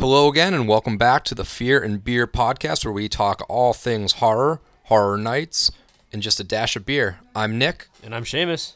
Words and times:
Hello 0.00 0.28
again, 0.28 0.54
and 0.54 0.66
welcome 0.66 0.96
back 0.96 1.24
to 1.24 1.34
the 1.34 1.44
Fear 1.44 1.82
and 1.82 2.02
Beer 2.02 2.26
podcast, 2.26 2.86
where 2.86 2.92
we 2.92 3.06
talk 3.06 3.44
all 3.50 3.74
things 3.74 4.14
horror, 4.14 4.62
horror 4.84 5.18
nights, 5.18 5.70
and 6.10 6.22
just 6.22 6.40
a 6.40 6.42
dash 6.42 6.74
of 6.74 6.86
beer. 6.86 7.18
I'm 7.34 7.58
Nick. 7.58 7.88
And 8.02 8.14
I'm 8.14 8.24
Seamus. 8.24 8.72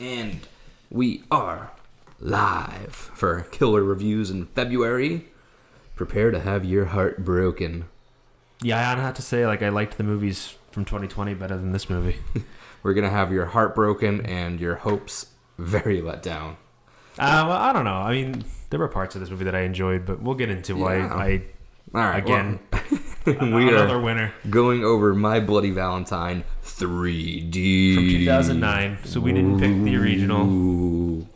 And 0.00 0.40
we 0.90 1.22
are 1.30 1.70
live 2.20 2.94
for 2.94 3.42
killer 3.50 3.82
reviews 3.82 4.30
in 4.30 4.46
February. 4.46 5.28
Prepare 5.94 6.30
to 6.30 6.40
have 6.40 6.64
your 6.64 6.86
heart 6.86 7.24
broken. 7.24 7.86
Yeah, 8.62 8.78
I 8.78 9.00
have 9.00 9.14
to 9.14 9.22
say, 9.22 9.46
like, 9.46 9.62
I 9.62 9.68
liked 9.68 9.98
the 9.98 10.04
movies 10.04 10.54
from 10.70 10.84
2020 10.84 11.34
better 11.34 11.56
than 11.56 11.72
this 11.72 11.88
movie. 11.90 12.16
We're 12.82 12.94
gonna 12.94 13.10
have 13.10 13.32
your 13.32 13.46
heart 13.46 13.74
broken 13.74 14.24
and 14.24 14.60
your 14.60 14.76
hopes 14.76 15.26
very 15.58 16.00
let 16.00 16.22
down. 16.22 16.56
Uh, 17.18 17.44
well, 17.48 17.52
I 17.58 17.72
don't 17.72 17.84
know. 17.84 17.94
I 17.94 18.12
mean, 18.12 18.44
there 18.70 18.78
were 18.78 18.88
parts 18.88 19.14
of 19.14 19.20
this 19.20 19.30
movie 19.30 19.44
that 19.44 19.54
I 19.54 19.60
enjoyed, 19.62 20.04
but 20.04 20.20
we'll 20.20 20.34
get 20.34 20.50
into 20.50 20.76
why 20.76 20.98
Yeah. 20.98 21.14
I 21.14 21.42
All 21.94 22.00
right, 22.02 22.18
again 22.18 22.60
well, 23.26 23.52
we 23.54 23.68
another 23.68 23.96
are 23.96 24.00
winner 24.00 24.34
going 24.50 24.84
over 24.84 25.14
My 25.14 25.40
Bloody 25.40 25.70
Valentine 25.70 26.44
3D 26.64 27.94
from 27.94 28.08
2009. 28.08 28.98
So 29.04 29.20
we 29.20 29.32
didn't 29.32 29.58
pick 29.58 29.82
the 29.82 29.96
original. 29.96 30.46
Ooh. 30.46 31.26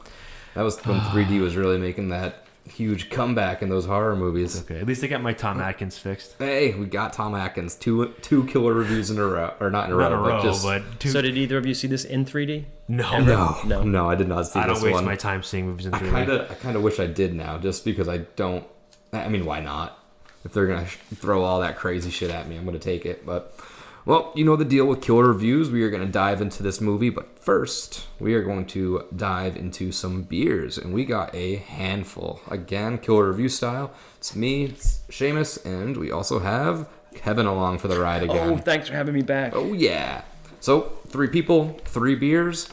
That 0.54 0.62
was 0.62 0.78
when 0.84 0.98
3D 1.00 1.40
was 1.42 1.56
really 1.56 1.78
making 1.78 2.08
that 2.10 2.46
huge 2.68 3.10
comeback 3.10 3.62
in 3.62 3.68
those 3.68 3.84
horror 3.86 4.14
movies. 4.14 4.60
Okay, 4.62 4.78
at 4.78 4.86
least 4.86 5.02
I 5.02 5.06
got 5.08 5.22
my 5.22 5.32
Tom 5.32 5.60
Atkins 5.60 5.98
fixed. 5.98 6.36
Hey, 6.38 6.74
we 6.74 6.86
got 6.86 7.12
Tom 7.12 7.34
Atkins 7.34 7.74
two 7.74 8.14
two 8.22 8.44
killer 8.46 8.72
reviews 8.74 9.10
in 9.10 9.18
a 9.18 9.24
row, 9.26 9.54
or 9.60 9.70
not 9.70 9.86
in 9.88 9.94
a 9.94 9.96
Not 9.96 10.12
row, 10.12 10.18
a 10.18 10.22
but 10.22 10.28
row, 10.36 10.42
just 10.42 10.62
but 10.64 11.00
two. 11.00 11.08
So 11.10 11.20
did 11.22 11.36
either 11.36 11.56
of 11.58 11.66
you 11.66 11.74
see 11.74 11.88
this 11.88 12.04
in 12.04 12.24
3D? 12.24 12.64
no, 12.88 13.20
no, 13.20 13.56
No. 13.64 13.82
no, 13.82 14.10
I 14.10 14.14
did 14.14 14.28
not 14.28 14.46
see 14.46 14.48
this 14.48 14.54
one. 14.60 14.64
I 14.64 14.66
don't 14.72 14.82
waste 14.82 14.94
one. 14.94 15.04
my 15.04 15.16
time 15.16 15.42
seeing 15.42 15.66
movies 15.66 15.86
in 15.86 15.94
I 15.94 15.98
3D. 16.00 16.10
kind 16.10 16.30
of, 16.30 16.50
I 16.50 16.54
kind 16.54 16.76
of 16.76 16.82
wish 16.82 16.98
I 17.00 17.06
did 17.06 17.34
now, 17.34 17.58
just 17.58 17.84
because 17.84 18.08
I 18.08 18.18
don't. 18.36 18.64
I 19.12 19.28
mean, 19.28 19.44
why 19.44 19.60
not? 19.60 19.98
If 20.44 20.52
they're 20.52 20.66
gonna 20.66 20.86
sh- 20.86 20.96
throw 21.16 21.42
all 21.42 21.60
that 21.60 21.76
crazy 21.76 22.10
shit 22.10 22.30
at 22.30 22.48
me, 22.48 22.56
I'm 22.56 22.64
gonna 22.64 22.78
take 22.78 23.04
it. 23.04 23.26
But, 23.26 23.54
well, 24.10 24.32
you 24.34 24.44
know 24.44 24.56
the 24.56 24.64
deal 24.64 24.86
with 24.86 25.00
killer 25.00 25.28
reviews. 25.28 25.70
We 25.70 25.84
are 25.84 25.88
gonna 25.88 26.04
dive 26.04 26.40
into 26.40 26.64
this 26.64 26.80
movie, 26.80 27.10
but 27.10 27.38
first, 27.38 28.08
we 28.18 28.34
are 28.34 28.42
going 28.42 28.66
to 28.66 29.04
dive 29.14 29.56
into 29.56 29.92
some 29.92 30.22
beers, 30.22 30.76
and 30.76 30.92
we 30.92 31.04
got 31.04 31.32
a 31.32 31.56
handful. 31.56 32.40
Again, 32.50 32.98
killer 32.98 33.28
review 33.28 33.48
style. 33.48 33.92
It's 34.16 34.34
me, 34.34 34.64
it's 34.64 35.02
Seamus, 35.10 35.64
and 35.64 35.96
we 35.96 36.10
also 36.10 36.40
have 36.40 36.88
Kevin 37.14 37.46
along 37.46 37.78
for 37.78 37.86
the 37.86 38.00
ride 38.00 38.24
again. 38.24 38.50
Oh, 38.50 38.56
thanks 38.56 38.88
for 38.88 38.94
having 38.94 39.14
me 39.14 39.22
back. 39.22 39.52
Oh 39.54 39.74
yeah. 39.74 40.22
So 40.58 40.98
three 41.06 41.28
people, 41.28 41.78
three 41.84 42.16
beers, 42.16 42.68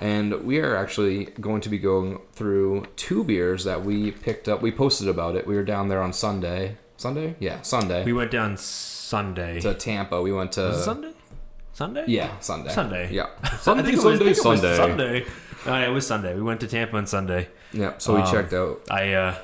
and 0.00 0.32
we 0.44 0.60
are 0.60 0.74
actually 0.76 1.26
going 1.42 1.60
to 1.60 1.68
be 1.68 1.78
going 1.78 2.20
through 2.32 2.86
two 2.96 3.22
beers 3.22 3.64
that 3.64 3.84
we 3.84 4.12
picked 4.12 4.48
up. 4.48 4.62
We 4.62 4.72
posted 4.72 5.08
about 5.08 5.36
it. 5.36 5.46
We 5.46 5.56
were 5.56 5.62
down 5.62 5.88
there 5.88 6.00
on 6.00 6.14
Sunday. 6.14 6.78
Sunday? 6.96 7.36
Yeah, 7.38 7.60
Sunday. 7.60 8.02
we 8.02 8.14
went 8.14 8.30
down 8.30 8.56
Sunday. 9.10 9.60
to 9.60 9.74
Tampa. 9.74 10.22
We 10.22 10.32
went 10.32 10.52
to 10.52 10.62
Was 10.62 10.80
it 10.80 10.84
Sunday? 10.84 11.12
Sunday? 11.72 12.04
Yeah, 12.08 12.38
Sunday. 12.40 12.70
Sunday. 12.70 13.12
Yeah. 13.12 13.26
I 13.42 13.48
Sunday, 13.56 13.82
think 13.84 13.94
it 13.94 14.04
was, 14.04 14.18
Sunday, 14.18 14.30
I 14.30 14.34
think 14.34 14.44
it 14.44 14.48
was 14.48 14.60
Sunday. 14.60 14.76
Sunday. 14.76 15.24
Oh, 15.66 15.76
yeah, 15.78 15.88
it 15.88 15.92
was 15.92 16.06
Sunday. 16.06 16.34
We 16.34 16.42
went 16.42 16.60
to 16.60 16.66
Tampa 16.68 16.96
on 16.96 17.06
Sunday. 17.06 17.48
Yeah. 17.72 17.94
So 17.98 18.14
we 18.14 18.20
Um, 18.22 18.30
checked 18.32 18.52
out. 18.52 18.80
I 18.90 19.12
uh, 19.12 19.34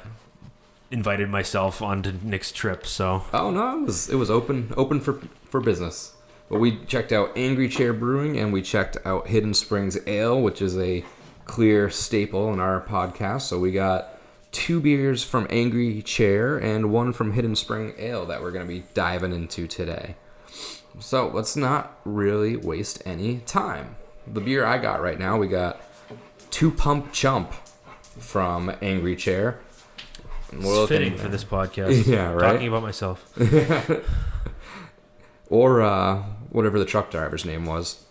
invited 0.90 1.28
myself 1.28 1.82
onto 1.82 2.12
Nick's 2.22 2.52
trip, 2.52 2.86
so 2.86 3.22
Oh 3.32 3.50
no, 3.50 3.78
it 3.80 3.86
was 3.86 4.08
it 4.08 4.16
was 4.16 4.30
open 4.30 4.72
open 4.76 5.00
for 5.00 5.20
for 5.50 5.60
business. 5.60 6.12
But 6.48 6.60
we 6.60 6.78
checked 6.86 7.10
out 7.12 7.32
Angry 7.36 7.68
Chair 7.68 7.92
Brewing 7.92 8.38
and 8.38 8.52
we 8.52 8.62
checked 8.62 8.96
out 9.04 9.26
Hidden 9.26 9.54
Springs 9.54 9.98
Ale, 10.06 10.40
which 10.40 10.62
is 10.62 10.78
a 10.78 11.04
clear 11.44 11.90
staple 11.90 12.52
in 12.52 12.60
our 12.60 12.80
podcast. 12.80 13.42
So 13.42 13.58
we 13.58 13.72
got 13.72 14.15
two 14.56 14.80
beers 14.80 15.22
from 15.22 15.46
Angry 15.50 16.00
Chair 16.00 16.56
and 16.56 16.90
one 16.90 17.12
from 17.12 17.32
Hidden 17.32 17.56
Spring 17.56 17.92
Ale 17.98 18.24
that 18.24 18.40
we're 18.40 18.52
going 18.52 18.66
to 18.66 18.72
be 18.72 18.84
diving 18.94 19.34
into 19.34 19.66
today. 19.66 20.16
So 20.98 21.28
let's 21.28 21.56
not 21.56 22.00
really 22.06 22.56
waste 22.56 23.02
any 23.04 23.40
time. 23.40 23.96
The 24.26 24.40
beer 24.40 24.64
I 24.64 24.78
got 24.78 25.02
right 25.02 25.18
now, 25.18 25.36
we 25.36 25.46
got 25.46 25.82
Two 26.50 26.70
Pump 26.70 27.12
Chump 27.12 27.52
from 28.18 28.74
Angry 28.80 29.14
Chair. 29.14 29.60
It's 30.50 30.88
fitting 30.88 31.18
for 31.18 31.28
this 31.28 31.44
podcast. 31.44 32.06
Yeah, 32.06 32.32
right? 32.32 32.52
Talking 32.52 32.68
about 32.68 32.82
myself. 32.82 33.38
or 35.50 35.82
uh, 35.82 36.22
whatever 36.48 36.78
the 36.78 36.86
truck 36.86 37.10
driver's 37.10 37.44
name 37.44 37.66
was. 37.66 38.02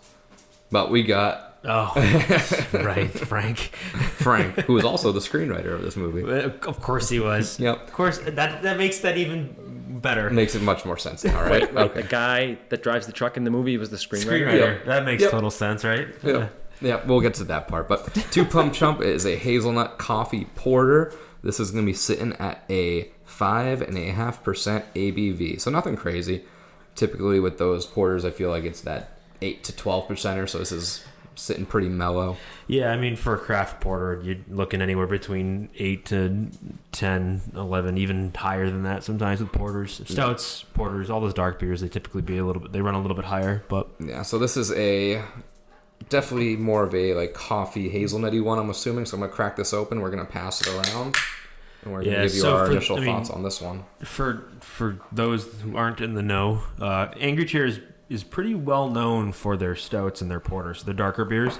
But 0.70 0.92
we 0.92 1.02
got 1.02 1.55
Oh, 1.68 1.92
right, 2.72 3.10
Frank. 3.10 3.58
Frank, 3.58 4.54
who 4.62 4.74
was 4.74 4.84
also 4.84 5.10
the 5.12 5.20
screenwriter 5.20 5.72
of 5.74 5.82
this 5.82 5.96
movie. 5.96 6.22
Uh, 6.22 6.50
of 6.68 6.80
course 6.80 7.08
he 7.08 7.18
was. 7.20 7.58
Yep. 7.58 7.88
Of 7.88 7.92
course, 7.92 8.18
that 8.18 8.62
that 8.62 8.76
makes 8.78 8.98
that 9.00 9.16
even 9.16 9.54
better. 10.00 10.30
Makes 10.30 10.54
it 10.54 10.62
much 10.62 10.84
more 10.84 10.96
sense 10.96 11.24
now, 11.24 11.42
right? 11.42 11.72
The 11.94 12.02
guy 12.08 12.58
that 12.68 12.82
drives 12.82 13.06
the 13.06 13.12
truck 13.12 13.36
in 13.36 13.44
the 13.44 13.50
movie 13.50 13.76
was 13.78 13.90
the 13.90 13.96
screenwriter. 13.96 14.46
Screenwriter. 14.46 14.84
That 14.86 15.04
makes 15.04 15.22
Yep. 15.22 15.30
total 15.32 15.50
sense, 15.50 15.84
right? 15.84 16.08
Yeah. 16.22 16.48
yeah, 16.80 17.04
we'll 17.04 17.20
get 17.20 17.34
to 17.34 17.44
that 17.44 17.66
part. 17.68 17.88
But 17.88 18.14
Two 18.30 18.44
Pump 18.44 18.72
Chump 18.72 19.00
is 19.00 19.24
a 19.26 19.34
hazelnut 19.36 19.98
coffee 19.98 20.44
porter. 20.54 21.12
This 21.42 21.58
is 21.60 21.70
going 21.70 21.84
to 21.84 21.90
be 21.90 21.94
sitting 21.96 22.32
at 22.34 22.64
a 22.70 23.10
five 23.24 23.82
and 23.82 23.96
a 23.98 24.10
half 24.12 24.42
percent 24.44 24.84
ABV, 24.94 25.60
so 25.60 25.70
nothing 25.70 25.96
crazy. 25.96 26.44
Typically 26.94 27.40
with 27.40 27.58
those 27.58 27.84
porters, 27.86 28.24
I 28.24 28.30
feel 28.30 28.50
like 28.50 28.64
it's 28.64 28.80
that 28.82 29.18
eight 29.42 29.64
to 29.64 29.76
twelve 29.76 30.06
percenter. 30.08 30.48
So 30.48 30.58
this 30.58 30.72
is 30.72 31.04
sitting 31.36 31.64
pretty 31.66 31.88
mellow. 31.88 32.36
Yeah, 32.66 32.90
I 32.90 32.96
mean, 32.96 33.14
for 33.14 33.34
a 33.34 33.38
craft 33.38 33.80
porter, 33.80 34.20
you're 34.24 34.38
looking 34.48 34.82
anywhere 34.82 35.06
between 35.06 35.68
8 35.76 36.04
to 36.06 36.50
10, 36.92 37.40
11, 37.54 37.98
even 37.98 38.32
higher 38.34 38.68
than 38.68 38.82
that 38.82 39.04
sometimes 39.04 39.40
with 39.40 39.52
porters. 39.52 40.00
Stouts, 40.06 40.64
porters, 40.74 41.10
all 41.10 41.20
those 41.20 41.34
dark 41.34 41.58
beers, 41.60 41.80
they 41.82 41.88
typically 41.88 42.22
be 42.22 42.38
a 42.38 42.44
little 42.44 42.62
bit, 42.62 42.72
they 42.72 42.80
run 42.80 42.94
a 42.94 43.00
little 43.00 43.16
bit 43.16 43.26
higher, 43.26 43.62
but 43.68 43.88
Yeah, 44.00 44.22
so 44.22 44.38
this 44.38 44.56
is 44.56 44.72
a 44.72 45.22
definitely 46.08 46.56
more 46.56 46.84
of 46.84 46.94
a 46.94 47.14
like 47.14 47.34
coffee 47.34 47.90
hazelnutty 47.90 48.42
one. 48.42 48.58
I'm 48.58 48.70
assuming. 48.70 49.06
So 49.06 49.16
I'm 49.16 49.20
gonna 49.20 49.32
crack 49.32 49.56
this 49.56 49.72
open. 49.72 50.00
We're 50.00 50.10
gonna 50.10 50.24
pass 50.24 50.60
it 50.60 50.68
around, 50.68 51.16
and 51.82 51.92
we're 51.92 52.00
gonna 52.04 52.16
Yeah, 52.16 52.22
give 52.24 52.34
you 52.34 52.40
so 52.40 52.56
our 52.56 52.66
for- 52.66 52.72
initial 52.72 52.96
I 52.96 53.00
mean- 53.00 53.06
thoughts 53.14 53.30
on 53.30 53.42
this 53.42 53.60
one. 53.60 53.84
for 54.04 54.44
for 54.60 54.98
those 55.12 55.46
who 55.62 55.76
aren't 55.76 56.00
in 56.00 56.14
the 56.14 56.22
know, 56.22 56.60
uh, 56.80 57.08
Angry 57.18 57.44
Chair 57.44 57.66
is, 57.66 57.80
is 58.08 58.22
pretty 58.22 58.54
well 58.54 58.88
known 58.88 59.32
for 59.32 59.56
their 59.56 59.74
stouts 59.74 60.20
and 60.20 60.30
their 60.30 60.40
porters, 60.40 60.84
their 60.84 60.94
darker 60.94 61.24
beers. 61.24 61.58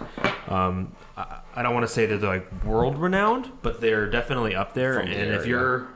Um, 0.48 0.94
I, 1.16 1.40
I 1.54 1.62
don't 1.62 1.74
want 1.74 1.86
to 1.86 1.92
say 1.92 2.06
that 2.06 2.18
they're 2.18 2.30
like 2.30 2.64
world 2.64 2.98
renowned, 2.98 3.50
but 3.62 3.80
they're 3.80 4.08
definitely 4.08 4.54
up 4.54 4.74
there. 4.74 5.00
From 5.00 5.08
And 5.08 5.30
the 5.30 5.40
if 5.40 5.46
you're 5.46 5.88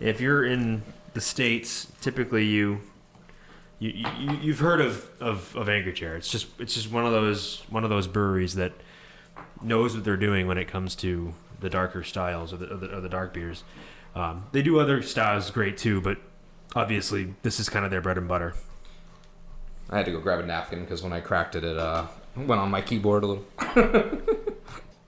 if 0.00 0.20
you're 0.20 0.44
in 0.44 0.82
the 1.14 1.20
states, 1.20 1.88
typically 2.00 2.44
you. 2.44 2.80
You, 3.78 4.06
you, 4.16 4.38
you've 4.40 4.60
heard 4.60 4.80
of, 4.80 5.10
of, 5.20 5.56
of 5.56 5.68
Angry 5.68 5.92
Chair. 5.92 6.14
It's 6.14 6.30
just 6.30 6.46
it's 6.60 6.74
just 6.74 6.92
one 6.92 7.04
of 7.04 7.10
those 7.10 7.64
one 7.68 7.82
of 7.82 7.90
those 7.90 8.06
breweries 8.06 8.54
that 8.54 8.72
knows 9.60 9.94
what 9.96 10.04
they're 10.04 10.16
doing 10.16 10.46
when 10.46 10.56
it 10.56 10.68
comes 10.68 10.94
to 10.96 11.34
the 11.60 11.68
darker 11.68 12.04
styles 12.04 12.52
of 12.52 12.60
the, 12.60 12.66
of 12.66 12.80
the, 12.80 12.86
of 12.88 13.02
the 13.02 13.08
dark 13.08 13.34
beers. 13.34 13.64
Um, 14.14 14.46
they 14.52 14.62
do 14.62 14.78
other 14.78 15.02
styles 15.02 15.50
great 15.50 15.76
too, 15.76 16.00
but 16.00 16.18
obviously 16.76 17.34
this 17.42 17.58
is 17.58 17.68
kind 17.68 17.84
of 17.84 17.90
their 17.90 18.00
bread 18.00 18.18
and 18.18 18.28
butter. 18.28 18.54
I 19.92 19.96
had 19.98 20.06
to 20.06 20.10
go 20.12 20.18
grab 20.20 20.40
a 20.40 20.46
napkin 20.46 20.80
because 20.80 21.02
when 21.02 21.12
I 21.12 21.20
cracked 21.20 21.54
it, 21.54 21.62
it 21.64 21.76
uh, 21.78 22.06
went 22.34 22.60
on 22.60 22.70
my 22.70 22.80
keyboard 22.80 23.22
a 23.22 23.26
little. 23.26 23.44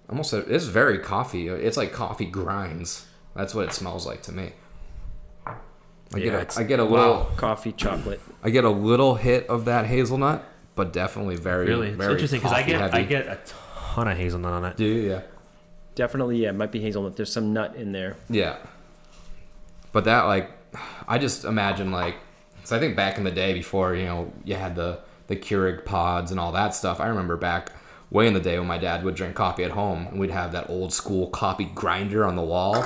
Almost, 0.09 0.33
a, 0.35 0.39
it's 0.55 0.67
very 0.67 0.99
coffee. 0.99 1.49
It's 1.49 1.77
like 1.77 1.93
coffee 1.93 2.27
grinds. 2.27 3.07
That's 3.35 3.55
what 3.55 3.65
it 3.65 3.73
smells 3.73 4.07
like 4.07 4.23
to 4.23 4.33
me. 4.33 4.53
I 5.47 5.53
Yeah, 6.19 6.25
get 6.25 6.35
it's- 6.35 6.57
a, 6.59 6.61
I 6.61 6.65
get 6.65 6.79
a 6.79 6.85
little 6.85 7.15
wow. 7.15 7.27
Coffee, 7.37 7.73
chocolate. 7.73 8.21
I 8.43 8.51
get 8.51 8.65
a 8.65 8.71
little 8.71 9.15
hit 9.17 9.47
of 9.49 9.65
that 9.65 9.87
hazelnut, 9.87 10.45
but 10.75 10.93
definitely 10.93 11.37
very 11.37 11.67
Really, 11.67 11.89
it's 11.89 11.97
very 11.97 12.13
interesting 12.13 12.41
because 12.41 12.53
I 12.53 12.63
get 12.63 12.79
heavy. 12.81 12.99
I 12.99 13.03
get 13.05 13.27
a 13.27 13.39
ton 13.79 14.07
of 14.07 14.17
hazelnut 14.19 14.53
on 14.53 14.65
it. 14.67 14.77
Do 14.77 14.85
you? 14.85 15.11
yeah. 15.11 15.21
Definitely, 15.95 16.39
yeah, 16.43 16.51
it 16.51 16.55
might 16.55 16.71
be 16.73 16.81
hazelnut. 16.81 17.17
There's 17.17 17.33
some 17.33 17.53
nut 17.55 17.75
in 17.77 17.93
there. 17.93 18.17
Yeah. 18.29 18.57
But 19.93 20.05
that 20.05 20.25
like 20.25 20.51
I 21.09 21.19
just 21.19 21.45
imagine 21.45 21.91
like 21.91 22.17
cuz 22.65 22.73
I 22.73 22.79
think 22.79 22.97
back 22.97 23.19
in 23.19 23.25
the 23.25 23.31
day 23.31 23.53
before, 23.55 23.95
you 23.95 24.05
know, 24.05 24.33
you 24.45 24.55
had 24.57 24.75
the 24.75 24.99
the 25.29 25.37
Keurig 25.37 25.85
pods 25.85 26.31
and 26.31 26.39
all 26.41 26.53
that 26.53 26.75
stuff. 26.75 27.01
I 27.01 27.07
remember 27.09 27.37
back 27.37 27.71
way 28.11 28.27
in 28.27 28.35
the 28.35 28.41
day 28.41 28.59
when 28.59 28.69
my 28.69 28.79
dad 28.79 29.03
would 29.05 29.15
drink 29.15 29.35
coffee 29.35 29.65
at 29.65 29.71
home 29.71 30.07
and 30.09 30.21
we'd 30.21 30.31
have 30.31 30.53
that 30.53 30.69
old 30.69 30.93
school 30.93 31.29
coffee 31.29 31.71
grinder 31.75 32.25
on 32.27 32.37
the 32.37 32.43
wall. 32.43 32.85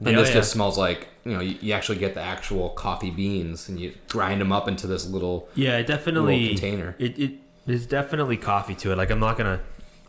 And 0.00 0.08
Yeah, 0.10 0.16
this 0.16 0.28
yeah. 0.28 0.34
just 0.34 0.52
smells 0.52 0.76
like, 0.76 1.08
you 1.24 1.32
know, 1.32 1.40
you, 1.40 1.56
you 1.62 1.72
actually 1.72 1.98
get 1.98 2.14
the 2.14 2.20
actual 2.20 2.68
coffee 2.70 3.10
beans 3.10 3.68
and 3.68 3.80
you 3.80 3.94
grind 4.10 4.40
them 4.40 4.52
up 4.52 4.68
into 4.68 4.86
this 4.86 5.06
little 5.08 5.48
Yeah, 5.54 5.78
it 5.78 5.86
definitely 5.86 6.48
container. 6.48 6.94
It 6.98 7.18
it 7.18 7.32
there's 7.66 7.86
definitely 7.86 8.36
coffee 8.36 8.74
to 8.76 8.92
it. 8.92 8.96
Like 8.98 9.10
I'm 9.10 9.20
not 9.20 9.38
gonna 9.38 9.60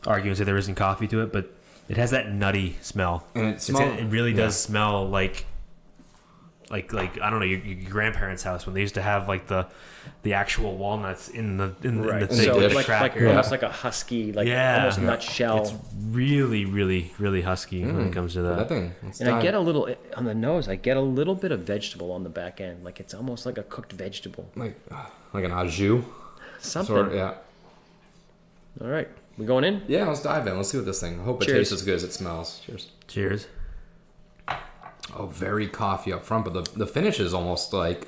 argue 0.05 0.31
and 0.31 0.37
say 0.37 0.43
there 0.43 0.57
isn't 0.57 0.75
coffee 0.75 1.07
to 1.07 1.21
it, 1.21 1.31
but 1.31 1.45
It 1.87 1.97
has 1.97 2.11
that 2.11 2.31
nutty 2.33 2.77
smell. 2.81 3.25
And 3.35 3.45
it 3.55 3.61
smell- 3.61 3.93
it 3.93 4.05
really 4.05 4.31
yeah. 4.31 4.37
does 4.45 4.59
smell 4.59 5.07
like 5.07 5.45
like 6.69 6.91
like 6.93 7.19
I 7.21 7.29
don't 7.29 7.39
know 7.39 7.45
your, 7.45 7.59
your 7.59 7.89
grandparents' 7.89 8.43
house 8.43 8.65
when 8.65 8.73
they 8.75 8.81
used 8.81 8.95
to 8.95 9.01
have 9.01 9.27
like 9.27 9.47
the 9.47 9.67
the 10.23 10.33
actual 10.33 10.75
walnuts 10.77 11.29
in 11.29 11.57
the 11.57 11.75
in, 11.83 12.01
the- 12.01 12.03
in 12.03 12.05
Right. 12.05 12.19
the 12.21 12.27
thing 12.27 12.45
So 12.45 12.55
with 12.57 12.69
the 12.71 12.75
like, 12.75 12.87
like 12.87 13.11
cracker. 13.13 13.27
almost 13.29 13.51
like 13.51 13.63
a 13.63 13.69
husky, 13.69 14.31
like 14.33 14.47
Yeah. 14.47 14.77
almost 14.79 14.99
Yeah. 14.99 15.05
nutshell. 15.05 15.61
It's 15.63 15.73
really 16.09 16.65
really 16.65 17.11
really 17.19 17.41
husky 17.41 17.83
when 17.85 17.99
it 17.99 18.09
mm. 18.11 18.13
comes 18.13 18.33
to 18.33 18.41
That 18.41 18.57
that. 18.57 18.69
thing. 18.69 18.93
It's 19.07 19.19
and 19.21 19.29
I 19.29 19.41
get 19.41 19.53
a 19.53 19.59
little 19.59 19.87
eh, 19.87 19.95
on 20.15 20.25
the 20.25 20.33
nose. 20.35 20.67
I 20.67 20.75
get 20.75 20.97
a 20.97 21.01
little 21.01 21.35
bit 21.35 21.51
of 21.51 21.61
vegetable 21.61 22.11
on 22.11 22.23
the 22.23 22.29
back 22.29 22.59
end, 22.61 22.83
like 22.83 22.99
it's 22.99 23.13
almost 23.13 23.45
like 23.45 23.57
a 23.57 23.63
cooked 23.63 23.93
vegetable. 23.93 24.49
like 24.55 24.75
like 25.33 25.43
an 25.43 25.51
au 25.51 25.67
jus. 25.67 26.03
Something. 26.59 26.95
Sort 26.95 27.07
of, 27.09 27.13
yeah. 27.13 27.33
All 28.81 28.87
right, 28.87 29.07
we 29.37 29.45
going 29.45 29.63
in? 29.63 29.83
Yeah, 29.87 30.07
let's 30.07 30.21
dive 30.21 30.47
in. 30.47 30.57
Let's 30.57 30.69
see 30.69 30.77
what 30.77 30.85
this 30.85 30.99
thing. 30.99 31.19
I 31.19 31.23
hope 31.23 31.41
it 31.43 31.45
tastes 31.45 31.71
as 31.73 31.81
good 31.83 31.93
as 31.95 32.03
it 32.03 32.11
smells. 32.11 32.59
Cheers. 32.65 32.91
Cheers. 33.07 33.47
Oh, 35.17 35.27
very 35.27 35.67
coffee 35.67 36.11
up 36.11 36.25
front, 36.25 36.45
but 36.45 36.53
the 36.53 36.77
the 36.77 36.87
finish 36.87 37.19
is 37.19 37.33
almost 37.33 37.71
like 37.73 38.07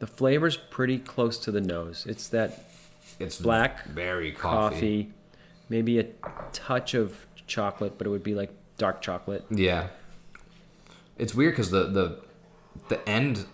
The 0.00 0.06
flavor's 0.06 0.56
pretty 0.56 0.98
close 0.98 1.38
to 1.38 1.50
the 1.52 1.60
nose. 1.60 2.04
It's 2.08 2.28
that 2.28 2.64
it's 3.20 3.38
Black 3.40 3.84
very 3.86 4.32
coffee. 4.32 4.74
coffee, 4.74 5.12
maybe 5.68 5.98
a 6.00 6.06
touch 6.52 6.94
of 6.94 7.26
chocolate, 7.46 7.96
but 7.98 8.06
it 8.06 8.10
would 8.10 8.24
be 8.24 8.34
like 8.34 8.50
dark 8.78 9.00
chocolate. 9.00 9.44
Yeah. 9.50 9.88
It's 11.18 11.34
weird 11.34 11.52
because 11.52 11.70
the 11.70 11.84
the 11.84 12.18
the 12.88 13.08
end 13.08 13.46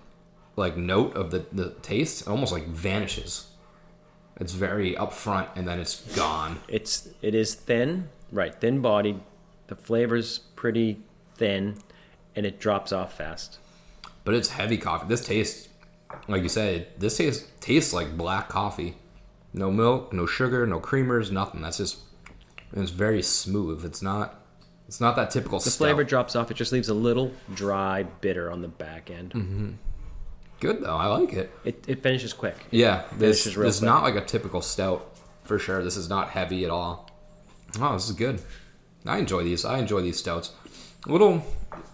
like 0.56 0.76
note 0.76 1.14
of 1.14 1.30
the 1.30 1.44
the 1.52 1.70
taste 1.82 2.26
almost 2.26 2.52
like 2.52 2.66
vanishes. 2.66 3.46
It's 4.36 4.52
very 4.54 4.94
upfront 4.94 5.48
and 5.54 5.68
then 5.68 5.78
it's 5.78 6.00
gone. 6.16 6.60
It's 6.68 7.10
it 7.20 7.34
is 7.34 7.54
thin, 7.54 8.08
right? 8.32 8.58
Thin 8.58 8.80
bodied. 8.80 9.20
The 9.66 9.76
flavor's 9.76 10.38
pretty 10.56 10.98
thin, 11.36 11.76
and 12.40 12.46
it 12.46 12.58
drops 12.58 12.90
off 12.90 13.18
fast. 13.18 13.58
But 14.24 14.32
it's 14.32 14.48
heavy 14.48 14.78
coffee. 14.78 15.06
This 15.08 15.22
tastes 15.26 15.68
like 16.26 16.42
you 16.42 16.48
said. 16.48 16.86
This 16.98 17.18
tastes 17.18 17.46
tastes 17.60 17.92
like 17.92 18.16
black 18.16 18.48
coffee. 18.48 18.96
No 19.52 19.70
milk, 19.70 20.14
no 20.14 20.24
sugar, 20.24 20.66
no 20.66 20.80
creamers, 20.80 21.30
nothing. 21.30 21.60
That's 21.60 21.76
just 21.76 21.98
it's 22.72 22.90
very 22.90 23.22
smooth. 23.22 23.84
It's 23.84 24.00
not 24.00 24.40
it's 24.88 25.02
not 25.02 25.16
that 25.16 25.30
typical 25.30 25.58
The 25.58 25.68
stout. 25.68 25.84
flavor 25.84 26.02
drops 26.02 26.34
off. 26.34 26.50
It 26.50 26.54
just 26.54 26.72
leaves 26.72 26.88
a 26.88 26.94
little 26.94 27.30
dry, 27.52 28.04
bitter 28.04 28.50
on 28.50 28.62
the 28.62 28.68
back 28.68 29.10
end. 29.10 29.34
Mm-hmm. 29.34 29.70
Good 30.60 30.82
though. 30.82 30.96
I 30.96 31.08
like 31.08 31.34
it. 31.34 31.50
It, 31.62 31.84
it 31.86 32.02
finishes 32.02 32.32
quick. 32.32 32.56
Yeah, 32.70 33.02
this, 33.18 33.44
this 33.44 33.56
is 33.56 33.82
not 33.82 34.02
like 34.02 34.14
a 34.14 34.24
typical 34.24 34.62
stout 34.62 35.14
for 35.44 35.58
sure. 35.58 35.84
This 35.84 35.98
is 35.98 36.08
not 36.08 36.30
heavy 36.30 36.64
at 36.64 36.70
all. 36.70 37.10
Oh, 37.78 37.92
this 37.92 38.08
is 38.08 38.16
good. 38.16 38.40
I 39.04 39.18
enjoy 39.18 39.44
these. 39.44 39.66
I 39.66 39.78
enjoy 39.78 40.00
these 40.00 40.18
stouts. 40.18 40.52
A 41.06 41.12
little, 41.12 41.42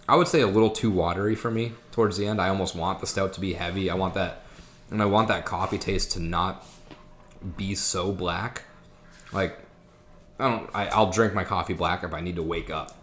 I 0.07 0.15
would 0.15 0.27
say 0.27 0.41
a 0.41 0.47
little 0.47 0.69
too 0.69 0.89
watery 0.91 1.35
for 1.35 1.51
me 1.51 1.73
towards 1.91 2.17
the 2.17 2.27
end. 2.27 2.39
I 2.41 2.49
almost 2.49 2.75
want 2.75 2.99
the 2.99 3.07
stout 3.07 3.33
to 3.33 3.41
be 3.41 3.53
heavy. 3.53 3.89
I 3.89 3.95
want 3.95 4.13
that, 4.13 4.43
and 4.89 5.01
I 5.01 5.05
want 5.05 5.27
that 5.27 5.45
coffee 5.45 5.77
taste 5.77 6.11
to 6.13 6.19
not 6.21 6.65
be 7.57 7.75
so 7.75 8.11
black. 8.11 8.63
Like, 9.33 9.57
I 10.39 10.49
don't. 10.49 10.69
I, 10.73 10.87
I'll 10.87 11.11
drink 11.11 11.33
my 11.33 11.43
coffee 11.43 11.73
black 11.73 12.03
if 12.03 12.13
I 12.13 12.21
need 12.21 12.35
to 12.37 12.43
wake 12.43 12.69
up. 12.69 12.93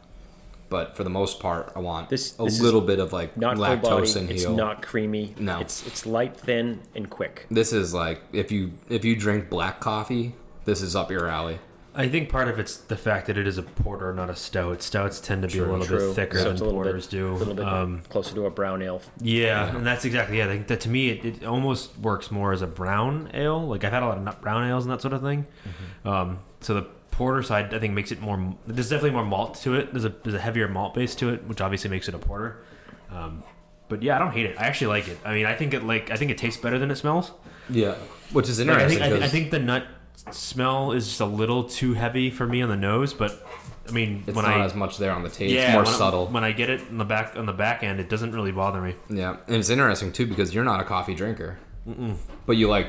But 0.71 0.97
for 0.97 1.05
the 1.05 1.11
most 1.11 1.41
part, 1.41 1.73
I 1.77 1.81
want 1.81 2.09
This- 2.09 2.35
a 2.39 2.45
this 2.45 2.55
is 2.55 2.61
little 2.63 2.81
bit 2.81 2.99
of 2.99 3.13
like 3.13 3.37
Not 3.37 3.59
lactose 3.59 4.17
in 4.17 4.29
It's 4.31 4.43
here. 4.45 4.51
not 4.51 4.81
creamy. 4.83 5.35
No. 5.39 5.61
It's 5.61 5.87
it's 5.87 6.07
light, 6.07 6.37
thin, 6.37 6.81
and 6.95 7.09
quick. 7.11 7.47
This 7.51 7.73
is 7.73 7.93
like 7.93 8.23
if 8.33 8.51
you 8.51 8.73
if 8.89 9.05
you 9.05 9.15
drink 9.15 9.51
black 9.51 9.79
coffee, 9.79 10.35
this 10.65 10.81
is 10.81 10.97
up 10.97 11.11
your 11.11 11.29
alley. 11.29 11.59
I 11.97 12.09
think 12.09 12.29
part 12.29 12.49
of 12.49 12.59
it's 12.59 12.77
the 12.77 12.97
fact 12.97 13.29
that 13.29 13.39
it 13.39 13.47
is 13.47 13.57
a 13.57 13.63
porter, 13.63 14.13
not 14.13 14.29
a 14.29 14.35
stout. 14.35 14.83
Stouts 14.83 15.21
tend 15.21 15.43
to 15.43 15.49
be 15.49 15.59
a 15.61 15.65
little 15.65 15.85
True. 15.87 16.09
bit 16.09 16.15
thicker 16.17 16.39
So 16.39 16.45
than 16.45 16.53
it's 16.55 16.61
a 16.61 16.65
little 16.65 16.83
porters 16.83 17.07
bit, 17.07 17.11
do. 17.19 17.33
A 17.33 17.35
little 17.35 17.55
bit 17.55 17.65
Um, 17.65 18.03
closer 18.09 18.35
to 18.35 18.47
a 18.47 18.51
brown 18.51 18.83
ale. 18.83 19.01
Yeah, 19.21 19.77
and 19.77 19.87
that's 19.87 20.05
exactly 20.05 20.39
yeah. 20.39 20.47
I 20.47 20.49
think 20.49 20.67
that 20.67 20.81
to 20.81 20.89
me 20.89 21.11
it, 21.11 21.25
it 21.25 21.45
almost 21.45 21.97
works 21.99 22.31
more 22.33 22.53
as 22.53 22.63
a 22.63 22.67
brown 22.67 23.31
ale. 23.33 23.65
Like 23.67 23.85
I've 23.85 23.93
had 23.93 24.03
a 24.03 24.07
lot 24.07 24.19
of 24.19 24.25
nut 24.25 24.41
brown 24.41 24.69
ales 24.69 24.85
and 24.85 24.93
that 24.93 25.03
sort 25.03 25.15
of 25.15 25.23
thing. 25.23 25.47
Mm-hmm. 25.69 26.09
Um, 26.09 26.39
so 26.61 26.75
the 26.75 26.83
porter 27.13 27.43
side 27.45 27.73
I 27.73 27.79
think 27.79 27.95
makes 27.95 28.11
it 28.11 28.21
more. 28.21 28.55
There's 28.67 28.89
definitely 28.89 29.13
more 29.13 29.25
malt 29.25 29.55
to 29.63 29.75
it. 29.75 29.93
There's 29.93 30.05
a 30.05 30.09
there's 30.25 30.35
a 30.35 30.41
heavier 30.41 30.67
malt 30.67 30.95
base 30.95 31.15
to 31.17 31.29
it, 31.31 31.47
which 31.47 31.61
obviously 31.61 31.91
makes 31.91 32.09
it 32.09 32.15
a 32.15 32.19
porter. 32.19 32.65
Um, 33.13 33.45
but 33.89 34.03
yeah, 34.03 34.17
I 34.17 34.19
don't 34.19 34.33
hate 34.33 34.47
it. 34.47 34.57
I 34.59 34.65
actually 34.65 34.89
like 34.89 35.07
it. 35.07 35.19
I 35.25 35.33
mean, 35.33 35.47
I 35.47 35.55
think 35.55 35.75
it 35.75 35.85
like 35.85 36.11
I 36.11 36.17
think 36.17 36.33
it 36.33 36.39
tastes 36.39 36.61
better 36.61 36.79
than 36.79 36.91
it 36.91 36.97
smells. 36.97 37.31
Yeah, 37.71 37.95
which 38.33 38.49
is 38.49 38.59
Like, 38.59 38.69
I 38.69 38.73
interesting. 38.73 38.99
think 39.03 39.13
I, 39.13 39.17
I 39.17 39.21
'cause 39.21 39.31
think 39.31 39.51
the 39.53 39.59
nut 39.61 39.87
smell 40.31 40.93
is 40.93 41.07
just 41.07 41.21
a 41.21 41.27
little 41.27 41.65
too 41.65 41.95
heavy 41.95 42.31
for 42.31 42.47
me 42.47 42.63
on 42.63 42.69
the 42.69 42.77
nose. 42.77 43.13
But 43.15 43.45
I 43.89 43.93
mean, 43.93 44.25
it's 44.27 44.35
when 44.35 44.45
not 44.45 44.61
I 44.61 44.65
as 44.65 44.75
much 44.75 44.99
there 44.99 45.13
on 45.13 45.23
the 45.23 45.29
taste. 45.29 45.53
yeah, 45.55 45.63
it's 45.67 45.73
more 45.73 45.83
when 45.85 45.95
I- 45.95 45.97
subtle. 45.99 46.27
when 46.29 46.45
I 46.45 46.53
get 46.53 46.71
it 46.71 46.81
on 46.91 46.99
the 46.99 47.05
back 47.05 47.37
on 47.37 47.47
the 47.47 47.53
back 47.53 47.83
end, 47.83 48.01
it 48.01 48.09
doesn't 48.09 48.33
really 48.33 48.53
bother 48.53 48.81
me. 48.81 48.95
yeah, 49.11 49.37
and 49.47 49.57
it's 49.57 49.71
interesting 49.71 50.13
too 50.13 50.27
because 50.27 50.55
you're 50.55 50.65
not 50.65 50.81
a 50.81 50.85
coffee 50.85 51.15
drinker, 51.15 51.59
but 52.47 52.57
you 52.57 52.69
like 52.69 52.89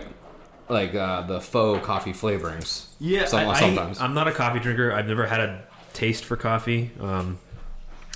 like 0.69 0.95
uh, 0.95 1.21
the 1.27 1.39
faux 1.41 1.85
coffee 1.85 2.13
flavorings. 2.13 2.85
Yeah, 2.99 3.25
Some- 3.25 3.41
I, 3.41 3.51
I, 3.51 3.59
sometimes. 3.59 3.99
I'm 4.01 4.13
not 4.13 4.27
a 4.27 4.31
coffee 4.31 4.59
drinker. 4.59 4.91
I've 4.91 5.07
never 5.07 5.25
had 5.27 5.39
a 5.41 5.63
taste 5.93 6.25
for 6.25 6.35
coffee, 6.35 6.91
um, 6.99 7.37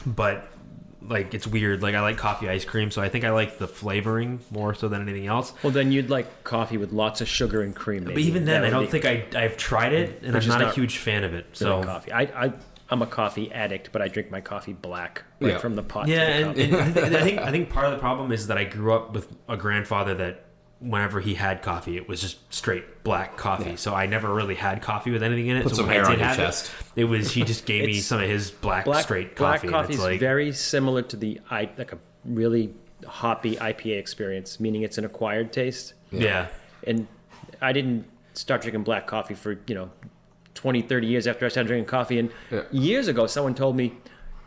but 0.06 0.49
like 1.01 1.34
it's 1.34 1.48
weird. 1.48 1.81
Like 1.81 1.96
I 1.96 2.01
like 2.01 2.18
coffee 2.18 2.50
ice 2.50 2.66
cream, 2.66 2.92
so 2.92 3.01
I 3.01 3.10
think 3.10 3.24
I 3.25 3.31
like 3.31 3.57
the 3.57 3.68
flavoring 3.68 4.40
more 4.51 4.74
so 4.74 4.88
than 4.90 5.01
anything 5.01 5.28
else. 5.28 5.54
Well, 5.63 5.72
then 5.72 5.92
you'd 5.92 6.10
like 6.10 6.44
coffee 6.44 6.78
with 6.78 6.92
lots 6.92 7.22
of 7.22 7.28
sugar 7.28 7.62
and 7.62 7.75
cream. 7.75 8.04
Maybe. 8.04 8.13
But 8.16 8.24
even 8.24 8.46
then, 8.46 8.62
That 8.62 8.68
I 8.68 8.69
don't 8.69 8.86
be 8.92 9.00
think 9.00 9.06
I 9.06 9.25
I've 9.44 9.57
tried 9.57 9.94
it, 9.94 10.22
and 10.24 10.34
Which 10.34 10.46
I'm 10.46 10.51
is 10.51 10.57
not, 10.60 10.62
a 10.62 10.72
huge 10.72 10.98
fan 10.98 11.24
of 11.24 11.34
it. 11.34 11.46
So 11.54 11.84
coffee. 11.84 12.12
I, 12.12 12.22
I 12.48 12.54
I'm 12.92 13.01
a 13.04 13.07
coffee 13.07 13.51
addict, 13.51 13.92
but 13.92 14.01
I 14.01 14.07
drink 14.07 14.31
my 14.31 14.42
coffee 14.42 14.74
black 14.74 15.24
right 15.40 15.51
Yeah. 15.51 15.57
from 15.60 15.75
the 15.75 15.84
pot. 15.84 16.07
yeah, 16.07 16.48
to 16.48 16.54
the 16.54 16.63
and, 16.63 16.72
cup. 16.74 16.84
and 16.84 16.96
I 16.96 17.02
think- 17.06 17.16
I 17.16 17.24
think 17.24 17.40
I 17.40 17.52
think 17.52 17.69
part 17.69 17.86
of 17.86 17.92
the 17.92 18.00
problem 18.00 18.31
is 18.31 18.48
that 18.48 18.57
I 18.57 18.63
grew 18.63 18.94
up 18.94 19.13
with 19.13 19.28
a 19.48 19.56
grandfather 19.56 20.16
that 20.16 20.45
whenever 20.80 21.20
he 21.20 21.36
had 21.36 21.62
coffee, 21.62 21.98
it 21.98 22.08
was 22.08 22.22
just 22.22 22.38
straight 22.54 23.04
black 23.04 23.36
coffee. 23.38 23.76
So 23.76 23.94
I 23.94 24.06
never 24.06 24.34
really 24.34 24.56
had 24.56 24.81
coffee 24.81 25.12
with 25.12 25.22
anything 25.24 25.48
in 25.48 25.58
it. 25.58 25.64
Put 25.64 25.72
so 25.72 25.81
some 25.81 25.88
hair 25.90 26.04
I 26.04 26.06
on 26.06 26.12
did 26.12 26.20
your 26.20 26.28
have 26.28 26.38
chest. 26.38 26.72
It, 26.96 27.02
it 27.02 27.06
was 27.06 27.31
he 27.31 27.44
just 27.44 27.66
gave 27.66 27.86
me 27.86 28.00
some 28.00 28.22
of 28.22 28.30
his 28.30 28.52
black, 28.52 28.86
black 28.86 29.04
straight 29.04 29.36
black 29.36 29.56
coffee. 29.58 29.68
and 29.68 29.74
coffee 29.76 29.94
is 29.94 30.00
like 30.00 30.20
very 30.20 30.52
similar 30.54 31.02
to 31.04 31.18
the 31.18 31.42
I 31.52 31.70
like 31.78 31.92
a 31.92 31.98
really 32.26 32.74
hoppy 33.06 33.56
IPA 33.58 33.98
experience, 34.00 34.60
meaning 34.60 34.84
it's 34.84 34.98
an 34.98 35.06
acquired 35.06 35.52
taste. 35.54 35.94
yeah. 36.12 36.48
And 36.88 37.08
I 37.62 37.74
didn't 37.74 38.06
start 38.34 38.62
drinking 38.62 38.84
black 38.84 39.06
coffee 39.06 39.34
for 39.34 39.60
you 39.68 39.76
know 39.76 39.90
20, 40.56 40.81
30 40.84 41.08
years 41.08 41.28
after 41.28 41.46
I 41.46 41.50
started 41.50 41.68
drinking 41.68 41.88
coffee. 41.90 42.20
And 42.20 42.31
Yeah. 42.52 42.64
years 42.72 43.08
ago, 43.08 43.28
someone 43.28 43.54
told 43.56 43.76
me, 43.76 43.94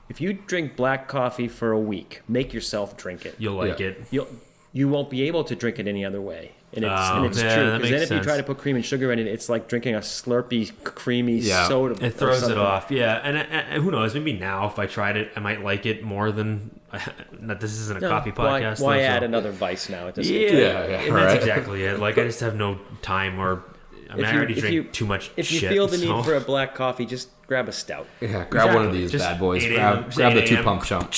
if 0.09 0.21
you 0.21 0.33
drink 0.33 0.77
black 0.77 1.09
coffee 1.09 1.49
for 1.49 1.73
a 1.73 1.79
week, 1.79 2.23
make 2.29 2.53
yourself 2.55 2.97
drink 2.97 3.25
it. 3.27 3.35
You'll 3.39 3.55
like 3.55 3.79
Yeah. 3.81 3.89
it. 3.89 4.03
You'll 4.11 4.29
you 4.73 4.89
won't 4.89 5.11
be 5.11 5.23
able 5.25 5.45
to 5.45 5.55
drink 5.55 5.79
it 5.79 5.87
any 5.87 6.05
other 6.05 6.21
way. 6.21 6.53
And 6.75 6.87
it's, 6.87 6.95
Oh, 6.97 7.17
and 7.19 7.27
it's 7.27 7.43
yeah, 7.43 7.55
true 7.55 7.65
because 7.77 7.91
then 7.91 8.01
makes 8.01 8.11
if 8.11 8.17
you 8.17 8.23
try 8.23 8.37
to 8.39 8.43
put 8.43 8.57
cream 8.57 8.77
and 8.77 8.85
sugar 8.85 9.13
in 9.13 9.19
it, 9.19 9.27
it's 9.27 9.51
like 9.51 9.69
drinking 9.69 9.95
a 9.95 9.99
slurpy, 9.99 10.73
creamy 10.85 11.37
Yeah. 11.37 11.69
soda. 11.69 12.03
or 12.03 12.07
It 12.07 12.15
throws 12.15 12.49
it 12.49 12.57
off, 12.57 12.91
yeah. 12.91 13.21
And, 13.23 13.37
and 13.37 13.83
who 13.83 13.91
knows? 13.91 14.15
Maybe 14.15 14.33
now, 14.33 14.67
if 14.69 14.79
I 14.79 14.87
tried 14.87 15.19
it, 15.19 15.31
I 15.37 15.41
might 15.41 15.63
like 15.63 15.85
it 15.85 16.03
more 16.03 16.33
than. 16.33 16.81
Not 17.41 17.61
this 17.61 17.73
isn't 17.73 17.99
a 17.99 18.01
No, 18.01 18.09
coffee 18.09 18.33
podcast. 18.33 18.81
Why 18.81 18.99
though, 18.99 19.03
add 19.05 19.19
so- 19.21 19.25
another 19.27 19.51
vice 19.51 19.91
now? 19.91 20.07
It 20.07 20.15
doesn't. 20.15 20.35
Yeah, 20.35 20.41
Yeah, 20.51 20.87
yeah, 20.87 21.01
and 21.03 21.17
that's 21.17 21.35
exactly 21.35 21.85
it. 21.85 21.99
Like 22.01 22.17
I 22.17 22.25
just 22.25 22.41
have 22.41 22.55
no 22.57 22.79
time, 23.03 23.39
or 23.39 23.63
I 24.11 24.15
mean, 24.17 24.25
If 24.25 24.29
I 24.29 24.33
you- 24.33 24.39
already 24.39 24.53
if 24.55 24.61
drink 24.61 24.75
you- 24.75 24.85
too 24.85 25.05
much. 25.07 25.31
If 25.37 25.53
you 25.53 25.61
feel 25.61 25.87
the 25.89 25.99
need 25.99 26.25
for 26.25 26.35
a 26.37 26.41
black 26.41 26.75
coffee, 26.75 27.05
just 27.05 27.29
grab 27.47 27.69
a 27.69 27.73
stout. 27.73 28.07
Yeah, 28.23 28.47
grab 28.49 28.75
one 28.75 28.87
of 28.87 28.93
these 28.95 29.11
Just 29.13 29.25
bad 29.27 29.39
boys. 29.39 29.67
Grab, 29.67 30.11
grab 30.15 30.33
the 30.35 30.47
two 30.47 30.55
a.m. 30.55 30.65
pump 30.65 30.85
chump. 30.85 31.13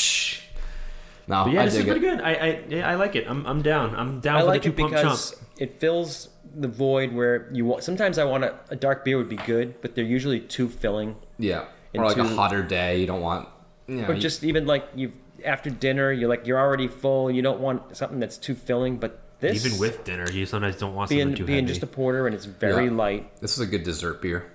No, 1.26 1.44
But 1.44 1.52
yeah, 1.54 1.62
I 1.62 1.64
this 1.64 1.74
is 1.76 1.84
pretty 1.84 2.06
it. 2.06 2.10
good. 2.10 2.20
I, 2.20 2.32
I 2.34 2.62
yeah, 2.68 2.88
I 2.90 2.94
like 2.96 3.16
it. 3.16 3.26
I'm, 3.28 3.46
I'm 3.46 3.62
down. 3.62 3.94
I'm 3.94 4.20
down 4.20 4.36
I 4.36 4.40
for 4.42 4.46
like 4.48 4.62
the 4.62 4.68
it 4.68 4.76
two 4.76 4.82
pump 4.82 4.94
because 4.94 5.30
chump. 5.30 5.42
it 5.58 5.80
fills 5.80 6.28
the 6.54 6.68
void 6.68 7.12
where 7.12 7.48
you 7.52 7.64
want. 7.64 7.82
Sometimes 7.82 8.18
I 8.18 8.24
want 8.24 8.44
a, 8.44 8.54
a 8.70 8.76
dark 8.76 9.04
beer 9.04 9.16
would 9.16 9.28
be 9.30 9.36
good, 9.36 9.80
but 9.80 9.94
they're 9.94 10.04
usually 10.04 10.40
too 10.40 10.68
filling. 10.68 11.16
Yeah, 11.38 11.64
or 11.94 12.04
like 12.04 12.16
a 12.18 12.24
hotter 12.24 12.62
day. 12.62 13.00
You 13.00 13.06
don't 13.06 13.22
want. 13.22 13.48
You 13.86 13.96
know, 13.96 14.08
Or 14.08 14.14
you- 14.14 14.20
just 14.20 14.44
even 14.44 14.66
like 14.66 14.86
you 14.94 15.12
after 15.44 15.70
dinner, 15.70 16.12
you're 16.12 16.28
like 16.28 16.46
you're 16.46 16.58
already 16.58 16.88
full. 16.88 17.30
You 17.30 17.42
don't 17.42 17.60
want 17.60 17.96
something 17.96 18.18
that's 18.20 18.36
too 18.38 18.54
filling. 18.54 18.98
But 18.98 19.18
this, 19.40 19.64
Even 19.64 19.78
with 19.78 20.04
dinner, 20.04 20.30
you 20.30 20.44
sometimes 20.46 20.76
don't 20.76 20.94
want 20.94 21.08
something 21.10 21.26
being 21.28 21.36
too 21.36 21.44
being 21.44 21.58
heavy. 21.64 21.68
just 21.68 21.82
a 21.82 21.86
porter 21.86 22.26
and 22.26 22.34
it's 22.34 22.44
very 22.46 22.84
Yeah. 22.86 22.90
light. 22.92 23.40
This 23.40 23.54
is 23.54 23.60
a 23.60 23.66
good 23.66 23.82
dessert 23.82 24.20
beer, 24.22 24.50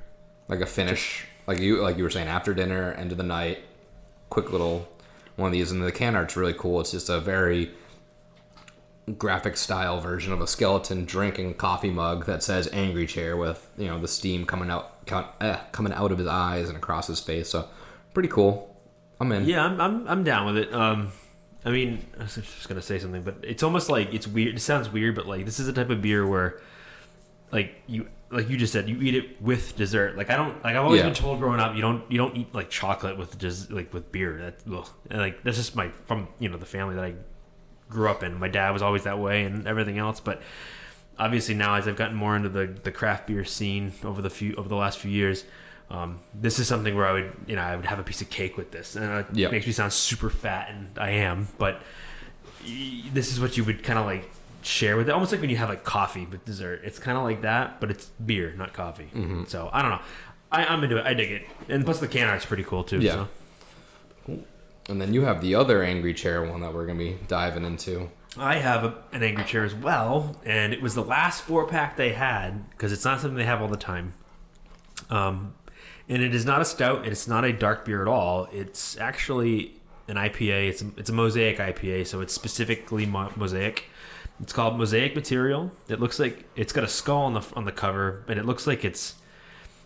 like 0.48 0.62
a 0.62 0.66
finish, 0.66 1.26
like 1.48 1.60
you 1.60 1.82
like 1.82 1.98
you 1.98 2.04
were 2.04 2.10
saying 2.12 2.28
after 2.28 2.54
dinner, 2.54 2.94
end 2.94 3.12
of 3.12 3.18
the 3.18 3.24
night, 3.24 3.60
quick 4.30 4.52
little 4.52 4.88
one 5.40 5.48
of 5.48 5.54
these. 5.54 5.72
And 5.72 5.82
the 5.82 5.92
can 5.92 6.16
art's 6.16 6.36
really 6.36 6.54
cool. 6.54 6.82
It's 6.82 6.92
just 6.92 7.10
a 7.10 7.20
very 7.20 7.72
graphic 9.18 9.58
style 9.58 10.00
version 10.00 10.32
of 10.32 10.42
a 10.42 10.48
skeleton 10.48 11.06
drinking 11.06 11.56
coffee 11.56 11.90
mug 11.90 12.26
that 12.26 12.44
says 12.44 12.70
"Angry 12.72 13.08
Chair" 13.08 13.36
with 13.38 13.70
you 13.78 13.88
know 13.88 14.00
the 14.00 14.08
steam 14.08 14.46
coming 14.46 14.70
out 14.70 14.94
eh, 15.42 15.58
coming 15.72 15.94
out 15.94 16.12
of 16.12 16.18
his 16.18 16.28
eyes 16.28 16.68
and 16.68 16.78
across 16.78 17.08
his 17.08 17.20
face. 17.20 17.50
So 17.50 17.68
pretty 18.14 18.30
cool. 18.30 18.76
I'm 19.20 19.32
in. 19.32 19.46
Yeah, 19.46 19.66
I'm, 19.66 19.82
I'm, 19.82 20.08
I'm 20.08 20.24
down 20.24 20.46
with 20.46 20.58
it. 20.58 20.74
Um, 20.74 21.12
I 21.66 21.72
mean, 21.72 22.06
I 22.18 22.24
was 22.24 22.36
just 22.36 22.70
gonna 22.70 22.82
say 22.82 23.00
something, 23.00 23.24
but 23.24 23.38
it's 23.44 23.64
almost 23.64 23.90
like 23.90 24.14
it's 24.14 24.28
weird. 24.28 24.56
It 24.56 24.62
sounds 24.62 24.90
weird, 24.90 25.16
but 25.16 25.26
like 25.26 25.46
this 25.46 25.60
is 25.60 25.68
a 25.68 25.74
type 25.74 25.90
of 25.90 26.02
beer 26.02 26.26
where, 26.26 26.62
like, 27.52 27.82
you 27.88 28.08
like 28.32 28.50
you 28.50 28.58
just 28.58 28.72
said, 28.74 28.88
you 28.88 29.02
eat 29.02 29.16
it 29.16 29.42
with 29.42 29.76
dessert. 29.76 30.16
Like 30.18 30.30
I 30.30 30.36
don't 30.36 30.64
like 30.64 30.76
I've 30.76 30.84
always 30.84 31.00
Yeah. 31.00 31.06
been 31.08 31.16
told 31.16 31.40
growing 31.40 31.60
up, 31.60 31.76
you 31.76 31.82
don't 31.82 32.04
you 32.12 32.18
don't 32.18 32.36
eat 32.38 32.54
like 32.54 32.70
chocolate 32.70 33.18
with 33.18 33.38
just 33.40 33.72
like 33.72 33.94
with 33.94 34.12
beer. 34.12 34.38
That 34.38 34.74
ugh. 34.76 34.88
And, 35.10 35.20
like 35.20 35.44
that's 35.44 35.58
just 35.58 35.76
my 35.76 35.90
from 36.06 36.28
you 36.40 36.50
know 36.50 36.58
the 36.58 36.66
family 36.66 36.96
that 36.96 37.04
I 37.04 37.14
grew 37.90 38.08
up 38.10 38.22
in. 38.24 38.40
My 38.40 38.48
dad 38.50 38.72
was 38.72 38.82
always 38.82 39.04
that 39.04 39.18
way 39.20 39.44
and 39.46 39.68
everything 39.68 39.98
else, 39.98 40.20
but 40.20 40.42
obviously 41.18 41.56
now 41.56 41.76
as 41.76 41.88
I've 41.88 41.96
gotten 41.96 42.16
more 42.16 42.36
into 42.36 42.50
the 42.50 42.68
the 42.68 42.92
craft 42.92 43.26
beer 43.28 43.44
scene 43.44 43.94
over 44.04 44.22
the 44.22 44.30
few 44.30 44.54
over 44.56 44.70
the 44.70 44.76
last 44.76 45.00
few 45.00 45.12
years. 45.12 45.44
Um, 45.92 46.20
this 46.36 46.60
is 46.60 46.68
something 46.68 46.96
where 46.96 47.08
I 47.08 47.14
would, 47.14 47.32
you 47.48 47.56
know, 47.56 47.64
I 47.64 47.76
would 47.76 47.88
have 47.88 47.98
a 47.98 48.04
piece 48.04 48.22
of 48.22 48.30
cake 48.30 48.58
with 48.58 48.70
this, 48.70 48.96
and 48.96 49.06
it 49.22 49.26
Yep. 49.34 49.52
makes 49.52 49.66
me 49.66 49.72
sound 49.74 49.92
super 49.92 50.30
fat, 50.30 50.70
and 50.70 50.90
I 51.00 51.10
am. 51.10 51.48
But 51.58 51.82
y- 52.64 53.06
this 53.12 53.32
is 53.34 53.40
what 53.42 53.58
you 53.58 53.64
would 53.64 53.82
kind 53.82 53.98
of 53.98 54.06
like 54.06 54.30
share 54.62 54.98
with 54.98 55.10
it, 55.10 55.12
almost 55.12 55.32
like 55.32 55.42
when 55.42 55.50
you 55.50 55.58
have 55.58 55.70
like 55.70 55.84
coffee 55.84 56.26
with 56.26 56.46
dessert. 56.46 56.82
It's 56.84 57.00
kind 57.00 57.18
of 57.18 57.24
like 57.24 57.42
that, 57.42 57.80
but 57.80 57.92
it's 57.92 58.06
beer, 58.06 58.54
not 58.58 58.74
coffee. 58.74 59.10
Mm-hmm. 59.14 59.46
So 59.46 59.70
I 59.72 59.82
don't 59.82 59.92
know. 59.92 60.02
I, 60.52 60.66
I'm 60.66 60.84
into 60.84 60.98
it. 60.98 61.06
I 61.06 61.14
dig 61.14 61.32
it, 61.32 61.44
and 61.68 61.86
plus 61.86 62.00
the 62.00 62.08
can 62.08 62.28
art's 62.28 62.46
pretty 62.46 62.64
cool 62.64 62.84
too. 62.84 63.00
Yeah. 63.00 63.28
So. 64.28 64.40
And 64.90 65.00
then 65.00 65.14
you 65.14 65.22
have 65.22 65.42
the 65.42 65.54
other 65.54 65.84
angry 65.84 66.14
chair 66.14 66.44
one 66.44 66.62
that 66.62 66.74
we're 66.74 66.86
gonna 66.86 66.98
be 66.98 67.18
diving 67.28 67.64
into. 67.64 68.10
I 68.38 68.56
have 68.56 68.84
a, 68.84 68.96
an 69.12 69.24
angry 69.24 69.44
chair 69.44 69.64
as 69.64 69.76
well, 69.76 70.36
and 70.46 70.74
it 70.74 70.82
was 70.82 70.96
the 70.96 71.04
last 71.04 71.42
four 71.42 71.68
pack 71.68 71.96
they 71.96 72.14
had 72.14 72.70
because 72.72 72.92
it's 72.92 73.06
not 73.06 73.20
something 73.22 73.38
they 73.38 73.46
have 73.46 73.62
all 73.62 73.68
the 73.68 73.78
time. 73.78 74.14
Um, 75.10 75.54
and 76.08 76.22
it 76.22 76.34
is 76.34 76.46
not 76.46 76.62
a 76.62 76.66
stout, 76.66 77.04
and 77.04 77.08
it's 77.08 77.28
not 77.28 77.46
a 77.46 77.54
dark 77.54 77.86
beer 77.86 78.02
at 78.02 78.08
all. 78.08 78.48
It's 78.52 78.98
actually 78.98 79.76
an 80.08 80.16
IPA. 80.16 80.70
It's 80.70 80.82
a, 80.82 80.88
it's 80.98 81.10
a 81.10 81.14
mosaic 81.14 81.58
IPA, 81.58 82.08
so 82.08 82.22
it's 82.22 82.34
specifically 82.34 83.06
mo- 83.06 83.32
mosaic. 83.36 83.86
It's 84.42 84.54
called 84.54 84.78
Mosaic 84.78 85.16
Material. 85.16 85.72
It 85.90 86.00
looks 86.00 86.20
like 86.20 86.46
it's 86.56 86.72
got 86.74 86.84
a 86.84 86.88
skull 86.88 87.24
on 87.24 87.34
the 87.34 87.46
on 87.56 87.66
the 87.66 87.72
cover, 87.72 88.24
and 88.28 88.40
it 88.40 88.46
looks 88.46 88.66
like 88.68 88.86
it's 88.86 89.16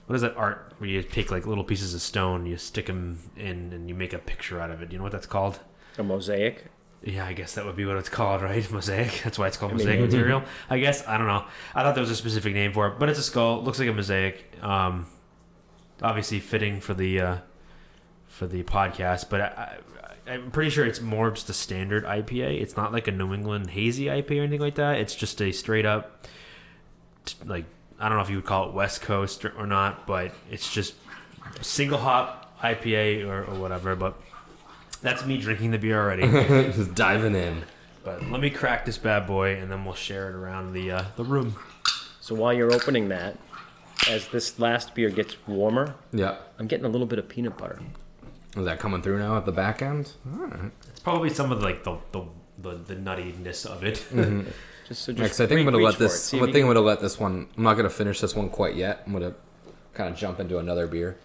what 0.05 0.15
is 0.15 0.21
that 0.21 0.35
art 0.37 0.73
where 0.77 0.89
you 0.89 1.01
take 1.01 1.31
like 1.31 1.47
little 1.47 1.63
pieces 1.63 1.93
of 1.93 2.01
stone, 2.01 2.45
you 2.45 2.57
stick 2.57 2.85
them 2.87 3.19
in, 3.35 3.73
and 3.73 3.89
you 3.89 3.95
make 3.95 4.13
a 4.13 4.19
picture 4.19 4.59
out 4.59 4.69
of 4.69 4.81
it. 4.81 4.89
Do 4.89 4.93
you 4.93 4.97
know 4.99 5.03
what 5.03 5.11
that's 5.13 5.25
called? 5.25 5.59
A 5.97 6.03
mosaic. 6.03 6.65
Yeah, 7.03 7.25
I 7.25 7.33
guess 7.33 7.55
that 7.55 7.65
would 7.65 7.75
be 7.75 7.85
what 7.85 7.97
it's 7.97 8.09
called, 8.09 8.41
right? 8.49 8.69
Mosaic. 8.71 9.21
That's 9.23 9.39
why 9.39 9.47
it's 9.47 9.57
called 9.57 9.71
I 9.73 9.75
mean- 9.75 9.87
mosaic 9.87 10.01
material. 10.01 10.43
I 10.69 10.79
guess 10.79 11.05
I 11.07 11.17
don't 11.17 11.27
know. 11.27 11.45
I 11.73 11.83
thought 11.83 11.95
there 11.95 12.01
was 12.01 12.11
a 12.11 12.15
specific 12.15 12.53
name 12.53 12.73
for 12.73 12.87
it, 12.87 12.99
but 12.99 13.09
it's 13.09 13.19
a 13.19 13.23
skull. 13.23 13.59
It 13.59 13.63
looks 13.63 13.79
like 13.79 13.89
a 13.89 13.93
mosaic. 13.93 14.45
Um, 14.61 15.07
obviously 16.01 16.39
fitting 16.39 16.79
for 16.79 16.93
the 16.93 17.19
uh, 17.19 17.37
for 18.27 18.45
the 18.47 18.63
podcast, 18.63 19.29
but 19.29 19.41
I, 19.41 19.77
I'm 20.27 20.51
pretty 20.51 20.69
sure 20.69 20.85
it's 20.85 21.01
more 21.01 21.31
just 21.31 21.49
a 21.49 21.53
standard 21.53 22.05
IPA. 22.05 22.61
It's 22.61 22.77
not 22.77 22.91
like 22.93 23.07
a 23.07 23.11
New 23.11 23.33
England 23.33 23.69
hazy 23.71 24.05
IPA 24.05 24.31
or 24.39 24.43
anything 24.43 24.61
like 24.61 24.75
that. 24.75 24.97
It's 24.99 25.15
just 25.15 25.41
a 25.41 25.51
straight 25.51 25.85
up, 25.85 26.27
like 27.45 27.65
I 27.99 28.07
don't 28.09 28.17
know 28.17 28.23
if 28.23 28.29
you 28.29 28.37
would 28.37 28.45
call 28.45 28.69
it 28.69 28.73
West 28.73 29.01
Coast 29.01 29.43
or, 29.45 29.51
or 29.57 29.67
not, 29.67 30.07
but 30.07 30.31
it's 30.49 30.71
just 30.71 30.95
single 31.61 31.97
hop 31.99 32.57
IPA 32.61 33.27
or, 33.27 33.43
or 33.43 33.55
whatever. 33.59 33.95
But 33.95 34.15
that's 35.01 35.25
me 35.25 35.37
drinking 35.37 35.71
the 35.71 35.77
beer 35.77 35.99
already. 36.01 36.23
Just 36.71 36.95
diving 36.95 37.35
in. 37.35 37.63
But 38.05 38.23
let 38.29 38.39
me 38.39 38.49
crack 38.49 38.85
this 38.85 38.97
bad 38.97 39.27
boy, 39.27 39.55
and 39.57 39.69
then 39.71 39.83
we'll 39.83 39.93
share 39.93 40.29
it 40.29 40.35
around 40.35 40.71
the 40.73 40.91
uh, 40.91 41.03
the 41.17 41.23
room. 41.25 41.55
So 42.21 42.33
while 42.35 42.53
you're 42.53 42.71
opening 42.73 43.09
that, 43.09 43.37
as 44.09 44.27
this 44.29 44.59
last 44.59 44.95
beer 44.95 45.09
gets 45.09 45.35
warmer, 45.45 45.95
Yeah. 46.13 46.37
I'm 46.57 46.67
getting 46.67 46.85
a 46.85 46.89
little 46.89 47.07
bit 47.07 47.19
of 47.19 47.27
peanut 47.27 47.57
butter. 47.57 47.79
Is 48.55 48.65
that 48.65 48.79
coming 48.79 49.01
through 49.01 49.19
now 49.19 49.35
at 49.37 49.45
the 49.45 49.51
back 49.51 49.81
end? 49.81 50.11
Alright. 50.31 50.71
It's 50.89 50.99
probably 50.99 51.29
some 51.29 51.51
of 51.51 51.61
like 51.61 51.83
the 51.83 51.97
the, 52.11 52.23
the, 52.59 52.75
the 52.75 52.95
nuttiness 52.95 53.65
of 53.65 53.83
it. 53.83 53.95
Mm-hmm. 54.11 54.47
Just 54.87 55.03
so 55.03 55.11
Yeah, 55.13 55.19
just 55.19 55.31
'cause 55.31 55.41
I 55.41 55.47
think 55.47 55.59
I'm 55.59 55.65
gonna 55.65 55.77
let 55.83 55.95
for 55.95 56.03
it. 56.03 56.07
this. 56.09 56.33
I 56.33 56.39
think 56.39 56.57
I'm 56.57 56.67
gonna 56.67 56.81
let 56.81 56.99
this 56.99 57.17
one. 57.19 57.47
I'm 57.57 57.63
not 57.63 57.75
gonna 57.77 57.89
finish 57.89 58.19
this 58.19 58.35
one 58.35 58.49
quite 58.49 58.75
yet. 58.75 59.03
I'm 59.07 59.13
gonna 59.13 59.33
kind 59.93 60.09
of 60.09 60.17
jump 60.17 60.39
into 60.41 60.57
another 60.59 60.87
beer. 60.87 61.17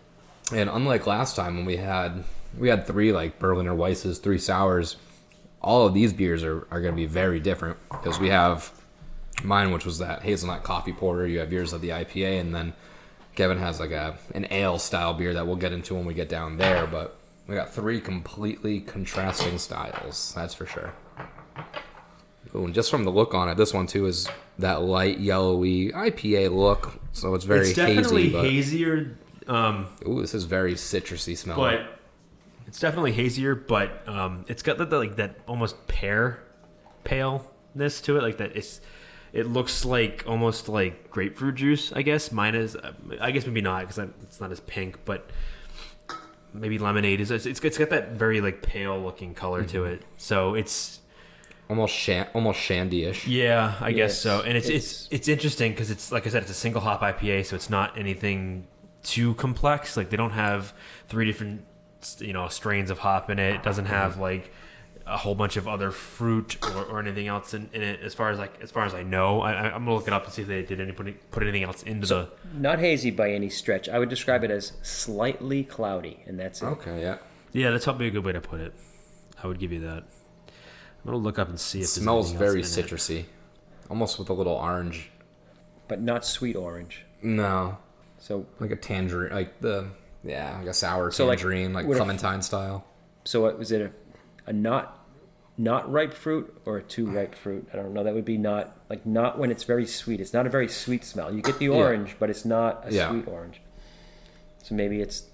And 0.52 0.70
unlike 0.70 1.06
last 1.08 1.34
time 1.36 1.56
when 1.56 1.66
we 1.66 1.76
had 1.76 2.22
we 2.56 2.68
had 2.68 2.86
three 2.86 3.12
like 3.12 3.38
Berliner 3.40 3.74
Weisses, 3.74 4.20
three 4.22 4.38
sours. 4.38 4.96
All 5.60 5.86
of 5.86 5.92
these 5.92 6.12
beers 6.12 6.44
are, 6.44 6.66
are 6.70 6.80
gonna 6.80 6.94
be 6.94 7.06
very 7.06 7.40
different 7.40 7.76
because 7.90 8.20
we 8.20 8.28
have 8.28 8.70
mine, 9.42 9.72
which 9.72 9.84
was 9.84 9.98
that 9.98 10.22
hazelnut 10.22 10.62
coffee 10.62 10.92
porter. 10.92 11.26
You 11.26 11.40
have 11.40 11.52
yours 11.52 11.72
of 11.72 11.80
the 11.80 11.88
IPA, 11.88 12.40
and 12.40 12.54
then 12.54 12.72
Kevin 13.34 13.58
has 13.58 13.80
like 13.80 13.90
a 13.90 14.16
an 14.36 14.46
ale 14.52 14.78
style 14.78 15.14
beer 15.14 15.34
that 15.34 15.48
we'll 15.48 15.56
get 15.56 15.72
into 15.72 15.96
when 15.96 16.04
we 16.06 16.14
get 16.14 16.28
down 16.28 16.58
there. 16.58 16.86
But 16.86 17.17
we 17.48 17.54
got 17.54 17.72
three 17.72 18.00
completely 18.00 18.80
contrasting 18.80 19.58
styles. 19.58 20.32
That's 20.36 20.54
for 20.54 20.66
sure. 20.66 20.92
Ooh, 22.54 22.66
and 22.66 22.74
just 22.74 22.90
from 22.90 23.04
the 23.04 23.10
look 23.10 23.34
on 23.34 23.48
it, 23.48 23.56
this 23.56 23.74
one 23.74 23.86
too 23.86 24.06
is 24.06 24.28
that 24.58 24.82
light 24.82 25.18
yellowy 25.18 25.90
IPA 25.90 26.54
look. 26.54 27.00
So 27.12 27.34
it's 27.34 27.44
very 27.44 27.68
it's 27.68 27.74
definitely 27.74 28.28
hazy, 28.28 28.32
but 28.32 28.44
hazier, 28.44 29.18
um, 29.48 29.86
ooh, 30.06 30.20
this 30.20 30.34
is 30.34 30.44
very 30.44 30.74
citrusy 30.74 31.36
smelling. 31.36 31.78
but 31.78 31.98
it's 32.66 32.78
definitely 32.78 33.12
hazier. 33.12 33.54
But 33.54 34.06
um, 34.06 34.44
it's 34.48 34.62
got 34.62 34.78
that 34.78 34.92
like 34.92 35.16
that 35.16 35.36
almost 35.48 35.88
pear 35.88 36.42
paleness 37.04 38.00
to 38.02 38.18
it, 38.18 38.22
like 38.22 38.36
that. 38.38 38.56
It's 38.56 38.80
it 39.32 39.46
looks 39.46 39.84
like 39.84 40.24
almost 40.26 40.68
like 40.68 41.10
grapefruit 41.10 41.54
juice. 41.56 41.92
I 41.92 42.02
guess 42.02 42.30
mine 42.30 42.54
is. 42.54 42.76
I 43.20 43.30
guess 43.30 43.46
maybe 43.46 43.62
not 43.62 43.88
because 43.88 43.98
it's 44.22 44.40
not 44.40 44.52
as 44.52 44.60
pink, 44.60 45.04
but 45.04 45.30
maybe 46.58 46.78
lemonade 46.78 47.20
is. 47.20 47.30
It's, 47.30 47.46
it's 47.46 47.60
it's 47.60 47.78
got 47.78 47.90
that 47.90 48.12
very 48.12 48.40
like 48.40 48.62
pale 48.62 48.98
looking 49.00 49.34
color 49.34 49.64
to 49.64 49.78
Mm-hmm. 49.82 49.92
it. 49.94 50.02
So 50.16 50.54
it's 50.54 51.00
almost 51.68 51.94
shan- 51.94 52.28
almost 52.34 52.60
shandy-ish. 52.60 53.26
Yeah, 53.26 53.74
I 53.80 53.92
guess 53.92 54.18
so. 54.18 54.40
And 54.42 54.56
it's 54.56 54.68
it's 54.68 54.76
it's- 55.04 55.08
it's 55.10 55.28
interesting 55.28 55.72
because 55.72 55.90
it's 55.90 56.10
like 56.12 56.26
I 56.26 56.30
said, 56.30 56.42
it's 56.42 56.50
a 56.50 56.54
single 56.54 56.80
hop 56.80 57.00
IPA, 57.02 57.46
so 57.46 57.56
it's 57.56 57.70
not 57.70 57.96
anything 57.98 58.66
too 59.02 59.34
complex. 59.34 59.96
Like 59.96 60.10
they 60.10 60.16
don't 60.16 60.32
have 60.32 60.72
three 61.08 61.24
different 61.24 61.64
you 62.18 62.32
know 62.32 62.48
strains 62.48 62.90
of 62.90 62.98
hop 62.98 63.28
in 63.30 63.38
it. 63.38 63.56
It 63.56 63.62
doesn't 63.62 63.86
have 63.86 64.18
like 64.18 64.52
a 65.08 65.16
whole 65.16 65.34
bunch 65.34 65.56
of 65.56 65.66
other 65.66 65.90
fruit 65.90 66.56
or, 66.62 66.84
or 66.84 67.00
anything 67.00 67.26
else 67.28 67.54
in, 67.54 67.68
in 67.72 67.82
it. 67.82 68.00
As 68.02 68.14
far 68.14 68.30
as 68.30 68.38
like 68.38 68.60
as 68.62 68.70
far 68.70 68.84
as 68.84 68.94
I 68.94 69.02
know, 69.02 69.40
I, 69.40 69.52
I- 69.52 69.64
I'm 69.74 69.84
gonna 69.84 69.94
look 69.94 70.06
it 70.06 70.12
up 70.12 70.24
and 70.24 70.32
see 70.32 70.42
if 70.42 70.48
they 70.48 70.62
did 70.62 70.80
any 70.80 70.92
put, 70.92 71.30
put 71.30 71.42
anything 71.42 71.62
else 71.62 71.82
into 71.82 72.06
the. 72.06 72.28
Not 72.54 72.78
hazy 72.78 73.10
by 73.10 73.30
any 73.32 73.48
stretch. 73.48 73.88
I 73.88 73.98
would 73.98 74.08
describe 74.08 74.44
it 74.44 74.50
as 74.50 74.72
slightly 74.82 75.64
cloudy, 75.64 76.22
and 76.26 76.38
that's 76.38 76.62
it. 76.62 76.66
Okay, 76.66 77.00
yeah. 77.00 77.18
Yeah, 77.52 77.70
that's 77.70 77.84
probably 77.84 78.08
a 78.08 78.10
good 78.10 78.24
way 78.24 78.32
to 78.32 78.40
put 78.40 78.60
it. 78.60 78.74
I 79.42 79.46
would 79.46 79.58
give 79.58 79.72
you 79.72 79.80
that. 79.80 80.02
I'm 80.46 81.04
gonna 81.04 81.16
look 81.18 81.38
up 81.38 81.48
and 81.48 81.58
see 81.58 81.78
It 81.78 81.82
if 81.84 81.88
there's 81.94 82.02
smells 82.02 82.30
else 82.30 82.38
very 82.38 82.60
in 82.60 82.66
it. 82.66 82.68
citrusy, 82.68 83.24
almost 83.88 84.18
with 84.18 84.28
a 84.28 84.32
little 84.34 84.54
orange. 84.54 85.10
But 85.86 86.02
not 86.02 86.24
sweet 86.26 86.56
orange. 86.56 87.04
No, 87.22 87.78
So, 88.18 88.46
like 88.60 88.70
a 88.72 88.76
tangerine, 88.76 89.32
like 89.32 89.60
the 89.60 89.86
yeah, 90.24 90.58
like 90.58 90.66
a 90.68 90.74
sour 90.74 91.10
So, 91.12 91.24
like, 91.26 91.38
tangerine, 91.38 91.72
like, 91.72 91.86
what 91.86 91.92
if- 91.92 91.98
clementine 91.98 92.42
style. 92.42 92.84
so 93.24 93.40
what, 93.42 93.58
was 93.58 93.72
it 93.72 93.80
a, 93.80 93.90
a 94.50 94.52
not 94.52 94.97
not 95.58 95.90
ripe 95.90 96.14
fruit 96.14 96.56
or 96.64 96.78
a 96.78 96.82
too 96.82 97.06
ripe 97.10 97.34
fruit? 97.34 97.68
I 97.72 97.76
don't 97.76 97.92
know. 97.92 98.04
That 98.04 98.14
would 98.14 98.24
be 98.24 98.38
not 98.38 98.76
like 98.88 99.04
not 99.04 99.38
when 99.38 99.50
it's 99.50 99.64
very 99.64 99.86
sweet. 99.86 100.20
It's 100.20 100.32
not 100.32 100.46
a 100.46 100.50
very 100.50 100.68
sweet 100.68 101.04
smell. 101.04 101.34
You 101.34 101.42
get 101.42 101.58
the 101.58 101.68
orange, 101.68 102.16
but 102.18 102.30
it's 102.30 102.44
not 102.44 102.84
a 102.86 102.92
Yeah. 102.92 103.10
sweet 103.10 103.26
orange. 103.28 103.60
So 104.62 104.74
maybe 104.74 105.00
it's 105.00 105.24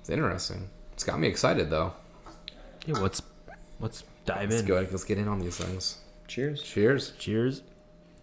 It's 0.00 0.10
interesting. 0.10 0.68
It's 0.92 1.02
got 1.04 1.18
me 1.18 1.26
excited 1.28 1.70
though. 1.70 1.92
Yeah, 2.86 2.98
let's 2.98 3.20
let's 3.80 4.04
dive 4.24 4.50
Let's 4.50 4.62
in. 4.62 4.66
go. 4.68 4.74
Let's 4.90 5.04
get 5.04 5.18
in 5.18 5.26
on 5.28 5.40
these 5.40 5.56
things. 5.56 5.98
cheers. 6.28 6.62
Cheers. 6.62 7.12
Cheers. 7.18 7.62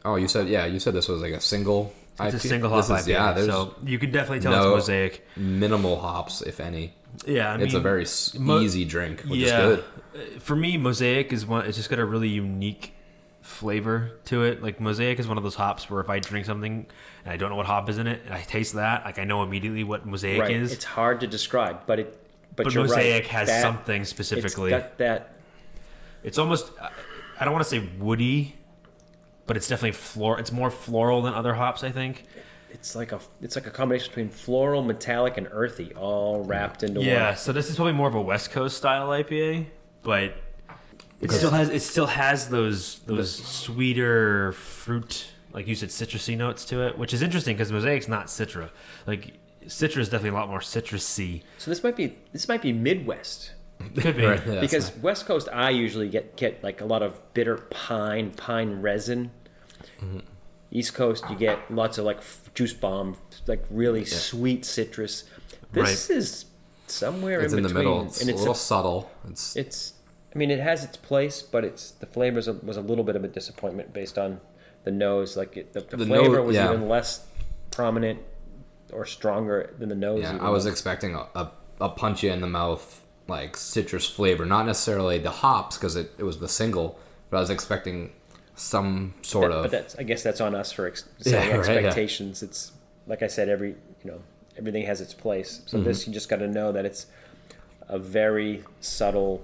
Oh, 0.05 0.15
you 0.15 0.27
said 0.27 0.47
yeah. 0.49 0.65
You 0.65 0.79
said 0.79 0.93
this 0.93 1.07
was 1.07 1.21
like 1.21 1.33
a 1.33 1.39
single. 1.41 1.93
It's 2.19 2.35
a 2.35 2.37
IPA? 2.37 2.41
single 2.41 2.69
hop 2.69 2.79
This 2.87 2.89
is- 3.01 3.07
IPA, 3.07 3.09
Yeah, 3.09 3.35
so 3.45 3.75
you 3.83 3.97
can 3.99 4.11
definitely 4.11 4.39
tell 4.41 4.51
no- 4.51 4.75
it's 4.75 4.87
mosaic. 4.87 5.25
minimal 5.35 5.99
hops, 5.99 6.41
if 6.41 6.59
any. 6.59 6.93
Yeah, 7.25 7.53
I 7.53 7.57
it's 7.59 7.73
a 7.73 7.79
very 7.79 8.05
mo- 8.39 8.59
easy 8.59 8.85
drink, 8.85 9.21
which 9.21 9.39
yeah. 9.39 9.47
is 9.67 9.75
good. 9.77 9.83
Uh, 10.15 10.39
For 10.39 10.55
me, 10.55 10.77
mosaic 10.77 11.31
is 11.33 11.45
one. 11.45 11.65
It's 11.65 11.77
just 11.77 11.89
got 11.89 11.99
a 11.99 12.05
really 12.05 12.27
unique 12.29 12.93
flavor 13.41 14.11
to 14.25 14.43
it. 14.43 14.63
Like 14.63 14.79
mosaic 14.79 15.19
is 15.19 15.27
one 15.27 15.37
of 15.37 15.43
those 15.43 15.55
hops 15.55 15.89
where 15.89 15.99
if 16.01 16.09
I 16.09 16.19
drink 16.19 16.45
something 16.45 16.85
and 17.25 17.33
I 17.33 17.37
don't 17.37 17.49
know 17.49 17.55
what 17.55 17.65
hop 17.65 17.89
is 17.89 17.97
in 17.97 18.07
it, 18.07 18.21
and 18.25 18.33
I 18.33 18.41
taste 18.41 18.73
that, 18.75 19.05
like 19.05 19.19
I 19.19 19.23
know 19.25 19.43
immediately 19.43 19.83
what 19.83 20.05
mosaic 20.05 20.41
right. 20.41 20.51
is. 20.51 20.71
It's 20.71 20.85
hard 20.85 21.19
to 21.21 21.27
describe, 21.27 21.81
but 21.85 21.99
it. 21.99 22.19
But, 22.55 22.65
but 22.65 22.73
you're 22.73 22.83
mosaic 22.83 23.23
right. 23.23 23.31
has 23.31 23.47
That- 23.47 23.61
something 23.63 24.05
specifically. 24.05 24.71
It's 24.73 24.83
got 24.83 24.97
that. 24.99 25.33
It's 26.23 26.37
almost. 26.37 26.71
I- 26.81 26.89
I 27.39 27.45
don't 27.45 27.53
want 27.53 27.63
to 27.65 27.69
say 27.69 27.79
woody, 27.99 28.55
but 29.45 29.57
it's 29.57 29.67
definitely 29.67 29.91
floral. 29.91 30.39
It's 30.39 30.51
more 30.51 30.71
floral 30.71 31.21
than 31.21 31.33
other 31.33 31.53
hops. 31.53 31.83
I 31.83 31.91
think. 31.91 32.25
It's 32.71 32.95
like 32.95 33.11
a. 33.11 33.19
It's 33.41 33.55
like 33.55 33.67
a 33.67 33.71
combination 33.71 34.09
between 34.09 34.29
floral, 34.29 34.83
metallic, 34.83 35.37
and 35.37 35.47
earthy, 35.51 35.93
all 35.93 36.43
wrapped 36.43 36.83
into 36.83 37.01
Yeah, 37.01 37.13
one. 37.13 37.21
Yeah, 37.21 37.33
so 37.35 37.51
this 37.53 37.69
is 37.69 37.75
probably 37.75 37.93
more 37.93 38.07
of 38.07 38.15
a 38.15 38.21
West 38.21 38.51
Coast 38.51 38.77
style 38.77 39.09
IPA, 39.09 39.67
but 40.01 40.33
it 41.21 41.31
still 41.31 41.51
has 41.51 41.69
it 41.69 41.81
still 41.81 42.07
has 42.07 42.49
those 42.49 42.99
those 42.99 43.33
sweeter 43.33 44.51
fruit, 44.53 45.27
like 45.53 45.67
you 45.67 45.75
said, 45.75 45.89
citrusy 45.89 46.35
notes 46.35 46.65
to 46.65 46.85
it, 46.85 46.97
which 46.97 47.13
is 47.13 47.21
interesting 47.21 47.55
because 47.55 47.71
Mosaic's 47.71 48.07
not 48.07 48.27
citra. 48.27 48.69
Like 49.05 49.33
citra 49.65 49.97
is 49.99 50.09
definitely 50.09 50.37
a 50.37 50.39
lot 50.41 50.49
more 50.49 50.59
citrusy. 50.59 51.43
So 51.59 51.71
this 51.71 51.83
might 51.83 51.95
be 51.95 52.17
this 52.31 52.47
might 52.47 52.61
be 52.61 52.73
Midwest. 52.73 53.51
Could 53.95 54.17
be. 54.17 54.25
Right, 54.25 54.41
yeah, 54.47 54.59
because 54.61 54.91
nice. 54.93 55.03
West 55.03 55.25
Coast, 55.25 55.47
I 55.51 55.69
usually 55.71 56.09
get 56.09 56.35
get 56.35 56.63
like 56.63 56.81
a 56.81 56.85
lot 56.85 57.01
of 57.03 57.19
bitter 57.33 57.57
pine, 57.57 58.31
pine 58.31 58.81
resin. 58.81 59.31
Mm-hmm. 60.01 60.19
East 60.71 60.93
Coast, 60.95 61.23
you 61.29 61.35
get 61.35 61.59
lots 61.71 61.97
of 61.97 62.05
like 62.05 62.17
f- 62.17 62.49
juice 62.55 62.73
bomb, 62.73 63.15
like 63.47 63.63
really 63.69 64.05
sweet 64.05 64.65
citrus. 64.65 65.25
This 65.71 66.09
is 66.09 66.45
somewhere 66.87 67.41
It's 67.41 67.53
in, 67.53 67.59
in 67.59 67.63
the 67.63 67.69
between, 67.69 67.85
middle. 67.85 68.05
It's 68.07 68.21
and 68.21 68.29
a 68.29 68.33
it's 68.33 68.39
little 68.41 68.53
a, 68.55 68.57
subtle. 68.57 69.11
It's 69.29 69.55
it's. 69.55 69.93
I 70.33 70.37
mean, 70.39 70.49
it 70.49 70.59
has 70.59 70.83
its 70.83 70.97
place, 70.97 71.43
but 71.43 71.63
it's 71.63 71.91
the 71.91 72.07
flavor 72.07 72.37
was 72.63 72.77
a, 72.77 72.81
little 72.81 73.03
bit 73.03 73.15
of 73.15 73.23
a 73.23 73.27
disappointment 73.27 73.93
based 73.93 74.17
on 74.17 74.41
the 74.83 74.89
nose. 74.89 75.37
Like 75.37 75.57
it, 75.57 75.73
the, 75.73 75.81
the, 75.81 75.97
The 75.97 76.05
flavor 76.07 76.37
nose- 76.37 76.47
was 76.47 76.55
yeah. 76.55 76.73
even 76.73 76.89
less 76.89 77.23
prominent 77.69 78.19
or 78.91 79.05
stronger 79.05 79.75
than 79.77 79.89
the 79.89 79.95
nose. 79.95 80.23
yeah. 80.23 80.37
I 80.41 80.49
was 80.49 80.63
though- 80.63 80.71
expecting 80.71 81.13
a, 81.13 81.27
a, 81.35 81.51
a 81.81 81.89
punch 81.89 82.23
you 82.23 82.31
in 82.31 82.41
the 82.41 82.47
mouth 82.47 83.01
like 83.27 83.55
citrus 83.57 84.07
flavor, 84.07 84.45
not 84.45 84.65
necessarily 84.65 85.17
the 85.19 85.29
hops 85.31 85.77
because 85.77 85.95
it, 85.95 86.11
it 86.17 86.23
was 86.23 86.39
the 86.39 86.47
single, 86.49 86.99
but 87.29 87.37
I 87.37 87.39
was 87.39 87.49
expecting 87.49 88.11
some 88.55 89.13
sort 89.21 89.51
That- 89.51 89.57
of 89.57 89.63
But 89.63 89.71
that's 89.71 89.95
I 89.97 90.03
guess 90.03 90.23
that's 90.23 90.41
on 90.41 90.53
us 90.55 90.71
for 90.71 90.87
ex- 90.87 91.05
Yeah, 91.19 91.23
setting 91.31 91.57
right, 91.57 91.65
yeah. 91.67 91.73
expectations. 91.75 92.43
It's 92.43 92.71
like 93.07 93.23
I 93.23 93.27
said, 93.27 93.49
every 93.49 93.69
you 94.03 94.11
know 94.11 94.21
everything 94.57 94.85
has 94.85 95.01
its 95.01 95.13
place. 95.13 95.61
So 95.65 95.77
Mm-hmm. 95.77 95.85
this 95.87 96.07
you 96.07 96.13
just 96.13 96.29
got 96.29 96.37
to 96.37 96.47
know 96.47 96.71
that 96.71 96.85
it's 96.85 97.07
a 97.87 97.97
very 97.99 98.63
subtle 98.81 99.43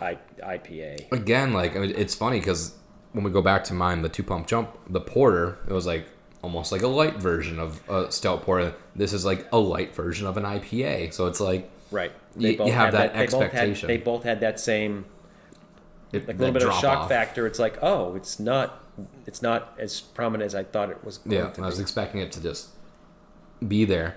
I- 0.00 0.18
IPA. 0.42 1.10
again, 1.12 1.52
like 1.52 1.72
it's 1.74 2.14
funny 2.14 2.38
because 2.38 2.74
when 3.12 3.24
we 3.24 3.30
go 3.30 3.40
back 3.42 3.64
to 3.64 3.74
mine, 3.74 4.02
the 4.02 4.08
two 4.10 4.22
pump 4.22 4.46
chump, 4.46 4.70
the 4.88 5.00
porter, 5.00 5.58
it 5.68 5.72
was 5.72 5.86
like 5.86 6.06
almost 6.42 6.70
like 6.70 6.82
a 6.82 6.86
light 6.88 7.16
version 7.16 7.58
of 7.58 7.82
a 7.88 8.10
stout 8.12 8.42
porter. 8.42 8.74
This 8.94 9.12
is 9.12 9.24
like 9.24 9.46
a 9.52 9.58
light 9.58 9.94
version 9.94 10.26
of 10.26 10.36
an 10.36 10.44
IPA. 10.44 11.12
So 11.14 11.26
it's 11.26 11.40
like 11.40 11.70
Right. 11.90 12.12
You- 12.36 12.50
you 12.50 12.72
have 12.72 12.92
had 12.92 12.94
that 12.94 13.14
they 13.14 13.26
both 13.26 13.32
had- 13.32 13.42
expectation. 13.44 13.86
They 13.88 13.96
both 13.98 14.24
had 14.24 14.40
that 14.40 14.58
same 14.60 15.04
it, 16.12 16.26
like 16.28 16.36
a 16.36 16.38
little 16.38 16.52
bit 16.54 16.62
of 16.62 16.72
shock 16.74 16.98
off. 16.98 17.08
factor. 17.08 17.46
It's 17.46 17.58
like 17.58 17.78
oh, 17.82 18.14
it's 18.14 18.38
not 18.40 18.82
it's 19.26 19.42
not 19.42 19.74
as 19.78 20.00
prominent 20.00 20.46
as 20.46 20.54
I 20.54 20.64
thought 20.64 20.90
it 20.90 21.04
was. 21.04 21.18
Going 21.18 21.36
Yeah, 21.36 21.52
I 21.58 21.66
was 21.66 21.76
be. 21.76 21.82
expecting 21.82 22.20
it 22.20 22.32
to 22.32 22.42
just 22.42 22.68
be 23.66 23.84
there, 23.84 24.16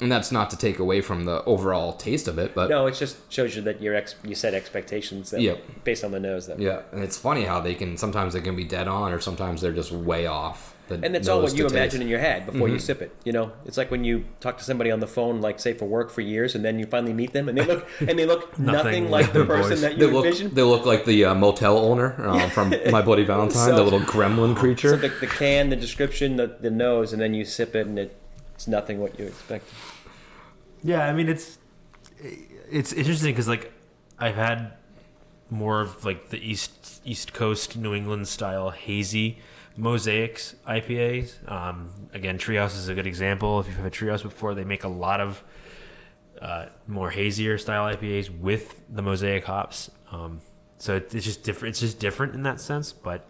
and 0.00 0.10
that's 0.12 0.30
not 0.32 0.50
to 0.50 0.56
take 0.56 0.78
away 0.78 1.00
from 1.00 1.24
the 1.24 1.42
overall 1.44 1.92
taste 1.94 2.28
of 2.28 2.38
it, 2.38 2.54
but 2.54 2.68
No, 2.70 2.86
it 2.86 2.94
just 2.94 3.16
shows 3.32 3.56
you 3.56 3.62
that 3.62 3.80
your 3.80 3.94
ex 3.94 4.14
you 4.24 4.34
set 4.34 4.52
expectations 4.54 5.30
that 5.30 5.40
Yep. 5.40 5.62
based 5.84 6.04
on 6.04 6.10
the 6.12 6.20
nose 6.20 6.46
that 6.48 6.58
yeah, 6.58 6.80
and 6.92 7.02
it's 7.02 7.16
funny 7.18 7.44
how 7.44 7.60
they 7.60 7.74
can 7.74 7.96
sometimes 7.96 8.34
they 8.34 8.40
can 8.40 8.56
be 8.56 8.64
dead 8.64 8.88
on, 8.88 9.12
or 9.12 9.20
sometimes 9.20 9.60
they're 9.62 9.72
just 9.72 9.92
way 9.92 10.26
off. 10.26 10.74
The 10.90 11.00
And 11.02 11.14
that's 11.14 11.28
all 11.28 11.40
what 11.40 11.52
you 11.52 11.58
to 11.58 11.62
taste. 11.64 11.74
imagine 11.74 12.02
in 12.02 12.08
your 12.08 12.18
head 12.18 12.44
before 12.46 12.68
you 12.68 12.78
sip 12.78 13.00
it. 13.00 13.14
You 13.24 13.32
know, 13.32 13.52
it's 13.64 13.76
like 13.78 13.90
when 13.90 14.04
you 14.04 14.24
talk 14.40 14.58
to 14.58 14.64
somebody 14.64 14.90
on 14.90 15.00
the 15.00 15.06
phone, 15.06 15.40
like 15.40 15.58
say 15.60 15.72
for 15.72 15.86
work 15.86 16.10
for 16.10 16.20
years, 16.20 16.54
and 16.54 16.64
then 16.64 16.78
you 16.78 16.86
finally 16.86 17.12
meet 17.14 17.32
them, 17.32 17.48
and 17.48 17.56
they 17.56 17.64
look 17.64 17.88
and 18.00 18.18
they 18.18 18.26
look 18.26 18.58
nothing, 18.58 18.74
Nothing 18.84 19.10
like 19.10 19.24
like 19.26 19.32
the 19.32 19.38
the 19.40 19.46
person 19.46 19.70
voice. 19.70 19.80
that 19.82 19.98
They 19.98 20.06
you 20.06 20.10
look, 20.12 20.52
they 20.54 20.62
look 20.62 20.84
like 20.86 21.04
the 21.06 21.24
uh, 21.26 21.34
motel 21.34 21.78
owner 21.78 22.14
uh, 22.28 22.48
from 22.56 22.74
My 22.90 23.00
Bloody 23.02 23.24
Valentine, 23.24 23.70
So- 23.70 23.76
the 23.76 23.82
little 23.82 24.00
gremlin 24.00 24.56
creature. 24.56 24.90
So 24.90 24.96
the, 24.96 25.08
the 25.08 25.26
can, 25.26 25.70
the 25.70 25.76
description, 25.76 26.36
the, 26.36 26.48
the 26.60 26.70
nose, 26.70 27.12
and 27.12 27.22
then 27.22 27.32
you 27.34 27.44
sip 27.44 27.74
it, 27.74 27.86
and 27.86 27.98
it, 27.98 28.16
it's 28.54 28.66
nothing 28.68 28.98
what 29.00 29.18
you 29.18 29.26
expect. 29.26 29.64
Yeah, 30.82 31.06
I 31.06 31.12
mean 31.12 31.28
it's 31.28 31.58
it's 32.70 32.92
interesting 32.92 33.32
because 33.32 33.48
like 33.48 33.72
I've 34.18 34.34
had 34.34 34.72
more 35.50 35.80
of 35.80 36.04
like 36.04 36.30
the 36.30 36.38
east 36.38 37.00
East 37.04 37.32
Coast 37.32 37.76
New 37.76 37.94
England 37.94 38.28
style 38.28 38.70
hazy 38.70 39.38
mosaics 39.80 40.54
IPAs. 40.66 41.50
Um, 41.50 41.90
again, 42.12 42.38
Treehouse 42.38 42.76
is 42.76 42.88
a 42.88 42.94
good 42.94 43.06
example. 43.06 43.60
If 43.60 43.66
you've 43.66 43.76
had 43.76 43.92
Treehouse 43.92 44.22
before, 44.22 44.54
they 44.54 44.64
make 44.64 44.84
a 44.84 44.88
lot 44.88 45.20
of 45.20 45.42
uh, 46.40 46.66
more 46.86 47.10
hazier 47.10 47.58
style 47.58 47.92
IPAs 47.94 48.30
with 48.30 48.80
the 48.88 49.02
mosaic 49.02 49.44
hops. 49.44 49.90
Um, 50.12 50.40
so 50.78 50.96
it's 50.96 51.24
just 51.24 51.42
different. 51.42 51.72
It's 51.72 51.80
just 51.80 51.98
different 51.98 52.34
in 52.34 52.42
that 52.44 52.60
sense, 52.60 52.92
but 52.92 53.26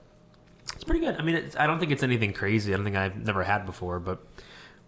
it's 0.75 0.85
pretty 0.85 1.01
good. 1.01 1.17
I 1.17 1.23
mean, 1.23 1.51
I 1.59 1.67
don't 1.67 1.79
think 1.79 1.93
it's 1.93 2.03
anything 2.03 2.33
crazy. 2.33 2.73
I 2.73 2.77
don't 2.77 2.85
think 2.85 2.97
I've 2.97 3.17
never 3.17 3.43
had 3.43 3.67
before, 3.67 3.99
but 3.99 4.25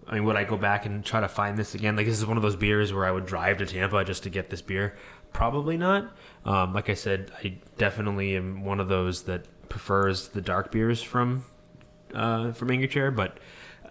I 0.06 0.14
mean, 0.14 0.24
would 0.24 0.36
I 0.36 0.44
go 0.44 0.56
back 0.56 0.86
and 0.86 1.04
try 1.04 1.20
to 1.20 1.28
find 1.28 1.56
this 1.56 1.74
again? 1.74 1.96
Like, 1.96 2.06
this 2.06 2.18
is 2.18 2.26
one 2.26 2.36
of 2.36 2.42
those 2.42 2.56
beers 2.56 2.92
where 2.92 3.04
I 3.04 3.10
would 3.10 3.26
drive 3.26 3.58
to 3.58 3.66
Tampa 3.66 4.04
just 4.04 4.24
to 4.24 4.30
get 4.30 4.50
this 4.50 4.62
beer. 4.62 4.96
Probably 5.32 5.76
not. 5.76 6.14
Um, 6.44 6.74
like 6.74 6.88
I 6.90 6.94
said, 6.94 7.30
I 7.44 7.58
definitely 7.78 8.36
am 8.36 8.64
one 8.64 8.80
of 8.80 8.88
those 8.88 9.22
that 9.24 9.46
prefers 9.68 10.28
the 10.28 10.40
dark 10.40 10.70
beers 10.72 11.02
from 11.02 11.44
uh, 12.14 12.52
from 12.52 12.70
Angry 12.70 12.88
Chair, 12.88 13.10
but 13.10 13.38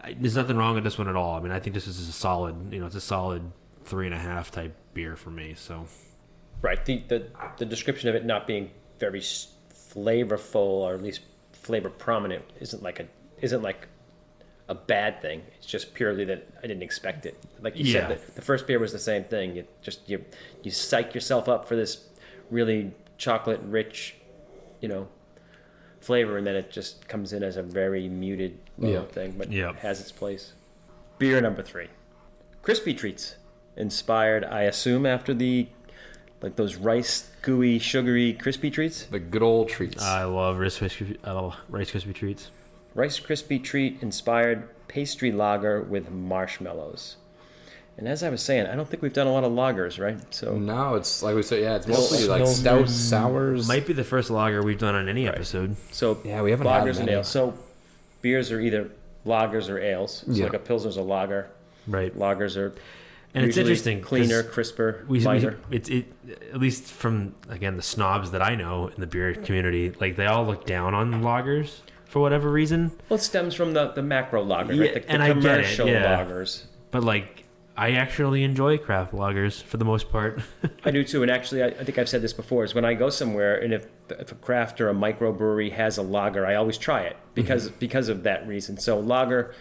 I, 0.03 0.13
there's 0.19 0.35
nothing 0.35 0.57
wrong 0.57 0.75
with 0.75 0.83
this 0.83 0.97
one 0.97 1.07
at 1.07 1.15
all. 1.15 1.35
I 1.35 1.39
mean, 1.39 1.51
I 1.51 1.59
think 1.59 1.73
this 1.73 1.87
is 1.87 2.07
a 2.07 2.11
solid, 2.11 2.71
you 2.73 2.79
know, 2.79 2.85
it's 2.85 2.95
a 2.95 3.01
solid 3.01 3.51
three 3.85 4.05
and 4.05 4.13
a 4.13 4.19
half 4.19 4.51
type 4.51 4.75
beer 4.93 5.15
for 5.15 5.31
me. 5.31 5.53
So 5.55 5.87
Right. 6.61 6.83
The, 6.85 7.03
the 7.07 7.27
the 7.57 7.65
description 7.65 8.09
of 8.09 8.15
it 8.15 8.25
not 8.25 8.45
being 8.45 8.69
very 8.99 9.21
flavorful 9.21 10.55
or 10.55 10.93
at 10.93 11.01
least 11.01 11.21
flavor 11.53 11.89
prominent 11.89 12.43
isn't 12.59 12.83
like 12.83 12.99
a 12.99 13.07
isn't 13.41 13.61
like 13.61 13.87
a 14.69 14.75
bad 14.75 15.21
thing. 15.21 15.41
It's 15.57 15.65
just 15.65 15.93
purely 15.93 16.23
that 16.25 16.47
I 16.59 16.61
didn't 16.67 16.83
expect 16.83 17.25
it. 17.25 17.35
Like 17.61 17.75
you 17.77 17.83
Yeah. 17.85 18.07
said, 18.07 18.19
the, 18.27 18.31
the 18.33 18.41
first 18.41 18.67
beer 18.67 18.79
was 18.79 18.91
the 18.91 18.99
same 18.99 19.23
thing. 19.23 19.55
You 19.55 19.65
just 19.81 20.07
you 20.07 20.23
you 20.63 20.71
psych 20.71 21.13
yourself 21.15 21.49
up 21.49 21.67
for 21.67 21.75
this 21.75 22.07
really 22.51 22.91
chocolate 23.17 23.59
rich, 23.63 24.15
you 24.81 24.87
know, 24.89 25.07
flavor, 25.99 26.37
and 26.37 26.45
then 26.45 26.55
it 26.55 26.69
just 26.71 27.07
comes 27.07 27.33
in 27.33 27.41
as 27.43 27.57
a 27.57 27.63
very 27.63 28.07
muted 28.09 28.57
low 28.77 28.89
Yeah. 28.91 29.05
thing, 29.05 29.35
but 29.37 29.51
Yeah. 29.51 29.73
has 29.73 29.99
its 30.01 30.11
place. 30.11 30.53
Beer 31.17 31.39
number 31.41 31.61
three, 31.63 31.87
crispy 32.61 32.93
treats, 32.93 33.35
inspired, 33.77 34.43
I 34.43 34.63
assume, 34.63 35.05
after 35.05 35.33
the 35.33 35.67
like 36.41 36.55
those 36.55 36.75
rice 36.75 37.29
gooey 37.43 37.77
sugary 37.77 38.33
crispy 38.33 38.71
treats. 38.71 39.05
the 39.05 39.19
good 39.19 39.43
old 39.43 39.69
treats. 39.69 40.01
I 40.01 40.23
love 40.23 40.57
Rice 40.57 40.79
Krispie, 40.79 41.15
I 41.23 41.33
love 41.33 41.55
Rice 41.69 41.91
Krispie 41.91 42.15
treats. 42.15 42.49
Rice 42.95 43.19
Krispie 43.19 43.63
treat 43.63 44.01
inspired 44.01 44.67
pastry 44.87 45.31
lager 45.31 45.81
with 45.83 46.09
marshmallows. 46.09 47.17
And 48.01 48.09
as 48.09 48.23
I 48.23 48.29
was 48.29 48.41
saying, 48.41 48.65
I 48.65 48.75
don't 48.75 48.89
think 48.89 49.03
we've 49.03 49.13
done 49.13 49.27
a 49.27 49.31
lot 49.31 49.43
of 49.43 49.51
lagers, 49.51 49.99
right? 49.99 50.17
So 50.33 50.57
no, 50.57 50.95
it's 50.95 51.21
like 51.21 51.35
we 51.35 51.43
said. 51.43 51.61
Yeah, 51.61 51.75
it's 51.75 51.85
mostly 51.87 52.27
like 52.27 52.39
no- 52.39 52.45
stout 52.47 52.85
mm, 52.85 52.89
sours. 52.89 53.67
Might 53.67 53.85
be 53.85 53.93
the 53.93 54.03
first 54.03 54.31
lager 54.31 54.63
we've 54.63 54.79
done 54.79 54.95
on 54.95 55.07
any 55.07 55.27
episode. 55.27 55.75
so 55.91 56.17
Yeah, 56.25 56.41
we 56.41 56.49
haven't 56.49 56.65
had 56.65 56.83
lagers 56.83 56.99
and 56.99 57.07
ales. 57.07 57.27
So 57.27 57.53
beers 58.23 58.51
are 58.51 58.59
either 58.59 58.89
lagers 59.23 59.69
or 59.69 59.77
ales. 59.77 60.23
So 60.25 60.31
Yeah. 60.31 60.45
like 60.45 60.53
a 60.55 60.59
pilsner's 60.59 60.97
a 60.97 61.03
lager. 61.03 61.51
Right. 61.85 62.17
Lagers 62.17 62.57
are 62.57 62.73
And 63.35 63.45
it's 63.45 63.55
usually 63.55 63.69
interesting. 63.73 63.99
'cause 64.01 64.09
cleaner, 64.09 64.41
crisper, 64.41 65.05
We, 65.07 65.19
we 65.19 65.25
lighter. 65.25 65.59
it's 65.69 65.87
it 65.87 66.05
at 66.51 66.59
least 66.59 66.85
from 66.85 67.35
again 67.49 67.75
the 67.77 67.83
snobs 67.83 68.31
that 68.31 68.41
I 68.41 68.55
know 68.55 68.87
in 68.87 68.99
the 68.99 69.05
beer 69.05 69.35
community, 69.35 69.93
like 69.99 70.15
they 70.15 70.25
all 70.25 70.43
look 70.43 70.65
down 70.65 70.95
on 70.95 71.21
lagers 71.21 71.81
for 72.05 72.19
whatever 72.19 72.49
reason. 72.51 72.93
Well, 73.09 73.19
it 73.19 73.21
stems 73.21 73.53
from 73.53 73.73
the, 73.73 73.89
the 73.91 74.01
macro 74.01 74.43
lager, 74.43 74.73
Yeah, 74.73 74.81
right? 74.85 74.93
The, 74.95 74.99
the 75.01 75.11
and 75.11 75.21
I 75.21 75.27
get 75.27 75.37
it, 75.37 75.41
commercial 75.41 75.87
yeah. 75.87 76.25
lagers. 76.25 76.63
But 76.89 77.03
like 77.03 77.40
I 77.77 77.91
actually 77.91 78.43
enjoy 78.43 78.77
craft 78.77 79.13
lagers 79.13 79.61
for 79.61 79.77
the 79.77 79.85
most 79.85 80.11
part. 80.11 80.41
I 80.83 80.91
do 80.91 81.03
too, 81.03 81.21
and 81.21 81.31
actually, 81.31 81.63
I, 81.63 81.67
I 81.67 81.83
think 81.83 81.97
I've 81.97 82.09
said 82.09 82.21
this 82.21 82.33
before. 82.33 82.63
Is 82.63 82.75
when 82.75 82.85
I 82.85 82.93
go 82.93 83.09
somewhere, 83.09 83.57
and 83.57 83.73
if 83.73 83.87
if 84.09 84.31
a 84.31 84.35
craft 84.35 84.81
or 84.81 84.89
a 84.89 84.93
microbrewery 84.93 85.71
has 85.71 85.97
a 85.97 86.01
lager, 86.01 86.45
I 86.45 86.55
always 86.55 86.77
try 86.77 87.01
it 87.03 87.17
because 87.33 87.69
mm-hmm. 87.69 87.79
because 87.79 88.09
of 88.09 88.23
that 88.23 88.45
reason. 88.45 88.77
So 88.77 88.99
lager, 88.99 89.55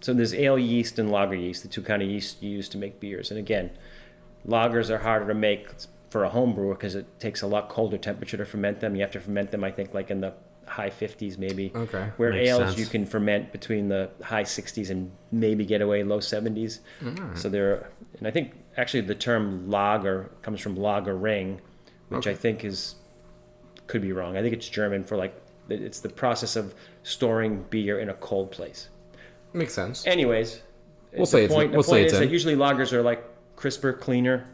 so 0.00 0.14
there's 0.14 0.34
ale 0.34 0.58
yeast 0.58 0.98
and 0.98 1.10
lager 1.10 1.34
yeast, 1.34 1.62
the 1.62 1.68
two 1.68 1.82
kind 1.82 2.02
of 2.02 2.08
yeast 2.08 2.42
you 2.42 2.50
use 2.50 2.68
to 2.70 2.78
make 2.78 3.00
beers. 3.00 3.30
And 3.30 3.38
again, 3.38 3.70
lagers 4.46 4.88
are 4.88 4.98
harder 4.98 5.28
to 5.28 5.34
make 5.34 5.68
for 6.08 6.24
a 6.24 6.30
home 6.30 6.54
brewer 6.54 6.74
because 6.74 6.94
it 6.94 7.20
takes 7.20 7.42
a 7.42 7.46
lot 7.46 7.68
colder 7.68 7.98
temperature 7.98 8.38
to 8.38 8.46
ferment 8.46 8.80
them. 8.80 8.94
You 8.94 9.02
have 9.02 9.10
to 9.10 9.20
ferment 9.20 9.50
them, 9.50 9.62
I 9.62 9.70
think, 9.70 9.92
like 9.92 10.10
in 10.10 10.20
the 10.20 10.34
high 10.66 10.90
50s 10.90 11.38
maybe. 11.38 11.72
Okay. 11.74 12.10
Where 12.16 12.32
Makes 12.32 12.48
ales 12.50 12.60
sense. 12.68 12.78
you 12.78 12.86
can 12.86 13.06
ferment 13.06 13.52
between 13.52 13.88
the 13.88 14.10
high 14.22 14.42
60s 14.44 14.90
and 14.90 15.10
maybe 15.30 15.64
get 15.64 15.80
away 15.80 16.02
low 16.02 16.18
70s. 16.18 16.80
So 17.34 17.48
there, 17.48 17.70
are, 17.72 17.90
and 18.18 18.26
I 18.26 18.30
think 18.30 18.52
actually 18.76 19.02
the 19.02 19.14
term 19.14 19.70
lager 19.70 20.30
comes 20.42 20.60
from 20.60 20.76
lagering, 20.76 21.58
which 22.08 22.26
I 22.26 22.34
think 22.34 22.64
is 22.64 22.96
could 23.86 24.02
be 24.02 24.12
wrong. 24.12 24.36
I 24.36 24.42
think 24.42 24.52
it's 24.54 24.68
German 24.68 25.04
for 25.04 25.16
like 25.16 25.34
it's 25.68 26.00
the 26.00 26.08
process 26.08 26.56
of 26.56 26.74
storing 27.04 27.64
beer 27.70 27.98
in 28.00 28.08
a 28.08 28.14
cold 28.14 28.50
place. 28.50 28.88
Makes 29.52 29.74
sense. 29.74 30.06
Anyways, 30.06 30.62
We'll 31.12 31.20
the 31.22 31.26
say 31.26 31.44
it's- 31.44 31.56
point, 31.56 31.70
we'll 31.72 31.80
the 31.82 31.84
say 31.84 31.90
point 31.92 32.04
it's 32.04 32.12
is 32.12 32.18
that 32.18 32.24
in. 32.26 32.30
usually 32.32 32.56
lagers 32.56 32.92
are 32.92 33.02
like 33.02 33.24
crisper, 33.56 33.92
cleaner. 33.92 34.46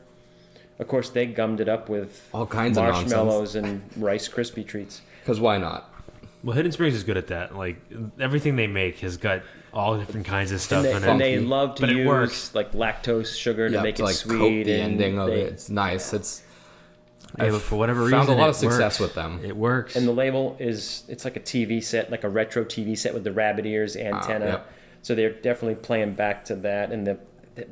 Of 0.78 0.88
course, 0.88 1.10
they 1.10 1.26
gummed 1.26 1.60
it 1.60 1.68
up 1.68 1.88
with 1.88 2.28
All 2.32 2.46
kinds 2.46 2.76
of 2.78 2.84
marshmallows 2.84 3.54
and 3.56 3.82
Rice 3.96 4.28
Krispie 4.28 4.66
treats. 4.66 5.00
Because 5.22 5.38
why 5.38 5.56
not? 5.56 5.91
Well, 6.42 6.56
Hidden 6.56 6.72
Springs 6.72 6.94
is 6.94 7.04
good 7.04 7.16
at 7.16 7.28
that. 7.28 7.56
Like 7.56 7.76
everything 8.18 8.56
they 8.56 8.66
make 8.66 8.98
has 9.00 9.16
got 9.16 9.42
all 9.72 9.96
different 9.98 10.26
kinds 10.26 10.52
of 10.52 10.60
stuff 10.60 10.84
And 10.84 10.94
they, 10.94 10.96
in 10.96 11.04
and 11.08 11.20
they 11.20 11.38
love 11.38 11.76
to 11.76 11.80
But 11.82 11.90
it 11.90 11.96
use 11.96 12.06
works. 12.08 12.54
like 12.54 12.72
lactose 12.72 13.36
sugar 13.38 13.68
to 13.68 13.74
Yeah, 13.76 13.82
make 13.82 13.96
to 13.96 14.02
it 14.02 14.06
like 14.06 14.14
sweet. 14.14 14.38
coat 14.38 14.64
the 14.64 14.72
and 14.80 14.92
ending 14.92 15.18
of 15.18 15.28
they- 15.28 15.40
it. 15.42 15.52
It's 15.52 15.70
nice. 15.70 16.12
It's 16.12 16.42
Yeah, 17.38 17.50
but 17.50 17.62
for 17.62 17.76
whatever 17.76 18.00
found 18.10 18.28
reason, 18.28 18.34
a 18.34 18.38
lot 18.38 18.46
it 18.46 18.50
of 18.50 18.56
success 18.56 19.00
works. 19.00 19.00
with 19.00 19.14
them. 19.14 19.40
It 19.44 19.56
works. 19.56 19.96
And 19.96 20.06
the 20.06 20.12
label 20.12 20.56
is 20.58 21.04
it's 21.08 21.24
like 21.24 21.36
a 21.36 21.40
TV 21.40 21.82
set, 21.82 22.10
like 22.10 22.24
a 22.24 22.28
retro 22.28 22.64
TV 22.64 22.96
set 22.98 23.14
with 23.14 23.24
the 23.24 23.32
rabbit 23.32 23.64
ears 23.64 23.96
ah, 23.96 24.00
antenna. 24.00 24.44
yep. 24.46 24.72
So 25.02 25.14
they're 25.14 25.30
definitely 25.32 25.76
playing 25.76 26.14
back 26.14 26.44
to 26.46 26.54
that, 26.56 26.92
and 26.92 27.06
the 27.06 27.18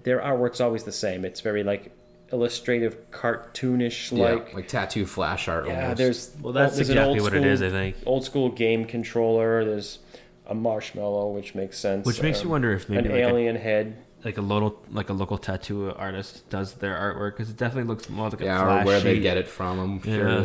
their 0.02 0.20
artwork's 0.20 0.60
always 0.60 0.84
the 0.84 0.92
same. 0.92 1.24
It's 1.24 1.40
very 1.40 1.62
like 1.62 1.90
illustrative, 2.32 3.10
cartoonish, 3.10 4.16
yeah, 4.16 4.24
like 4.24 4.54
like 4.54 4.68
tattoo 4.68 5.06
flash 5.06 5.48
art. 5.48 5.66
yeah. 5.66 5.82
almost. 5.82 5.98
There's 5.98 6.36
well, 6.40 6.52
that's 6.52 6.76
there's 6.76 6.90
exactly 6.90 7.18
old 7.20 7.22
what 7.22 7.34
it 7.34 7.40
school- 7.40 7.50
is. 7.52 7.62
I 7.62 7.70
think. 7.70 7.96
Old 8.06 8.24
school 8.24 8.48
game 8.50 8.84
controller. 8.84 9.64
There's 9.64 9.98
a 10.46 10.54
marshmallow, 10.54 11.30
which 11.30 11.54
makes 11.54 11.78
sense. 11.78 12.06
Which 12.06 12.22
makes 12.22 12.40
um, 12.40 12.44
you 12.46 12.50
wonder 12.50 12.72
if 12.72 12.88
an 12.88 12.94
maybe 12.96 13.08
like 13.08 13.18
a, 13.18 13.28
alien 13.28 13.56
head. 13.56 13.96
like 14.24 14.36
a 14.38 14.42
local 14.42 14.82
like 14.90 15.08
a 15.08 15.12
local 15.12 15.38
tattoo 15.38 15.92
artist 15.94 16.48
does 16.50 16.74
their 16.74 16.94
artwork 16.94 17.32
because 17.32 17.50
it 17.50 17.56
definitely 17.56 17.88
looks 17.88 18.08
more 18.08 18.28
like 18.30 18.40
a 18.40 18.44
Yeah, 18.44 18.82
or 18.82 18.84
where 18.84 19.00
they 19.00 19.18
get 19.20 19.36
it 19.36 19.48
from. 19.48 19.78
I'm 19.78 20.00
Yeah. 20.04 20.44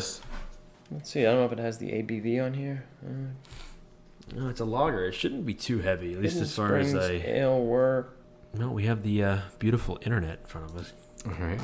Let's 0.92 1.10
see. 1.10 1.22
I 1.22 1.32
don't 1.32 1.40
know 1.40 1.46
if 1.46 1.52
it 1.52 1.60
has 1.60 1.80
the 1.80 1.90
ABV 1.92 2.40
on 2.46 2.54
here. 2.54 2.86
Uh, 3.04 4.36
No, 4.36 4.50
it's 4.50 4.60
a 4.60 4.66
lager. 4.66 5.06
It 5.06 5.14
shouldn't 5.14 5.46
be 5.46 5.56
too 5.56 5.80
heavy, 5.80 6.14
at 6.14 6.22
least 6.22 6.38
as 6.38 6.56
far 6.56 6.78
as 6.78 6.90
Springs 6.90 7.10
I. 7.10 7.28
ale 7.28 7.60
work. 7.64 8.18
No, 8.54 8.70
we 8.72 8.86
have 8.86 9.02
the 9.02 9.24
uh, 9.24 9.38
beautiful 9.58 9.98
internet 10.04 10.40
in 10.42 10.46
front 10.46 10.70
of 10.70 10.78
us. 10.78 10.94
All 11.26 11.34
right. 11.40 11.60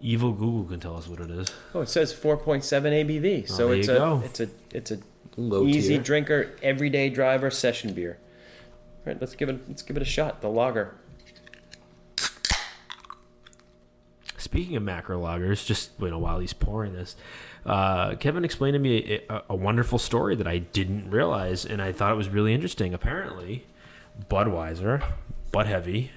Evil 0.00 0.32
Google 0.32 0.64
can 0.64 0.80
tell 0.80 0.96
us 0.96 1.08
what 1.08 1.20
it 1.20 1.30
is. 1.30 1.50
Oh, 1.74 1.80
it 1.80 1.88
says 1.88 2.12
4.7 2.12 2.62
ABV. 2.62 3.48
So 3.48 3.68
there 3.68 3.76
it's 3.76 3.88
you 3.88 3.94
a 3.94 3.98
go. 3.98 4.22
it's 4.24 4.40
a 4.40 4.48
it's 4.72 4.90
a 4.90 4.98
Low 5.36 5.66
easy 5.66 5.94
tier. 5.94 6.02
drinker, 6.02 6.50
everyday 6.62 7.10
driver 7.10 7.50
session 7.50 7.92
beer. 7.94 8.18
All 8.20 9.12
right, 9.12 9.20
let's 9.20 9.34
give 9.34 9.48
it 9.48 9.60
let's 9.68 9.82
give 9.82 9.96
it 9.96 10.02
a 10.02 10.06
shot. 10.06 10.40
The 10.42 10.48
lager. 10.48 10.94
Speaking 14.36 14.76
of 14.76 14.82
macro 14.82 15.20
lagers, 15.20 15.64
just 15.66 15.90
you 15.98 16.10
know, 16.10 16.18
while 16.18 16.38
he's 16.38 16.52
pouring 16.52 16.92
this, 16.92 17.16
uh, 17.66 18.14
Kevin 18.16 18.44
explained 18.44 18.74
to 18.74 18.78
me 18.78 19.20
a, 19.28 19.42
a 19.50 19.56
wonderful 19.56 19.98
story 19.98 20.36
that 20.36 20.46
I 20.46 20.58
didn't 20.58 21.10
realize, 21.10 21.64
and 21.64 21.80
I 21.82 21.92
thought 21.92 22.12
it 22.12 22.16
was 22.16 22.28
really 22.28 22.52
interesting. 22.54 22.94
Apparently, 22.94 23.64
Budweiser, 24.28 25.02
Bud 25.50 25.66
Heavy, 25.66 26.10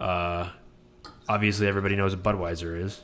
uh, 0.00 0.50
obviously 1.32 1.66
everybody 1.66 1.96
knows 1.96 2.14
what 2.14 2.22
Budweiser 2.22 2.78
is. 2.78 3.02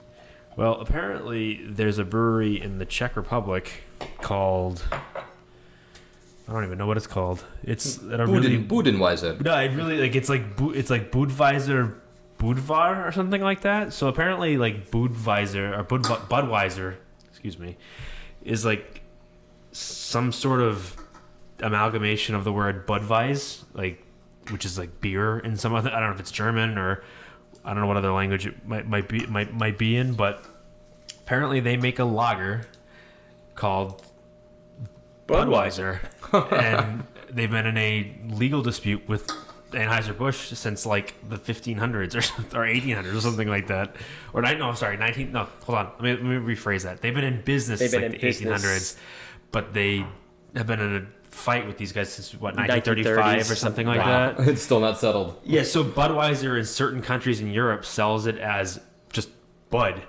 Well, 0.56 0.74
apparently 0.80 1.64
there's 1.66 1.98
a 1.98 2.04
brewery 2.04 2.60
in 2.60 2.78
the 2.78 2.84
Czech 2.84 3.16
Republic 3.16 3.84
called 4.20 4.82
I 6.48 6.52
don't 6.52 6.64
even 6.64 6.78
know 6.78 6.86
what 6.86 6.96
it's 6.96 7.06
called. 7.06 7.44
It's 7.62 7.98
a 7.98 8.26
really 8.26 8.62
Budenweiser. 8.62 9.40
no, 9.42 9.54
it 9.58 9.72
really 9.72 9.98
like 9.98 10.14
it's 10.14 10.28
like 10.28 10.42
it's 10.58 10.90
like 10.90 11.12
Budweiser, 11.12 11.94
Budvar 12.38 13.06
or 13.06 13.12
something 13.12 13.42
like 13.42 13.62
that. 13.62 13.92
So 13.92 14.08
apparently, 14.08 14.56
like 14.56 14.90
Budweiser 14.90 15.78
or 15.78 15.82
Bud- 15.84 16.04
Budweiser, 16.04 16.96
excuse 17.30 17.58
me, 17.58 17.76
is 18.42 18.64
like 18.64 19.02
some 19.72 20.32
sort 20.32 20.60
of 20.60 20.96
amalgamation 21.60 22.34
of 22.34 22.44
the 22.44 22.52
word 22.52 22.86
Budweis, 22.86 23.64
like 23.74 24.02
which 24.50 24.64
is 24.64 24.78
like 24.78 25.00
beer 25.02 25.38
in 25.38 25.56
some 25.56 25.74
other. 25.74 25.90
I 25.90 26.00
don't 26.00 26.08
know 26.08 26.14
if 26.14 26.20
it's 26.20 26.30
German 26.30 26.78
or 26.78 27.02
I 27.68 27.74
don't 27.74 27.82
know 27.82 27.86
what 27.86 27.98
other 27.98 28.12
language 28.12 28.46
it 28.46 28.66
might 28.66 28.86
might 28.86 29.08
be 29.08 29.26
might 29.26 29.52
might 29.52 29.76
be 29.76 29.94
in, 29.96 30.14
but 30.14 30.42
apparently 31.20 31.60
they 31.60 31.76
make 31.76 31.98
a 31.98 32.04
lager 32.04 32.66
called 33.54 34.02
Budweiser, 35.26 36.00
and 36.50 37.04
they've 37.28 37.50
been 37.50 37.66
in 37.66 37.76
a 37.76 38.16
legal 38.30 38.62
dispute 38.62 39.06
with 39.06 39.30
Anheuser 39.72 40.16
Busch 40.16 40.48
since 40.54 40.86
like 40.86 41.14
the 41.28 41.36
1500s 41.36 42.14
or 42.14 42.58
or 42.58 42.64
1800s 42.64 43.14
or 43.14 43.20
something 43.20 43.48
like 43.48 43.66
that. 43.66 43.96
Or 44.32 44.40
nine, 44.40 44.58
no, 44.58 44.72
sorry, 44.72 44.96
19. 44.96 45.32
No, 45.32 45.46
hold 45.64 45.78
on. 45.78 45.92
Let 46.00 46.02
me, 46.02 46.12
let 46.12 46.22
me 46.22 46.54
rephrase 46.54 46.84
that. 46.84 47.02
They've 47.02 47.14
been 47.14 47.24
in 47.24 47.42
business 47.42 47.80
They've 47.80 47.90
since 47.90 48.02
been 48.02 48.12
like 48.12 48.22
in 48.22 48.46
the 48.46 48.54
business. 48.54 48.96
1800s, 48.96 48.96
but 49.52 49.74
they 49.74 50.06
have 50.56 50.66
been 50.66 50.80
in 50.80 50.96
a 50.96 51.06
fight 51.38 51.66
with 51.66 51.78
these 51.78 51.92
guys 51.92 52.12
since 52.12 52.32
what 52.34 52.56
1935 52.56 53.50
or 53.50 53.54
something 53.54 53.86
like 53.86 53.98
Wow. 54.00 54.32
that. 54.36 54.48
It's 54.48 54.62
still 54.62 54.80
not 54.80 54.98
settled. 54.98 55.40
Yeah, 55.44 55.62
so 55.62 55.84
Budweiser 55.84 56.58
in 56.58 56.64
certain 56.64 57.00
countries 57.02 57.40
in 57.40 57.48
Europe 57.50 57.84
sells 57.84 58.26
it 58.26 58.38
as 58.38 58.80
just 59.12 59.30
Bud, 59.70 60.02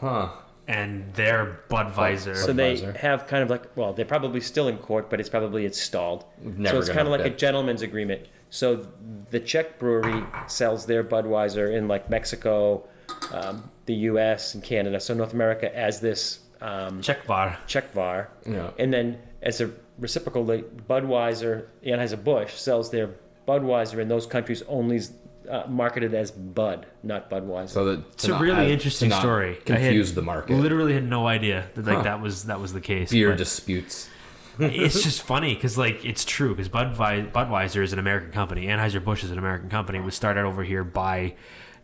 Huh. 0.00 0.28
and 0.66 1.12
their 1.14 1.60
Budweiser. 1.68 2.36
So 2.36 2.52
they 2.52 2.76
have 3.00 3.26
kind 3.26 3.42
of 3.42 3.50
like 3.50 3.64
well, 3.76 3.92
they're 3.92 4.04
probably 4.04 4.40
still 4.40 4.68
in 4.68 4.78
court, 4.78 5.10
but 5.10 5.18
it's 5.20 5.28
probably 5.28 5.64
it's 5.64 5.80
stalled. 5.80 6.24
Never 6.40 6.76
so 6.76 6.80
it's 6.80 6.88
kind 6.88 7.06
of 7.08 7.12
like 7.12 7.24
a 7.26 7.30
gentleman's 7.30 7.82
agreement. 7.82 8.22
So 8.50 8.86
the 9.30 9.40
Czech 9.40 9.78
brewery 9.78 10.22
sells 10.46 10.86
their 10.86 11.04
Budweiser 11.04 11.70
in 11.76 11.86
like 11.88 12.08
Mexico, 12.08 12.88
um, 13.32 13.70
the 13.86 13.94
U.S. 14.12 14.54
and 14.54 14.62
Canada. 14.64 15.00
So 15.00 15.12
North 15.14 15.32
America 15.34 15.74
as 15.76 16.00
this 16.00 16.40
um, 16.60 17.00
Czech 17.02 17.26
bar. 17.26 17.58
Czechvar, 17.66 18.28
Yeah. 18.46 18.70
and 18.78 18.92
then 18.92 19.18
as 19.42 19.60
a 19.60 19.70
reciprocal, 19.98 20.44
like, 20.44 20.86
Budweiser, 20.88 21.66
Anheuser 21.84 22.22
Busch 22.22 22.54
sells 22.54 22.90
their 22.90 23.10
Budweiser 23.46 23.98
in 23.98 24.08
those 24.08 24.26
countries 24.26 24.62
only 24.68 25.00
uh, 25.48 25.64
marketed 25.68 26.12
as 26.14 26.30
Bud, 26.30 26.86
not 27.02 27.30
Budweiser. 27.30 27.70
So 27.70 27.84
that 27.86 28.04
It's 28.12 28.28
a 28.28 28.38
really 28.38 28.70
interesting 28.72 29.10
story. 29.10 29.50
I 29.66 29.72
had 29.72 29.80
Confuse 29.80 30.14
the 30.14 30.22
market. 30.22 30.54
Literally 30.56 30.92
had 30.92 31.08
no 31.08 31.26
idea 31.26 31.68
that 31.74 31.86
like 31.86 31.96
Huh. 31.98 32.02
that 32.02 32.20
was 32.20 32.44
that 32.44 32.60
was 32.60 32.72
the 32.74 32.80
case. 32.82 33.10
Beer 33.10 33.30
but 33.30 33.38
disputes. 33.38 34.10
it's 34.58 35.02
just 35.02 35.22
funny 35.22 35.54
because 35.54 35.78
like 35.78 36.04
it's 36.04 36.24
true 36.26 36.54
because 36.54 36.68
Budweiser, 36.68 37.32
Budweiser 37.32 37.82
is 37.82 37.94
an 37.94 37.98
American 37.98 38.30
company. 38.32 38.66
Anheuser 38.66 39.02
Busch 39.02 39.24
is 39.24 39.30
an 39.30 39.38
American 39.38 39.70
company. 39.70 39.98
It 39.98 40.04
was 40.04 40.14
started 40.14 40.44
over 40.44 40.62
here 40.64 40.84
by 40.84 41.34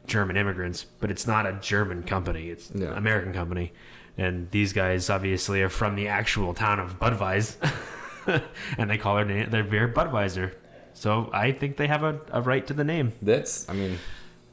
German 0.07 0.37
immigrants, 0.37 0.85
but 1.01 1.11
it's 1.11 1.27
not 1.27 1.47
a 1.47 1.53
German 1.63 2.03
company. 2.03 2.51
It's 2.51 2.71
Yeah. 2.75 2.89
an 2.89 2.99
American 2.99 3.33
company. 3.33 3.73
And 4.19 4.51
these 4.51 4.75
guys 4.75 5.09
obviously 5.09 5.63
are 5.63 5.71
from 5.71 5.95
the 5.97 6.09
actual 6.09 6.53
town 6.53 6.79
of 6.81 7.01
Budweiser, 7.01 7.57
and 8.79 8.91
they 8.91 8.99
call 8.99 9.17
their 9.17 9.25
name, 9.25 9.51
their 9.51 9.65
beer 9.65 9.89
Budweiser. 9.89 10.55
So 10.95 11.31
I 11.33 11.53
think 11.53 11.77
they 11.77 11.87
have 11.89 12.03
a, 12.05 12.21
a 12.31 12.41
right 12.41 12.67
to 12.67 12.75
the 12.75 12.85
name. 12.85 13.13
That's. 13.21 13.69
I 13.69 13.73
mean, 13.73 13.99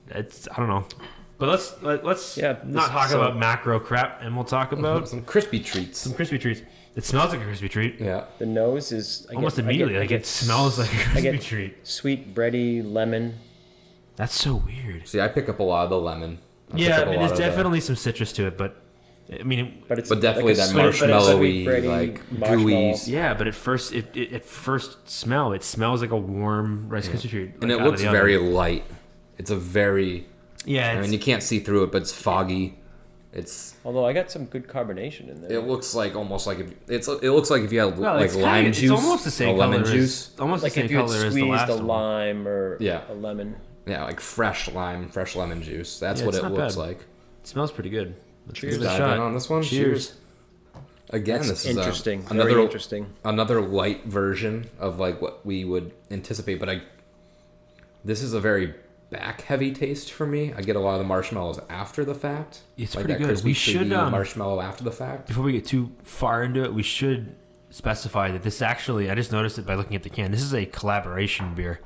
It's 0.10 0.48
I 0.52 0.56
don't 0.58 0.68
know, 0.70 0.86
but 1.38 1.50
let's 1.50 1.82
let, 1.82 2.04
let's 2.04 2.38
Yeah, 2.38 2.58
not 2.66 2.90
talk 2.90 3.10
so- 3.10 3.22
about 3.22 3.38
macro 3.38 3.80
crap, 3.80 4.22
and 4.22 4.36
we'll 4.36 4.46
talk 4.46 4.72
about 4.80 5.08
some 5.08 5.22
crispy 5.24 5.60
treats. 5.60 6.00
some 6.00 6.14
crispy 6.14 6.38
treats. 6.40 6.62
It 6.96 7.06
smells 7.06 7.32
like 7.32 7.40
a 7.40 7.46
crispy 7.46 7.70
treat. 7.70 8.02
Yeah. 8.02 8.26
the 8.38 8.46
nose 8.46 8.92
is 8.92 9.26
I 9.32 9.36
Almost 9.36 9.56
get- 9.56 9.64
I 9.64 9.68
get- 9.68 9.70
immediately, 9.70 9.96
I 9.96 10.00
like 10.02 10.10
get 10.10 10.22
it 10.22 10.26
smells 10.26 10.78
like 10.78 10.92
a 10.92 10.98
crispy 10.98 11.22
get- 11.22 11.42
treat. 11.42 11.88
sweet 11.88 12.36
bready 12.36 12.84
lemon. 12.84 13.38
That's 14.18 14.36
so 14.36 14.56
weird. 14.56 15.08
See, 15.08 15.22
I 15.22 15.28
pick 15.30 15.48
up 15.48 15.60
a 15.60 15.64
lot 15.64 15.86
of 15.86 15.90
the 15.90 15.98
lemon. 16.00 16.40
I 16.74 16.78
Yeah, 16.78 16.98
up 16.98 17.00
I 17.00 17.02
a 17.04 17.10
mean, 17.12 17.20
there's 17.20 17.32
of 17.32 17.38
the- 17.38 17.44
definitely 17.44 17.80
some 17.80 17.96
citrus 17.96 18.34
to 18.34 18.48
it, 18.48 18.58
but 18.58 18.76
I 19.40 19.44
mean, 19.44 19.60
it, 19.60 19.88
But 19.88 19.98
it's 20.00 20.10
But 20.10 20.20
definitely 20.22 20.54
like 20.54 20.58
that 20.58 20.70
sweet- 20.70 20.82
but 20.82 20.88
it's 20.90 20.98
sweet 20.98 21.66
marshmallowy, 21.68 21.88
like, 21.88 22.32
marshmallow. 22.32 22.64
gooey- 22.64 22.96
yeah, 23.06 23.34
but 23.34 23.48
at 23.48 23.56
first, 23.56 23.94
it, 23.94 24.08
it 24.16 24.34
at 24.34 24.44
first 24.46 25.10
smell, 25.10 25.54
it 25.54 25.64
smells 25.64 26.02
like 26.02 26.12
a 26.12 26.18
warm 26.18 26.90
rice 26.90 27.08
crispy 27.08 27.30
treat, 27.30 27.52
and 27.62 27.72
it 27.72 27.78
looks 27.80 28.02
the 28.02 28.08
oven. 28.08 28.20
very 28.20 28.38
light. 28.38 28.84
It's 29.38 29.50
a 29.50 29.56
very. 29.56 30.28
yeah. 30.66 30.92
I 30.92 31.02
mean, 31.02 31.14
you 31.14 31.20
can't 31.20 31.42
see 31.44 31.60
through 31.60 31.84
it, 31.84 31.92
but 31.92 32.02
it's 32.02 32.12
foggy. 32.12 32.78
It's. 33.34 33.76
Although 33.86 34.06
I 34.06 34.12
got 34.12 34.30
some 34.30 34.44
good 34.46 34.68
carbonation 34.68 35.30
in 35.30 35.42
there. 35.42 35.54
It 35.60 35.66
looks 35.66 35.96
like 35.96 36.16
almost 36.18 36.46
like 36.46 36.60
if 36.60 36.74
it's. 36.90 37.08
It 37.08 37.32
looks 37.32 37.50
like 37.50 37.62
if 37.62 37.72
you 37.72 37.80
had 37.80 37.98
well, 37.98 38.16
like 38.16 38.26
it's 38.26 38.36
lime 38.36 38.66
kinda, 38.66 38.72
juice, 38.78 38.92
It's 38.92 39.02
almost 39.02 39.24
the 39.24 39.32
same 39.32 39.56
or 39.56 39.60
lemon 39.60 39.86
juice. 39.86 40.32
As, 40.34 40.40
almost 40.42 40.64
like 40.64 40.74
the 40.74 40.82
if 40.82 40.88
same 40.90 40.92
you 40.92 40.98
had 41.02 41.08
color 41.08 41.26
as 41.26 41.34
the 41.34 41.44
last 41.46 41.70
a 41.70 41.76
lime 41.76 42.46
or 42.48 42.76
Yeah. 42.82 43.02
a 43.10 43.14
lemon. 43.14 43.56
Yeah, 43.88 44.04
like 44.04 44.20
fresh 44.20 44.70
lime, 44.70 45.08
fresh 45.08 45.38
lemon 45.38 45.64
juice. 45.64 45.98
That's 45.98 46.20
Yeah, 46.20 46.26
what 46.28 46.36
it 46.36 46.44
looks 46.44 46.76
bad. 46.76 46.82
like. 46.82 46.98
It 47.00 47.48
smells 47.48 47.72
pretty 47.72 47.90
good. 47.90 48.16
Let's 48.52 48.60
Cheers. 48.60 48.74
give 48.74 48.82
it 48.82 48.86
a 48.86 48.88
Dive 48.90 48.98
shot. 48.98 49.16
in 49.16 49.22
on 49.22 49.34
this 49.34 49.50
one. 49.50 49.64
Cheers. 49.64 50.14
Again, 51.10 51.38
That's 51.38 51.50
this 51.50 51.66
is 51.66 51.76
a- 51.78 51.80
interesting. 51.80 52.26
another 52.30 52.50
Very 52.52 52.64
interesting. 52.64 53.06
another 53.24 53.62
light 53.62 54.06
version 54.06 54.70
of 54.80 55.00
like 55.00 55.22
what 55.22 55.46
we 55.46 55.64
would 55.66 55.92
anticipate, 56.10 56.60
but 56.60 56.70
I 56.70 56.82
this 58.04 58.22
is 58.22 58.34
a 58.34 58.40
very 58.40 58.74
back 59.10 59.42
heavy 59.42 59.72
taste 59.74 60.12
for 60.12 60.26
me. 60.26 60.54
I 60.56 60.62
get 60.62 60.76
a 60.76 60.80
lot 60.80 60.94
of 60.94 61.00
the 61.00 61.06
marshmallows 61.08 61.60
after 61.70 62.04
the 62.06 62.16
fact. 62.16 62.62
It's 62.78 62.96
like 62.96 63.06
pretty 63.06 63.24
that 63.24 63.36
good. 63.36 63.44
We 63.44 63.54
should, 63.54 63.78
creamy 63.78 63.96
um, 63.96 64.12
marshmallow 64.12 64.62
after 64.62 64.84
the 64.84 64.92
fact. 64.92 65.28
Before 65.28 65.44
we 65.44 65.52
get 65.54 65.66
too 65.66 65.92
far 66.04 66.44
into 66.44 66.64
it, 66.64 66.74
we 66.74 66.84
should 66.84 67.36
specify 67.70 68.32
that 68.32 68.44
this 68.44 68.62
actually, 68.62 69.10
I 69.10 69.16
just 69.16 69.32
noticed 69.32 69.60
it 69.60 69.66
by 69.66 69.76
looking 69.76 69.96
at 69.96 70.04
the 70.04 70.10
can. 70.10 70.32
This 70.32 70.42
is 70.42 70.54
a 70.54 70.66
collaboration 70.66 71.54
beer. 71.56 71.80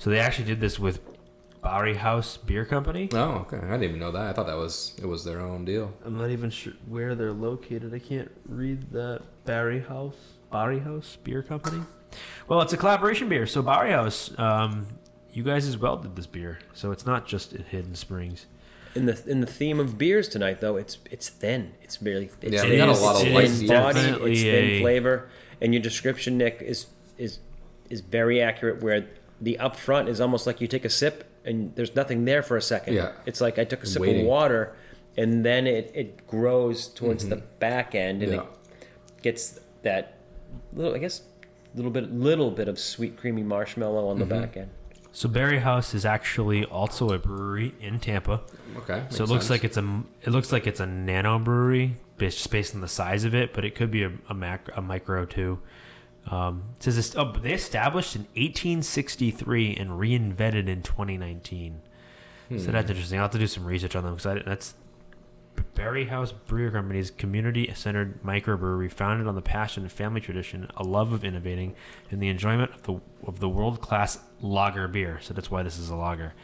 So 0.00 0.10
they 0.10 0.18
actually 0.18 0.44
did 0.46 0.60
this 0.60 0.78
with 0.78 1.00
Bowery 1.64 1.94
House 1.94 2.36
Beer 2.36 2.64
Company. 2.64 3.08
Oh, 3.12 3.46
okay. 3.50 3.56
I 3.56 3.70
didn't 3.72 3.84
even 3.84 3.98
know 3.98 4.12
that. 4.12 4.26
I 4.26 4.32
thought 4.32 4.46
that 4.46 4.56
was 4.56 4.94
it 5.02 5.06
was 5.06 5.24
their 5.24 5.40
own 5.40 5.64
deal. 5.64 5.92
I'm 6.04 6.16
not 6.16 6.30
even 6.30 6.50
sure 6.50 6.74
where 6.86 7.14
they're 7.14 7.32
located. 7.32 7.92
I 7.94 7.98
can't 7.98 8.30
read 8.46 8.92
that. 8.92 9.22
Barry 9.44 9.80
House, 9.80 10.16
Bowery 10.50 10.78
House 10.80 11.16
Beer 11.24 11.42
Company. 11.42 11.82
Well, 12.48 12.60
it's 12.62 12.72
a 12.72 12.76
collaboration 12.76 13.28
beer. 13.28 13.46
So 13.46 13.60
Bowery 13.62 13.90
House, 13.90 14.30
um, 14.38 14.86
you 15.32 15.42
guys 15.42 15.66
as 15.66 15.76
well 15.76 15.96
did 15.96 16.14
this 16.16 16.26
beer. 16.26 16.58
So 16.74 16.92
it's 16.92 17.04
not 17.06 17.26
just 17.26 17.52
at 17.54 17.62
Hidden 17.62 17.94
Springs. 17.96 18.46
In 18.94 19.06
the 19.06 19.20
in 19.26 19.40
the 19.40 19.46
theme 19.46 19.80
of 19.80 19.98
beers 19.98 20.28
tonight, 20.28 20.60
though, 20.60 20.76
it's 20.76 20.98
it's 21.10 21.28
thin. 21.28 21.72
It's 21.82 21.96
very 21.96 22.30
it's 22.40 22.52
Yeah, 22.54 22.60
thin. 22.60 22.70
we 22.70 22.76
got 22.76 22.88
a 22.90 22.92
lot 22.92 23.16
of 23.16 23.32
light 23.32 23.46
in 23.50 23.58
beers. 23.58 23.70
body. 23.70 24.00
It's 24.00 24.40
thin 24.42 24.64
a- 24.64 24.80
flavor, 24.80 25.28
and 25.60 25.74
your 25.74 25.82
description, 25.82 26.38
Nick, 26.38 26.62
is 26.62 26.86
is 27.18 27.38
is 27.90 28.00
very 28.02 28.40
accurate. 28.40 28.82
Where 28.82 29.06
the 29.40 29.56
upfront 29.60 30.08
is 30.08 30.20
almost 30.20 30.46
like 30.46 30.60
you 30.60 30.68
take 30.68 30.84
a 30.84 30.90
sip 30.90 31.24
and 31.44 31.74
there's 31.74 31.94
nothing 31.94 32.24
there 32.24 32.42
for 32.42 32.56
a 32.56 32.62
second. 32.62 32.94
Yeah. 32.94 33.12
it's 33.26 33.40
like 33.40 33.58
I 33.58 33.64
took 33.64 33.82
a 33.82 33.86
sip 33.86 34.02
Waiting. 34.02 34.22
of 34.22 34.26
water, 34.26 34.76
and 35.16 35.44
then 35.44 35.66
it 35.66 35.90
it 35.94 36.26
grows 36.26 36.88
towards 36.88 37.28
the 37.28 37.36
mm-hmm. 37.36 37.58
back 37.58 37.94
end, 37.94 38.22
and 38.22 38.32
Yeah. 38.32 38.40
it 38.40 39.22
gets 39.22 39.60
that 39.82 40.18
little, 40.72 40.94
I 40.94 40.98
guess, 40.98 41.22
little 41.74 41.90
bit 41.90 42.12
little 42.12 42.50
bit 42.50 42.68
of 42.68 42.78
sweet 42.78 43.16
creamy 43.16 43.42
marshmallow 43.42 44.08
on 44.08 44.18
the 44.18 44.24
mm-hmm. 44.24 44.40
back 44.40 44.56
end. 44.56 44.70
So 45.12 45.28
Berry 45.28 45.60
House 45.60 45.94
is 45.94 46.04
actually 46.04 46.64
also 46.64 47.12
a 47.12 47.18
brewery 47.18 47.72
in 47.80 48.00
Tampa. 48.00 48.40
Okay. 48.78 49.04
So 49.10 49.22
it 49.22 49.28
looks 49.28 49.44
sense. 49.44 49.50
like 49.50 49.64
it's 49.64 49.76
a 49.76 50.02
it 50.22 50.30
looks 50.30 50.50
like 50.50 50.66
it's 50.66 50.80
a 50.80 50.86
nano 50.86 51.38
brewery 51.38 51.96
based 52.18 52.38
just 52.38 52.50
based 52.50 52.74
on 52.74 52.80
the 52.80 52.88
size 52.88 53.24
of 53.24 53.34
it, 53.34 53.52
but 53.52 53.64
it 53.64 53.74
could 53.74 53.90
be 53.90 54.02
a, 54.02 54.12
a 54.28 54.34
macro 54.34 54.74
a 54.76 54.82
micro 54.82 55.24
too. 55.24 55.60
Um, 56.30 56.62
it 56.76 56.84
says 56.84 56.96
this, 56.96 57.16
oh, 57.16 57.32
they 57.32 57.52
established 57.52 58.16
in 58.16 58.22
1863 58.34 59.76
and 59.76 59.90
reinvented 59.90 60.68
in 60.68 60.82
2019. 60.82 61.82
So 62.58 62.70
that's 62.72 62.90
interesting. 62.90 63.18
I'll 63.18 63.24
have 63.24 63.32
to 63.32 63.38
do 63.38 63.46
some 63.46 63.64
research 63.64 63.96
on 63.96 64.04
them 64.04 64.14
because 64.16 64.42
that's 64.44 64.74
Berry 65.74 66.06
House 66.06 66.32
Brewer 66.32 66.70
Company's 66.70 67.10
community-centered 67.10 68.22
microbrewery, 68.22 68.90
founded 68.92 69.26
on 69.26 69.34
the 69.34 69.42
passion 69.42 69.82
and 69.82 69.92
family 69.92 70.20
tradition, 70.20 70.68
a 70.76 70.82
love 70.84 71.12
of 71.12 71.24
innovating, 71.24 71.74
and 72.10 72.22
the 72.22 72.28
enjoyment 72.28 72.72
of 72.72 72.82
the 72.84 73.00
of 73.26 73.40
the 73.40 73.48
world-class 73.48 74.18
lager 74.40 74.88
beer. 74.88 75.18
So 75.22 75.34
that's 75.34 75.50
why 75.50 75.62
this 75.62 75.78
is 75.78 75.88
a 75.90 75.96
lager. 75.96 76.34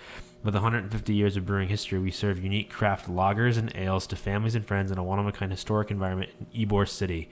With 0.42 0.54
150 0.54 1.12
years 1.12 1.36
of 1.36 1.44
brewing 1.44 1.68
history, 1.68 1.98
we 1.98 2.10
serve 2.10 2.42
unique 2.42 2.70
craft 2.70 3.08
lagers 3.08 3.58
and 3.58 3.70
ales 3.76 4.06
to 4.06 4.16
families 4.16 4.54
and 4.54 4.64
friends 4.64 4.90
in 4.90 4.96
a 4.96 5.04
one-of-a-kind 5.04 5.50
historic 5.52 5.90
environment 5.90 6.30
in 6.54 6.66
Ybor 6.66 6.88
City. 6.88 7.28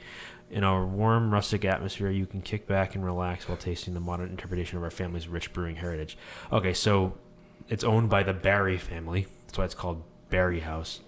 In 0.51 0.65
our 0.65 0.87
warm, 0.87 1.33
rustic 1.33 1.65
atmosphere, 1.65 2.11
you 2.11 2.27
can 2.27 2.41
kick 2.41 2.67
back 2.67 2.95
and 2.95 3.05
relax 3.05 3.49
while 3.49 3.59
tasting 3.59 3.95
the 3.95 4.01
modern 4.01 4.31
interpretation 4.31 4.79
of 4.79 4.85
our 4.85 4.91
family's 4.91 5.29
rich 5.29 5.53
brewing 5.53 5.77
heritage. 5.77 6.17
Okay, 6.51 6.73
so 6.73 7.15
it's 7.69 7.85
owned 7.85 8.09
by 8.09 8.23
the 8.23 8.33
Barry 8.33 8.79
family. 8.79 9.27
That's 9.47 9.59
why 9.59 9.65
it's 9.65 9.75
called 9.75 10.03
Barry 10.31 10.61
House, 10.61 11.01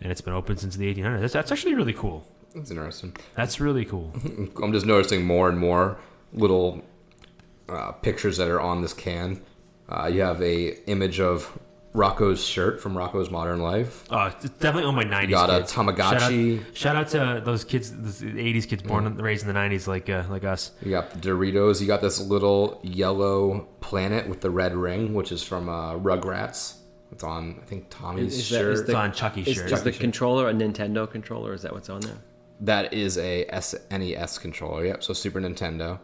and 0.00 0.10
it's 0.10 0.20
been 0.20 0.34
open 0.34 0.56
since 0.56 0.76
the 0.76 0.92
1800s. 0.92 1.20
That's, 1.20 1.32
that's 1.32 1.52
actually 1.52 1.74
really 1.74 1.92
cool. 1.92 2.26
That's 2.54 2.70
interesting. 2.70 3.16
That's 3.34 3.60
really 3.60 3.84
cool. 3.84 4.12
I'm 4.62 4.72
just 4.72 4.86
noticing 4.86 5.24
more 5.24 5.48
and 5.48 5.58
more 5.58 5.98
little 6.32 6.82
uh, 7.68 7.92
pictures 7.92 8.36
that 8.36 8.48
are 8.48 8.60
on 8.60 8.82
this 8.82 8.92
can. 8.92 9.42
Uh, 9.88 10.06
you 10.06 10.22
have 10.22 10.42
a 10.42 10.82
image 10.88 11.20
of 11.20 11.58
Rocko's 11.94 12.42
shirt 12.44 12.80
from 12.80 12.94
Rocko's 12.94 13.30
Modern 13.30 13.60
Life. 13.60 14.10
Uh, 14.10 14.30
it's 14.40 14.48
definitely 14.58 14.84
on 14.84 14.94
my 14.94 15.04
90s. 15.04 15.22
You 15.24 15.28
got 15.30 15.50
a 15.50 15.58
kids. 15.60 15.72
Tamagotchi. 15.72 16.64
Shout 16.74 16.96
out, 16.96 17.10
shout 17.10 17.26
out 17.26 17.36
to 17.38 17.42
those 17.44 17.64
kids, 17.64 17.94
those 17.94 18.22
80s 18.22 18.66
kids 18.66 18.82
born 18.82 19.06
and 19.06 19.20
raised 19.20 19.46
in 19.46 19.52
the 19.52 19.58
90s, 19.58 19.86
like 19.86 20.08
uh, 20.08 20.24
like 20.30 20.44
us. 20.44 20.70
You 20.80 20.90
got 20.90 21.10
the 21.10 21.18
Doritos. 21.28 21.80
You 21.82 21.86
got 21.86 22.00
this 22.00 22.18
little 22.20 22.80
yellow 22.82 23.68
planet 23.80 24.26
with 24.28 24.40
the 24.40 24.50
red 24.50 24.74
ring, 24.74 25.12
which 25.12 25.32
is 25.32 25.42
from 25.42 25.68
uh, 25.68 25.94
Rugrats. 25.98 26.76
It's 27.12 27.22
on, 27.24 27.58
I 27.62 27.66
think, 27.66 27.90
Tommy's 27.90 28.38
Is 28.38 28.48
that- 28.48 28.56
shirt. 28.56 28.72
is 28.72 28.80
It's 28.80 28.94
on 28.94 29.12
Chuckie's 29.12 29.48
Is, 29.48 29.54
shirt. 29.56 29.72
is 29.72 29.82
the 29.82 29.92
controller 29.92 30.48
a 30.48 30.52
Nintendo 30.54 31.10
controller? 31.10 31.52
Is 31.52 31.60
that 31.60 31.74
what's 31.74 31.90
on 31.90 32.00
there? 32.00 32.16
That 32.60 32.94
is 32.94 33.18
a 33.18 33.44
SNES 33.52 34.40
controller. 34.40 34.86
Yep. 34.86 35.02
So 35.02 35.12
Super 35.12 35.40
Nintendo. 35.40 35.98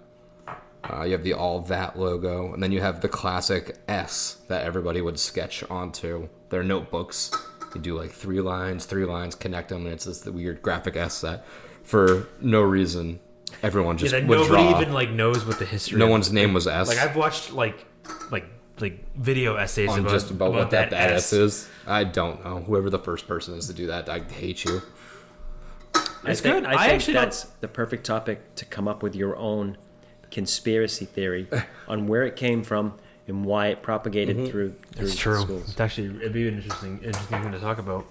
Uh, 0.84 1.02
you 1.02 1.12
have 1.12 1.24
the 1.24 1.32
all 1.34 1.60
that 1.62 1.98
logo, 1.98 2.52
and 2.54 2.62
then 2.62 2.70
you 2.72 2.80
have 2.80 3.00
the 3.00 3.08
classic 3.08 3.76
S 3.88 4.38
that 4.48 4.64
everybody 4.64 5.00
would 5.00 5.18
sketch 5.18 5.62
onto 5.70 6.28
their 6.50 6.62
notebooks. 6.62 7.30
You 7.74 7.80
do 7.80 7.94
like 7.98 8.10
three 8.12 8.40
lines, 8.40 8.86
three 8.86 9.04
lines, 9.04 9.34
connect 9.34 9.68
them, 9.70 9.84
and 9.84 9.92
it's 9.94 10.04
just 10.04 10.24
the 10.24 10.32
weird 10.32 10.62
graphic 10.62 10.96
S 10.96 11.20
that, 11.22 11.44
for 11.82 12.28
no 12.40 12.62
reason, 12.62 13.20
everyone 13.62 13.98
just 13.98 14.14
Yeah, 14.14 14.20
that 14.20 14.28
would 14.28 14.38
nobody 14.48 14.62
draw. 14.70 14.80
even 14.80 14.94
like 14.94 15.10
knows 15.10 15.44
what 15.44 15.58
the 15.58 15.66
history. 15.66 15.98
no 15.98 16.04
of- 16.06 16.10
one's 16.12 16.32
name 16.32 16.54
was 16.54 16.66
S. 16.66 16.88
like 16.88 16.98
I've 16.98 17.16
watched 17.16 17.52
like 17.52 17.84
like 18.30 18.44
like 18.80 19.00
video 19.16 19.56
essays 19.56 19.90
on 19.90 19.98
about, 20.00 20.12
just 20.12 20.30
about, 20.30 20.52
what 20.52 20.70
that, 20.70 20.90
that 20.90 21.10
S 21.12 21.32
S. 21.32 21.32
is. 21.32 21.68
I 21.86 22.04
don't 22.04 22.44
know. 22.44 22.60
Whoever 22.60 22.88
the 22.88 22.98
first 23.00 23.26
person 23.26 23.54
is 23.54 23.66
to 23.66 23.74
do 23.74 23.88
that, 23.88 24.08
I 24.08 24.20
hate 24.20 24.64
you. 24.64 24.80
It's 25.94 26.08
I 26.24 26.34
think, 26.34 26.42
good. 26.42 26.64
I 26.64 26.72
I 26.72 26.76
think 26.76 26.92
actually 26.94 27.14
don't- 27.14 27.22
that's 27.24 27.42
the 27.60 27.68
perfect 27.68 28.06
topic 28.06 28.54
to 28.56 28.64
come 28.64 28.86
up 28.88 29.02
with 29.02 29.14
your 29.16 29.36
own 29.36 29.76
conspiracy 30.30 31.04
theory 31.04 31.48
on 31.88 32.06
where 32.06 32.22
it 32.24 32.36
came 32.36 32.62
from 32.62 32.94
and 33.26 33.44
why 33.44 33.66
it 33.68 33.82
propagated 33.82 34.48
through 34.48 34.74
through 34.96 35.06
It's 35.08 35.16
true. 35.16 35.40
schools. 35.42 35.70
It's 35.70 35.80
actually 35.80 36.06
it'd 36.16 36.32
be 36.32 36.48
an 36.48 36.54
interesting 36.56 36.98
interesting 37.04 37.42
thing 37.42 37.52
to 37.52 37.58
talk 37.60 37.78
about. 37.78 38.06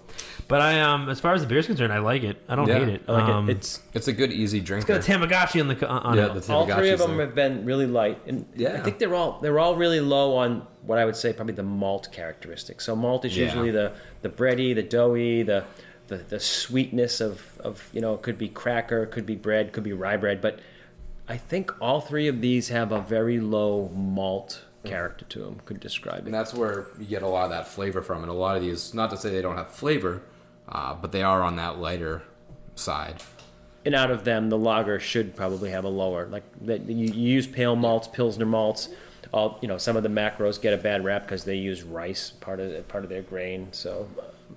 But 0.47 0.61
I 0.61 0.79
um 0.81 1.09
as 1.09 1.19
far 1.19 1.33
as 1.33 1.41
the 1.41 1.47
beer's 1.47 1.65
concerned, 1.65 1.91
I 1.91 1.97
like 1.97 2.21
it. 2.23 2.37
I 2.47 2.55
don't 2.55 2.67
Yeah, 2.67 2.77
hate 2.79 2.89
it. 2.89 3.01
I 3.07 3.11
like 3.13 3.23
um, 3.23 3.49
it. 3.49 3.57
It's 3.57 3.81
It's 3.93 4.07
a 4.07 4.13
good, 4.13 4.31
easy 4.31 4.59
it's 4.59 4.67
drinker. 4.67 4.87
got 4.99 5.07
a 5.07 5.11
Tamagotchi 5.11 5.59
on 5.59 5.67
the 5.69 5.87
on 5.87 6.15
Yeah, 6.17 6.35
it. 6.35 6.45
the 6.45 6.53
all 6.53 6.67
three 6.67 6.91
of 6.91 6.99
them 6.99 7.17
there. 7.17 7.25
have 7.25 7.33
been 7.35 7.65
really 7.65 7.87
light, 7.87 8.19
and 8.27 8.45
yeah. 8.55 8.73
I 8.75 8.81
think 8.81 8.99
they're 8.99 9.15
all 9.15 9.39
they're 9.41 9.57
all 9.57 9.75
really 9.75 10.01
low 10.01 10.35
on 10.37 10.67
what 10.83 10.99
I 10.99 11.05
would 11.05 11.15
say 11.15 11.33
probably 11.33 11.55
the 11.55 11.63
malt 11.63 12.09
characteristics. 12.11 12.85
So 12.85 12.95
malt 12.95 13.25
is 13.25 13.35
Yeah. 13.35 13.45
usually 13.45 13.71
the 13.71 13.93
the 14.21 14.29
bready, 14.29 14.75
the 14.75 14.83
doughy, 14.83 15.41
the 15.41 15.63
the, 16.09 16.17
the 16.17 16.39
sweetness 16.39 17.19
of, 17.21 17.41
of 17.59 17.89
you 17.91 18.01
know 18.01 18.13
it 18.13 18.21
could 18.21 18.37
be 18.37 18.49
cracker, 18.49 19.07
could 19.07 19.25
be 19.25 19.35
bread, 19.35 19.73
could 19.73 19.83
be 19.83 19.93
rye 19.93 20.15
bread, 20.17 20.41
but 20.41 20.59
I 21.27 21.37
think 21.37 21.73
all 21.81 22.01
three 22.01 22.27
of 22.27 22.41
these 22.41 22.69
have 22.69 22.91
a 22.91 23.01
very 23.01 23.39
low 23.39 23.89
malt 23.93 24.63
character 24.83 25.25
to 25.25 25.39
them. 25.39 25.61
Could 25.65 25.79
describe 25.79 26.19
it. 26.19 26.25
And 26.25 26.33
that's 26.33 26.53
where 26.53 26.87
you 26.97 27.05
get 27.05 27.21
a 27.21 27.27
lot 27.27 27.45
of 27.45 27.49
that 27.51 27.67
flavor 27.67 28.01
from. 28.01 28.21
And 28.23 28.31
a 28.31 28.33
lot 28.33 28.55
of 28.55 28.63
these, 28.63 28.93
not 28.93 29.09
to 29.09 29.17
say 29.17 29.29
they 29.29 29.41
don't 29.41 29.57
have 29.57 29.69
flavor, 29.69 30.21
uh, 30.69 30.95
but 30.95 31.11
they 31.11 31.23
are 31.23 31.41
on 31.41 31.57
that 31.57 31.79
lighter 31.79 32.23
side. 32.75 33.21
And 33.85 33.95
out 33.95 34.11
of 34.11 34.23
them, 34.23 34.49
the 34.49 34.57
lager 34.57 34.99
should 34.99 35.35
probably 35.35 35.69
have 35.71 35.83
a 35.83 35.89
lower. 35.89 36.27
Like 36.27 36.43
that, 36.65 36.81
you, 36.89 37.07
you 37.07 37.29
use 37.29 37.47
pale 37.47 37.75
malts, 37.75 38.07
pilsner 38.07 38.45
malts. 38.45 38.89
All 39.33 39.59
you 39.61 39.67
know, 39.67 39.77
some 39.77 39.97
of 39.97 40.03
the 40.03 40.09
macros 40.09 40.61
get 40.61 40.73
a 40.73 40.77
bad 40.77 41.03
rap 41.03 41.23
because 41.23 41.43
they 41.43 41.55
use 41.55 41.83
rice 41.83 42.29
part 42.29 42.61
of 42.61 42.87
part 42.87 43.03
of 43.03 43.09
their 43.09 43.21
grain. 43.21 43.67
So 43.71 44.07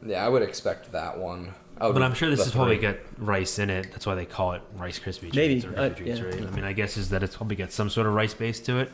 Yeah, 0.05 0.25
I 0.25 0.29
would 0.29 0.43
expect 0.43 0.93
that 0.93 1.19
one. 1.19 1.55
Out 1.81 1.95
But 1.95 2.03
of 2.03 2.11
I'm 2.11 2.15
sure 2.15 2.29
this 2.29 2.41
the 2.41 2.45
has 2.45 2.53
probably 2.53 2.77
got 2.77 2.97
rice 3.17 3.59
in 3.59 3.71
it. 3.71 3.91
That's 3.91 4.07
why 4.07 4.15
they 4.15 4.27
call 4.27 4.53
it 4.53 4.63
Rice 4.75 4.99
Krispie 4.99 5.33
treats 5.33 5.37
Maybe, 5.37 5.67
or 5.67 5.79
uh, 5.79 5.89
Rice 5.89 5.97
treats, 5.97 6.19
yeah. 6.19 6.25
right? 6.27 6.43
I 6.43 6.51
mean, 6.51 6.65
I 6.65 6.73
guess 6.73 6.97
is 6.97 7.11
that 7.11 7.23
it's 7.23 7.37
probably 7.37 7.57
got 7.57 7.73
some 7.73 7.89
sort 7.89 8.07
of 8.07 8.15
rice 8.15 8.35
base 8.35 8.61
to 8.61 8.79
it. 8.79 8.93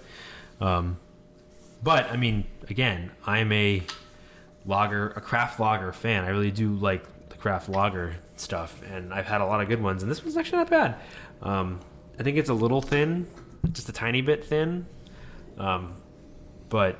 Um, 0.60 0.98
but 1.82 2.10
I 2.10 2.16
mean, 2.16 2.44
again, 2.68 3.10
I'm 3.26 3.50
a 3.52 3.82
lager, 4.64 5.08
a 5.10 5.20
craft 5.20 5.58
lager 5.58 5.92
fan. 5.92 6.24
I 6.24 6.28
really 6.28 6.50
do 6.50 6.74
like 6.74 7.28
the 7.28 7.36
craft 7.36 7.68
lager 7.68 8.14
stuff, 8.36 8.80
and 8.90 9.12
I've 9.12 9.26
had 9.26 9.40
a 9.40 9.46
lot 9.46 9.60
of 9.60 9.68
good 9.68 9.82
ones, 9.82 10.02
and 10.02 10.10
this 10.10 10.22
one's 10.22 10.36
actually 10.36 10.58
not 10.58 10.70
bad. 10.70 10.96
Um, 11.42 11.80
I 12.18 12.22
think 12.22 12.36
it's 12.36 12.48
a 12.48 12.54
little 12.54 12.80
thin, 12.80 13.28
just 13.72 13.88
a 13.88 13.92
tiny 13.92 14.20
bit 14.22 14.44
thin. 14.44 14.86
Um, 15.58 15.94
but 16.68 16.98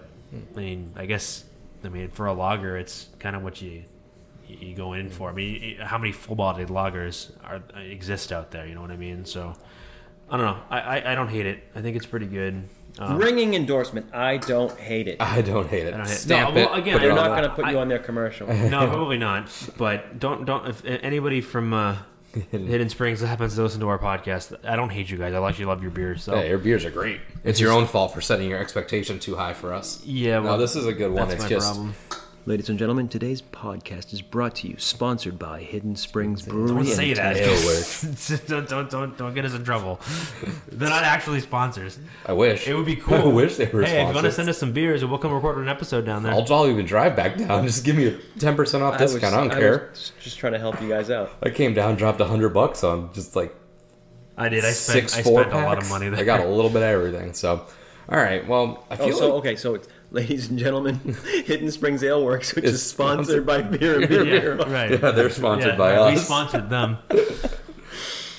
I 0.56 0.58
mean, 0.58 0.92
I 0.96 1.06
guess 1.06 1.44
I 1.84 1.88
mean 1.88 2.10
for 2.10 2.26
a 2.26 2.32
lager, 2.32 2.76
it's 2.76 3.08
kind 3.18 3.36
of 3.36 3.42
what 3.42 3.62
you 3.62 3.84
you 4.48 4.74
go 4.74 4.92
in 4.92 5.10
for. 5.10 5.30
I 5.30 5.32
mean, 5.32 5.78
how 5.80 5.98
many 5.98 6.12
full-bodied 6.12 6.68
lagers 6.68 7.30
are 7.44 7.62
exist 7.80 8.32
out 8.32 8.50
there? 8.50 8.66
You 8.66 8.74
know 8.74 8.80
what 8.82 8.90
I 8.90 8.96
mean? 8.96 9.24
So 9.24 9.54
I 10.30 10.36
don't 10.36 10.46
know. 10.46 10.58
I 10.70 10.80
I, 10.80 11.12
I 11.12 11.14
don't 11.14 11.28
hate 11.28 11.46
it. 11.46 11.62
I 11.74 11.82
think 11.82 11.96
it's 11.96 12.06
pretty 12.06 12.26
good. 12.26 12.64
Um, 12.98 13.18
ringing 13.18 13.52
endorsement. 13.54 14.14
I 14.14 14.38
don't 14.38 14.74
hate 14.78 15.06
it. 15.06 15.18
I 15.20 15.42
don't 15.42 15.68
hate 15.68 15.86
it. 15.86 15.92
I 15.92 15.98
don't 15.98 16.06
hate- 16.08 16.16
Stamp 16.16 16.54
no, 16.54 16.60
it. 16.62 16.64
well, 16.70 16.74
again, 16.80 16.98
They're 16.98 17.10
on 17.10 17.16
not 17.16 17.28
going 17.36 17.42
to 17.42 17.50
put 17.54 17.66
you 17.66 17.76
I- 17.76 17.80
on 17.82 17.88
their 17.88 17.98
commercial. 17.98 18.46
no, 18.46 18.86
probably 18.88 19.18
not. 19.18 19.50
But 19.76 20.18
don't 20.18 20.46
don't 20.46 20.66
if 20.68 20.82
anybody 20.86 21.42
from 21.42 21.74
uh, 21.74 21.96
Hidden 22.52 22.88
Springs 22.88 23.20
that 23.20 23.26
happens 23.26 23.54
to 23.56 23.62
listen 23.62 23.80
to 23.80 23.88
our 23.88 23.98
podcast, 23.98 24.56
I 24.66 24.76
don't 24.76 24.88
hate 24.90 25.10
you 25.10 25.18
guys. 25.18 25.34
I 25.34 25.46
actually 25.46 25.66
love 25.66 25.82
your 25.82 25.90
beers. 25.90 26.22
So 26.22 26.36
Hey, 26.36 26.48
your 26.48 26.56
beers 26.58 26.86
are 26.86 26.90
great. 26.90 27.20
It's 27.44 27.60
your 27.60 27.70
own 27.72 27.86
fault 27.86 28.14
for 28.14 28.22
setting 28.22 28.48
your 28.48 28.58
expectation 28.58 29.18
too 29.18 29.36
high 29.36 29.52
for 29.52 29.74
us. 29.74 30.02
yeah, 30.04 30.38
well, 30.38 30.54
no, 30.54 30.58
this 30.58 30.74
is 30.74 30.86
a 30.86 30.92
good 30.94 31.12
one. 31.12 31.28
that's 31.28 31.34
It's 31.34 31.42
my 31.44 31.48
just 31.50 31.66
problem. 31.74 31.94
Ladies 32.48 32.68
and 32.68 32.78
gentlemen, 32.78 33.08
today's 33.08 33.42
podcast 33.42 34.12
is 34.12 34.22
brought 34.22 34.54
to 34.56 34.68
you, 34.68 34.76
sponsored 34.78 35.36
by 35.36 35.62
Hidden 35.62 35.96
Springs 35.96 36.42
Brewery. 36.42 36.68
Don't 36.68 36.78
and 36.78 36.86
say 36.86 37.12
that. 37.12 38.44
Don't, 38.46 38.68
don't 38.68 38.88
don't 38.88 39.18
don't 39.18 39.34
get 39.34 39.44
us 39.44 39.52
in 39.52 39.64
trouble. 39.64 39.98
They're 40.70 40.88
not 40.88 41.02
actually 41.02 41.40
sponsors. 41.40 41.98
I 42.24 42.34
wish 42.34 42.68
It 42.68 42.74
would 42.74 42.86
be 42.86 42.94
cool. 43.04 43.16
I 43.16 43.24
wish 43.24 43.56
they 43.56 43.66
were. 43.66 43.82
Hey, 43.82 44.00
if 44.02 44.08
you 44.08 44.14
want 44.14 44.26
to 44.26 44.32
send 44.32 44.48
us 44.48 44.58
some 44.58 44.70
beers, 44.72 45.04
we'll 45.04 45.18
come 45.18 45.32
record 45.32 45.58
an 45.58 45.68
episode 45.68 46.06
down 46.06 46.22
there. 46.22 46.32
I'll, 46.32 46.46
I'll 46.54 46.68
even 46.68 46.86
drive 46.86 47.16
back 47.16 47.36
down. 47.36 47.64
Just 47.66 47.84
give 47.84 47.96
me 47.96 48.06
a 48.06 48.18
ten 48.38 48.54
percent 48.54 48.84
off 48.84 48.94
I 48.94 49.02
was- 49.02 49.14
discount. 49.14 49.34
I 49.34 49.38
don't 49.40 49.50
I 49.50 49.58
care. 49.58 49.88
was 49.90 50.12
just 50.20 50.38
trying 50.38 50.52
to 50.52 50.60
help 50.60 50.80
you 50.80 50.88
guys 50.88 51.10
out. 51.10 51.32
I 51.42 51.50
came 51.50 51.74
down, 51.74 51.96
dropped 51.96 52.20
a 52.20 52.26
hundred 52.26 52.50
bucks 52.50 52.84
on 52.84 53.12
just 53.12 53.34
like 53.34 53.52
I 54.38 54.48
did. 54.48 54.64
I 54.64 54.70
spent 54.70 55.10
six 55.10 55.18
I 55.18 55.22
four 55.22 55.40
spent 55.42 55.52
a 55.52 55.66
lot 55.66 55.78
of 55.82 55.88
money 55.88 56.08
there. 56.10 56.20
I 56.20 56.22
got 56.22 56.38
a 56.38 56.48
little 56.48 56.70
bit 56.70 56.82
of 56.82 56.88
everything. 56.90 57.32
So, 57.32 57.66
all 58.08 58.18
right. 58.18 58.46
Well, 58.46 58.84
I 58.88 58.94
oh, 58.94 58.96
feel 58.98 59.14
Oh, 59.16 59.18
so 59.18 59.26
like 59.34 59.38
okay, 59.40 59.56
so 59.56 59.74
it's 59.74 59.88
ladies 60.16 60.48
and 60.50 60.58
gentlemen, 60.58 60.98
Hidden 61.44 61.70
Springs 61.70 62.02
Ale 62.02 62.24
Works, 62.24 62.54
which 62.54 62.64
Is 62.64 62.74
is 62.74 62.82
sponsored 62.82 63.46
by 63.46 63.62
Beer 63.62 64.00
and 64.00 64.08
Beer. 64.08 64.56
yeah, 64.56 64.62
right. 64.72 64.90
yeah, 65.02 65.10
they're 65.12 65.30
sponsored 65.30 65.72
Yeah, 65.72 65.76
by 65.76 65.92
We 65.92 65.98
us. 65.98 66.12
We 66.14 66.18
sponsored 66.24 66.70
them. 66.70 66.98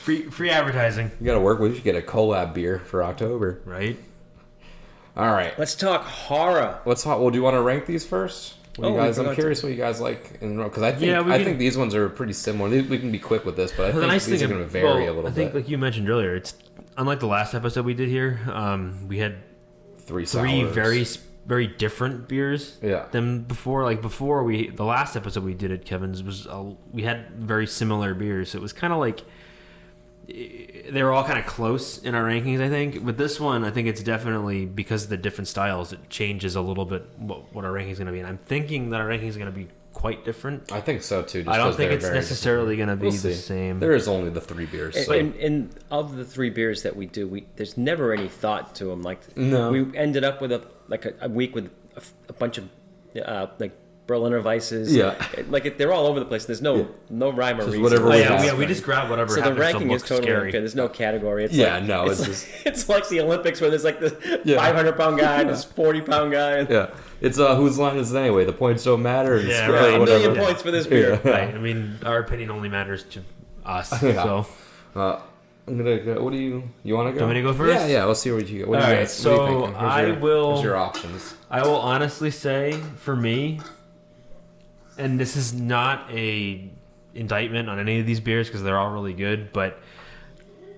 free 0.03 0.23
free 0.29 0.49
advertising, 0.49 1.11
you 1.19 1.25
got 1.25 1.33
to 1.35 1.39
work. 1.39 1.59
With. 1.59 1.71
We 1.71 1.75
should 1.77 1.83
get 1.83 1.95
a 1.95 2.01
collab 2.01 2.53
beer 2.53 2.79
for 2.79 3.03
October. 3.03 3.61
right? 3.65 3.97
All 5.15 5.31
right. 5.31 5.57
Let's 5.57 5.73
talk 5.75 6.03
horror. 6.03 6.79
Let's 6.85 7.03
talk. 7.03 7.19
Well, 7.19 7.29
do 7.31 7.37
you 7.37 7.43
want 7.43 7.55
to 7.55 7.61
rank 7.61 7.85
these 7.87 8.05
first? 8.05 8.55
What 8.75 8.89
Oh, 8.89 8.91
you 8.91 8.97
guys, 8.97 9.17
I'm 9.17 9.23
forgot 9.25 9.29
to- 9.31 9.35
curious 9.41 9.63
what 9.63 9.71
you 9.71 9.77
guys 9.77 9.99
like 9.99 10.37
in 10.41 10.61
because 10.63 10.83
I 10.83 10.91
think 10.91 11.07
Yeah, 11.07 11.21
I 11.21 11.37
can- 11.37 11.43
think 11.45 11.57
these 11.57 11.75
ones 11.77 11.95
are 11.95 12.07
pretty 12.09 12.33
similar. 12.33 12.69
We 12.69 12.99
can 12.99 13.11
be 13.11 13.17
quick 13.17 13.43
with 13.43 13.55
this, 13.55 13.71
but 13.71 13.85
I 13.87 13.91
the 13.91 13.99
think 14.01 14.11
nice 14.11 14.25
these 14.27 14.39
thing 14.41 14.51
are 14.51 14.53
going 14.53 14.63
to 14.65 14.69
vary 14.69 14.85
well, 15.05 15.13
a 15.13 15.15
little 15.15 15.27
I 15.27 15.33
think, 15.33 15.53
bit. 15.53 15.61
like 15.63 15.69
you 15.69 15.79
mentioned 15.79 16.07
earlier, 16.09 16.35
it's 16.35 16.53
unlike 16.95 17.19
the 17.19 17.25
last 17.27 17.55
episode 17.55 17.85
we 17.85 17.95
did 17.95 18.07
here. 18.09 18.39
Um, 18.51 19.07
we 19.07 19.17
had 19.17 19.37
Three 20.01 20.25
three 20.27 20.61
sours. 20.61 20.73
very 20.75 21.01
s- 21.01 21.17
very 21.47 21.65
different 21.67 22.27
beers 22.27 22.77
Yeah. 22.83 23.05
than 23.11 23.43
before. 23.43 23.83
Like 23.85 24.01
before 24.01 24.43
we 24.43 24.69
the 24.69 24.83
last 24.85 25.15
episode 25.15 25.43
we 25.45 25.53
did 25.53 25.71
at 25.71 25.85
Kevin's 25.85 26.21
was 26.21 26.45
uh, 26.45 26.71
we 26.91 27.03
had 27.03 27.31
very 27.31 27.65
similar 27.65 28.13
beers. 28.13 28.51
So 28.51 28.57
it 28.59 28.61
was 28.61 28.73
kind 28.73 28.91
of 28.93 28.99
like 28.99 29.21
eh, 30.29 30.91
they 30.91 31.03
were 31.03 31.11
all 31.13 31.23
kind 31.23 31.39
of 31.39 31.45
close 31.45 31.97
in 32.03 32.15
our 32.15 32.23
rankings. 32.23 32.61
I 32.61 32.69
think 32.69 33.03
with 33.03 33.17
this 33.17 33.39
one, 33.39 33.63
I 33.63 33.71
think 33.71 33.87
it's 33.87 34.03
definitely 34.03 34.65
because 34.65 35.05
of 35.05 35.09
the 35.09 35.17
different 35.17 35.47
styles. 35.47 35.93
It 35.93 36.09
changes 36.09 36.55
a 36.55 36.61
little 36.61 36.85
bit 36.85 37.03
what, 37.17 37.53
what 37.53 37.65
our 37.65 37.71
ranking 37.71 37.91
is 37.93 37.97
going 37.99 38.07
to 38.07 38.11
be. 38.13 38.19
And 38.19 38.27
I'm 38.27 38.37
thinking 38.37 38.89
that 38.91 38.99
our 39.01 39.07
ranking 39.07 39.29
is 39.29 39.37
going 39.37 39.51
to 39.51 39.57
be 39.57 39.67
quite 39.97 40.23
different. 40.23 40.71
I 40.71 40.79
think 40.79 41.01
so 41.01 41.23
too. 41.23 41.41
Just 41.43 41.49
I 41.53 41.57
don't 41.57 41.75
think 41.75 41.91
it's 41.91 42.05
necessarily 42.05 42.75
going 42.77 42.89
to 42.89 42.95
be 42.95 43.07
We'll 43.07 43.11
the 43.13 43.17
see. 43.17 43.33
same. 43.33 43.79
There 43.79 43.95
is 43.95 44.07
only 44.07 44.29
the 44.29 44.39
three 44.41 44.67
beers. 44.67 44.95
And, 44.95 45.05
So. 45.07 45.13
and, 45.13 45.35
and 45.35 45.75
of 45.89 46.15
the 46.15 46.23
three 46.23 46.51
beers 46.51 46.83
that 46.83 46.95
we 46.95 47.07
do, 47.07 47.27
we 47.27 47.47
there's 47.55 47.77
never 47.77 48.13
any 48.13 48.27
thought 48.27 48.75
to 48.75 48.85
them. 48.85 49.01
Like 49.01 49.35
No. 49.35 49.71
we 49.71 49.97
ended 49.97 50.23
up 50.23 50.39
with 50.39 50.51
a 50.51 50.61
like 50.87 51.05
a, 51.05 51.13
a 51.21 51.29
week 51.29 51.55
with 51.55 51.71
a 52.29 52.33
bunch 52.33 52.59
of 52.59 52.69
uh, 53.25 53.47
like 53.57 53.71
Berliner 54.07 54.41
Weisses. 54.41 54.89
Yeah. 54.89 55.15
like 55.49 55.65
it, 55.65 55.77
they're 55.77 55.91
all 55.91 56.07
over 56.07 56.19
the 56.19 56.25
place. 56.25 56.45
There's 56.45 56.61
no 56.61 56.75
Yeah. 56.77 56.83
no 57.09 57.29
rhyme 57.31 57.57
or 57.57 57.65
Just 57.65 57.67
reason. 57.73 57.83
whatever 57.83 58.07
Oh, 58.11 58.15
yeah, 58.15 58.35
have. 58.37 58.45
yeah, 58.45 58.55
we 58.55 58.65
just 58.65 58.83
grab 58.83 59.09
whatever. 59.09 59.35
So 59.35 59.41
the 59.41 59.53
ranking 59.53 59.91
is 59.91 60.01
totally 60.01 60.27
scary. 60.27 60.49
okay. 60.49 60.59
There's 60.59 60.75
no 60.75 60.87
category. 60.87 61.43
It's 61.45 61.53
Yeah, 61.53 61.75
like, 61.75 61.83
no, 61.83 62.05
it's, 62.07 62.19
it's 62.21 62.21
like, 62.21 62.29
just- 62.29 62.47
it's 62.65 62.89
like 62.89 63.09
the 63.09 63.19
Olympics 63.21 63.59
where 63.61 63.69
there's 63.69 63.83
like 63.83 63.99
the 63.99 64.41
Yeah. 64.45 64.57
500 64.57 64.97
pound 64.97 65.19
guy 65.19 65.41
and 65.41 65.49
this 65.49 65.63
40 65.65 66.01
pound 66.01 66.31
guy. 66.31 66.51
And 66.59 66.69
yeah, 66.69 66.87
it's 67.21 67.37
uh, 67.37 67.55
whose 67.57 67.77
line 67.77 67.97
is 67.97 68.13
it 68.13 68.17
anyway? 68.17 68.45
The 68.45 68.53
points 68.53 68.83
don't 68.85 69.01
matter. 69.03 69.35
And 69.35 69.47
Yeah, 69.49 69.63
score 69.65 69.75
right. 69.75 69.83
or 69.93 69.97
a 69.97 69.99
whatever. 69.99 70.19
million 70.19 70.35
Yeah. 70.35 70.45
points 70.45 70.61
for 70.61 70.71
this 70.71 70.87
beer. 70.87 71.19
Yeah. 71.23 71.29
Right. 71.31 71.53
I 71.53 71.57
mean, 71.57 71.99
our 72.05 72.19
opinion 72.19 72.49
only 72.49 72.69
matters 72.69 73.03
to 73.11 73.19
us. 73.65 73.91
Yeah. 74.01 74.23
So, 74.23 74.47
Uh, 74.95 75.19
I'm 75.67 75.77
gonna 75.77 75.99
go. 75.99 76.23
What 76.23 76.31
do 76.31 76.39
you 76.39 76.63
you 76.83 76.95
want 76.95 77.09
to 77.09 77.11
go? 77.11 77.19
You 77.19 77.25
want 77.25 77.35
me 77.35 77.41
to 77.41 77.47
go 77.49 77.53
first? 77.53 77.73
Yeah, 77.75 77.87
yeah. 77.87 78.03
Let's 78.05 78.21
see 78.21 78.31
what 78.31 78.47
you. 78.47 78.65
What 78.67 78.79
All 78.79 78.85
do 78.85 78.91
you 78.93 78.97
right, 78.99 79.03
guys? 79.05 79.25
what 79.25 79.33
are 79.33 79.51
you 79.51 79.59
so? 79.59 79.65
Here's 79.65 79.75
I 79.75 80.05
your, 80.05 80.15
will- 80.19 80.51
Here's 80.53 80.63
your 80.63 80.77
options. 80.77 81.35
I 81.51 81.61
will 81.61 81.75
honestly 81.75 82.31
say, 82.31 82.79
for 82.95 83.17
me, 83.17 83.59
and 84.97 85.19
this 85.19 85.35
is 85.35 85.53
not 85.53 86.09
a 86.11 86.69
indictment 87.13 87.69
on 87.69 87.79
any 87.79 87.99
of 87.99 88.05
these 88.05 88.19
beers 88.19 88.47
because 88.47 88.63
they're 88.63 88.77
all 88.77 88.91
really 88.91 89.13
good, 89.13 89.51
but 89.51 89.79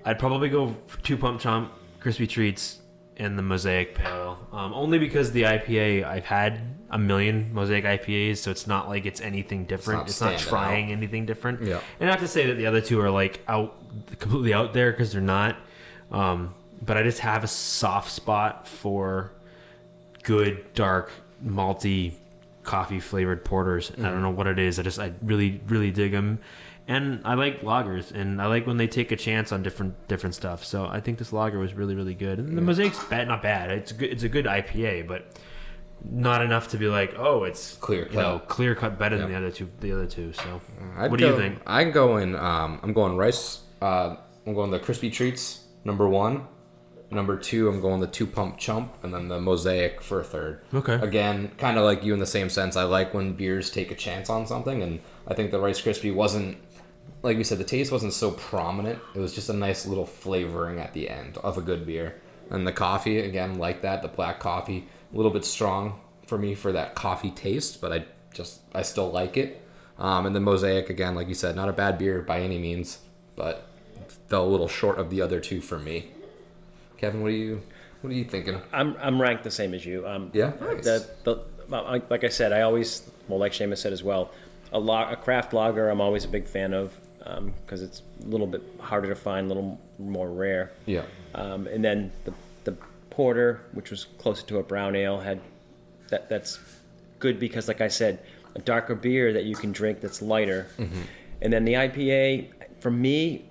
I'd 0.06 0.20
probably 0.20 0.50
go 0.50 0.76
two 1.04 1.18
pump 1.18 1.42
chump, 1.42 1.72
crispy 2.00 2.28
treats, 2.28 2.80
and 3.18 3.38
the 3.38 3.42
mosaic 3.42 3.96
pale. 3.96 4.40
Um, 4.52 4.74
only 4.74 4.98
because 4.98 5.32
the 5.32 5.44
IPA 5.44 6.06
I've 6.06 6.26
had 6.26 6.62
a 6.90 6.98
million 6.98 7.54
mosaic 7.54 7.84
IPAs, 7.84 8.38
so 8.38 8.50
it's 8.50 8.66
not 8.66 8.88
like 8.88 9.06
it's 9.06 9.22
anything 9.22 9.66
different. 9.66 10.00
not 10.02 10.10
It's 10.10 10.22
not, 10.22 10.40
trying 10.40 10.92
anything 10.92 11.26
different. 11.26 11.62
Yeah. 11.62 11.82
And 12.00 12.10
not 12.10 12.20
to 12.20 12.28
say 12.28 12.48
that 12.48 12.56
the 12.56 12.66
other 12.66 12.82
two 12.82 13.00
are 13.02 13.12
like 13.12 13.42
out 13.48 13.76
completely 14.20 14.54
out 14.54 14.74
there 14.74 14.92
because 14.92 15.12
they're 15.12 15.22
not. 15.22 15.58
Um, 16.12 16.56
but 16.82 16.98
I 16.98 17.04
just 17.04 17.20
have 17.20 17.44
a 17.44 17.48
soft 17.48 18.12
spot 18.12 18.68
for 18.68 19.34
good 20.24 20.74
dark 20.74 21.12
malty 21.46 22.14
coffee 22.64 23.00
flavored 23.00 23.46
porters. 23.46 23.92
I 23.98 24.02
don't 24.04 24.22
know 24.22 24.30
what 24.30 24.48
it 24.48 24.60
is. 24.60 24.80
I 24.80 24.84
just 24.84 25.00
I 25.00 25.12
really 25.22 25.62
really 25.68 25.92
dig 25.92 26.12
them, 26.12 26.40
and 26.88 27.22
I 27.26 27.36
like 27.36 27.62
lagers, 27.62 28.12
and 28.12 28.42
I 28.42 28.48
like 28.48 28.68
when 28.68 28.78
they 28.78 28.88
take 28.88 29.12
a 29.12 29.16
chance 29.16 29.52
on 29.52 29.64
different 29.64 30.08
different 30.08 30.36
stuff. 30.36 30.64
So 30.66 30.86
I 30.86 31.00
think 31.00 31.18
this 31.18 31.32
lager 31.34 31.60
was 31.60 31.74
really 31.74 31.96
really 31.96 32.16
good. 32.16 32.40
And 32.40 32.58
the 32.58 32.62
mosaic's 32.62 33.04
bad, 33.06 33.28
not 33.28 33.42
bad. 33.42 33.72
It's 33.72 33.92
good 33.92 34.12
it's 34.12 34.24
a 34.24 34.30
good 34.30 34.46
IPA, 34.46 35.08
but 35.08 35.32
not 36.04 36.42
enough 36.42 36.70
to 36.70 36.78
be 36.78 36.88
like 36.88 37.14
oh 37.18 37.44
it's 37.44 37.76
Clear 37.76 38.08
you 38.10 38.16
know 38.16 38.40
clear 38.48 38.74
cut 38.74 38.98
better 38.98 39.18
than 39.18 39.30
the 39.30 39.38
other 39.38 39.52
two 39.52 39.70
the 39.82 39.92
other 39.92 40.06
two. 40.06 40.34
So 40.34 40.62
I'd 40.98 41.12
what 41.12 41.20
do 41.20 41.28
you 41.28 41.36
think? 41.36 41.62
I'm 41.68 41.92
going. 41.92 42.36
Um, 42.36 42.80
I'm 42.84 42.94
going 42.94 43.18
rice. 43.18 43.62
Uh, 43.82 44.16
I'm 44.46 44.54
going 44.54 44.72
the 44.72 44.80
crispy 44.80 45.10
treats 45.10 45.66
number 45.84 46.08
one. 46.08 46.48
Number 47.12 47.38
two, 47.38 47.68
I'm 47.68 47.82
going 47.82 48.02
the 48.02 48.08
two 48.08 48.28
pump 48.28 48.58
chump, 48.60 48.94
and 49.04 49.14
then 49.14 49.30
the 49.30 49.40
mosaic 49.40 50.02
for 50.02 50.20
a 50.20 50.24
third. 50.24 50.62
Okay. 50.74 50.94
Again, 50.94 51.52
kind 51.58 51.78
of 51.78 51.84
like 51.84 52.04
you 52.04 52.14
in 52.14 52.20
the 52.20 52.28
same 52.28 52.50
sense. 52.50 52.76
I 52.76 52.84
like 52.84 53.14
when 53.14 53.34
beers 53.34 53.72
take 53.72 53.90
a 53.90 53.96
chance 53.96 54.30
on 54.30 54.46
something, 54.46 54.84
and 54.84 55.00
I 55.28 55.34
think 55.34 55.50
the 55.50 55.60
Rice 55.60 55.82
Krispie 55.82 56.14
wasn't, 56.14 56.58
like 57.24 57.38
we 57.38 57.44
said, 57.44 57.58
the 57.58 57.64
taste 57.64 57.92
wasn't 57.92 58.14
so 58.14 58.32
prominent. 58.32 59.00
It 59.16 59.20
was 59.20 59.34
just 59.34 59.50
a 59.50 59.54
nice 59.54 59.88
little 59.88 60.06
flavoring 60.06 60.80
at 60.80 60.94
the 60.94 61.10
end 61.10 61.38
of 61.38 61.58
a 61.58 61.62
good 61.62 61.86
beer. 61.86 62.22
And 62.52 62.68
the 62.68 62.72
coffee, 62.72 63.20
again, 63.20 63.58
like 63.58 63.82
that, 63.82 64.04
the 64.04 64.08
black 64.08 64.40
coffee, 64.40 64.88
a 65.12 65.18
little 65.18 65.32
bit 65.32 65.46
strong 65.46 66.00
for 66.28 66.38
me 66.38 66.54
for 66.54 66.72
that 66.72 66.94
coffee 66.94 67.32
taste, 67.32 67.82
but 67.82 67.92
I 67.92 68.06
just 68.34 68.62
I 68.76 68.84
still 68.84 69.10
like 69.10 69.36
it. 69.36 69.66
Um, 69.98 70.26
and 70.26 70.36
the 70.36 70.40
mosaic, 70.40 70.90
again, 70.90 71.16
like 71.16 71.28
you 71.28 71.34
said, 71.34 71.56
not 71.56 71.70
a 71.70 71.74
bad 71.74 71.98
beer 71.98 72.22
by 72.22 72.40
any 72.42 72.60
means, 72.60 73.00
but 73.36 73.68
fell 74.28 74.46
a 74.46 74.48
little 74.48 74.68
short 74.68 74.98
of 75.00 75.10
the 75.10 75.22
other 75.22 75.40
two 75.40 75.60
for 75.60 75.80
me. 75.80 76.12
Kevin, 77.00 77.22
what 77.22 77.30
are 77.30 77.36
you 77.36 77.62
what 78.02 78.12
are 78.12 78.16
you 78.16 78.26
thinking? 78.26 78.62
I'm 78.74 78.96
I'm 79.02 79.22
ranked 79.22 79.44
the 79.44 79.52
same 79.52 79.74
as 79.74 79.86
you. 79.86 80.08
Um, 80.08 80.32
Yeah, 80.34 80.52
nice. 80.60 80.84
The, 80.84 81.10
the, 81.24 81.44
like 82.10 82.24
I 82.24 82.30
said, 82.30 82.52
I 82.52 82.62
always 82.62 83.10
well, 83.28 83.40
like 83.40 83.54
Seamus 83.54 83.78
said 83.78 83.94
as 83.94 84.04
well, 84.04 84.32
a, 84.72 84.80
lo- 84.80 85.08
a 85.10 85.16
craft 85.16 85.54
lager. 85.54 85.90
I'm 85.90 86.02
always 86.02 86.26
a 86.26 86.28
big 86.28 86.46
fan 86.46 86.74
of 86.74 86.94
because 87.56 87.82
it's 87.82 88.02
a 88.24 88.28
little 88.28 88.48
bit 88.48 88.64
harder 88.80 89.08
to 89.08 89.16
find, 89.16 89.46
a 89.46 89.48
little 89.54 89.80
more 90.00 90.30
rare. 90.30 90.72
Yeah. 90.86 91.04
Um, 91.36 91.68
and 91.68 91.84
then 91.84 92.12
the 92.26 92.34
the 92.64 92.76
porter, 93.10 93.62
which 93.74 93.92
was 93.92 94.06
closer 94.18 94.46
to 94.48 94.58
a 94.58 94.64
brown 94.64 94.96
ale, 94.96 95.20
had 95.20 95.40
that 96.10 96.28
that's 96.30 96.60
good 97.20 97.40
because, 97.40 97.68
like 97.68 97.82
I 97.82 97.88
said, 97.88 98.20
a 98.56 98.60
darker 98.60 98.96
beer 98.96 99.34
that 99.34 99.44
you 99.46 99.56
can 99.56 99.72
drink 99.72 100.02
that's 100.02 100.22
lighter. 100.22 100.68
Mm-hmm. 100.78 101.02
And 101.42 101.54
then 101.54 101.66
the 101.66 101.74
IPA, 101.74 102.50
for 102.82 102.92
me, 102.92 103.46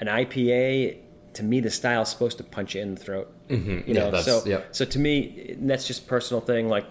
an 0.00 0.06
IPA 0.06 0.98
to 1.34 1.42
me 1.42 1.60
the 1.60 1.70
style 1.70 2.02
is 2.02 2.08
supposed 2.08 2.38
to 2.38 2.44
punch 2.44 2.74
you 2.74 2.82
in 2.82 2.94
the 2.94 3.00
throat. 3.00 3.32
You 3.48 3.56
Mm-hmm. 3.56 3.88
Yeah, 3.90 3.94
know, 3.94 4.10
that's- 4.10 4.24
so 4.24 4.62
so 4.72 4.84
to 4.84 4.98
me, 4.98 5.54
and 5.58 5.68
that's 5.68 5.86
just 5.86 6.02
a 6.04 6.06
personal 6.06 6.40
thing. 6.40 6.68
Like 6.68 6.86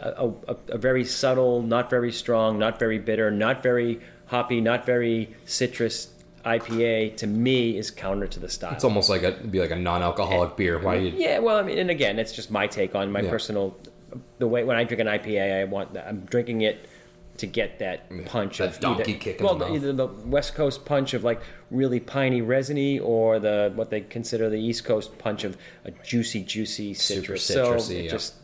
a, 0.00 0.30
a, 0.48 0.56
a 0.70 0.78
very 0.78 1.04
subtle, 1.04 1.62
not 1.62 1.90
very 1.90 2.12
strong, 2.12 2.58
not 2.58 2.78
very 2.78 2.98
bitter, 2.98 3.30
not 3.30 3.62
very 3.62 4.00
hoppy, 4.26 4.60
not 4.60 4.86
very 4.86 5.34
citrus 5.44 6.08
IPA 6.44 7.16
to 7.18 7.26
me 7.26 7.76
is 7.76 7.90
counter 7.90 8.26
to 8.26 8.40
the 8.40 8.48
style. 8.48 8.72
It's 8.72 8.84
almost 8.84 9.10
like 9.10 9.22
a 9.22 9.28
it'd 9.28 9.52
be 9.52 9.60
like 9.60 9.72
a 9.72 9.76
non-alcoholic 9.76 10.56
beer. 10.56 10.78
Why 10.78 10.96
you? 10.96 11.12
Yeah, 11.16 11.38
well, 11.38 11.58
I 11.58 11.62
mean, 11.62 11.78
and 11.78 11.90
again, 11.90 12.18
it's 12.18 12.32
just 12.32 12.50
my 12.50 12.66
take 12.66 12.94
on 12.94 13.12
my 13.12 13.20
Yeah. 13.20 13.30
personal. 13.30 13.76
The 14.38 14.48
way 14.48 14.64
when 14.64 14.76
I 14.76 14.84
drink 14.84 15.00
an 15.00 15.06
IPA, 15.06 15.60
I 15.60 15.64
want. 15.64 15.96
I'm 15.96 16.20
drinking 16.20 16.62
it 16.62 16.88
to 17.40 17.46
get 17.46 17.78
that 17.80 18.08
punch 18.26 18.58
that 18.58 18.68
of 18.68 18.80
donkey 18.80 19.12
either, 19.12 19.18
kick 19.18 19.40
in 19.40 19.44
well, 19.44 19.54
the 19.56 19.66
mouth. 19.66 19.74
either 19.74 19.92
the 19.92 20.06
West 20.06 20.54
Coast 20.54 20.84
punch 20.84 21.14
of 21.14 21.24
like 21.24 21.40
really 21.70 22.00
piney 22.00 22.42
resiny, 22.42 22.98
or 22.98 23.38
the 23.38 23.72
what 23.74 23.90
they 23.90 24.02
consider 24.02 24.48
the 24.48 24.60
East 24.60 24.84
Coast 24.84 25.18
punch 25.18 25.44
of 25.44 25.56
a 25.84 25.90
juicy, 25.90 26.42
juicy 26.42 26.94
Super 26.94 27.36
citrus. 27.36 27.44
so 27.44 27.74
citrusy, 27.74 27.98
it 28.00 28.04
yeah. 28.04 28.10
just, 28.10 28.34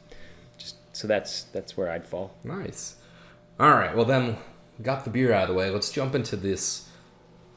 just 0.59 0.76
so 0.92 1.06
that's 1.06 1.44
that's 1.44 1.76
where 1.76 1.90
I'd 1.90 2.04
fall. 2.04 2.35
Nice. 2.44 2.96
All 3.61 3.70
right. 3.70 3.94
Well, 3.96 4.04
then 4.04 4.37
got 4.82 5.04
the 5.04 5.11
beer 5.11 5.32
out 5.32 5.44
of 5.44 5.48
the 5.48 5.54
way. 5.54 5.70
Let's 5.70 5.90
jump 5.90 6.14
into 6.14 6.37
this 6.37 6.88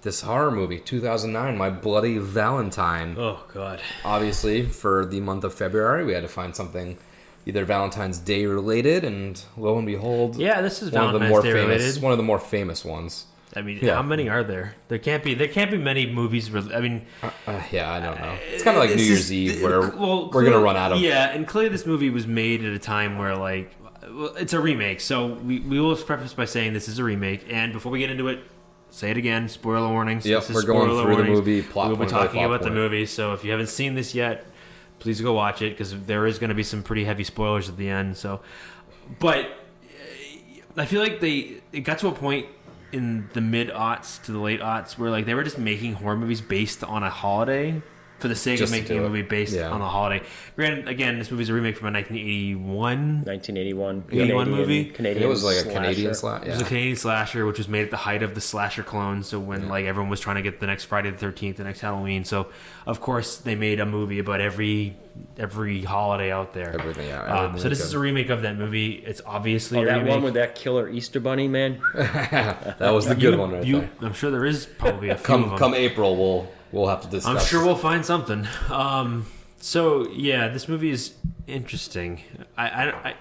this 0.02 0.22
horror 0.22 0.52
movie, 0.52 0.80
2009, 0.80 1.58
My 1.58 1.70
Bloody 1.70 2.18
Valentine. 2.18 3.16
Oh 3.18 3.44
God. 3.54 3.82
Obviously, 4.06 4.66
for 4.66 5.06
the 5.06 5.20
month 5.20 5.44
of 5.44 5.54
February, 5.54 6.06
we 6.06 6.14
had 6.14 6.24
to 6.24 6.30
find 6.30 6.56
something 6.56 6.98
either 7.50 7.66
Valentine's 7.66 8.18
Day 8.18 8.46
related, 8.46 9.04
and 9.04 9.42
lo 9.58 9.78
and 9.78 9.86
behold, 9.86 10.38
Yeah, 10.38 10.62
this 10.62 10.82
is 10.82 10.92
one 10.92 11.14
of 11.14 11.20
the 11.20 11.28
more 11.28 11.42
Day 11.42 11.52
famous, 11.54 11.82
related. 11.82 12.02
one 12.02 12.12
of 12.14 12.18
the 12.18 12.24
more 12.24 12.40
famous 12.40 12.86
ones. 12.86 13.26
I 13.56 13.62
mean, 13.64 13.80
Yeah. 13.82 13.96
how 13.96 14.04
many 14.04 14.30
are 14.30 14.44
there? 14.44 14.76
There 14.90 15.00
can't 15.00 15.24
be. 15.24 15.34
There 15.34 15.48
can't 15.48 15.72
be 15.72 15.78
many 15.78 16.06
movies. 16.06 16.52
Re- 16.52 16.72
I 16.74 16.80
mean, 16.82 17.02
Uh, 17.24 17.30
yeah, 17.72 17.92
I 17.92 18.00
don't 18.00 18.20
know. 18.20 18.36
It's 18.54 18.64
kind 18.64 18.78
of 18.78 18.82
like 18.82 18.92
this 18.92 18.98
New 19.08 19.14
is- 19.14 19.32
Year's 19.32 19.56
Eve, 19.56 19.62
where 19.64 19.82
well, 19.90 20.30
we're 20.32 20.44
gonna 20.46 20.60
run 20.60 20.78
out 20.78 20.92
of. 20.92 21.00
Yeah, 21.02 21.32
and 21.32 21.48
clearly 21.48 21.70
this 21.70 21.86
movie 21.86 22.10
was 22.12 22.28
made 22.28 22.64
at 22.64 22.72
a 22.72 22.80
time 22.80 23.18
where 23.18 23.36
like, 23.36 23.72
well, 24.12 24.36
it's 24.38 24.54
a 24.54 24.60
remake. 24.60 25.02
So 25.02 25.26
we 25.44 25.60
we 25.60 25.80
will 25.80 25.96
preface 25.96 26.34
by 26.34 26.46
saying 26.46 26.74
this 26.74 26.88
is 26.88 27.00
a 27.00 27.04
remake. 27.04 27.46
And 27.50 27.74
before 27.74 27.92
we 27.92 27.98
get 28.00 28.12
into 28.12 28.28
it, 28.28 28.40
say 28.92 29.10
it 29.10 29.18
again. 29.18 29.50
Spoiler 29.50 29.90
warnings. 29.90 30.28
Yep, 30.28 30.42
This 30.42 30.50
is 30.52 30.56
we're 30.56 30.62
going 30.72 30.88
through 30.90 30.98
the 30.98 31.04
warnings. 31.06 31.30
movie, 31.40 31.62
plot 31.64 31.88
We'll 31.88 31.96
be 31.96 32.00
point 32.02 32.12
talking 32.12 32.44
about 32.46 32.62
the 32.62 32.70
movie. 32.72 33.08
So 33.08 33.34
if 33.34 33.44
you 33.44 33.50
haven't 33.50 33.70
seen 33.70 33.96
this 33.96 34.14
yet, 34.14 34.46
please 35.00 35.22
go 35.22 35.34
watch 35.34 35.62
it 35.62 35.72
because 35.72 36.00
there 36.04 36.28
is 36.28 36.40
going 36.40 36.50
to 36.50 36.56
be 36.56 36.64
some 36.64 36.84
pretty 36.84 37.06
heavy 37.06 37.24
spoilers 37.24 37.70
at 37.70 37.78
the 37.78 37.90
end. 37.90 38.18
So, 38.18 38.42
but 39.20 39.50
I 40.78 40.86
feel 40.86 41.02
like 41.02 41.20
they 41.20 41.62
it 41.72 41.82
got 41.82 42.00
to 42.00 42.08
a 42.08 42.12
point 42.12 42.48
in 42.92 43.30
the 43.34 43.42
mid 43.42 43.70
aughts 43.70 44.22
to 44.24 44.32
the 44.32 44.40
late 44.40 44.62
aughts 44.62 44.98
where 44.98 45.10
like 45.10 45.26
they 45.26 45.34
were 45.34 45.44
just 45.44 45.60
making 45.60 45.94
horror 45.94 46.18
movies 46.18 46.42
based 46.42 46.84
on 46.84 47.04
a 47.04 47.10
holiday 47.10 47.82
for 48.20 48.28
the 48.28 48.36
sake 48.36 48.60
Just 48.60 48.74
of 48.74 48.80
making 48.80 48.98
a 48.98 49.02
movie 49.02 49.22
based 49.22 49.54
Yeah. 49.56 49.70
on 49.70 49.82
a 49.82 49.88
holiday. 49.88 50.24
Granted, 50.56 50.88
again, 50.88 51.20
this 51.20 51.32
movie's 51.32 51.50
a 51.50 51.54
remake 51.54 51.78
from 51.78 51.88
a 51.88 51.92
1981. 51.92 53.24
1981, 53.26 54.04
81 54.12 54.46
Canadian, 54.46 54.50
movie? 54.50 54.86
Canadian 54.86 55.24
It 55.24 55.28
was 55.28 55.44
like 55.44 55.56
a 55.58 55.62
slasher. 55.62 55.76
Canadian 55.80 56.14
slap. 56.16 56.46
It 56.46 56.50
was 56.52 56.62
a 56.62 56.66
Canadian 56.66 56.96
slasher, 56.96 57.46
which 57.46 57.58
was 57.58 57.68
made 57.68 57.84
at 57.84 57.92
the 57.92 57.98
height 57.98 58.24
of 58.24 58.36
the 58.36 58.42
slasher 58.42 58.84
clone. 58.84 59.24
So 59.24 59.40
when 59.40 59.68
like 59.70 59.86
everyone 59.86 60.10
was 60.10 60.20
trying 60.20 60.36
to 60.38 60.42
get 60.42 60.60
the 60.60 60.68
next 60.68 60.86
Friday 60.86 61.12
the 61.12 61.18
Thirteenth, 61.18 61.58
the 61.58 61.64
next 61.64 61.80
Halloween, 61.82 62.26
so 62.26 62.48
of 62.86 63.00
course 63.02 63.38
they 63.38 63.56
made 63.56 63.80
a 63.80 63.86
movie 63.86 64.20
about 64.20 64.42
every 64.42 64.96
every 65.38 65.84
holiday 65.84 66.32
out 66.32 66.54
there. 66.54 66.74
Everything, 66.80 67.08
yeah, 67.08 67.22
Um, 67.24 67.58
so 67.58 67.70
this 67.70 67.80
is 67.82 67.94
a 67.94 68.00
remake 68.00 68.30
of 68.30 68.42
that 68.44 68.58
movie. 68.58 69.04
It's 69.06 69.22
obviously 69.26 69.80
Oh, 69.80 69.84
a 69.84 69.86
that 69.86 69.98
remake. 70.00 70.12
one 70.12 70.24
with 70.24 70.34
that 70.36 70.56
killer 70.56 70.90
Easter 70.90 71.20
bunny 71.20 71.48
man. 71.48 71.82
That 71.94 72.92
was 72.94 73.06
the 73.08 73.16
You- 73.16 73.32
good 73.32 73.40
one 73.40 73.52
right 73.52 73.64
you- 73.66 73.80
there. 73.82 73.90
I'm 74.02 74.14
sure 74.14 74.32
there 74.32 74.46
is 74.46 74.66
probably 74.66 75.10
a 75.10 75.16
few 75.18 75.22
of 75.36 75.42
Come 75.42 75.50
them. 75.50 75.58
come 75.58 75.74
April, 75.74 76.16
we'll 76.16 76.48
we'll 76.72 76.88
have 76.88 77.02
to 77.02 77.08
discuss. 77.10 77.32
I'm 77.42 77.46
sure 77.46 77.66
we'll 77.66 77.76
find 77.76 78.06
something. 78.06 78.48
Um, 78.70 79.26
so 79.58 80.08
yeah, 80.12 80.48
this 80.50 80.68
movie 80.68 80.90
is 80.92 81.14
interesting. 81.48 82.22
I, 82.58 82.70
I, 82.70 82.84
I, 82.90 83.10
I 83.10 83.16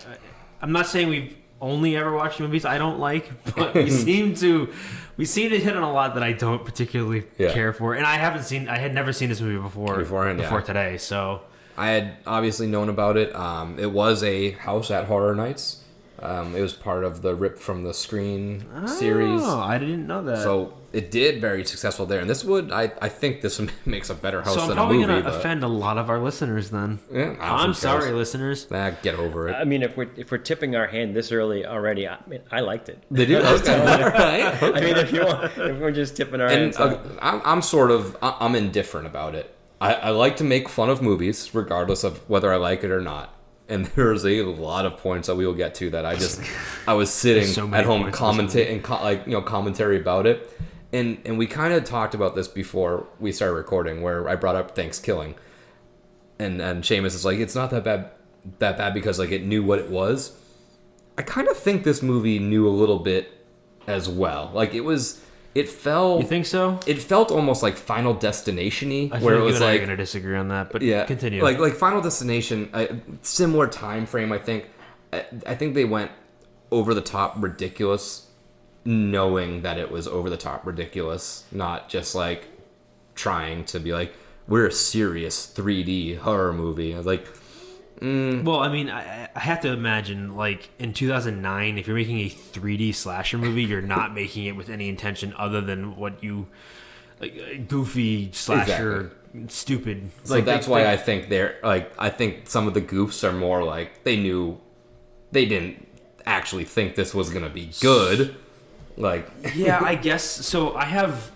I'm 0.62 0.72
not 0.72 0.86
saying 0.86 1.09
we've 1.09 1.36
only 1.61 1.96
ever 1.96 2.12
watched 2.12 2.38
movies 2.40 2.64
I 2.64 2.78
don't 2.78 2.99
like, 3.01 3.30
but 3.57 3.74
we 3.74 3.90
seem 3.90 4.34
to 4.36 4.72
we 5.16 5.24
seem 5.24 5.51
to 5.51 5.59
hit 5.59 5.76
on 5.76 5.82
a 5.82 5.92
lot 5.92 6.14
that 6.14 6.22
I 6.22 6.32
don't 6.32 6.64
particularly 6.64 7.24
Yeah. 7.38 7.53
care 7.53 7.72
for. 7.72 7.94
And 7.94 8.07
I 8.07 8.14
haven't 8.16 8.42
seen 8.44 8.68
I 8.68 8.78
had 8.78 8.94
never 8.94 9.12
seen 9.12 9.28
this 9.28 9.40
movie 9.40 9.61
before 9.61 9.96
Beforehand, 9.96 10.38
yeah. 10.38 10.44
before 10.44 10.62
today. 10.62 10.99
So 10.99 11.40
I 11.78 11.88
had 11.88 12.16
obviously 12.26 12.66
known 12.66 12.88
about 12.88 13.16
it. 13.16 13.34
Um, 13.34 13.78
it 13.78 13.90
was 13.92 14.22
a 14.24 14.50
house 14.50 14.90
at 14.90 15.04
Horror 15.06 15.34
Nights 15.34 15.84
Um, 16.20 16.56
it 16.56 16.60
was 16.60 16.72
part 16.74 17.04
of 17.04 17.22
the 17.22 17.34
Rip 17.36 17.58
from 17.58 17.84
the 17.84 17.94
Screen 17.94 18.66
series. 18.88 19.40
Oh, 19.42 19.60
I 19.60 19.78
didn't 19.78 20.06
know 20.08 20.22
that. 20.24 20.42
So 20.42 20.74
it 20.92 21.12
did 21.12 21.40
very 21.40 21.64
successful 21.64 22.06
there, 22.06 22.18
and 22.20 22.28
this 22.28 22.42
would 22.44 22.72
I, 22.72 22.90
I 23.00 23.08
think 23.08 23.40
this 23.40 23.60
makes 23.86 24.10
a 24.10 24.14
better 24.14 24.42
house 24.42 24.54
So 24.54 24.62
I'm 24.62 24.68
than 24.68 24.78
a 24.78 24.80
probably 24.80 24.96
movie. 24.98 25.06
gonna 25.12 25.22
but, 25.22 25.34
offend 25.38 25.62
a 25.62 25.68
lot 25.68 25.96
of 25.98 26.10
our 26.10 26.18
listeners 26.18 26.70
then. 26.70 26.98
Yeah, 27.12 27.36
I 27.38 27.62
I'm 27.62 27.72
sorry, 27.74 28.06
care. 28.06 28.16
listeners. 28.16 28.68
Nah, 28.70 28.90
get 29.02 29.14
over 29.14 29.48
it. 29.48 29.52
I 29.52 29.64
mean, 29.64 29.82
if 29.84 29.96
we're 29.96 30.10
if 30.16 30.32
we're 30.32 30.38
tipping 30.38 30.74
our 30.74 30.88
hand 30.88 31.14
this 31.14 31.30
early 31.30 31.64
already, 31.64 32.08
I 32.08 32.18
mean, 32.26 32.40
I 32.50 32.60
liked 32.60 32.88
it. 32.88 32.98
They 33.12 33.26
do. 33.26 33.38
Okay. 33.58 33.78
Alright, 33.80 34.62
I 34.76 34.80
mean, 34.80 34.96
if 34.96 35.12
you 35.12 35.24
want, 35.24 35.44
if 35.56 35.78
we're 35.78 35.92
just 35.92 36.16
tipping 36.16 36.40
our 36.40 36.48
and 36.48 36.74
hands, 36.74 36.78
uh, 36.78 36.98
I'm, 37.22 37.40
I'm 37.44 37.62
sort 37.62 37.90
of 37.92 38.16
I'm 38.22 38.56
indifferent 38.56 39.06
about 39.06 39.36
it. 39.36 39.54
I, 39.80 39.94
I 39.94 40.10
like 40.10 40.36
to 40.38 40.44
make 40.44 40.68
fun 40.68 40.90
of 40.90 41.02
movies, 41.02 41.54
regardless 41.54 42.04
of 42.04 42.28
whether 42.28 42.52
I 42.52 42.56
like 42.56 42.84
it 42.84 42.90
or 42.90 43.00
not. 43.00 43.34
And 43.68 43.86
there's 43.96 44.24
a 44.24 44.42
lot 44.42 44.86
of 44.86 44.96
points 44.96 45.28
that 45.28 45.36
we 45.36 45.46
will 45.46 45.54
get 45.54 45.74
to 45.76 45.90
that 45.90 46.04
I 46.06 46.14
just 46.14 46.40
I 46.86 46.94
was 46.94 47.10
sitting 47.12 47.46
so 47.46 47.72
at 47.74 47.84
home 47.84 48.04
this 48.04 48.14
commentating, 48.14 48.82
co- 48.82 49.02
like 49.02 49.26
you 49.26 49.32
know, 49.32 49.42
commentary 49.42 50.00
about 50.00 50.26
it. 50.26 50.50
And 50.92 51.18
and 51.24 51.36
we 51.36 51.46
kind 51.46 51.74
of 51.74 51.84
talked 51.84 52.14
about 52.14 52.34
this 52.34 52.48
before 52.48 53.06
we 53.20 53.30
started 53.30 53.54
recording, 53.54 54.00
where 54.02 54.28
I 54.28 54.36
brought 54.36 54.56
up 54.56 54.74
Thanksgiving, 54.74 55.34
and 56.38 56.60
and 56.62 56.82
Seamus 56.82 57.14
is 57.14 57.24
like, 57.24 57.38
it's 57.38 57.54
not 57.54 57.70
that 57.70 57.84
bad, 57.84 58.10
that 58.58 58.78
bad 58.78 58.94
because 58.94 59.18
like 59.18 59.30
it 59.30 59.44
knew 59.44 59.62
what 59.62 59.78
it 59.78 59.90
was. 59.90 60.34
I 61.18 61.22
kind 61.22 61.48
of 61.48 61.56
think 61.56 61.82
this 61.82 62.00
movie 62.00 62.38
knew 62.38 62.66
a 62.68 62.70
little 62.70 63.00
bit 63.00 63.32
as 63.88 64.08
well. 64.08 64.50
Like 64.54 64.72
it 64.72 64.82
was, 64.82 65.20
it 65.55 65.68
fell. 65.68 66.18
You 66.20 66.26
think 66.26 66.46
so? 66.46 66.78
it 66.86 66.99
felt 66.99 67.30
almost 67.30 67.62
like 67.62 67.76
Final 67.76 68.14
Destination-y, 68.14 69.11
I 69.12 69.20
where 69.20 69.36
it 69.36 69.42
was 69.42 69.53
you 69.53 69.57
and 69.57 69.64
I 69.64 69.68
are 69.68 69.72
like 69.72 69.80
gonna 69.82 69.96
disagree 69.96 70.36
on 70.36 70.49
that, 70.49 70.70
but 70.70 70.82
yeah, 70.82 71.05
continue. 71.05 71.42
Like 71.42 71.59
like 71.59 71.74
Final 71.74 72.01
Destination, 72.01 72.70
uh, 72.72 72.86
similar 73.22 73.66
time 73.66 74.07
frame. 74.07 74.32
I 74.32 74.38
think. 74.38 74.66
I, 75.12 75.24
I 75.46 75.55
think 75.55 75.74
they 75.74 75.86
went 75.86 76.11
over 76.70 76.92
the 76.92 77.01
top 77.01 77.34
ridiculous, 77.38 78.26
knowing 78.84 79.62
that 79.62 79.78
it 79.78 79.90
was 79.90 80.07
over 80.07 80.28
the 80.28 80.36
top 80.36 80.66
ridiculous, 80.66 81.46
not 81.51 81.88
just 81.88 82.14
like 82.14 82.46
trying 83.14 83.64
to 83.64 83.80
be 83.80 83.92
like 83.92 84.14
we're 84.49 84.66
a 84.66 84.72
serious 84.72 85.46
3D 85.55 86.18
horror 86.18 86.53
movie. 86.53 86.94
I 86.94 86.96
was 86.96 87.07
like, 87.07 87.26
Mm. 88.01 88.44
Well, 88.44 88.61
I 88.61 88.68
mean, 88.68 88.88
I, 88.90 89.28
I 89.34 89.40
have 89.40 89.61
to 89.62 89.72
imagine, 89.72 90.36
like 90.36 90.70
in 90.78 90.92
2009, 90.92 91.78
if 91.78 91.86
you're 91.86 91.96
making 91.96 92.18
a 92.20 92.28
3D 92.30 92.94
slasher 92.94 93.38
movie, 93.38 93.64
you're 93.64 93.82
not 93.82 94.14
making 94.22 94.44
it 94.46 94.53
with 94.57 94.68
any 94.70 94.88
intention 94.88 95.34
other 95.36 95.61
than 95.61 95.96
what 95.96 96.22
you, 96.22 96.46
like, 97.20 97.66
goofy 97.68 98.30
slasher, 98.32 99.11
stupid. 99.49 100.11
so 100.24 100.34
like 100.36 100.44
that's 100.44 100.66
they- 100.66 100.72
why 100.72 100.82
they- 100.84 100.92
I 100.92 100.96
think 100.96 101.28
they're 101.28 101.57
like 101.62 101.92
I 101.99 102.09
think 102.11 102.49
some 102.49 102.66
of 102.68 102.74
the 102.74 102.80
goofs 102.80 103.24
are 103.28 103.32
more 103.32 103.62
like 103.64 104.05
they 104.05 104.16
knew, 104.16 104.59
they 105.32 105.44
didn't 105.44 105.86
actually 106.24 106.64
think 106.64 106.94
this 106.94 107.12
was 107.14 107.30
gonna 107.30 107.51
be 107.51 107.70
good. 107.80 108.36
Like 108.96 109.28
yeah, 109.55 109.80
I 109.82 109.94
guess 110.09 110.24
so. 110.24 110.74
I 110.74 110.84
have 110.84 111.30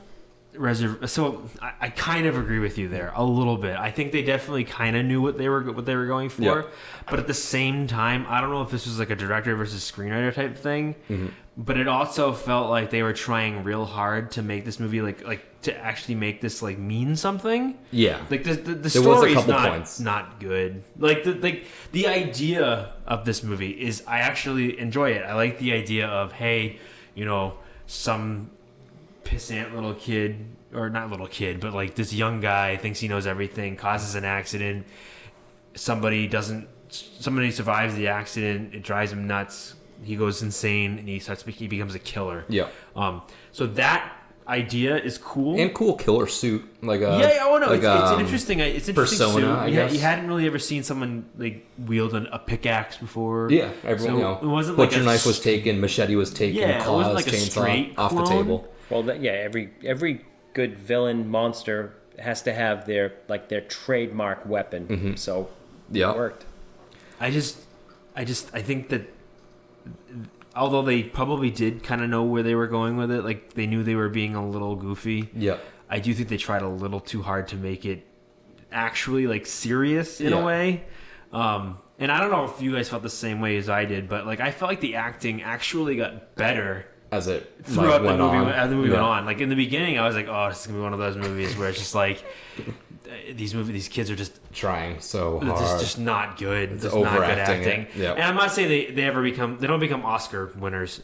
reserv. 0.54 1.08
So 1.08 1.42
I, 1.60 1.72
I 1.82 1.88
kind 1.90 2.26
of 2.26 2.36
agree 2.36 2.58
with 2.58 2.78
you 2.78 2.88
there 2.88 3.12
a 3.14 3.24
little 3.24 3.56
bit. 3.56 3.76
I 3.76 3.90
think 3.90 4.12
they 4.12 4.22
definitely 4.22 4.64
kind 4.64 4.96
of 4.96 5.04
knew 5.04 5.20
what 5.22 5.38
they 5.38 5.48
were 5.48 5.62
what 5.72 5.86
they 5.86 5.96
were 5.96 6.06
going 6.06 6.28
for, 6.28 6.42
Yeah. 6.42 6.62
but 7.10 7.18
at 7.18 7.26
the 7.26 7.34
same 7.34 7.86
time, 7.86 8.26
I 8.28 8.40
don't 8.40 8.50
know 8.50 8.62
if 8.62 8.70
this 8.70 8.86
was 8.86 8.98
like 8.98 9.10
a 9.10 9.16
director 9.16 9.54
versus 9.56 9.82
screenwriter 9.90 10.34
type 10.34 10.56
thing. 10.56 10.94
Mm-hmm. 11.08 11.26
But 11.54 11.76
it 11.76 11.86
also 11.86 12.32
felt 12.32 12.70
like 12.70 12.88
they 12.88 13.02
were 13.02 13.12
trying 13.12 13.62
real 13.62 13.84
hard 13.84 14.30
to 14.32 14.42
make 14.42 14.64
this 14.64 14.80
movie 14.80 15.02
like 15.02 15.22
like 15.26 15.44
to 15.62 15.76
actually 15.76 16.14
make 16.14 16.40
this 16.40 16.62
like 16.62 16.78
mean 16.78 17.14
something. 17.14 17.76
yeah, 17.90 18.20
Like 18.30 18.44
the 18.44 18.54
the, 18.54 18.74
the 18.74 18.90
story's 18.90 19.46
not 19.46 19.68
points. 19.68 20.00
not 20.00 20.40
good. 20.40 20.82
Like 20.98 21.24
the 21.24 21.34
like 21.34 21.64
the 21.92 22.06
idea 22.08 22.92
of 23.06 23.26
this 23.26 23.42
movie 23.42 23.70
is 23.70 24.02
I 24.06 24.20
actually 24.20 24.78
enjoy 24.78 25.10
it. 25.10 25.24
I 25.24 25.34
like 25.34 25.58
the 25.58 25.74
idea 25.74 26.06
of 26.08 26.32
hey, 26.32 26.78
you 27.14 27.26
know, 27.26 27.54
some 27.86 28.50
pissant 29.24 29.74
little 29.74 29.94
kid 29.94 30.44
or 30.74 30.90
not 30.90 31.10
little 31.10 31.26
kid, 31.26 31.60
but 31.60 31.72
like 31.72 31.94
this 31.94 32.12
young 32.12 32.40
guy 32.40 32.76
thinks 32.76 33.00
he 33.00 33.08
knows 33.08 33.26
everything, 33.26 33.76
causes 33.76 34.14
an 34.14 34.24
accident. 34.24 34.86
Somebody 35.74 36.26
doesn't. 36.26 36.68
Somebody 36.88 37.50
survives 37.50 37.94
the 37.94 38.08
accident. 38.08 38.74
It 38.74 38.82
drives 38.82 39.12
him 39.12 39.26
nuts. 39.26 39.74
He 40.02 40.16
goes 40.16 40.42
insane 40.42 40.98
and 40.98 41.08
he 41.08 41.18
starts. 41.18 41.42
He 41.44 41.68
becomes 41.68 41.94
a 41.94 41.98
killer. 41.98 42.44
yeah. 42.48 42.68
Um. 42.94 43.22
So 43.52 43.66
that 43.68 44.12
idea 44.48 44.96
is 44.96 45.18
cool. 45.18 45.58
and 45.58 45.72
cool 45.72 45.94
killer 45.94 46.26
suit 46.26 46.64
like 46.82 47.00
a 47.00 47.18
Yeah, 47.20 47.34
yeah, 47.34 47.38
oh 47.42 47.58
no, 47.58 47.68
like, 47.68 47.76
it's, 47.78 47.86
it's 47.86 48.10
an 48.10 48.14
um, 48.14 48.20
interesting. 48.20 48.58
It's 48.58 48.88
interesting. 48.88 49.18
persona, 49.18 49.34
suit. 49.34 49.48
I 49.48 49.66
you, 49.68 49.80
ha- 49.80 49.86
you 49.86 50.00
hadn't 50.00 50.26
really 50.26 50.46
ever 50.46 50.58
seen 50.58 50.82
someone 50.82 51.28
like 51.38 51.64
wield 51.78 52.12
an, 52.14 52.26
a 52.26 52.38
pickaxe 52.40 52.96
before. 52.96 53.48
yeah 53.50 53.70
everyone 53.84 53.98
So 53.98 54.16
you 54.16 54.22
know 54.22 54.38
it 54.42 54.46
wasn't 54.46 54.76
butcher 54.78 54.96
like 54.96 55.02
a 55.02 55.04
knife 55.04 55.26
was 55.26 55.40
taken 55.40 55.80
machete 55.80 56.16
was 56.16 56.32
taken 56.32 56.58
Yeah, 56.60 56.84
it 56.84 56.90
wasn't 56.90 57.14
like 57.14 57.26
a 57.28 57.30
chainsaw 57.30 57.50
straight 57.50 57.94
off 57.96 58.14
the 58.14 58.24
table 58.24 58.68
well, 58.92 59.02
that, 59.04 59.20
yeah, 59.22 59.32
every 59.32 59.70
every 59.84 60.24
good 60.54 60.78
villain 60.78 61.28
monster 61.28 61.94
has 62.18 62.42
to 62.42 62.52
have 62.52 62.84
their 62.86 63.14
like 63.28 63.48
their 63.48 63.62
trademark 63.62 64.44
weapon. 64.46 64.86
Mm-hmm. 64.86 65.14
So 65.16 65.48
Yeah. 65.90 66.10
it 66.12 66.16
worked. 66.16 66.44
I 67.20 67.30
just, 67.30 67.58
I 68.14 68.24
just, 68.24 68.50
I 68.54 68.62
think 68.62 68.88
that 68.90 69.02
although 70.54 70.82
they 70.82 71.02
probably 71.02 71.50
did 71.50 71.82
kind 71.82 72.02
of 72.02 72.10
know 72.10 72.22
where 72.22 72.42
they 72.42 72.54
were 72.54 72.66
going 72.66 72.96
with 72.96 73.10
it, 73.10 73.22
like 73.24 73.54
they 73.54 73.66
knew 73.66 73.82
they 73.82 73.94
were 73.94 74.08
being 74.08 74.34
a 74.34 74.46
little 74.46 74.76
goofy. 74.76 75.30
yeah 75.34 75.56
I 75.88 75.98
do 75.98 76.14
think 76.14 76.28
they 76.28 76.36
tried 76.38 76.62
a 76.62 76.68
little 76.68 77.00
too 77.00 77.22
hard 77.22 77.48
to 77.48 77.56
make 77.56 77.84
it 77.84 78.06
actually 78.70 79.26
like 79.26 79.46
serious 79.46 80.20
in 80.20 80.30
Yeah. 80.30 80.40
a 80.40 80.44
way. 80.44 80.84
Um, 81.32 81.78
and 81.98 82.10
I 82.10 82.18
don't 82.20 82.30
know 82.30 82.44
if 82.44 82.60
you 82.60 82.72
guys 82.74 82.88
felt 82.88 83.02
the 83.02 83.10
same 83.10 83.40
way 83.40 83.56
as 83.56 83.68
I 83.68 83.84
did, 83.84 84.08
but 84.08 84.26
like 84.26 84.40
I 84.40 84.50
felt 84.50 84.70
like 84.70 84.80
the 84.80 84.96
acting 84.96 85.42
actually 85.42 85.96
got 85.96 86.34
better 86.34 86.86
as 87.12 87.28
it 87.28 87.52
throughout 87.64 88.02
like, 88.02 88.16
the 88.16 88.24
movie 88.24 88.36
on. 88.36 88.48
as 88.48 88.70
the 88.70 88.74
movie 88.76 88.88
Yeah. 88.88 88.94
went 88.94 89.04
on. 89.06 89.26
Like 89.26 89.40
in 89.40 89.48
the 89.48 89.54
beginning, 89.54 89.98
I 89.98 90.06
was 90.06 90.16
like, 90.16 90.26
"Oh, 90.28 90.48
this 90.48 90.60
is 90.62 90.66
gonna 90.66 90.78
be 90.78 90.82
one 90.82 90.92
of 90.92 90.98
those 90.98 91.16
movies 91.16 91.56
where 91.56 91.68
it's 91.68 91.78
just 91.78 91.94
like 91.94 92.24
uh, 92.58 92.62
these 93.34 93.54
movie, 93.54 93.72
these 93.72 93.88
kids 93.88 94.10
are 94.10 94.16
just 94.16 94.40
trying 94.52 95.00
so 95.00 95.36
it's 95.36 95.46
hard 95.46 95.58
just, 95.60 95.80
just 95.80 95.98
not 95.98 96.38
good. 96.38 96.72
It's 96.72 96.82
just 96.82 96.94
not 96.96 97.04
good 97.04 97.12
overacting 97.14 97.62
it. 97.62 97.66
acting." 97.68 98.02
Yep. 98.02 98.14
And 98.16 98.24
I'm 98.24 98.34
not 98.34 98.50
saying 98.50 98.68
they, 98.68 98.86
they 98.92 99.02
ever 99.04 99.22
become 99.22 99.58
they 99.58 99.66
don't 99.68 99.80
become 99.80 100.04
Oscar 100.04 100.52
winners. 100.58 101.02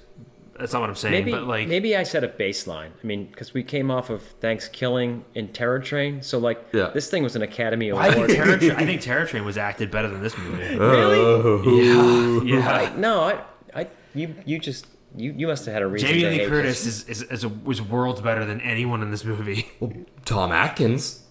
That's 0.58 0.72
not 0.72 0.80
what 0.80 0.90
I'm 0.90 0.96
saying. 0.96 1.12
Maybe 1.12 1.30
but 1.30 1.44
like 1.44 1.68
maybe 1.68 1.94
I 1.96 2.02
set 2.02 2.24
a 2.24 2.28
baseline. 2.28 2.88
I 3.00 3.06
mean, 3.06 3.26
because 3.26 3.54
we 3.54 3.62
came 3.62 3.92
off 3.92 4.10
of 4.10 4.22
Thanksgiving 4.40 5.24
and 5.36 5.54
Terror 5.54 5.78
Train, 5.78 6.20
so 6.20 6.38
like 6.38 6.58
Yeah. 6.72 6.90
this 6.92 7.08
thing 7.08 7.22
was 7.22 7.36
an 7.36 7.42
Academy 7.42 7.92
I 7.92 8.06
think 8.06 8.14
Award. 8.16 8.30
Terror 8.30 8.58
Tra- 8.58 8.74
I 8.82 8.84
think 8.90 9.00
Terror 9.02 9.24
Train 9.26 9.44
was 9.44 9.56
acted 9.56 9.92
better 9.92 10.08
than 10.08 10.20
this 10.20 10.36
movie. 10.36 10.76
Oh. 10.80 12.42
Yeah, 12.42 12.56
yeah. 12.58 12.72
I, 12.72 12.96
no, 12.96 13.20
I, 13.20 13.40
I, 13.82 13.86
you, 14.16 14.34
you 14.46 14.58
just, 14.58 14.88
you, 15.18 15.34
you 15.36 15.46
must 15.46 15.64
have 15.66 15.74
had 15.74 15.82
a 15.82 15.86
reason. 15.86 16.08
Jamie 16.08 16.38
Lee 16.38 16.46
Curtis 16.46 16.86
is, 16.86 17.08
is, 17.08 17.22
is 17.22 17.44
a, 17.44 17.48
was 17.48 17.82
worlds 17.82 18.20
better 18.20 18.44
than 18.44 18.60
anyone 18.60 19.02
in 19.02 19.10
this 19.10 19.24
movie. 19.24 19.68
Tom 20.24 20.52
Atkins 20.52 21.24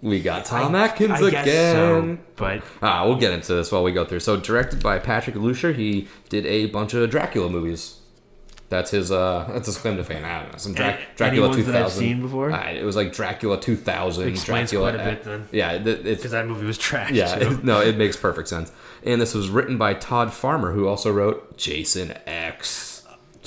we 0.00 0.20
got 0.20 0.44
Tom 0.44 0.74
I- 0.74 0.84
Atkins 0.86 1.10
I 1.10 1.30
guess 1.30 1.44
so, 1.72 1.98
again 1.98 2.20
but 2.36 2.62
Ah, 2.80 3.04
we'll 3.04 3.16
get 3.18 3.32
into 3.32 3.54
this 3.54 3.72
while 3.72 3.82
we 3.82 3.92
go 3.92 4.04
through. 4.04 4.20
So, 4.20 4.36
directed 4.36 4.82
by 4.82 4.98
Patrick 4.98 5.36
Lussier, 5.36 5.74
he 5.74 6.08
did 6.28 6.46
a 6.46 6.66
bunch 6.66 6.94
of 6.94 7.08
Dracula 7.10 7.48
movies. 7.50 7.96
That's 8.68 8.90
his 8.90 9.10
uh 9.10 9.48
that's 9.52 9.66
his 9.66 9.78
claim 9.78 9.96
to 9.96 10.04
fame. 10.04 10.24
I 10.24 10.42
don't 10.42 10.52
know. 10.52 10.58
Some 10.58 10.74
Dra- 10.74 10.98
Dracula 11.16 11.54
2000. 11.54 11.74
I've 11.82 11.90
seen 11.90 12.20
before? 12.20 12.52
Ah, 12.52 12.68
it 12.68 12.84
was 12.84 12.96
like 12.96 13.12
Dracula 13.12 13.58
2000, 13.58 14.28
Explains 14.28 14.70
Dracula 14.70 14.92
quite 14.92 15.00
a 15.00 15.10
bit 15.10 15.24
then. 15.24 15.48
Yeah, 15.52 15.72
it, 15.72 16.04
because 16.04 16.30
that 16.32 16.46
movie 16.46 16.66
was 16.66 16.76
trash. 16.78 17.10
yeah, 17.12 17.34
it- 17.36 17.64
no, 17.64 17.80
it 17.80 17.96
makes 17.96 18.16
perfect 18.16 18.48
sense. 18.48 18.70
And 19.02 19.20
this 19.22 19.34
was 19.34 19.48
written 19.48 19.78
by 19.78 19.94
Todd 19.94 20.32
Farmer, 20.34 20.72
who 20.72 20.86
also 20.86 21.10
wrote 21.10 21.56
Jason 21.56 22.12
X. 22.26 22.97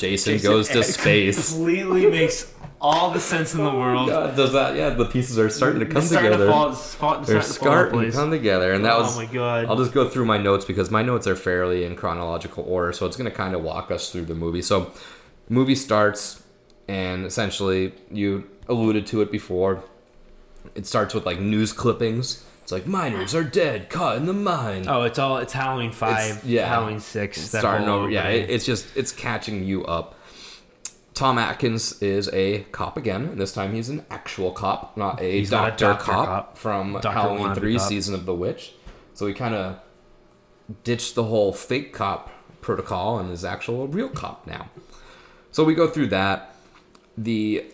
Jason, 0.01 0.33
Jason 0.33 0.51
goes 0.51 0.67
to 0.69 0.83
space. 0.83 1.53
completely 1.53 2.07
makes 2.07 2.53
all 2.81 3.11
the 3.11 3.19
sense 3.19 3.53
in 3.53 3.63
the 3.63 3.69
world. 3.71 4.09
God, 4.09 4.35
does 4.35 4.53
that? 4.53 4.75
Yeah, 4.75 4.89
the 4.89 5.05
pieces 5.05 5.37
are 5.37 5.49
starting 5.49 5.79
to 5.79 5.85
come 5.85 6.01
starting 6.01 6.31
together. 6.31 6.47
to 6.47 6.51
fall. 6.51 6.69
They're 6.69 6.75
starting 6.75 7.25
to 7.25 7.31
fall 7.31 7.39
into 7.39 7.51
starting 7.53 8.11
to 8.11 8.11
come 8.11 8.31
together, 8.31 8.73
and 8.73 8.83
that 8.83 8.95
Oh 8.95 9.01
was. 9.01 9.15
my 9.15 9.25
God. 9.27 9.65
I'll 9.65 9.77
just 9.77 9.93
go 9.93 10.09
through 10.09 10.25
my 10.25 10.37
notes 10.37 10.65
because 10.65 10.89
my 10.89 11.03
notes 11.03 11.27
are 11.27 11.35
fairly 11.35 11.83
in 11.85 11.95
chronological 11.95 12.63
order, 12.67 12.91
so 12.91 13.05
it's 13.05 13.15
going 13.15 13.29
to 13.29 13.35
kind 13.35 13.53
of 13.55 13.61
walk 13.61 13.91
us 13.91 14.11
through 14.11 14.25
the 14.25 14.35
movie. 14.35 14.63
So, 14.63 14.91
movie 15.47 15.75
starts, 15.75 16.41
and 16.87 17.25
essentially, 17.25 17.93
you 18.11 18.49
alluded 18.67 19.05
to 19.07 19.21
it 19.21 19.31
before. 19.31 19.83
It 20.73 20.87
starts 20.87 21.13
with 21.13 21.25
like 21.25 21.39
news 21.39 21.73
clippings. 21.73 22.43
It's 22.71 22.85
like 22.85 22.87
miners 22.87 23.35
are 23.35 23.43
dead, 23.43 23.89
caught 23.89 24.15
in 24.15 24.25
the 24.27 24.33
mine. 24.33 24.85
Oh, 24.87 25.03
it's 25.03 25.19
all. 25.19 25.39
It's 25.39 25.51
Halloween 25.51 25.91
five. 25.91 26.37
It's- 26.37 26.45
yeah. 26.45 26.69
Halloween 26.69 27.01
six. 27.01 27.49
that 27.51 27.59
starting 27.59 27.89
over. 27.89 28.09
Yeah, 28.09 28.29
it, 28.29 28.49
it's 28.49 28.65
just 28.65 28.95
it's 28.95 29.11
catching 29.11 29.65
you 29.65 29.83
up. 29.85 30.15
Tom 31.13 31.37
Atkins 31.37 32.01
is 32.01 32.29
a 32.31 32.59
cop 32.71 32.95
again, 32.95 33.25
and 33.25 33.41
this 33.41 33.51
time 33.51 33.73
he's 33.73 33.89
an 33.89 34.05
actual 34.09 34.51
cop, 34.51 34.95
not 34.95 35.19
a, 35.21 35.39
He's 35.39 35.51
not 35.51 35.67
a 35.67 35.71
doctor, 35.71 35.85
doctor 35.85 36.11
cop, 36.11 36.25
cop. 36.27 36.57
from 36.57 36.93
Doctor 36.93 37.09
Halloween 37.11 37.55
Three: 37.55 37.77
cop. 37.77 37.89
Season 37.89 38.15
of 38.15 38.25
the 38.25 38.33
Witch. 38.33 38.73
So 39.15 39.27
he 39.27 39.33
kind 39.33 39.53
of 39.53 39.77
ditched 40.85 41.15
the 41.15 41.25
whole 41.25 41.51
fake 41.51 41.91
cop 41.91 42.31
protocol 42.61 43.19
and 43.19 43.33
is 43.33 43.43
actual 43.43 43.83
a 43.83 43.87
real 43.87 44.07
cop 44.07 44.47
now. 44.47 44.69
So 45.51 45.65
we 45.65 45.75
go 45.75 45.89
through 45.89 46.07
that. 46.07 46.55
The 47.17 47.65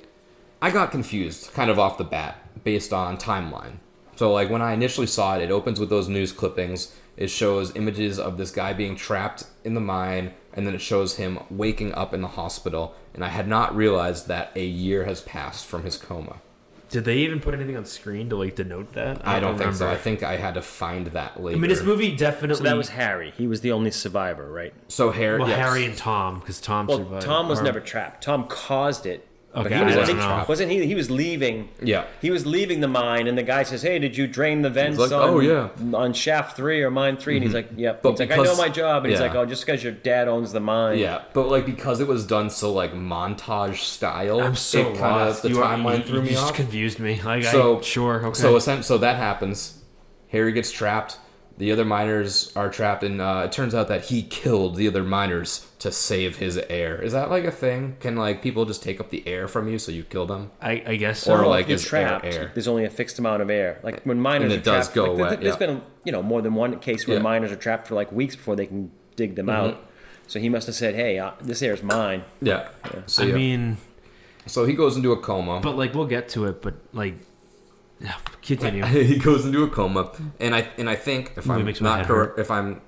I 0.60 0.72
got 0.72 0.90
confused 0.90 1.54
kind 1.54 1.70
of 1.70 1.78
off 1.78 2.00
the 2.00 2.04
bat 2.04 2.64
based 2.64 2.92
on 2.92 3.18
timeline. 3.18 3.74
So 4.18 4.32
like 4.34 4.50
when 4.50 4.62
I 4.62 4.74
initially 4.74 5.08
saw 5.08 5.36
it, 5.38 5.44
it 5.44 5.52
opens 5.52 5.80
with 5.80 5.90
those 5.90 6.10
news 6.10 6.32
clippings. 6.32 6.94
It 7.16 7.30
shows 7.30 7.76
images 7.76 8.20
of 8.20 8.38
this 8.38 8.52
guy 8.52 8.74
being 8.74 8.96
trapped 8.96 9.46
in 9.64 9.74
the 9.76 9.80
mine 9.80 10.34
and 10.54 10.66
then 10.68 10.74
it 10.76 10.82
shows 10.82 11.18
him 11.18 11.40
waking 11.50 11.94
up 11.94 12.14
in 12.14 12.22
the 12.22 12.28
hospital. 12.30 12.96
And 13.14 13.24
I 13.24 13.30
had 13.30 13.48
not 13.48 13.76
realized 13.76 14.28
that 14.28 14.52
a 14.56 14.66
year 14.66 15.06
has 15.06 15.22
passed 15.22 15.66
from 15.68 15.84
his 15.84 15.98
coma. 15.98 16.38
Did 16.90 17.04
they 17.06 17.18
even 17.18 17.40
put 17.42 17.54
anything 17.54 17.76
on 17.76 17.86
screen 17.86 18.30
to 18.30 18.38
like 18.38 18.56
denote 18.56 18.94
that? 18.94 19.28
I 19.28 19.40
don't 19.40 19.58
think 19.58 19.74
so. 19.76 19.90
I 19.90 19.98
think 19.98 20.24
I 20.24 20.38
had 20.38 20.54
to 20.54 20.62
find 20.62 21.08
that 21.08 21.42
later. 21.44 21.58
I 21.58 21.60
mean, 21.60 21.70
this 21.70 21.84
movie 21.84 22.16
definitely. 22.16 22.56
So 22.58 22.64
that 22.64 22.78
was 22.78 22.90
Harry. 22.90 23.34
He 23.38 23.46
was 23.46 23.62
the 23.62 23.72
only 23.74 23.92
survivor, 23.92 24.50
right? 24.52 24.74
so 24.88 25.12
Harry. 25.12 25.38
well, 25.38 25.50
yes. 25.50 25.60
Harry 25.60 25.86
and 25.86 25.98
Tom, 25.98 26.40
because 26.40 26.62
Tom 26.62 26.88
Well, 26.88 27.00
survived. 27.00 27.26
Tom 27.26 27.50
was 27.50 27.60
Or- 27.60 27.64
never 27.64 27.82
trapped. 27.82 28.24
Tom 28.24 28.48
caused 28.48 29.06
it. 29.06 29.28
But 29.54 29.68
Okay, 29.68 29.78
he 29.78 29.84
was, 29.86 29.94
I 29.94 29.96
I 29.96 29.98
don't 30.00 30.06
think, 30.08 30.20
know. 30.20 30.46
wasn't 30.48 30.72
he? 30.72 30.86
He 30.86 30.94
was 30.94 31.10
leaving. 31.10 31.70
Yeah. 31.82 32.04
He 32.22 32.30
was 32.30 32.46
leaving 32.46 32.80
the 32.82 32.88
mine, 32.88 33.28
and 33.28 33.36
the 33.36 33.42
guy 33.44 33.64
says, 33.64 33.82
"Hey, 33.82 33.98
did 33.98 34.16
you 34.16 34.28
drain 34.28 34.62
the 34.62 34.70
vents 34.70 35.00
like, 35.00 35.12
on, 35.12 35.30
"Oh, 35.30 35.40
yeah." 35.40 35.70
Mm-hmm. 35.80 35.96
on 35.96 36.14
shaft 36.14 36.56
three 36.56 36.84
or 36.84 36.92
mine 36.92 37.18
3 37.18 37.38
And 37.38 37.44
he's 37.44 37.54
like, 37.56 37.70
"Yep." 37.76 38.04
But 38.04 38.12
he's 38.12 38.20
like, 38.20 38.32
"I 38.32 38.44
know 38.44 38.56
my 38.56 38.70
job," 38.70 39.06
and 39.06 39.12
he's 39.12 39.22
like, 39.22 39.34
"Oh, 39.34 39.46
just 39.46 39.66
because 39.66 39.84
your 39.84 39.94
dad 39.94 40.28
owns 40.28 40.52
the 40.52 40.60
mine." 40.60 41.00
Yeah, 41.00 41.22
but 41.34 41.48
like 41.50 41.66
because 41.66 42.02
it 42.02 42.08
was 42.08 42.28
done 42.28 42.50
so 42.52 42.72
like 42.72 42.94
montage 42.94 43.78
style, 43.78 44.42
I'm 44.42 44.56
so 44.56 44.80
it 44.80 44.84
kinda, 44.94 45.38
the 45.42 45.50
you 45.50 45.64
are- 45.64 45.76
timeline 45.76 46.00
you, 46.00 46.04
threw 46.04 46.16
you 46.18 46.22
me 46.24 46.30
just 46.32 46.44
off. 46.50 46.54
confused 46.54 47.00
me. 47.00 47.20
Like, 47.24 47.44
so 47.46 47.80
I, 47.80 47.82
sure, 47.82 48.26
okay. 48.28 48.40
So 48.40 48.60
so 48.60 48.98
that 49.00 49.16
happens. 49.16 49.82
Harry 50.30 50.52
gets 50.52 50.72
trapped. 50.72 51.18
The 51.58 51.72
other 51.72 51.86
miners 51.86 52.52
are 52.56 52.70
trapped, 52.70 53.04
and 53.04 53.20
uh, 53.20 53.44
it 53.46 53.52
turns 53.52 53.74
out 53.74 53.88
that 53.88 54.06
he 54.06 54.22
killed 54.22 54.76
the 54.76 54.88
other 54.88 55.02
miners 55.04 55.66
to 55.80 55.92
save 55.92 56.38
his 56.38 56.58
air. 56.70 57.02
Is 57.02 57.14
that 57.14 57.32
like 57.32 57.46
a 57.46 57.52
thing? 57.52 57.98
Can 58.00 58.16
like 58.16 58.44
people 58.44 58.66
just 58.66 58.84
take 58.84 59.00
up 59.00 59.10
the 59.10 59.28
air 59.28 59.48
from 59.48 59.68
you 59.68 59.80
so 59.80 59.92
you 59.92 60.04
kill 60.04 60.28
them? 60.28 60.52
I, 60.62 60.84
I 60.86 60.96
guess 60.98 61.20
so. 61.22 61.34
Or, 61.34 61.42
Well, 61.42 61.50
like, 61.50 61.64
if 61.64 61.70
you're 61.70 61.76
is 61.78 61.86
air 61.86 61.90
trapped, 62.20 62.26
air? 62.26 62.52
there's 62.54 62.68
only 62.68 62.86
a 62.86 62.92
fixed 62.92 63.18
amount 63.18 63.42
of 63.42 63.50
air. 63.50 63.80
Like 63.82 64.04
when 64.04 64.20
miners 64.22 64.44
And 64.46 64.54
are 64.54 64.56
it 64.58 64.64
does 64.64 64.86
trapped, 64.86 64.96
go 64.96 65.06
like, 65.06 65.18
there- 65.18 65.26
wet, 65.30 65.42
There's 65.42 65.54
yeah. 65.60 65.68
been 65.68 65.82
you 66.04 66.12
know 66.12 66.22
more 66.22 66.44
than 66.44 66.54
one 66.54 66.78
case 66.80 67.08
where 67.08 67.16
Yeah. 67.16 67.20
Mm-hmm. 67.20 67.24
miners 67.24 67.52
are 67.52 67.56
trapped 67.56 67.88
for 67.88 67.96
like 67.96 68.12
weeks 68.12 68.36
before 68.36 68.56
they 68.56 68.68
can 68.68 68.92
dig 69.16 69.36
them 69.36 69.50
out. 69.50 69.84
So 70.28 70.40
he 70.40 70.50
must 70.50 70.68
have 70.68 70.76
said, 70.76 70.94
"Hey, 70.94 71.18
uh, 71.18 71.32
this 71.42 71.62
air's 71.64 71.82
mine." 71.82 72.24
Yeah. 72.42 72.68
So, 73.08 73.24
I 73.24 73.28
yeah. 73.28 73.36
mean, 73.36 73.78
so 74.46 74.66
he 74.66 74.74
goes 74.74 74.96
into 74.96 75.12
a 75.12 75.18
coma. 75.18 75.60
but 75.62 75.76
like 75.76 75.96
we'll 75.96 76.06
get 76.06 76.30
to 76.30 76.46
it. 76.46 76.62
But 76.62 76.76
like, 76.94 77.16
yeah, 77.16 77.22
continue. 78.42 78.84
he 78.86 79.18
goes 79.18 79.46
into 79.46 79.64
a 79.64 79.70
coma, 79.70 80.12
and 80.40 80.56
I 80.56 80.68
and 80.78 80.90
I 80.90 80.96
think 80.96 81.34
if 81.38 81.50
I'm 81.50 81.66
not 81.82 82.00
head 82.00 82.08
correct, 82.08 82.40
if 82.40 82.52
I'm 82.52 82.82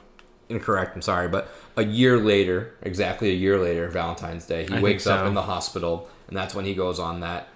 incorrect, 0.49 0.95
I'm 0.95 1.01
sorry, 1.01 1.27
but 1.27 1.49
a 1.77 1.83
year 1.83 2.17
later, 2.17 2.73
exactly 2.81 3.29
a 3.29 3.35
year 3.35 3.59
later, 3.59 3.87
Valentine's 3.89 4.45
Day, 4.45 4.65
he 4.65 4.75
I 4.75 4.81
wakes 4.81 5.03
think 5.03 5.17
up 5.17 5.27
in 5.27 5.33
the 5.33 5.43
hospital, 5.43 6.09
and 6.27 6.35
that's 6.35 6.55
when 6.55 6.65
he 6.65 6.73
goes 6.73 6.99
on 6.99 7.19
that 7.21 7.47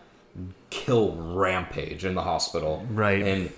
kill 0.69 1.15
rampage 1.15 2.05
in 2.05 2.15
the 2.15 2.23
hospital, 2.23 2.85
Right. 2.89 3.21
And 3.21 3.51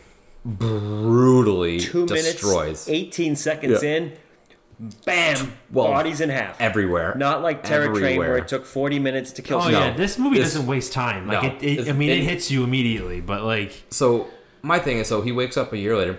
brutally 0.44 1.80
Two 1.80 2.06
destroys 2.06 2.88
minutes, 2.88 2.90
18 2.90 3.36
seconds 3.36 3.84
Yeah. 3.84 3.90
in, 3.90 4.14
bam, 4.80 5.54
Well, 5.72 5.88
bodies 5.88 6.22
in 6.22 6.30
half. 6.30 6.60
everywhere. 6.60 7.14
Not 7.18 7.42
like 7.42 7.64
Terror 7.64 7.94
Train 7.94 8.18
where 8.20 8.38
it 8.38 8.48
took 8.48 8.66
40 8.66 9.00
minutes 9.00 9.32
to 9.34 9.42
kill 9.42 9.58
Oh 9.60 9.62
someone. 9.64 9.82
yeah, 9.82 9.96
this 9.96 10.18
movie 10.20 10.38
This- 10.40 10.54
doesn't 10.54 10.68
waste 10.68 10.94
time. 10.94 11.28
Like 11.28 11.44
No. 11.44 11.50
it, 11.50 11.64
it 11.80 11.90
I 11.90 11.94
mean, 11.94 12.10
it, 12.10 12.20
it- 12.20 12.24
hits 12.24 12.52
you 12.52 12.64
immediately. 12.64 13.22
But 13.22 13.44
like, 13.44 13.84
So 13.90 14.28
my 14.62 14.80
thing 14.80 14.98
is, 14.98 15.08
so 15.08 15.22
he 15.22 15.32
wakes 15.32 15.58
up 15.58 15.72
a 15.74 15.78
year 15.78 15.96
later. 15.98 16.18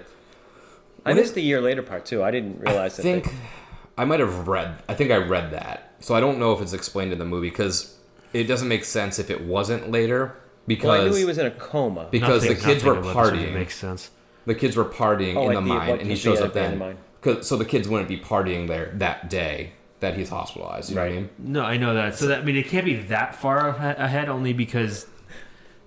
I 1.04 1.12
missed 1.14 1.34
the 1.34 1.42
year 1.42 1.60
later 1.60 1.82
part 1.82 2.04
too. 2.04 2.22
I 2.24 2.30
didn't 2.30 2.60
realize 2.60 2.94
I 2.94 2.96
that. 2.96 3.02
think 3.02 3.24
they- 3.26 3.32
I 3.98 4.04
might 4.04 4.20
have 4.20 4.48
read. 4.48 4.82
I 4.88 4.94
think 4.94 5.10
I 5.10 5.16
read 5.16 5.52
that. 5.52 5.94
So 6.00 6.14
I 6.14 6.20
don't 6.20 6.38
know 6.38 6.52
if 6.52 6.60
it's 6.60 6.72
explained 6.72 7.12
in 7.12 7.18
the 7.18 7.24
movie 7.24 7.48
because 7.48 7.94
it 8.32 8.44
doesn't 8.44 8.68
make 8.68 8.84
sense 8.84 9.18
if 9.18 9.30
it 9.30 9.42
wasn't 9.42 9.90
later. 9.90 10.34
Because 10.66 10.84
well, 10.88 11.00
I 11.00 11.08
knew 11.08 11.14
he 11.14 11.24
was 11.24 11.38
in 11.38 11.46
a 11.46 11.50
coma. 11.52 12.08
because 12.10 12.42
nothing- 12.42 12.58
the 12.58 12.62
kids 12.64 12.82
were 12.84 12.96
nothing 12.96 13.10
about 13.12 13.32
partying. 13.32 13.54
makes 13.54 13.76
sense. 13.76 14.10
the 14.46 14.54
kids 14.54 14.76
were 14.76 14.84
partying 14.84 15.34
Oh, 15.36 15.48
in 15.48 15.54
the 15.54 15.60
the- 15.60 15.66
mine, 15.66 15.98
and 16.00 16.08
he 16.10 16.14
shows 16.16 16.38
the 16.38 16.46
up 16.46 16.52
then. 16.52 16.96
Abandoned 17.26 17.34
mine? 17.34 17.36
'Cause- 17.36 17.46
so 17.48 17.56
the 17.56 17.64
kids 17.64 17.88
wouldn't 17.88 18.08
be 18.08 18.18
partying 18.18 18.68
there 18.68 18.90
that 18.94 19.28
day 19.30 19.72
that 20.00 20.14
he's 20.14 20.28
hospitalized. 20.30 20.90
You 20.90 20.96
know 20.96 21.02
what 21.02 21.06
I 21.10 21.14
Right. 21.14 21.20
mean? 21.22 21.30
No, 21.38 21.62
I 21.62 21.76
know 21.76 21.94
that. 21.94 22.16
So 22.18 22.26
that 22.26 22.40
I 22.40 22.42
mean, 22.42 22.56
it 22.56 22.68
can't 22.68 22.84
be 22.84 22.94
that 22.96 23.34
far 23.34 23.68
ahead, 23.68 24.28
only 24.28 24.52
because 24.52 25.06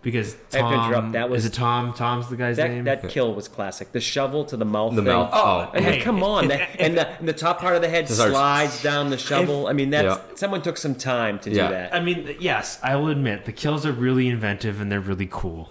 because 0.02 0.38
I 0.54 0.60
have 0.60 0.70
to 0.70 0.76
Tom 0.78 0.86
interrupt, 0.86 1.12
that 1.12 1.30
was- 1.30 1.44
is 1.44 1.52
it 1.52 1.54
Tom? 1.56 1.92
Tom's 1.92 2.30
the 2.30 2.38
guy's 2.38 2.56
That 2.56 2.70
name. 2.72 2.86
that 2.86 3.10
kill 3.10 3.34
was 3.36 3.50
classic. 3.50 3.92
The 3.92 4.00
shovel 4.00 4.46
to 4.46 4.56
the 4.56 4.64
mouth. 4.64 4.96
The 4.96 5.02
thing. 5.02 5.12
mouth. 5.12 5.30
Oh, 5.34 5.42
oh 5.44 5.70
I 5.74 5.82
mean, 5.82 5.84
hey, 5.92 6.00
come 6.00 6.24
on. 6.24 6.46
if- 6.46 6.52
that- 6.52 6.62
if- 6.62 6.80
and, 6.80 6.98
the, 6.98 7.10
and 7.20 7.28
the 7.28 7.34
top 7.34 7.60
part 7.60 7.76
of 7.76 7.82
the 7.82 7.90
head 7.90 8.08
Just 8.08 8.22
our- 8.22 8.30
slides 8.30 8.82
down 8.82 9.10
the 9.10 9.18
shovel. 9.18 9.68
I 9.68 9.74
mean, 9.74 9.90
that 9.90 10.06
Yeah. 10.06 10.18
someone 10.36 10.62
took 10.62 10.78
some 10.78 10.96
time 10.96 11.38
to 11.40 11.50
Yeah. 11.52 11.68
do 11.68 11.74
that. 11.74 11.94
I 11.94 12.00
mean, 12.00 12.34
yes, 12.40 12.80
I 12.82 12.96
will 12.96 13.10
admit 13.10 13.44
the 13.44 13.52
kills 13.52 13.86
are 13.86 13.92
really 13.92 14.30
inventive 14.30 14.80
and 14.80 14.90
they're 14.90 15.02
really 15.02 15.28
cool. 15.30 15.70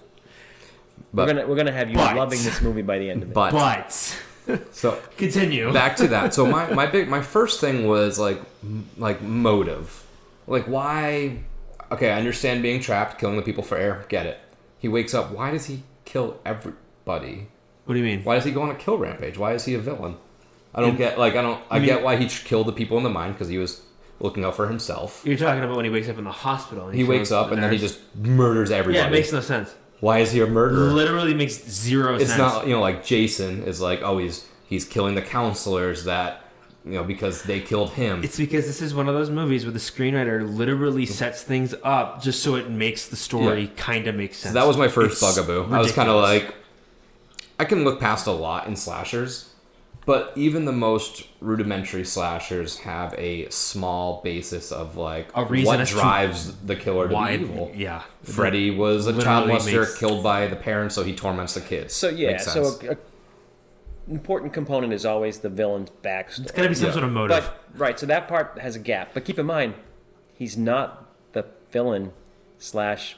But 1.14 1.26
we're 1.26 1.32
gonna 1.34 1.46
we're 1.48 1.56
gonna 1.56 1.72
have 1.72 1.88
you 1.88 1.96
But- 1.96 2.14
loving 2.14 2.42
this 2.42 2.60
movie 2.60 2.82
by 2.82 2.98
the 2.98 3.08
end 3.10 3.22
of 3.22 3.30
it. 3.30 3.34
but, 3.34 3.52
But 3.52 4.14
so 4.72 5.00
continue. 5.16 5.72
back 5.72 5.96
to 5.96 6.08
that. 6.08 6.34
So 6.34 6.46
my 6.46 6.72
my 6.72 6.86
big 6.86 7.08
my 7.08 7.20
first 7.22 7.60
thing 7.60 7.86
was 7.86 8.18
like 8.18 8.40
m- 8.62 8.88
like 8.96 9.22
motive, 9.22 10.04
like 10.46 10.64
why? 10.66 11.38
Okay, 11.90 12.10
I 12.10 12.18
understand 12.18 12.62
being 12.62 12.80
trapped, 12.80 13.18
killing 13.18 13.36
the 13.36 13.42
people 13.42 13.62
for 13.62 13.76
air. 13.78 14.04
Get 14.08 14.26
it. 14.26 14.38
He 14.78 14.88
wakes 14.88 15.14
up. 15.14 15.30
Why 15.30 15.50
does 15.50 15.66
he 15.66 15.82
kill 16.04 16.38
everybody? 16.44 17.48
what 17.84 17.94
do 17.94 18.00
you 18.00 18.04
mean? 18.04 18.22
Why 18.22 18.34
does 18.34 18.44
he 18.44 18.50
go 18.50 18.60
on 18.62 18.70
a 18.70 18.74
kill 18.74 18.98
rampage? 18.98 19.38
Why 19.38 19.54
is 19.54 19.64
he 19.64 19.72
a 19.74 19.78
villain? 19.78 20.16
I 20.74 20.82
don't 20.82 20.96
get 20.98 21.18
like 21.18 21.34
I 21.36 21.42
don't 21.42 21.60
I 21.70 21.78
mean- 21.78 21.86
get 21.86 22.02
why 22.02 22.16
he 22.16 22.28
killed 22.28 22.66
the 22.66 22.72
people 22.72 22.98
in 22.98 23.02
the 23.04 23.10
mine 23.10 23.32
because 23.32 23.48
he 23.48 23.56
was 23.58 23.82
looking 24.20 24.44
out 24.44 24.56
for 24.56 24.68
himself. 24.68 25.22
You're 25.24 25.36
talking 25.38 25.62
about 25.64 25.76
when 25.76 25.84
he 25.86 25.90
wakes 25.90 26.08
up 26.08 26.18
in 26.18 26.24
the 26.24 26.32
hospital. 26.32 26.88
And 26.88 26.94
He 26.96 27.04
wakes 27.04 27.30
up 27.32 27.50
and 27.52 27.62
then 27.62 27.72
he 27.72 27.78
just 27.78 28.00
murders 28.16 28.70
everybody. 28.70 28.98
yeah, 29.02 29.06
it 29.08 29.12
makes 29.12 29.32
no 29.32 29.40
sense. 29.40 29.74
Why 30.00 30.18
is 30.20 30.32
he 30.32 30.40
a 30.40 30.46
murderer? 30.46 30.90
Literally 30.92 31.34
makes 31.34 31.54
zero 31.68 32.14
It's 32.16 32.26
sense. 32.26 32.38
not 32.38 32.66
you 32.66 32.72
know 32.74 32.80
like 32.80 33.04
Jason 33.04 33.62
is 33.64 33.80
like 33.80 34.00
oh 34.02 34.18
he's 34.18 34.46
he's 34.68 34.84
killing 34.84 35.14
the 35.14 35.22
counselors 35.22 36.04
that 36.04 36.44
you 36.84 36.92
know 36.92 37.02
because 37.04 37.42
they 37.42 37.60
killed 37.60 37.90
him. 37.90 38.22
It's 38.22 38.36
because 38.38 38.66
this 38.66 38.80
is 38.80 38.94
one 38.94 39.08
of 39.08 39.14
those 39.14 39.28
movies 39.30 39.64
where 39.64 39.72
the 39.72 39.78
screenwriter 39.80 40.48
literally 40.56 41.04
sets 41.06 41.42
things 41.42 41.74
up 41.82 42.22
just 42.22 42.42
so 42.42 42.54
it 42.54 42.70
makes 42.70 43.08
the 43.08 43.16
story 43.16 43.62
Yeah. 43.62 43.70
kind 43.76 44.06
of 44.06 44.14
make 44.14 44.34
sense. 44.34 44.52
So 44.54 44.60
that 44.60 44.66
was 44.66 44.76
my 44.76 44.88
first 44.88 45.20
It's 45.22 45.36
bugaboo. 45.36 45.74
I 45.74 45.78
was 45.78 45.92
kind 45.92 46.08
of 46.08 46.22
like, 46.22 46.54
I 47.58 47.64
can 47.64 47.82
look 47.84 47.98
past 48.00 48.26
a 48.26 48.32
lot 48.32 48.68
in 48.68 48.76
slashers, 48.76 49.50
but 50.08 50.32
even 50.36 50.64
the 50.64 50.72
most 50.72 51.24
rudimentary 51.40 52.02
slashers 52.04 52.78
have 52.78 53.14
a 53.18 53.46
small 53.50 54.22
basis 54.24 54.72
of 54.72 54.96
like 54.96 55.28
A 55.34 55.44
reason 55.44 55.66
what 55.78 55.86
drives 55.86 56.56
the 56.64 56.74
killer 56.74 57.08
to 57.08 57.14
why. 57.14 57.36
be 57.36 57.42
evil. 57.44 57.70
Yeah, 57.74 58.02
Freddy 58.22 58.70
was 58.70 59.06
a 59.06 59.12
child 59.22 59.48
Literally 59.48 59.70
molester 59.72 59.80
makes- 59.80 59.98
killed 59.98 60.22
by 60.22 60.46
the 60.46 60.56
parents, 60.56 60.94
so 60.94 61.02
he 61.04 61.14
torments 61.14 61.52
the 61.52 61.60
kids. 61.60 61.92
So 61.94 62.08
yeah, 62.08 62.38
so 62.38 62.64
sense. 62.64 62.82
a, 62.84 62.92
a 62.92 62.96
important 64.08 64.54
component 64.54 64.94
is 64.94 65.04
always 65.04 65.40
the 65.40 65.50
villain's 65.50 65.90
It's 65.90 66.00
backstory. 66.02 66.54
gotta 66.56 66.68
be 66.70 66.74
some 66.74 66.86
Yeah. 66.86 66.92
sort 66.92 67.04
of 67.04 67.12
motive. 67.12 67.44
But 67.44 67.78
right, 67.78 68.00
so 68.00 68.06
that 68.06 68.28
part 68.28 68.58
has 68.62 68.76
a 68.76 68.78
gap. 68.78 69.10
But 69.12 69.26
keep 69.26 69.38
in 69.38 69.44
mind, 69.44 69.74
he's 70.34 70.56
not 70.56 71.04
the 71.32 71.44
villain 71.70 72.12
slash 72.56 73.16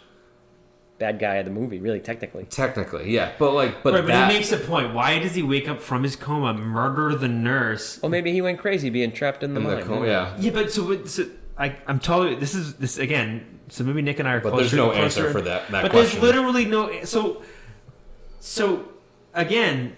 bad 1.01 1.19
guy 1.19 1.37
of 1.37 1.47
the 1.47 1.51
movie, 1.51 1.81
really 1.81 1.99
technically. 1.99 2.45
technically, 2.45 3.11
yeah, 3.11 3.33
but 3.39 3.53
like, 3.55 3.83
but 3.83 3.95
right, 3.95 4.07
but 4.07 4.15
he 4.31 4.35
makes 4.39 4.53
a 4.53 4.59
point. 4.59 4.95
Why 4.95 5.19
does 5.19 5.35
he 5.35 5.43
wake 5.43 5.69
up 5.69 5.81
from 5.81 6.03
his 6.05 6.15
coma, 6.15 6.55
murder 6.55 7.17
the 7.17 7.27
nurse? 7.27 7.99
Well, 8.03 8.11
maybe 8.11 8.31
he 8.33 8.41
went 8.43 8.59
crazy 8.61 8.91
being 8.91 9.11
trapped 9.11 9.43
in 9.43 9.55
the 9.55 9.61
in 9.61 9.67
the 9.67 9.75
mine. 9.77 9.85
co- 9.85 10.05
yeah. 10.05 10.37
Yeah, 10.39 10.53
but 10.53 10.71
so, 10.71 10.87
what- 10.87 11.09
so 11.09 11.27
I, 11.59 11.75
I'm 11.89 11.99
totally. 11.99 12.37
This 12.37 12.55
is 12.55 12.75
this 12.75 12.99
again. 12.99 13.59
So 13.69 13.83
maybe 13.85 14.03
Nick 14.03 14.19
and 14.19 14.29
I 14.29 14.35
are 14.35 14.41
But 14.41 14.51
closer. 14.51 14.63
there's 14.65 14.73
no 14.75 14.87
closer- 14.91 15.03
answer 15.03 15.33
for 15.33 15.41
that- 15.43 15.71
that 15.71 15.83
but 15.83 15.91
question. 15.91 16.21
there's 16.21 16.35
literally 16.35 16.65
no. 16.67 17.05
So, 17.05 17.43
so 18.41 18.89
again, 19.35 19.97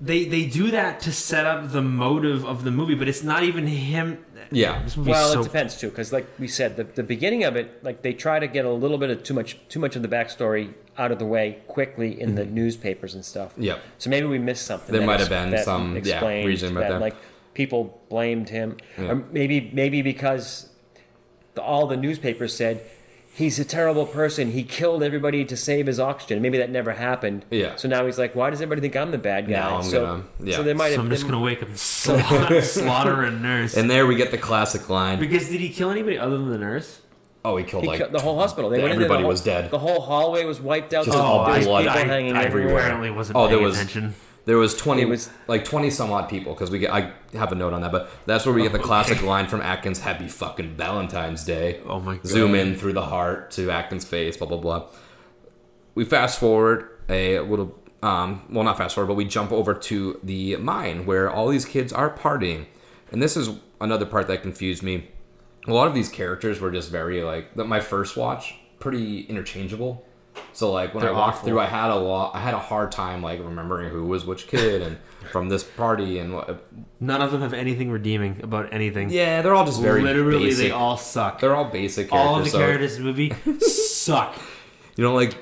they 0.00 0.24
they 0.24 0.46
do 0.46 0.70
that 0.70 1.00
to 1.00 1.12
set 1.12 1.46
up 1.46 1.72
the 1.72 1.82
motive 1.82 2.44
of 2.44 2.64
the 2.64 2.70
movie, 2.70 2.94
but 2.94 3.08
it's 3.08 3.22
not 3.22 3.42
even 3.42 3.66
him. 3.66 4.24
Yeah. 4.50 4.86
Well, 4.96 5.32
so 5.32 5.40
it 5.40 5.44
depends 5.44 5.76
too, 5.76 5.88
because 5.88 6.12
like 6.12 6.26
we 6.38 6.48
said, 6.48 6.76
the, 6.76 6.84
the 6.84 7.02
beginning 7.02 7.44
of 7.44 7.56
it, 7.56 7.82
like 7.82 8.02
they 8.02 8.12
try 8.12 8.38
to 8.38 8.46
get 8.46 8.64
a 8.64 8.72
little 8.72 8.98
bit 8.98 9.10
of 9.10 9.22
too 9.22 9.34
much 9.34 9.56
too 9.68 9.80
much 9.80 9.96
of 9.96 10.02
the 10.02 10.08
backstory 10.08 10.74
out 10.98 11.12
of 11.12 11.18
the 11.18 11.26
way 11.26 11.58
quickly 11.66 12.20
in 12.20 12.34
the 12.34 12.42
mm-hmm. 12.42 12.54
newspapers 12.54 13.14
and 13.14 13.24
stuff. 13.24 13.54
Yeah. 13.56 13.78
So 13.98 14.10
maybe 14.10 14.26
we 14.26 14.38
missed 14.38 14.66
something. 14.66 14.94
There 14.94 15.06
might 15.06 15.14
ex- 15.14 15.28
have 15.28 15.30
been 15.30 15.50
that 15.50 15.64
some, 15.64 15.92
yeah, 15.92 15.98
explained 15.98 16.46
reason 16.46 16.76
about 16.76 16.88
that. 16.90 17.00
Like 17.00 17.16
people 17.54 18.00
blamed 18.08 18.50
him, 18.50 18.76
Yeah. 18.98 19.12
or 19.12 19.14
maybe 19.32 19.70
maybe 19.72 20.02
because 20.02 20.68
the, 21.54 21.62
all 21.62 21.86
the 21.86 21.96
newspapers 21.96 22.54
said 22.54 22.84
he's 23.36 23.58
a 23.58 23.64
terrible 23.64 24.06
person. 24.06 24.50
He 24.52 24.62
killed 24.64 25.02
everybody 25.02 25.44
to 25.44 25.56
save 25.56 25.86
his 25.86 26.00
oxygen. 26.00 26.40
Maybe 26.42 26.58
that 26.58 26.70
never 26.70 26.92
happened. 26.92 27.44
Yeah. 27.50 27.76
So 27.76 27.86
now 27.88 28.06
he's 28.06 28.18
like, 28.18 28.34
why 28.34 28.50
does 28.50 28.60
everybody 28.60 28.80
think 28.80 28.96
I'm 28.96 29.10
the 29.10 29.18
bad 29.18 29.46
guy? 29.46 29.52
Now 29.52 29.76
I'm 29.76 29.82
so, 29.84 30.04
gonna- 30.06 30.24
yeah. 30.40 30.56
so 30.56 30.62
they 30.62 30.72
might 30.74 30.88
So 30.90 30.96
have. 30.96 31.04
I'm 31.04 31.10
just 31.10 31.22
they- 31.24 31.28
gonna 31.30 31.42
wake 31.44 31.62
up 31.62 31.68
and 31.68 31.78
slaughter, 31.78 32.62
slaughter 32.80 33.22
a 33.24 33.30
nurse. 33.30 33.76
And 33.76 33.90
there 33.90 34.06
we 34.06 34.16
get 34.16 34.30
the 34.30 34.38
classic 34.38 34.88
line. 34.88 35.20
because 35.20 35.48
did 35.48 35.60
he 35.60 35.68
kill 35.68 35.90
anybody 35.90 36.18
other 36.18 36.38
than 36.38 36.50
the 36.50 36.58
nurse? 36.58 37.02
Oh, 37.44 37.56
he 37.58 37.64
killed 37.64 37.84
He 37.84 37.88
like 37.90 37.98
killed 37.98 38.10
the 38.12 38.18
whole 38.20 38.36
hospital. 38.38 38.70
They 38.70 38.80
went 38.82 38.94
everybody 38.94 39.18
the 39.18 39.22
whole- 39.22 39.28
was 39.28 39.40
dead. 39.40 39.70
The 39.70 39.78
whole 39.78 40.00
hallway 40.00 40.44
was 40.44 40.60
wiped 40.60 40.92
out. 40.94 41.04
Just 41.04 41.16
There 41.16 41.24
all 41.24 41.44
blood 41.44 41.60
people 41.60 41.74
I, 41.76 42.04
hanging 42.04 42.34
I 42.36 42.42
everywhere. 42.44 42.78
apparently 42.78 43.10
wasn't 43.12 43.36
Oh, 43.38 43.46
there 43.46 43.60
was 43.60 43.76
attention. 43.76 44.14
There 44.46 44.56
was 44.58 44.74
twenty, 44.76 45.02
It 45.02 45.08
was- 45.08 45.28
like 45.48 45.64
twenty 45.64 45.90
some 45.90 46.10
odd 46.12 46.28
people 46.28 46.54
because 46.54 46.70
we 46.70 46.78
get. 46.78 46.92
I 46.92 47.12
have 47.34 47.52
a 47.52 47.54
note 47.56 47.72
on 47.72 47.82
that, 47.82 47.92
but 47.92 48.08
that's 48.26 48.46
where 48.46 48.54
we 48.54 48.62
get 48.62 48.72
the 48.72 48.78
classic 48.78 49.20
line 49.22 49.48
from 49.48 49.60
Atkins: 49.60 50.00
"Happy 50.00 50.28
fucking 50.28 50.76
Valentine's 50.76 51.44
Day." 51.44 51.80
Oh 51.86 51.98
my 52.00 52.14
god. 52.14 52.26
Zoom 52.26 52.54
in 52.54 52.76
through 52.76 52.92
the 52.94 53.02
heart 53.06 53.50
to 53.52 53.70
Atkins' 53.70 54.04
face. 54.04 54.36
Blah 54.36 54.46
blah 54.48 54.58
blah. 54.58 54.84
We 55.94 56.04
fast 56.04 56.38
forward 56.40 56.88
a 57.08 57.40
little. 57.40 57.74
Um, 58.02 58.42
well, 58.50 58.62
not 58.62 58.78
fast 58.78 58.94
forward, 58.94 59.08
but 59.08 59.14
we 59.14 59.24
jump 59.24 59.50
over 59.50 59.74
to 59.74 60.20
the 60.22 60.56
mine 60.56 61.06
where 61.06 61.28
all 61.30 61.48
these 61.48 61.64
kids 61.64 61.92
are 61.92 62.08
partying, 62.16 62.66
and 63.10 63.20
this 63.20 63.36
is 63.36 63.50
another 63.80 64.06
part 64.06 64.28
that 64.28 64.42
confused 64.42 64.82
me. 64.82 65.08
A 65.66 65.72
lot 65.72 65.88
of 65.88 65.94
these 65.94 66.08
characters 66.08 66.60
were 66.60 66.70
just 66.70 66.90
very 66.92 67.22
like. 67.24 67.56
My 67.56 67.80
first 67.80 68.16
watch, 68.16 68.54
pretty 68.78 69.22
interchangeable. 69.22 70.04
So 70.52 70.72
like 70.72 70.94
when 70.94 71.02
They're 71.02 71.12
I 71.14 71.16
walked 71.16 71.36
awful. 71.38 71.48
through, 71.48 71.60
I 71.60 71.66
had 71.66 71.90
a 71.90 71.96
lot. 71.96 72.34
I 72.34 72.40
had 72.40 72.54
a 72.54 72.58
hard 72.58 72.90
time 72.92 73.22
like 73.22 73.40
remembering 73.40 73.90
who 73.90 74.04
was 74.06 74.24
which 74.24 74.46
kid 74.46 74.82
and 74.82 74.96
from 75.32 75.48
this 75.48 75.62
party 75.64 76.18
and 76.18 76.34
what. 76.34 76.66
None 77.00 77.20
of 77.20 77.30
them 77.32 77.42
have 77.42 77.52
anything 77.52 77.90
redeeming 77.90 78.40
about 78.42 78.72
anything. 78.72 79.10
Yeah, 79.10 79.42
they're 79.42 79.54
all 79.54 79.66
just 79.66 79.82
very 79.82 80.02
Literally, 80.02 80.44
basic. 80.46 80.64
they 80.66 80.70
all 80.70 80.96
suck. 80.96 81.40
they're 81.40 81.54
all 81.54 81.66
basic 81.66 82.08
characters. 82.10 82.26
all 82.28 82.38
of 82.38 82.44
the 82.44 82.50
so- 82.50 82.58
characters 82.58 82.96
in 82.96 83.02
the 83.02 83.08
movie 83.10 83.34
suck. 83.60 84.34
You 84.96 85.04
know, 85.04 85.14
like, 85.14 85.36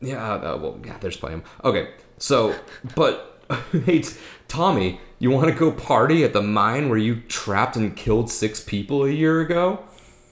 yeah, 0.00 0.24
uh, 0.34 0.56
well, 0.58 0.80
yeah, 0.84 0.96
there's 1.00 1.16
plenty. 1.18 1.34
of 1.36 1.40
'em. 1.42 1.46
Okay, 1.64 1.90
so, 2.18 2.54
but, 2.94 3.42
hey, 3.84 4.02
Tommy, 4.48 5.00
you 5.18 5.30
want 5.30 5.48
to 5.48 5.54
go 5.54 5.70
party 5.70 6.24
at 6.24 6.32
the 6.32 6.40
mine 6.40 6.88
where 6.88 6.96
you 6.98 7.16
trapped 7.28 7.76
and 7.76 7.94
killed 7.94 8.30
six 8.30 8.60
people 8.62 9.04
a 9.04 9.10
year 9.10 9.40
ago? 9.42 9.80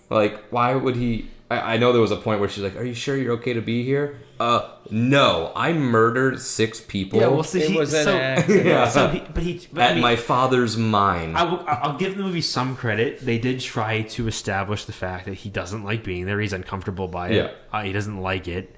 Like, 0.08 0.42
why 0.50 0.74
would 0.74 0.96
he? 0.96 1.28
I, 1.50 1.74
I 1.74 1.76
know 1.76 1.92
there 1.92 2.00
was 2.00 2.10
a 2.10 2.16
point 2.16 2.40
where 2.40 2.48
she's 2.48 2.62
like, 2.62 2.76
"Are 2.76 2.84
you 2.84 2.94
sure 2.94 3.16
you're 3.16 3.34
okay 3.34 3.52
to 3.52 3.60
be 3.60 3.84
here?" 3.84 4.18
Uh, 4.40 4.68
no, 4.90 5.52
I 5.54 5.72
murdered 5.72 6.40
six 6.40 6.80
people 6.80 7.20
Yeah, 7.20 7.28
well, 7.28 7.42
so 7.44 7.58
It 7.58 7.70
he, 7.70 7.78
was 7.78 7.92
an 7.94 8.04
so, 8.04 8.16
accident. 8.18 8.66
Yeah. 8.66 8.88
so 8.88 9.08
he, 9.08 9.20
but 9.32 9.42
he, 9.42 9.66
but 9.72 9.82
at 9.82 9.90
I 9.90 9.94
mean, 9.94 10.02
my 10.02 10.16
father's 10.16 10.76
mine. 10.76 11.36
I 11.36 11.44
will, 11.44 11.64
I'll 11.68 11.96
give 11.96 12.16
the 12.16 12.22
movie 12.22 12.40
some 12.40 12.76
credit. 12.76 13.20
They 13.20 13.38
did 13.38 13.60
try 13.60 14.02
to 14.02 14.26
establish 14.26 14.86
the 14.86 14.92
fact 14.92 15.26
that 15.26 15.34
he 15.34 15.50
doesn't 15.50 15.84
like 15.84 16.02
being 16.02 16.24
there. 16.26 16.40
He's 16.40 16.52
uncomfortable 16.52 17.08
by 17.08 17.28
it. 17.28 17.34
Yeah. 17.36 17.50
Uh, 17.72 17.82
he 17.82 17.92
doesn't 17.92 18.18
like 18.20 18.48
it. 18.48 18.74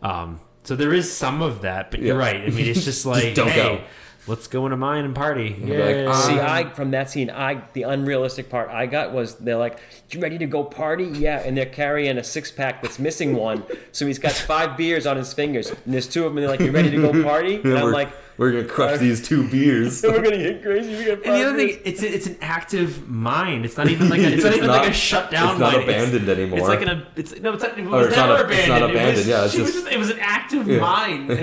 Um, 0.00 0.40
so 0.62 0.74
there 0.76 0.94
is 0.94 1.12
some 1.12 1.42
of 1.42 1.62
that, 1.62 1.90
but 1.90 2.00
you're 2.00 2.16
right. 2.16 2.36
I 2.36 2.48
mean, 2.50 2.66
it's 2.66 2.84
just 2.84 3.04
like, 3.14 3.34
don't 3.34 3.48
hey, 3.48 3.56
go. 3.56 3.84
Let's 4.26 4.46
go 4.46 4.64
into 4.66 4.76
mine 4.76 5.04
and 5.04 5.14
party. 5.14 5.50
be 5.52 5.76
like, 5.76 5.96
Yeah. 5.96 6.06
"Ah." 6.08 6.12
See, 6.14 6.38
I 6.40 6.70
from 6.70 6.90
that 6.92 7.10
scene, 7.10 7.30
I 7.30 7.62
the 7.72 7.82
unrealistic 7.82 8.48
part 8.50 8.70
I 8.70 8.86
got 8.86 9.12
was 9.12 9.34
they're 9.36 9.56
like, 9.56 9.78
"You 10.10 10.20
ready 10.20 10.38
to 10.38 10.46
go 10.46 10.64
party?" 10.64 11.04
Yeah, 11.04 11.40
and 11.44 11.56
they're 11.56 11.66
carrying 11.66 12.18
a 12.18 12.24
six 12.24 12.50
pack 12.50 12.82
that's 12.82 12.98
missing 12.98 13.34
one, 13.34 13.62
so 13.92 14.06
he's 14.06 14.18
got 14.18 14.32
five 14.32 14.76
beers 14.76 15.06
on 15.06 15.16
his 15.16 15.32
fingers, 15.32 15.70
and 15.70 15.92
there's 15.94 16.06
two 16.08 16.24
of 16.26 16.30
them. 16.30 16.38
And 16.38 16.44
they're 16.44 16.50
like, 16.56 16.60
"You 16.60 16.72
ready 16.72 16.90
to 16.90 16.96
go 17.00 17.22
party?" 17.32 17.56
And 17.62 17.78
I'm 17.78 17.92
like, 17.92 18.10
we're 18.36 18.50
gonna 18.50 18.64
crush 18.64 18.98
these 18.98 19.26
two 19.26 19.48
beers. 19.48 20.02
"We're 20.04 20.20
gonna 20.22 20.38
get 20.38 20.62
crazy. 20.62 20.96
We 20.96 21.04
got 21.04 21.24
And 21.24 21.34
the 21.36 21.44
other 21.48 21.56
beers." 21.56 21.76
thing, 21.76 21.82
it's 21.84 22.02
a, 22.02 22.14
it's 22.14 22.26
an 22.26 22.36
active 22.40 23.08
mine. 23.08 23.64
It's 23.64 23.76
not 23.76 23.88
even 23.88 24.08
like 24.08 24.20
a, 24.20 24.24
it's 24.34 24.42
not 24.42 24.48
It's 24.48 24.56
even 24.56 24.68
not- 24.68 24.80
like 24.82 24.90
a 24.90 24.94
shut 24.94 25.30
down 25.30 25.50
it's 25.50 25.60
not 25.60 25.72
mine. 25.74 25.82
abandoned 25.84 26.28
anymore. 26.28 26.58
It's 26.60 26.68
like 26.68 26.82
an 26.82 26.88
a, 26.88 27.06
it's 27.14 27.38
no, 27.40 27.52
it's 27.52 27.62
not, 27.62 27.78
it 27.78 27.84
was 27.84 28.06
it's 28.08 28.16
not 28.16 28.30
a- 28.30 28.44
abandoned. 28.44 28.58
it's 28.58 28.68
not 28.68 28.78
It 28.78 28.82
was- 28.82 28.90
abandoned, 28.90 29.26
yeah, 29.26 29.44
it's 29.44 29.54
she 29.54 29.60
was 29.60 29.72
just- 29.72 29.84
just- 29.84 29.94
it 29.94 29.98
was 29.98 30.10
an 30.10 30.18
active 30.20 30.66
Yeah. 30.66 30.78
mine. 30.80 31.30
And, 31.30 31.40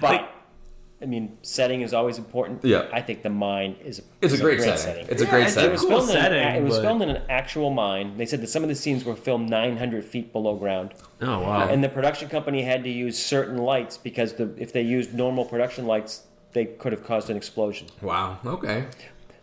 But 0.00 0.10
like, 0.10 0.28
I 1.02 1.04
mean, 1.04 1.36
setting 1.42 1.82
is 1.82 1.92
always 1.92 2.16
important. 2.16 2.64
Yeah. 2.64 2.88
I 2.90 3.02
think 3.02 3.22
the 3.22 3.28
mine 3.28 3.76
is. 3.84 4.00
It's 4.22 4.32
a 4.32 4.36
is 4.36 4.40
great 4.40 4.62
setting. 4.62 5.06
It's 5.10 5.20
a 5.20 5.26
great 5.26 5.42
it's 5.42 5.50
a 5.52 5.54
setting. 5.54 5.68
It 5.68 5.72
was, 5.72 5.80
Cool 5.82 5.90
filmed 5.90 6.08
in, 6.10 6.16
setting, 6.16 6.42
an, 6.42 6.56
it 6.56 6.62
was 6.62 6.76
but- 6.76 6.82
filmed 6.82 7.02
in 7.02 7.08
an 7.10 7.22
actual 7.28 7.68
mine. 7.70 8.16
They 8.16 8.24
said 8.24 8.40
that 8.40 8.46
some 8.48 8.62
of 8.62 8.70
the 8.70 8.74
scenes 8.74 9.04
were 9.04 9.14
filmed 9.14 9.50
900 9.50 10.04
feet 10.04 10.32
below 10.32 10.56
ground. 10.56 10.94
oh 11.20 11.40
wow. 11.40 11.68
And 11.68 11.84
the 11.84 11.90
production 11.90 12.30
company 12.30 12.62
had 12.62 12.82
to 12.84 12.90
use 12.90 13.18
certain 13.22 13.58
lights 13.58 13.98
because 13.98 14.32
the, 14.34 14.54
if 14.56 14.72
they 14.72 14.80
used 14.80 15.12
normal 15.12 15.44
production 15.44 15.86
lights, 15.86 16.22
they 16.54 16.64
could 16.64 16.92
have 16.92 17.04
caused 17.04 17.28
an 17.28 17.36
explosion. 17.36 17.88
Wow. 18.00 18.38
Okay. 18.46 18.86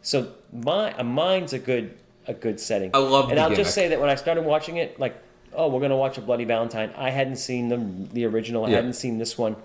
So 0.01 0.33
mine, 0.51 0.95
a 0.97 1.03
mine's 1.03 1.53
a 1.53 1.59
good 1.59 1.95
a 2.25 2.33
good 2.33 2.59
setting. 2.59 2.89
I 2.95 2.97
love 2.97 3.29
And 3.29 3.37
the 3.37 3.41
I'll 3.43 3.49
gimmick. 3.49 3.63
just 3.65 3.75
say 3.75 3.89
that 3.89 3.99
when 3.99 4.09
I 4.09 4.15
started 4.15 4.43
watching 4.43 4.77
it, 4.77 4.99
like, 4.99 5.15
oh, 5.53 5.67
we're 5.67 5.81
gonna 5.81 5.95
watch 5.97 6.17
a 6.17 6.21
Bloody 6.21 6.45
Valentine. 6.45 6.91
I 6.97 7.11
hadn't 7.11 7.35
seen 7.35 7.67
the 7.69 7.77
the 8.11 8.25
original. 8.25 8.65
I 8.65 8.69
Yeah. 8.69 8.75
hadn't 8.77 8.93
seen 8.93 9.19
this 9.19 9.37
one. 9.37 9.55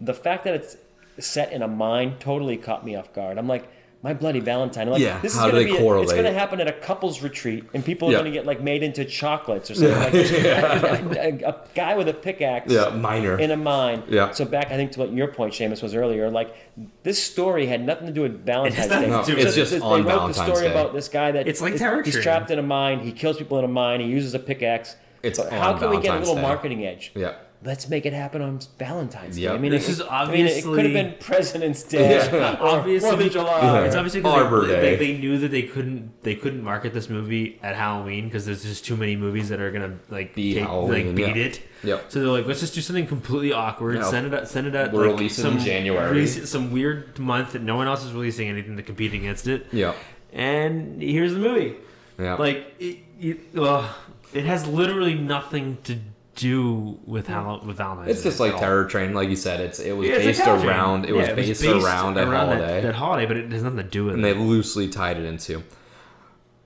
The 0.00 0.14
fact 0.14 0.42
that 0.44 0.54
it's 0.54 0.76
set 1.18 1.52
in 1.52 1.62
a 1.62 1.68
mine 1.68 2.16
totally 2.20 2.56
caught 2.56 2.84
me 2.84 2.96
off 2.96 3.12
guard. 3.12 3.38
I'm 3.38 3.48
like. 3.48 3.68
My 4.00 4.14
bloody 4.14 4.38
Valentine. 4.38 4.86
I'm 4.86 4.92
like, 4.92 5.02
Yeah, 5.02 5.18
this 5.18 5.32
is 5.34 5.38
do 5.40 5.46
gonna 5.46 5.58
they 5.58 5.64
be 5.64 5.74
a- 5.76 5.80
correlate? 5.80 6.04
it's 6.04 6.12
going 6.12 6.24
to 6.24 6.32
happen 6.32 6.60
at 6.60 6.68
a 6.68 6.72
couples 6.72 7.20
retreat, 7.20 7.64
and 7.74 7.84
people 7.84 8.06
are 8.08 8.12
Yeah. 8.12 8.18
going 8.18 8.30
to 8.30 8.38
get 8.38 8.46
like 8.46 8.60
made 8.62 8.84
into 8.84 9.04
chocolates 9.04 9.72
or 9.72 9.74
something. 9.74 9.92
Like 9.92 10.14
a, 11.42 11.44
a, 11.44 11.48
a 11.48 11.56
guy 11.74 11.96
with 11.96 12.06
a 12.08 12.14
pickaxe 12.14 12.72
Yeah, 12.72 12.90
minor. 12.90 13.36
in 13.40 13.50
a 13.50 13.56
mine. 13.56 14.04
Yeah. 14.08 14.30
So 14.30 14.44
back, 14.44 14.66
I 14.70 14.76
think 14.76 14.92
to 14.92 15.00
what 15.00 15.12
your 15.12 15.26
point, 15.26 15.52
Seamus, 15.52 15.82
was 15.82 15.96
earlier. 15.96 16.30
Like 16.30 16.54
this 17.02 17.20
story 17.20 17.66
had 17.66 17.84
nothing 17.84 18.06
to 18.06 18.12
do 18.12 18.22
with 18.22 18.46
Valentine's 18.46 18.88
nothing 18.88 19.10
Day. 19.10 19.20
to 19.20 19.26
do 19.26 19.34
with- 19.34 19.42
No, 19.42 19.46
it's 19.48 19.54
So 19.56 19.60
just 19.62 19.72
they 19.72 19.80
on 19.80 20.04
wrote 20.04 20.06
Valentine's 20.06 20.36
the 20.36 20.44
story 20.54 20.68
Day. 20.68 20.70
about 20.70 20.94
this 20.94 21.08
guy 21.08 21.32
that 21.32 21.48
It's 21.48 21.60
like 21.60 21.72
is- 21.72 21.80
Terror 21.80 22.02
He's 22.04 22.20
trapped 22.22 22.52
in 22.52 22.60
a 22.60 22.62
mine. 22.62 23.00
He 23.00 23.10
kills 23.10 23.36
people 23.36 23.58
in 23.58 23.64
a 23.64 23.68
mine. 23.68 23.98
He 23.98 24.06
uses 24.06 24.32
a 24.32 24.38
pickaxe. 24.38 24.94
It's 25.24 25.40
But 25.40 25.52
on 25.52 25.58
how 25.58 25.76
can 25.76 25.90
we 25.90 25.98
get 26.00 26.14
a 26.14 26.18
little 26.20 26.36
Day. 26.36 26.42
marketing 26.42 26.86
edge? 26.86 27.10
Yeah. 27.16 27.32
Let's 27.64 27.88
make 27.88 28.06
it 28.06 28.12
happen 28.12 28.40
on 28.40 28.60
Valentine's 28.78 29.34
Day. 29.34 29.42
Yep. 29.42 29.54
I 29.54 29.58
mean, 29.58 29.72
This 29.72 29.88
it, 29.88 29.92
is 29.92 30.00
I 30.02 30.30
mean, 30.30 30.46
it 30.46 30.62
could 30.62 30.84
have 30.84 30.92
been 30.92 31.14
President's 31.18 31.82
Day, 31.82 32.10
Yeah. 32.16 32.56
or 32.60 32.66
obviously, 32.68 33.10
Fourth 33.10 33.26
of 33.26 33.32
July. 33.32 33.60
Yeah. 33.62 33.84
it's 33.84 33.96
obviously 33.96 34.22
Arbor 34.22 34.66
they, 34.66 34.74
Day. 34.74 34.96
they, 34.96 35.06
they 35.12 35.18
knew 35.18 35.38
that 35.38 35.48
they 35.50 35.62
couldn't 35.62 36.22
they 36.22 36.36
couldn't 36.36 36.62
market 36.62 36.94
this 36.94 37.08
movie 37.08 37.58
at 37.62 37.74
Halloween 37.74 38.26
because 38.26 38.46
there's 38.46 38.62
just 38.62 38.84
too 38.84 38.96
many 38.96 39.16
movies 39.16 39.48
that 39.48 39.60
are 39.60 39.72
gonna 39.72 39.98
like 40.08 40.34
Be 40.36 40.54
take, 40.54 40.62
Halloween, 40.62 41.06
like 41.08 41.16
beat 41.16 41.36
yeah. 41.36 41.44
it. 41.44 41.62
Yep. 41.82 42.04
So 42.12 42.20
they're 42.20 42.28
like, 42.28 42.46
let's 42.46 42.60
just 42.60 42.74
do 42.74 42.80
something 42.80 43.06
completely 43.08 43.52
awkward. 43.52 43.96
Yeah. 43.96 44.04
Send 44.10 44.26
it 44.28 44.34
out. 44.34 44.48
Send 44.48 44.68
it 44.68 44.76
out. 44.76 44.92
We'll 44.92 45.02
like, 45.02 45.16
release 45.16 45.38
it 45.38 45.42
some, 45.42 45.58
in 45.58 45.64
January. 45.64 46.10
release- 46.12 46.48
some 46.48 46.70
weird 46.70 47.18
month 47.18 47.52
that 47.52 47.62
no 47.62 47.74
one 47.76 47.88
else 47.88 48.04
is 48.04 48.12
releasing 48.12 48.48
anything 48.48 48.76
to 48.76 48.82
compete 48.84 49.14
against 49.14 49.48
it. 49.48 49.66
Yeah. 49.72 49.94
And 50.32 51.02
here's 51.02 51.32
the 51.32 51.38
movie. 51.40 51.76
Yeah. 52.18 52.34
Like 52.34 52.74
it, 52.78 52.98
it, 53.20 53.38
ugh, 53.56 53.88
it 54.32 54.44
has 54.44 54.66
literally 54.66 55.14
nothing 55.14 55.78
to 55.84 55.98
do 56.38 56.98
with 57.04 57.26
Hall- 57.26 57.60
with 57.64 57.76
Valentine's. 57.76 58.10
It's 58.10 58.22
just 58.22 58.40
like. 58.40 58.56
Terror 58.58 58.84
Train, 58.86 59.12
like 59.14 59.28
you 59.28 59.36
said. 59.36 59.60
It's 59.60 59.78
it 59.80 59.92
was 59.92 60.08
Yeah, 60.08 60.14
it's 60.16 60.38
based 60.38 60.46
around. 60.48 61.04
It 61.06 61.12
was 61.14 61.28
Yeah, 61.28 61.34
based 61.34 61.64
around 61.64 62.16
a 62.16 62.20
around 62.28 62.48
that- 62.50 62.56
holiday, 62.58 62.80
That, 62.82 62.94
holiday, 62.94 63.26
but 63.26 63.36
it 63.36 63.52
has 63.52 63.62
nothing 63.62 63.78
to 63.78 63.82
do 63.84 64.04
with 64.06 64.14
and 64.14 64.24
it. 64.24 64.34
they 64.34 64.40
loosely 64.40 64.88
tied 64.88 65.16
it 65.18 65.24
into. 65.24 65.62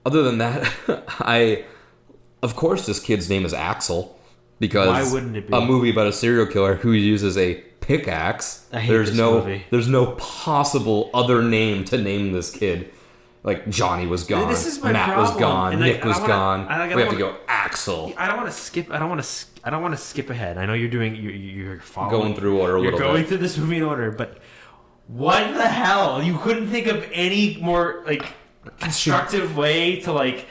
Other 0.04 0.22
than 0.22 0.38
that, 0.38 0.70
I, 1.20 1.64
of 2.42 2.56
course, 2.56 2.86
this 2.86 3.00
kid's 3.00 3.28
name 3.30 3.44
is 3.44 3.54
Axel 3.54 4.18
because 4.58 4.88
Why 4.88 5.12
wouldn't 5.12 5.36
it 5.36 5.48
be? 5.48 5.56
a 5.56 5.60
movie 5.60 5.90
about 5.90 6.06
a 6.06 6.12
serial 6.12 6.46
killer 6.46 6.74
who 6.76 6.92
uses 6.92 7.36
a 7.38 7.54
pickaxe? 7.80 8.66
I 8.72 8.80
hate 8.80 8.92
there's 8.92 9.08
this 9.10 9.18
no 9.18 9.40
movie. 9.40 9.64
there's 9.70 9.88
no 9.88 10.12
possible 10.12 11.10
other 11.14 11.42
name 11.42 11.84
to 11.86 11.98
name 11.98 12.32
this 12.32 12.50
kid. 12.50 12.90
Like 13.44 13.68
Johnny 13.68 14.06
was 14.06 14.22
gone, 14.24 14.48
This 14.48 14.66
is 14.66 14.80
my 14.82 14.92
Matt 14.92 15.16
was 15.16 15.34
gone, 15.36 15.72
like, 15.72 15.78
Nick 15.80 16.04
I 16.04 16.06
was 16.08 16.16
wanna- 16.18 16.28
gone. 16.28 16.66
I- 16.68 16.78
like, 16.78 16.92
I 16.92 16.94
we 16.96 17.02
have 17.02 17.10
to 17.10 17.18
go 17.18 17.36
Axel. 17.48 18.12
I 18.16 18.28
don't 18.28 18.36
want 18.36 18.48
to 18.48 18.56
skip. 18.56 18.90
I 18.90 18.98
don't 19.00 19.08
want 19.08 19.22
to. 19.22 19.46
I 19.64 19.70
don't 19.70 19.82
want 19.82 19.94
to 19.94 20.00
skip 20.00 20.30
ahead. 20.30 20.58
I 20.58 20.66
know 20.66 20.74
you're 20.74 20.88
doing. 20.90 21.16
You're, 21.16 21.32
you're 21.32 21.80
following, 21.80 22.10
Going 22.20 22.34
through 22.36 22.60
order 22.60 22.76
a 22.76 22.82
You're 22.82 22.92
going 22.98 23.22
bit. 23.22 23.28
through 23.28 23.38
this 23.38 23.56
movie 23.58 23.78
in 23.78 23.82
order, 23.82 24.10
but 24.12 24.38
what 25.08 25.54
the 25.54 25.66
hell? 25.66 26.22
You 26.22 26.38
couldn't 26.38 26.68
think 26.68 26.86
of 26.86 27.04
any 27.12 27.58
more 27.60 28.02
like 28.06 28.24
constructive 28.80 29.56
way 29.56 30.00
to 30.02 30.12
like 30.12 30.46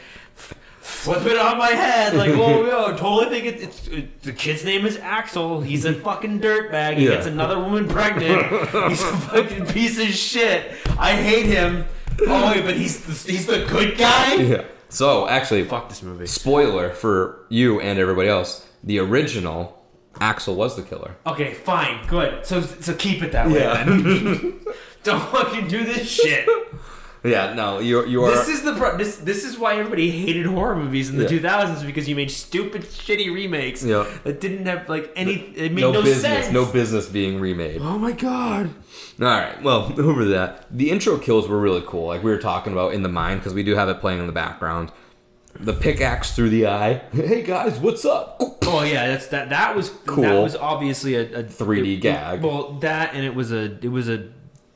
flip 0.82 1.26
it 1.26 1.38
on 1.38 1.58
my 1.58 1.70
head. 1.70 2.16
Like, 2.16 2.32
oh, 2.32 2.66
yo, 2.68 2.98
totally 2.98 3.30
think 3.42 3.46
it, 3.56 3.62
it's 3.64 3.88
it, 3.88 4.22
the 4.24 4.34
kid's 4.34 4.66
name 4.66 4.86
is 4.86 4.98
Axel. 4.98 5.62
He's 5.62 5.86
a 5.86 5.94
fucking 5.94 6.40
dirtbag. 6.42 6.98
He 6.98 7.06
Yeah. 7.06 7.12
gets 7.12 7.28
another 7.28 7.58
woman 7.60 7.88
pregnant. 7.88 8.50
He's 8.90 9.02
a 9.04 9.16
fucking 9.18 9.68
piece 9.68 9.98
of 10.00 10.08
shit. 10.08 10.74
I 11.00 11.14
hate 11.16 11.46
him. 11.46 11.86
Oh 12.22 12.52
wait, 12.52 12.64
but 12.66 12.76
he's 12.76 13.04
the, 13.06 13.32
he's 13.32 13.46
the 13.48 13.66
good 13.66 13.98
guy. 13.98 14.36
Yeah. 14.36 14.64
So 14.90 15.28
actually, 15.28 15.64
Fuck 15.64 15.90
this 15.90 16.04
movie. 16.04 16.28
spoiler 16.28 16.90
for 16.92 17.46
you 17.50 17.80
and 17.80 17.98
everybody 18.00 18.30
else: 18.30 18.68
the 18.84 19.00
original 19.00 19.78
Axel 20.20 20.56
was 20.56 20.76
the 20.76 20.84
killer. 20.84 21.16
Okay, 21.26 21.54
fine, 21.54 22.06
good. 22.08 22.46
So 22.46 22.62
so 22.62 22.94
keep 22.96 23.24
it 23.24 23.32
that 23.32 23.48
way. 23.48 23.60
Yeah. 23.62 23.84
Then. 23.86 24.60
Don't 25.04 25.22
fucking 25.32 25.68
do 25.68 25.84
this 25.84 26.08
shit. 26.10 26.48
Yeah, 27.24 27.54
no, 27.54 27.78
you 27.80 28.04
you 28.08 28.24
are. 28.24 28.32
This 28.32 28.48
is 28.48 28.64
the 28.64 28.74
pro- 28.74 28.98
this 28.98 29.18
this 29.18 29.44
is 29.44 29.58
why 29.60 29.76
everybody 29.76 30.10
hated 30.10 30.48
horror 30.48 30.76
movies 30.76 31.10
in 31.12 31.18
the 31.18 31.24
Yeah. 31.24 31.40
2000s 31.40 31.86
because 31.86 32.10
you 32.10 32.16
made 32.16 32.32
stupid, 32.32 32.82
shitty 32.82 33.32
remakes 33.32 33.84
Yeah. 33.84 34.08
that 34.24 34.42
didn't 34.42 34.66
have 34.66 34.90
like 34.90 35.12
any. 35.16 35.34
It 35.56 35.72
made 35.72 35.82
no, 35.82 35.92
no, 35.92 36.02
business, 36.02 36.46
sense. 36.46 36.52
no 36.54 36.66
business 36.66 37.06
being 37.08 37.40
remade. 37.40 37.80
Oh 37.82 38.00
my 38.00 38.12
god. 38.14 38.72
All 39.20 39.28
right, 39.28 39.62
well, 39.62 39.94
over 40.00 40.26
that, 40.26 40.66
the 40.72 40.90
intro 40.90 41.18
kills 41.20 41.48
were 41.48 41.60
really 41.60 41.84
cool. 41.86 42.08
Like 42.08 42.24
we 42.24 42.32
were 42.32 42.40
talking 42.40 42.74
about 42.74 42.94
in 42.96 43.04
the 43.04 43.10
mine 43.10 43.38
because 43.38 43.54
we 43.54 43.62
do 43.62 43.76
have 43.76 43.88
it 43.88 44.00
playing 44.00 44.20
in 44.20 44.26
the 44.26 44.34
background. 44.34 44.92
The 45.60 45.74
pickaxe 45.74 46.32
through 46.32 46.50
the 46.50 46.66
eye. 46.68 47.02
Hey 47.14 47.44
guys, 47.44 47.78
what's 47.78 48.04
up? 48.04 48.38
Oh 48.66 48.82
yeah, 48.84 49.06
that's 49.08 49.28
that. 49.28 49.50
That 49.50 49.76
was 49.76 49.90
Cool. 50.08 50.24
That 50.24 50.42
was 50.42 50.56
obviously 50.56 51.14
a, 51.16 51.42
a 51.42 51.44
3D 51.44 52.02
gag. 52.02 52.42
Well, 52.42 52.80
that 52.80 53.14
and 53.14 53.24
it 53.24 53.36
was 53.36 53.52
a 53.52 53.78
it 53.84 53.90
was 53.92 54.10
a 54.10 54.30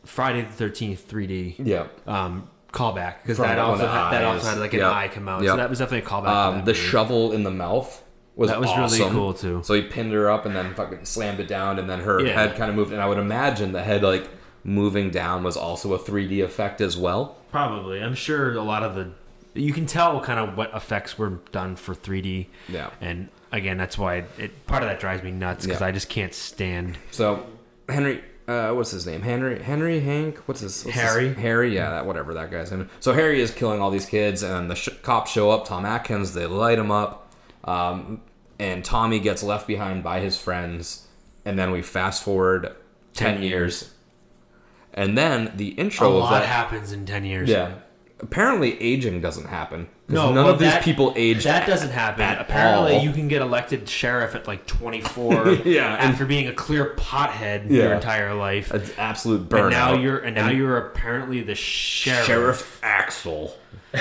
Friday 0.05 0.41
the 0.43 0.51
Thirteenth 0.51 1.09
3D. 1.09 1.55
Yeah. 1.59 1.87
Um, 2.07 2.47
callback 2.71 3.21
because 3.21 3.37
From 3.37 3.47
that 3.47 3.57
one 3.57 3.65
of 3.65 3.69
also 3.71 3.83
the 3.85 3.89
had, 3.91 4.11
that 4.11 4.23
eyes. 4.25 4.33
also 4.35 4.49
had 4.49 4.59
like 4.59 4.73
an 4.73 4.79
Yep. 4.81 4.91
eye 4.91 5.07
come 5.07 5.29
out. 5.29 5.41
Yep. 5.43 5.51
So 5.51 5.57
that 5.57 5.69
was 5.69 5.79
definitely 5.79 6.05
a 6.05 6.09
callback. 6.09 6.23
to 6.25 6.29
Um, 6.31 6.55
that 6.57 6.65
the 6.65 6.71
movie. 6.73 6.87
shovel 6.87 7.31
in 7.31 7.43
the 7.43 7.51
mouth 7.51 8.03
was 8.35 8.49
That 8.49 8.59
was 8.59 8.69
really 8.71 8.81
awesome. 8.83 9.11
cool, 9.13 9.33
too. 9.33 9.61
So 9.63 9.73
he 9.75 9.81
pinned 9.83 10.11
her 10.11 10.29
up 10.29 10.45
and 10.45 10.53
then 10.53 10.73
fucking 10.73 11.05
slammed 11.05 11.39
it 11.39 11.47
down, 11.47 11.79
and 11.79 11.89
then 11.89 12.01
her 12.01 12.19
Yeah. 12.21 12.33
head 12.33 12.57
kind 12.57 12.69
of 12.69 12.75
moved. 12.75 12.91
And 12.91 13.01
I 13.01 13.07
would 13.07 13.17
imagine 13.17 13.71
the 13.71 13.81
head 13.83 14.03
like 14.03 14.27
moving 14.65 15.09
down 15.09 15.41
was 15.43 15.55
also 15.55 15.93
a 15.93 15.97
3D 15.99 16.41
effect 16.41 16.81
as 16.81 16.97
well. 16.97 17.37
Probably. 17.51 18.01
I'm 18.03 18.15
sure 18.15 18.53
a 18.55 18.61
lot 18.63 18.83
of 18.83 18.95
the 18.95 19.11
you 19.53 19.71
can 19.71 19.85
tell 19.85 20.19
kind 20.19 20.37
of 20.37 20.57
what 20.57 20.69
effects 20.75 21.17
were 21.17 21.39
done 21.53 21.77
for 21.77 21.95
3D. 21.95 22.47
Yeah. 22.67 22.89
And 22.99 23.29
again, 23.53 23.77
that's 23.77 23.97
why 23.97 24.15
it, 24.15 24.25
it 24.37 24.65
part 24.67 24.83
of 24.83 24.89
that 24.89 24.99
drives 24.99 25.23
me 25.23 25.31
nuts 25.31 25.65
because 25.65 25.79
Yeah. 25.79 25.87
I 25.87 25.91
just 25.91 26.09
can't 26.09 26.33
stand. 26.33 26.97
So, 27.11 27.45
Henry, 27.87 28.21
uh, 28.47 28.71
what's 28.71 28.91
his 28.91 29.05
name? 29.07 29.21
Henry, 29.21 29.61
Henry, 29.61 29.99
Hank. 29.99 30.37
What's 30.47 30.61
his? 30.61 30.83
What's 30.83 30.95
Harry? 30.97 31.29
His, 31.29 31.37
Harry. 31.37 31.73
Yeah, 31.75 31.89
that 31.91 32.05
whatever 32.05 32.33
that 32.35 32.51
guy's 32.51 32.71
name. 32.71 32.89
So 32.99 33.13
Harry 33.13 33.41
is 33.41 33.51
killing 33.51 33.81
all 33.81 33.91
these 33.91 34.05
kids, 34.05 34.43
and 34.43 34.69
the 34.69 34.75
sh- 34.75 34.89
cops 35.01 35.31
show 35.31 35.49
up. 35.51 35.65
Tom 35.65 35.85
Atkins. 35.85 36.33
They 36.33 36.45
light 36.45 36.77
him 36.79 36.91
up, 36.91 37.31
um, 37.63 38.21
and 38.59 38.83
Tommy 38.85 39.19
gets 39.19 39.41
left 39.43 39.67
behind 39.67 40.03
by 40.03 40.19
his 40.19 40.37
friends. 40.37 41.07
And 41.45 41.57
then 41.59 41.71
we 41.71 41.81
fast 41.83 42.23
forward 42.23 42.75
ten, 43.13 43.35
Ten 43.35 43.43
years, 43.43 43.93
and 44.93 45.17
then 45.17 45.51
the 45.55 45.71
A 45.77 45.81
intro 45.81 46.09
of 46.09 46.15
lot 46.23 46.39
that. 46.39 46.45
happens 46.47 46.91
in 46.91 47.05
ten 47.05 47.23
years. 47.23 47.49
Yeah. 47.49 47.73
Apparently, 48.25 48.81
aging 48.81 49.21
doesn't 49.21 49.47
happen. 49.47 49.87
'Cause 50.07 50.13
No, 50.15 50.25
none 50.33 50.43
well, 50.45 50.53
of 50.53 50.59
these 50.59 50.69
that- 50.71 50.83
people 50.83 51.13
age. 51.15 51.43
That 51.45 51.65
doesn't 51.67 51.89
happen. 51.91 52.21
at 52.23 52.39
Apparently, 52.41 52.95
all. 52.97 53.03
you 53.03 53.11
can 53.11 53.27
get 53.27 53.41
elected 53.41 53.87
sheriff 53.89 54.35
at 54.35 54.47
like 54.47 54.65
24. 54.67 55.49
Yeah, 55.65 55.93
and- 55.95 56.11
after 56.11 56.25
being 56.25 56.47
a 56.47 56.53
clear 56.53 56.93
pothead 56.97 57.69
Yeah. 57.69 57.83
your 57.83 57.93
entire 57.93 58.33
life. 58.35 58.71
An 58.71 58.83
absolute 58.97 59.49
burnout. 59.49 59.61
and 59.63 59.71
now 59.71 59.93
you're 59.95 60.17
and 60.19 60.35
now 60.35 60.49
you're 60.49 60.77
apparently 60.77 61.41
the 61.41 61.55
sheriff. 61.55 62.25
Sheriff 62.25 62.79
Axel. 62.83 63.55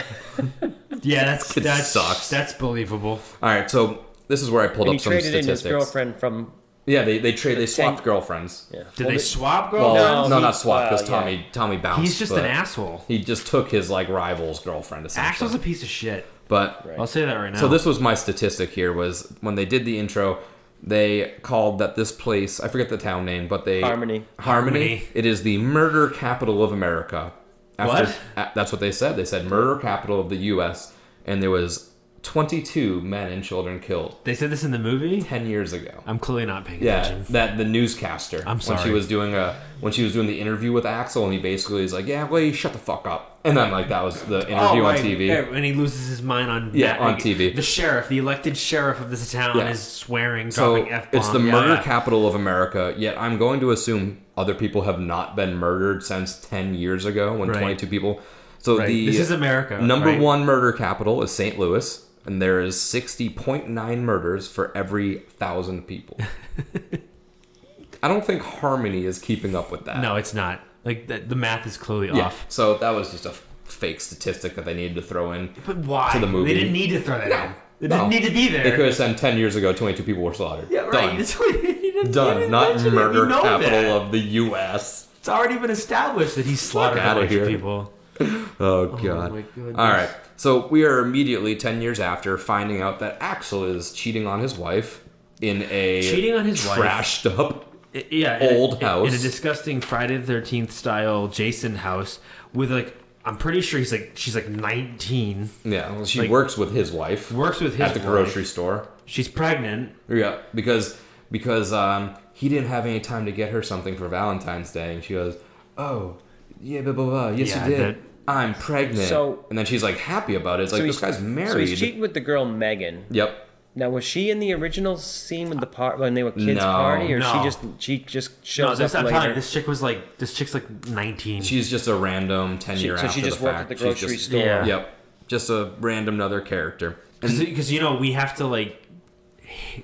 Yeah, 1.03 1.25
that's 1.27 1.57
It 1.57 1.63
that's 1.65 1.89
sucks. 1.89 2.31
That's 2.31 2.53
believable. 2.55 3.21
All 3.43 3.49
right, 3.51 3.71
so 3.71 4.05
this 4.29 4.41
is 4.43 4.51
where 4.51 4.63
I 4.63 4.69
pulled 4.69 4.89
And 4.89 4.95
he 4.95 4.99
up 4.99 5.03
some 5.03 5.13
traded 5.13 5.35
in 5.35 5.47
his 5.47 5.61
statistics. 5.61 5.71
girlfriend 5.73 6.17
from. 6.17 6.53
Yeah, 6.87 7.03
they 7.05 7.19
they 7.19 7.33
trade 7.33 7.57
they 7.59 7.67
swapped 7.67 7.97
Tank- 7.99 8.05
girlfriends. 8.05 8.67
Yeah. 8.71 8.85
Did 8.97 9.05
Well, 9.07 9.09
they 9.11 9.17
the- 9.17 9.23
swap 9.23 9.73
Well, 9.73 9.95
girlfriends? 9.95 10.31
no, 10.31 10.39
not 10.41 10.57
swapped 10.57 10.91
because 10.91 11.09
uh, 11.09 11.13
well, 11.13 11.21
yeah. 11.23 11.37
Tommy 11.37 11.47
Tommy 11.53 11.77
bounced. 11.79 12.01
He's 12.03 12.19
just 12.19 12.33
but 12.33 12.41
an 12.45 12.51
asshole. 12.51 13.05
He 13.09 13.19
just 13.25 13.47
took 13.47 13.71
his 13.71 13.89
like 13.91 14.09
rival's 14.09 14.61
girlfriend 14.61 15.07
essentially. 15.07 15.29
Axel's 15.31 15.55
a 15.55 15.59
piece 15.59 15.83
of 15.83 15.89
shit. 15.89 16.27
but 16.49 16.87
Right. 16.87 16.99
I'll 16.99 17.07
say 17.07 17.25
that 17.25 17.35
right 17.35 17.53
now. 17.53 17.59
so 17.61 17.69
this 17.69 17.87
was 17.87 18.01
my 18.01 18.15
statistic 18.15 18.71
here 18.71 18.93
was 18.93 19.33
when 19.41 19.55
they 19.55 19.65
did 19.65 19.85
the 19.87 19.99
intro, 19.99 20.39
they 20.83 21.33
called 21.41 21.79
that 21.79 21.97
this 21.97 22.13
place 22.13 22.61
I 22.61 22.69
forget 22.69 22.91
the 22.91 22.99
town 22.99 23.25
name, 23.25 23.49
but 23.49 23.65
they 23.65 23.81
Harmony. 23.81 24.27
Harmony. 24.39 24.81
Harmony. 24.81 25.03
It 25.15 25.25
is 25.25 25.43
the 25.43 25.57
murder 25.59 26.11
capital 26.11 26.63
of 26.63 26.71
America. 26.73 27.33
What? 27.77 28.15
a- 28.37 28.51
that's 28.55 28.71
what 28.71 28.81
they 28.83 28.93
said. 28.93 29.17
They 29.17 29.25
said 29.25 29.47
murder 29.47 29.77
capital 29.81 30.21
of 30.21 30.29
the 30.29 30.37
U.S. 30.53 30.93
and 31.25 31.43
there 31.43 31.51
was 31.51 31.91
22 32.25 33.01
men 33.03 33.31
and 33.31 33.45
children 33.45 33.79
killed 33.81 34.17
they 34.25 34.35
said 34.35 34.51
this 34.51 34.65
in 34.65 34.71
the 34.71 34.79
movie. 34.79 35.21
10 35.23 35.47
years 35.47 35.73
ago. 35.73 35.91
I'm 36.07 36.19
clearly 36.19 36.47
not 36.47 36.65
paying 36.65 36.83
Yeah, 36.83 37.03
attention. 37.03 37.33
that 37.33 37.59
the 37.59 37.65
newscaster. 37.65 38.39
I'm 38.41 38.57
When 38.57 38.59
she 38.61 38.65
sorry. 38.65 38.91
was 38.93 39.07
doing 39.07 39.35
a 39.35 39.55
when 39.81 39.93
she 39.93 40.03
was 40.03 40.15
doing 40.15 40.27
the 40.27 40.41
interview 40.41 40.73
with 40.73 40.87
Axel, 40.87 41.25
and 41.25 41.33
he 41.35 41.39
basically 41.39 41.85
is 41.85 41.93
like, 41.93 42.07
"Yeah, 42.07 42.25
well, 42.25 42.41
you 42.41 42.55
shut 42.55 42.73
the 42.73 42.79
fuck 42.79 43.07
up," 43.07 43.39
and 43.45 43.55
then 43.57 43.71
like 43.71 43.89
that 43.91 44.03
was 44.03 44.23
the 44.23 44.39
oh, 44.39 44.49
interview 44.49 44.83
Oh, 44.83 44.87
on 44.87 44.95
right. 44.95 45.01
TV. 45.01 45.27
Yeah, 45.27 45.45
and 45.53 45.65
he 45.65 45.75
loses 45.75 46.09
his 46.09 46.23
mind 46.23 46.51
on 46.51 46.71
Yeah, 46.73 46.97
on 46.99 47.17
TV. 47.17 47.55
The 47.55 47.61
sheriff, 47.63 48.09
the 48.09 48.17
elected 48.19 48.57
sheriff 48.57 49.01
of 49.01 49.11
this 49.11 49.31
town, 49.31 49.59
Yeah. 49.59 49.69
is 49.71 49.81
swearing, 49.83 50.51
So 50.51 50.77
dropping 50.77 50.93
f 50.93 51.11
bombs. 51.13 51.25
it's 51.27 51.33
the 51.33 51.39
murder 51.41 51.81
capital 51.83 52.27
of 52.27 52.35
America. 52.35 52.95
Yet 52.97 53.21
I'm 53.21 53.37
going 53.37 53.61
to 53.61 53.71
assume 53.73 54.19
other 54.37 54.55
people 54.55 54.83
have 54.83 54.99
not 54.99 55.37
been 55.37 55.57
murdered 55.57 56.03
since 56.03 56.37
10 56.37 56.75
years 56.75 57.05
ago 57.05 57.35
when 57.35 57.51
Right. 57.51 57.61
22 57.61 57.87
people. 57.87 58.21
So 58.61 58.79
Right. 58.79 58.87
the 58.89 59.07
This 59.07 59.21
is 59.21 59.31
America. 59.31 59.79
number 59.83 60.07
right? 60.09 60.19
one 60.21 60.47
murder 60.47 60.73
capital 60.73 61.23
is 61.23 61.31
St. 61.31 61.59
Louis, 61.59 62.01
and 62.27 62.41
there 62.41 62.61
is 62.61 62.77
60.9 62.77 63.99
murders 64.01 64.49
for 64.49 64.77
every 64.77 65.19
thousand 65.21 65.87
people. 65.87 66.19
I 68.03 68.09
don't 68.09 68.25
think 68.25 68.43
Harmony 68.43 69.05
is 69.07 69.19
keeping 69.19 69.57
up 69.57 69.71
with 69.71 69.85
that. 69.87 70.01
No, 70.01 70.17
it's 70.17 70.35
not. 70.35 70.61
Like 70.85 71.07
the, 71.07 71.19
the 71.19 71.35
math 71.37 71.67
is 71.67 71.77
clearly 71.77 72.09
Yeah. 72.19 72.27
off. 72.27 72.45
So 72.49 72.77
that 72.79 72.91
was 72.91 73.11
just 73.11 73.25
a 73.25 73.33
fake 73.65 74.01
statistic 74.01 74.55
that 74.57 74.65
they 74.67 74.75
needed 74.75 74.95
to 74.97 75.03
throw 75.03 75.33
in. 75.33 75.55
But 75.65 75.79
why? 75.79 76.11
To 76.13 76.19
the 76.19 76.27
movie. 76.27 76.53
They 76.53 76.61
didn't 76.61 76.75
need 76.75 76.91
to 76.91 77.01
throw 77.01 77.19
that 77.19 77.29
No. 77.29 77.43
in. 77.45 77.55
They 77.81 77.89
No. 77.89 77.97
didn't 78.09 78.11
need 78.11 78.29
to 78.29 78.35
be 78.35 78.49
there. 78.49 78.63
They 78.65 78.71
could 78.73 78.85
have 78.87 78.95
said 78.95 79.17
10 79.17 79.39
years 79.39 79.57
ago, 79.57 79.73
22 79.73 80.03
people 80.03 80.23
were 80.23 80.35
slaughtered. 80.35 80.69
Yeah, 80.71 80.81
right. 80.83 81.17
Done. 81.19 81.61
He 81.95 82.01
didn't 82.01 82.13
Done. 82.13 82.51
Not 82.51 82.85
it. 82.85 82.93
murder 82.93 83.27
capital 83.29 83.71
that. 83.71 83.87
of 84.07 84.11
the 84.13 84.19
U.S. 84.19 85.07
It's 85.19 85.29
already 85.29 85.57
been 85.59 85.71
established 85.71 86.35
that 86.35 86.45
he 86.45 86.57
slaughtered 86.57 86.99
a 86.99 87.15
bunch 87.15 87.31
here. 87.31 87.43
of 87.45 87.49
people. 87.49 87.93
Oh, 88.61 88.87
God. 89.03 89.33
my. 89.33 89.45
All 89.71 89.91
right. 89.91 90.09
So 90.37 90.67
we 90.69 90.85
are 90.85 90.99
immediately 91.01 91.57
10 91.57 91.81
years 91.83 92.01
after 92.01 92.37
finding 92.39 92.81
out 92.83 92.99
that 93.01 93.17
Axel 93.21 93.65
is 93.65 93.93
cheating 93.93 94.27
on 94.27 94.41
his 94.41 94.57
wife 94.57 95.03
in 95.41 95.63
a 95.71 96.03
Cheating 96.03 96.35
on 96.35 96.45
his 96.45 96.67
wife. 96.67 96.79
trashed 96.79 97.39
up. 97.39 97.73
I- 97.95 98.07
Yeah, 98.11 98.39
in 98.43 98.55
a- 98.55 98.59
Old 98.59 98.83
house. 98.83 99.09
in 99.09 99.15
a 99.15 99.19
disgusting 99.19 99.81
Friday 99.81 100.17
the 100.17 100.27
Thirteenth 100.27 100.73
style 100.73 101.29
Jason 101.29 101.77
house 101.77 102.19
with 102.53 102.71
like 102.73 102.97
I'm 103.25 103.37
pretty 103.37 103.61
sure 103.61 103.79
he's 103.79 103.93
like 103.93 104.13
she's 104.17 104.35
like 104.35 104.49
19, 104.49 105.51
Yeah, 105.65 105.93
well, 105.93 106.05
she 106.05 106.21
Like- 106.21 106.31
works 106.31 106.59
with 106.59 106.73
his 106.75 106.91
wife 106.93 107.31
works 107.33 107.61
with 107.61 107.73
his 107.77 107.81
at 107.81 107.95
the 107.95 108.01
wife. 108.01 108.09
grocery 108.09 108.45
store. 108.45 108.89
She's 109.07 109.29
pregnant. 109.29 109.93
Yeah, 110.09 110.39
because 110.55 110.99
because 111.31 111.73
um, 111.73 112.15
he 112.33 112.49
didn't 112.49 112.69
have 112.69 112.85
any 112.87 113.01
time 113.01 113.27
to 113.27 113.33
get 113.33 113.51
her 113.53 113.63
something 113.63 113.97
for 113.97 114.09
Valentine's 114.09 114.73
Day, 114.73 114.95
and 114.95 115.03
she 115.05 115.15
goes, 115.15 115.37
"Oh, 115.79 116.17
yeah, 116.65 116.81
blah 116.81 116.93
blah 116.93 117.05
blah. 117.07 117.29
Yes, 117.31 117.51
Yeah, 117.51 117.65
you 117.69 117.71
did. 117.77 117.81
that- 117.81 117.97
I'm 118.27 118.55
pregnant." 118.55 119.07
So- 119.09 119.45
and 119.51 119.59
then 119.59 119.67
she's 119.67 119.83
like 119.83 119.99
happy 119.99 120.35
about 120.35 120.59
it. 120.61 120.65
It's 120.65 120.73
like 120.73 120.81
So 120.83 120.87
this 120.87 120.99
he's- 121.01 121.15
guy's 121.17 121.23
married. 121.23 121.51
So 121.53 121.59
he's 121.59 121.79
cheating 121.79 122.01
with 122.01 122.15
the 122.15 122.21
girl 122.21 122.45
Megan. 122.47 123.05
Yep. 123.11 123.41
Now, 123.77 123.91
was 123.91 124.05
she 124.05 124.31
in 124.31 124.39
the 124.39 124.53
original 124.55 124.97
scene 124.97 125.49
with 125.49 125.59
the 125.59 125.67
part 125.67 125.99
when 125.99 126.15
they 126.15 126.23
were 126.23 126.31
kids 126.31 126.61
No. 126.61 126.63
party, 126.63 127.13
or 127.13 127.19
No. 127.19 127.33
she 127.33 127.43
just 127.43 127.59
she 127.79 127.99
just 127.99 128.31
No, 128.31 128.37
shows 128.45 128.79
this, 128.79 128.95
up 128.95 129.01
I'm 129.01 129.05
later? 129.07 129.15
telling 129.17 129.29
you, 129.31 129.35
this 129.35 129.53
chick 129.53 129.67
was 129.67 129.83
like 129.83 130.17
this 130.19 130.33
chick's 130.33 130.55
like 130.55 130.87
19. 130.89 131.43
She's 131.43 131.69
just 131.71 131.87
a 131.89 131.95
random 131.95 132.59
ten 132.59 132.79
year 132.79 132.97
so 132.97 133.07
after 133.07 133.19
she 133.21 133.25
just 133.27 133.39
the 133.41 133.45
worked 133.45 133.57
fact. 133.59 133.71
at 133.73 133.77
the 133.79 133.85
grocery 133.85 134.09
just- 134.17 134.27
store. 134.27 134.41
Yeah. 134.41 134.65
Yep. 134.65 134.91
Just 135.29 135.51
a 135.51 135.71
random 135.81 136.21
other 136.21 136.41
character. 136.41 136.97
because 137.21 137.73
you 137.73 137.81
know 137.81 137.95
we 137.97 138.13
have 138.13 138.35
to 138.37 138.47
like 138.47 138.81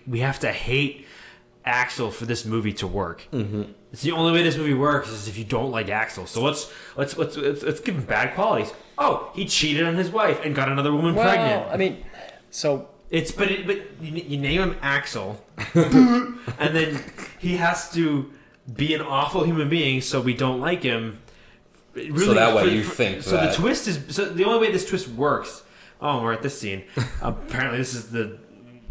we 0.07 0.20
have 0.20 0.39
to 0.41 0.53
hate 0.53 1.07
Axel 1.65 2.11
for 2.11 2.25
this 2.27 2.45
movie 2.45 2.73
to 2.75 2.87
work. 2.87 3.27
Mm-hmm. 3.33 3.63
It's 3.93 4.03
the 4.03 4.13
only 4.13 4.33
way 4.33 4.43
this 4.43 4.57
movie 4.57 4.75
works 4.75 5.09
is 5.11 5.29
if 5.29 5.37
you 5.37 5.45
don't 5.45 5.71
like 5.71 5.89
Axel. 5.89 6.27
So 6.27 6.43
let's 6.43 6.73
let's 6.97 7.17
let's 7.17 7.37
let's, 7.37 7.63
let's 7.63 7.81
give 7.81 7.97
him 7.97 8.05
bad 8.05 8.35
qualities. 8.35 8.73
Oh, 8.99 9.31
he 9.35 9.47
cheated 9.47 9.85
on 9.85 9.97
his 9.97 10.11
wife 10.11 10.41
and 10.45 10.55
got 10.55 10.69
another 10.69 10.93
woman 10.95 11.15
well, 11.15 11.25
pregnant. 11.29 11.73
I 11.73 11.77
mean, 11.77 12.05
so 12.51 12.89
It's 13.11 13.33
but 13.33 13.51
it, 13.51 13.67
but 13.67 13.77
you, 14.01 14.13
you 14.23 14.39
name 14.39 14.61
him 14.61 14.77
Axel, 14.83 15.45
and 15.75 16.39
then 16.77 17.03
he 17.39 17.57
has 17.57 17.91
to 17.93 18.31
be 18.73 18.95
an 18.95 19.01
awful 19.03 19.43
human 19.45 19.69
being, 19.69 20.01
so 20.01 20.21
we 20.21 20.35
don't 20.35 20.61
like 20.61 20.83
him. 20.83 21.21
Really, 21.95 22.19
So 22.27 22.35
that 22.35 22.55
way 22.55 22.63
for- 22.65 22.69
you 22.71 22.85
for- 22.85 22.95
think 22.95 23.23
So 23.23 23.33
that- 23.33 23.51
the 23.51 23.57
twist 23.57 23.89
is 23.89 24.15
so 24.15 24.27
the 24.27 24.45
only 24.45 24.67
way 24.67 24.73
this 24.73 24.87
twist 24.89 25.09
works. 25.09 25.63
Oh, 26.01 26.23
we're 26.23 26.33
at 26.33 26.43
this 26.43 26.59
scene. 26.59 26.85
Apparently, 27.21 27.79
this 27.79 27.95
is 27.95 28.11
the. 28.11 28.39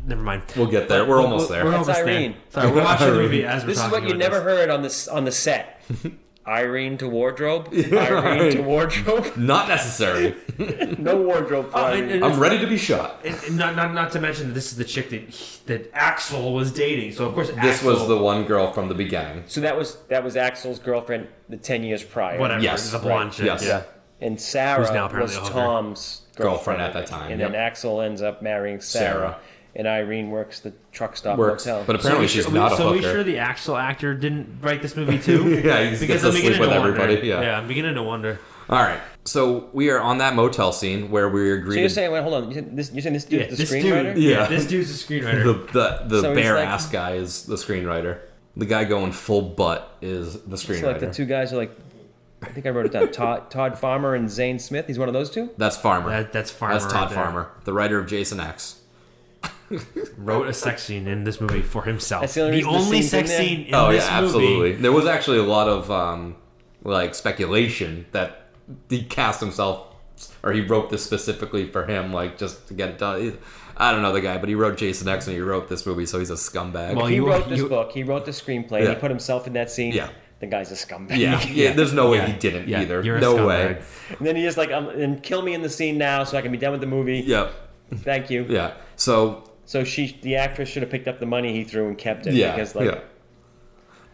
Never 0.09 0.21
mind. 0.23 0.41
We'll 0.57 0.65
get 0.67 0.89
there. 0.89 1.05
We're 1.05 1.21
almost 1.21 1.49
there. 1.49 1.63
We're 1.65 1.71
That's 1.71 1.87
almost 1.87 1.99
Irene. 2.01 2.31
there. 2.31 2.63
Sorry, 2.63 2.71
we're 2.75 2.83
watching 2.83 3.07
the 3.07 3.13
Irene. 3.13 3.21
movie 3.23 3.45
as 3.45 3.61
we're 3.63 3.67
this 3.67 3.77
is 3.77 3.83
talking 3.83 3.91
what 3.93 4.03
you 4.03 4.15
about 4.15 4.19
never 4.19 4.35
this. 4.35 4.43
heard 4.43 4.69
on 4.71 4.81
this 4.81 5.07
on 5.07 5.25
the 5.25 5.31
set. 5.31 5.81
Irene 6.47 6.97
to 6.97 7.07
wardrobe. 7.07 7.69
Irene 7.73 8.51
to 8.53 8.61
wardrobe. 8.63 9.33
Not 9.37 9.67
necessary. 9.67 10.35
No 10.97 11.21
wardrobe 11.21 11.69
for 11.71 11.77
Oh, 11.77 11.83
Irene. 11.85 12.03
and- 12.05 12.11
and- 12.11 12.25
I'm 12.25 12.39
ready 12.39 12.57
to 12.57 12.65
be 12.65 12.77
shot. 12.77 13.21
And- 13.23 13.37
and 13.43 13.57
not, 13.57 13.75
not, 13.75 13.93
not 13.93 14.11
to 14.13 14.19
mention 14.19 14.47
that 14.47 14.53
this 14.53 14.71
is 14.71 14.77
the 14.77 14.83
chick 14.83 15.11
that 15.11 15.29
he- 15.29 15.59
that 15.67 15.91
Axel 15.93 16.53
was 16.53 16.71
dating. 16.71 17.11
So 17.11 17.25
of 17.25 17.35
course 17.35 17.49
This 17.49 17.57
Axel, 17.59 17.91
was 17.93 18.07
the 18.07 18.17
one 18.17 18.45
girl 18.45 18.71
from 18.73 18.87
the 18.87 18.95
beginning. 18.95 19.43
so 19.45 19.61
that 19.61 19.77
was 19.77 19.97
that 20.07 20.23
was 20.23 20.35
Axel's 20.35 20.79
girlfriend 20.79 21.27
the 21.49 21.57
ten 21.57 21.83
years 21.83 22.03
prior. 22.03 22.39
whatever. 22.39 22.63
Yes, 22.63 22.89
the 22.91 22.97
blonde 22.97 23.33
chick. 23.33 23.45
yes. 23.45 23.63
Yeah. 23.63 23.83
And 24.19 24.41
Sarah 24.41 24.79
Who's 24.79 24.91
now 24.91 25.05
apparently 25.05 25.37
was 25.37 25.37
a 25.37 25.51
hooker. 25.51 25.53
Tom's 25.53 26.21
Girlfriend 26.35 26.79
girlfriend, 26.79 26.81
at 26.81 26.93
that 26.93 27.05
time, 27.07 27.31
And 27.31 27.39
yep. 27.41 27.51
then 27.51 27.59
Axel 27.61 28.01
ends 28.01 28.21
up 28.21 28.41
marrying 28.41 28.81
Sarah, 28.81 29.11
Sarah. 29.13 29.39
And 29.79 29.87
Irene 29.87 30.29
works 30.29 30.59
the 30.59 30.73
truck 30.91 31.15
stop 31.15 31.37
Works, 31.39 31.65
motel. 31.65 31.83
but 31.87 31.95
apparently 31.95 32.27
so 32.27 32.33
she's 32.33 32.43
sure, 32.43 32.53
not 32.53 32.71
we, 32.71 32.75
a 32.75 32.77
so 32.77 32.91
we 32.91 33.01
sure 33.01 33.23
the 33.23 33.37
actual 33.39 33.77
actor 33.77 34.13
didn't 34.13 34.59
write 34.61 34.81
this 34.81 34.95
movie 34.95 35.17
too? 35.17 35.61
Yeah, 35.63 35.89
he 35.89 36.05
gets 36.05 36.21
to 36.21 36.31
sleep 36.33 36.59
with 36.59 36.69
everybody, 36.69 37.13
Wonder. 37.15 37.25
yeah. 37.25 37.41
yeah, 37.41 37.57
I'm 37.57 37.67
beginning 37.67 37.95
to 37.95 38.03
wonder. 38.03 38.39
All 38.69 38.83
right. 38.83 38.99
So 39.25 39.69
we 39.73 39.89
are 39.89 39.99
on 39.99 40.17
that 40.19 40.35
motel 40.35 40.71
scene 40.73 41.09
where 41.09 41.29
we're 41.29 41.63
so 41.71 41.79
you're 41.79 41.89
saying, 41.89 42.11
wait, 42.11 42.21
hold 42.21 42.35
on. 42.35 42.49
You 42.49 42.53
said 42.55 42.75
this, 42.75 42.91
you're 42.91 43.01
saying 43.01 43.13
this 43.13 43.25
dude's 43.25 43.43
Yeah, 43.45 43.49
the 43.49 43.55
this 43.55 43.71
screenwriter? 43.71 44.13
dude. 44.15 44.23
Yeah. 44.23 44.29
Yeah, 44.41 44.47
this 44.47 44.65
dude's 44.67 45.07
the 45.07 45.13
screenwriter. 45.15 45.43
the 45.43 45.53
the, 45.71 46.05
the 46.07 46.21
So 46.21 46.35
bare 46.35 46.55
like- 46.55 46.67
ass 46.67 46.87
guy 46.89 47.13
is 47.13 47.45
the 47.45 47.55
screenwriter. 47.55 48.19
The 48.57 48.65
guy 48.65 48.83
going 48.83 49.11
full 49.13 49.41
butt 49.41 49.95
is 50.01 50.41
the 50.43 50.57
screenwriter. 50.57 50.79
So 50.81 50.87
like 50.87 50.99
the 50.99 51.13
two 51.13 51.25
guys 51.25 51.53
are 51.53 51.57
like, 51.57 51.71
I 52.41 52.47
think 52.49 52.65
I 52.65 52.69
wrote 52.69 52.85
it 52.87 52.91
down. 52.91 53.11
Todd, 53.11 53.49
Todd 53.49 53.77
Farmer 53.79 54.13
and 54.15 54.29
Zane 54.29 54.59
Smith. 54.59 54.87
He's 54.87 54.99
one 54.99 55.07
of 55.07 55.13
those 55.13 55.29
two. 55.29 55.49
That's 55.57 55.77
Farmer. 55.77 56.09
That- 56.09 56.33
that's 56.33 56.51
Farmer 56.51 56.79
That's 56.79 56.91
Todd 56.91 57.07
right. 57.11 57.15
Farmer, 57.15 57.51
the 57.63 57.73
writer 57.73 57.97
of 57.99 58.07
Jason 58.07 58.39
X. 58.39 58.78
Wrote 60.17 60.47
a 60.47 60.53
sex 60.53 60.83
scene 60.83 61.07
in 61.07 61.23
this 61.23 61.39
movie 61.39 61.61
for 61.61 61.83
himself. 61.83 62.21
That's 62.21 62.33
the 62.33 62.41
only 62.43 62.61
the 62.61 62.67
only 62.67 63.01
scene's 63.01 63.13
in 63.13 63.27
sex 63.27 63.37
scene 63.37 63.61
in 63.67 63.75
oh 63.75 63.91
this 63.91 64.03
yeah, 64.05 64.21
movie. 64.21 64.25
absolutely. 64.27 64.71
There 64.73 64.91
was 64.91 65.05
actually 65.05 65.37
a 65.39 65.43
lot 65.43 65.67
of 65.67 65.89
um, 65.91 66.35
like 66.83 67.13
speculation 67.15 68.05
that 68.11 68.47
he 68.89 69.03
cast 69.03 69.39
himself 69.39 69.85
or 70.43 70.51
he 70.53 70.61
wrote 70.61 70.89
this 70.89 71.03
specifically 71.03 71.69
for 71.71 71.85
him, 71.85 72.11
like 72.11 72.37
just 72.37 72.67
to 72.67 72.73
get 72.73 72.89
it 72.89 72.97
done. 72.97 73.37
I 73.77 73.91
don't 73.93 74.01
know 74.01 74.11
the 74.11 74.21
guy, 74.21 74.37
but 74.37 74.49
he 74.49 74.55
wrote 74.55 74.77
Jason 74.77 75.07
X 75.07 75.27
and 75.27 75.35
he 75.35 75.41
wrote 75.41 75.69
this 75.69 75.85
movie, 75.85 76.05
so 76.05 76.19
he's 76.19 76.29
a 76.29 76.33
scumbag. 76.33 76.95
Well, 76.95 77.05
He 77.05 77.15
you- 77.15 77.27
wrote 77.27 77.47
this 77.47 77.59
you- 77.59 77.69
book. 77.69 77.91
He 77.93 78.03
wrote 78.03 78.25
the 78.25 78.31
screenplay. 78.31 78.83
Yeah. 78.83 78.89
He 78.89 78.95
put 78.95 79.09
himself 79.11 79.47
in 79.47 79.53
that 79.53 79.71
scene. 79.71 79.93
Yeah. 79.93 80.09
The 80.41 80.47
guy's 80.47 80.71
a 80.71 80.75
scumbag. 80.75 81.17
yeah, 81.17 81.41
yeah, 81.51 81.71
there's 81.73 81.93
no 81.93 82.09
way 82.11 82.17
Yeah. 82.17 82.27
he 82.27 82.33
didn't 82.39 82.67
Yeah, 82.67 82.81
either. 82.81 83.01
you're 83.03 83.19
no 83.19 83.35
scumbag. 83.35 83.45
way. 83.47 83.81
And 84.17 84.27
then 84.27 84.35
he 84.35 84.41
just 84.43 84.57
like, 84.57 84.71
um, 84.71 84.89
and 84.89 85.21
kill 85.23 85.41
me 85.41 85.53
in 85.53 85.61
the 85.61 85.69
scene 85.69 85.97
now 85.97 86.23
so 86.23 86.37
I 86.37 86.41
can 86.41 86.51
be 86.51 86.57
done 86.57 86.71
with 86.71 86.81
the 86.81 86.87
movie. 86.87 87.19
Yep. 87.19 87.53
Thank 87.95 88.29
you. 88.29 88.45
Yeah. 88.49 88.73
So 88.95 89.48
So 89.69 89.83
she, 89.83 90.17
the 90.23 90.35
actress, 90.35 90.67
should 90.67 90.81
have 90.81 90.89
picked 90.89 91.07
up 91.07 91.19
the 91.19 91.27
money 91.27 91.53
he 91.53 91.63
threw 91.63 91.89
and 91.89 91.95
kept 91.95 92.25
it 92.25 92.33
yeah, 92.33 92.55
because 92.55 92.73
like 92.73 92.89
yeah. 92.89 93.01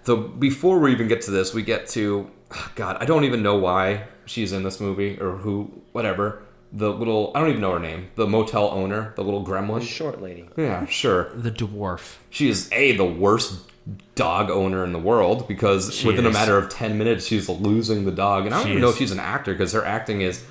So 0.04 0.18
before 0.18 0.80
we 0.80 0.92
even 0.92 1.08
get 1.08 1.22
to 1.22 1.32
this, 1.32 1.54
we 1.54 1.64
get 1.64 1.88
to 1.92 2.30
ah, 2.52 2.74
God. 2.76 2.98
I 3.00 3.06
don't 3.06 3.24
even 3.24 3.42
know 3.42 3.56
why 3.56 4.04
she's 4.26 4.52
in 4.52 4.64
this 4.64 4.82
movie 4.82 5.18
or 5.18 5.38
who, 5.38 5.72
whatever. 5.94 6.44
The 6.74 6.92
little 6.92 7.32
I 7.34 7.40
don't 7.40 7.48
even 7.52 7.62
know 7.62 7.72
her 7.72 7.80
name. 7.80 8.10
The 8.16 8.28
motel 8.28 8.68
owner, 8.68 9.14
the 9.16 9.24
little 9.24 9.46
gremlin. 9.46 9.80
the 9.80 9.86
Short 9.86 10.22
lady. 10.22 10.50
Yeah, 10.58 10.86
sure. 10.88 11.32
The 11.34 11.52
dwarf. 11.52 12.18
She 12.30 12.50
is 12.50 12.70
a 12.74 12.98
the 12.98 13.06
worst 13.06 13.72
dog 14.16 14.50
owner 14.50 14.84
in 14.84 14.92
the 14.92 15.00
world 15.00 15.48
because 15.48 15.96
She 15.96 16.06
within 16.06 16.26
a 16.26 16.32
matter 16.32 16.58
of 16.58 16.70
ten 16.70 16.98
minutes 16.98 17.28
she's 17.28 17.48
losing 17.48 18.04
the 18.04 18.12
dog, 18.12 18.46
and 18.46 18.54
I 18.54 18.58
don't 18.58 18.66
She 18.66 18.72
even 18.72 18.82
know 18.82 18.90
if 18.90 18.98
she's 18.98 19.12
an 19.12 19.22
actor 19.22 19.54
because 19.54 19.72
her 19.72 19.86
acting 19.86 20.20
is 20.20 20.44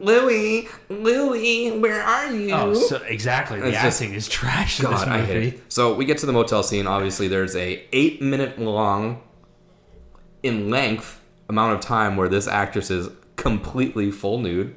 Louie, 0.00 0.68
Louie, 0.88 1.70
where 1.78 2.02
are 2.02 2.32
you? 2.32 2.50
Oh, 2.54 2.72
so 2.74 2.96
exactly. 3.06 3.60
The 3.60 3.68
It's 3.68 3.82
just- 3.82 4.00
acting 4.02 4.14
is 4.16 4.26
trash 4.28 4.80
in 4.80 4.86
God, 4.86 4.94
this 4.94 5.02
I 5.08 5.20
movie. 5.20 5.32
hate 5.32 5.54
it. 5.54 5.62
So 5.68 5.94
we 5.94 6.04
get 6.06 6.18
to 6.18 6.26
the 6.26 6.32
motel 6.32 6.62
scene. 6.62 6.86
Obviously, 6.86 7.28
there's 7.28 7.54
a 7.54 7.84
eight 7.92 8.22
minute 8.22 8.58
long, 8.58 9.20
in 10.42 10.70
length 10.70 11.20
amount 11.48 11.74
of 11.74 11.80
time 11.80 12.16
where 12.16 12.28
this 12.28 12.46
actress 12.48 12.90
is 12.90 13.08
completely 13.36 14.10
full 14.10 14.38
nude, 14.38 14.76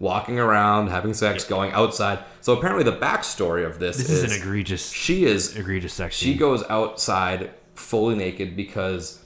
walking 0.00 0.38
around, 0.40 0.88
having 0.88 1.14
sex, 1.14 1.44
going 1.44 1.70
outside. 1.72 2.18
So 2.40 2.52
apparently, 2.56 2.82
the 2.84 2.96
backstory 2.96 3.64
of 3.64 3.78
this, 3.78 3.98
This 3.98 4.10
is, 4.10 4.24
is 4.24 4.32
an 4.32 4.40
egregious, 4.42 4.90
she 4.90 5.24
is 5.26 5.56
egregious 5.56 5.92
sex 5.92 6.16
she 6.16 6.34
goes 6.34 6.64
outside 6.68 7.50
fully 7.74 8.14
naked 8.16 8.56
because 8.56 9.19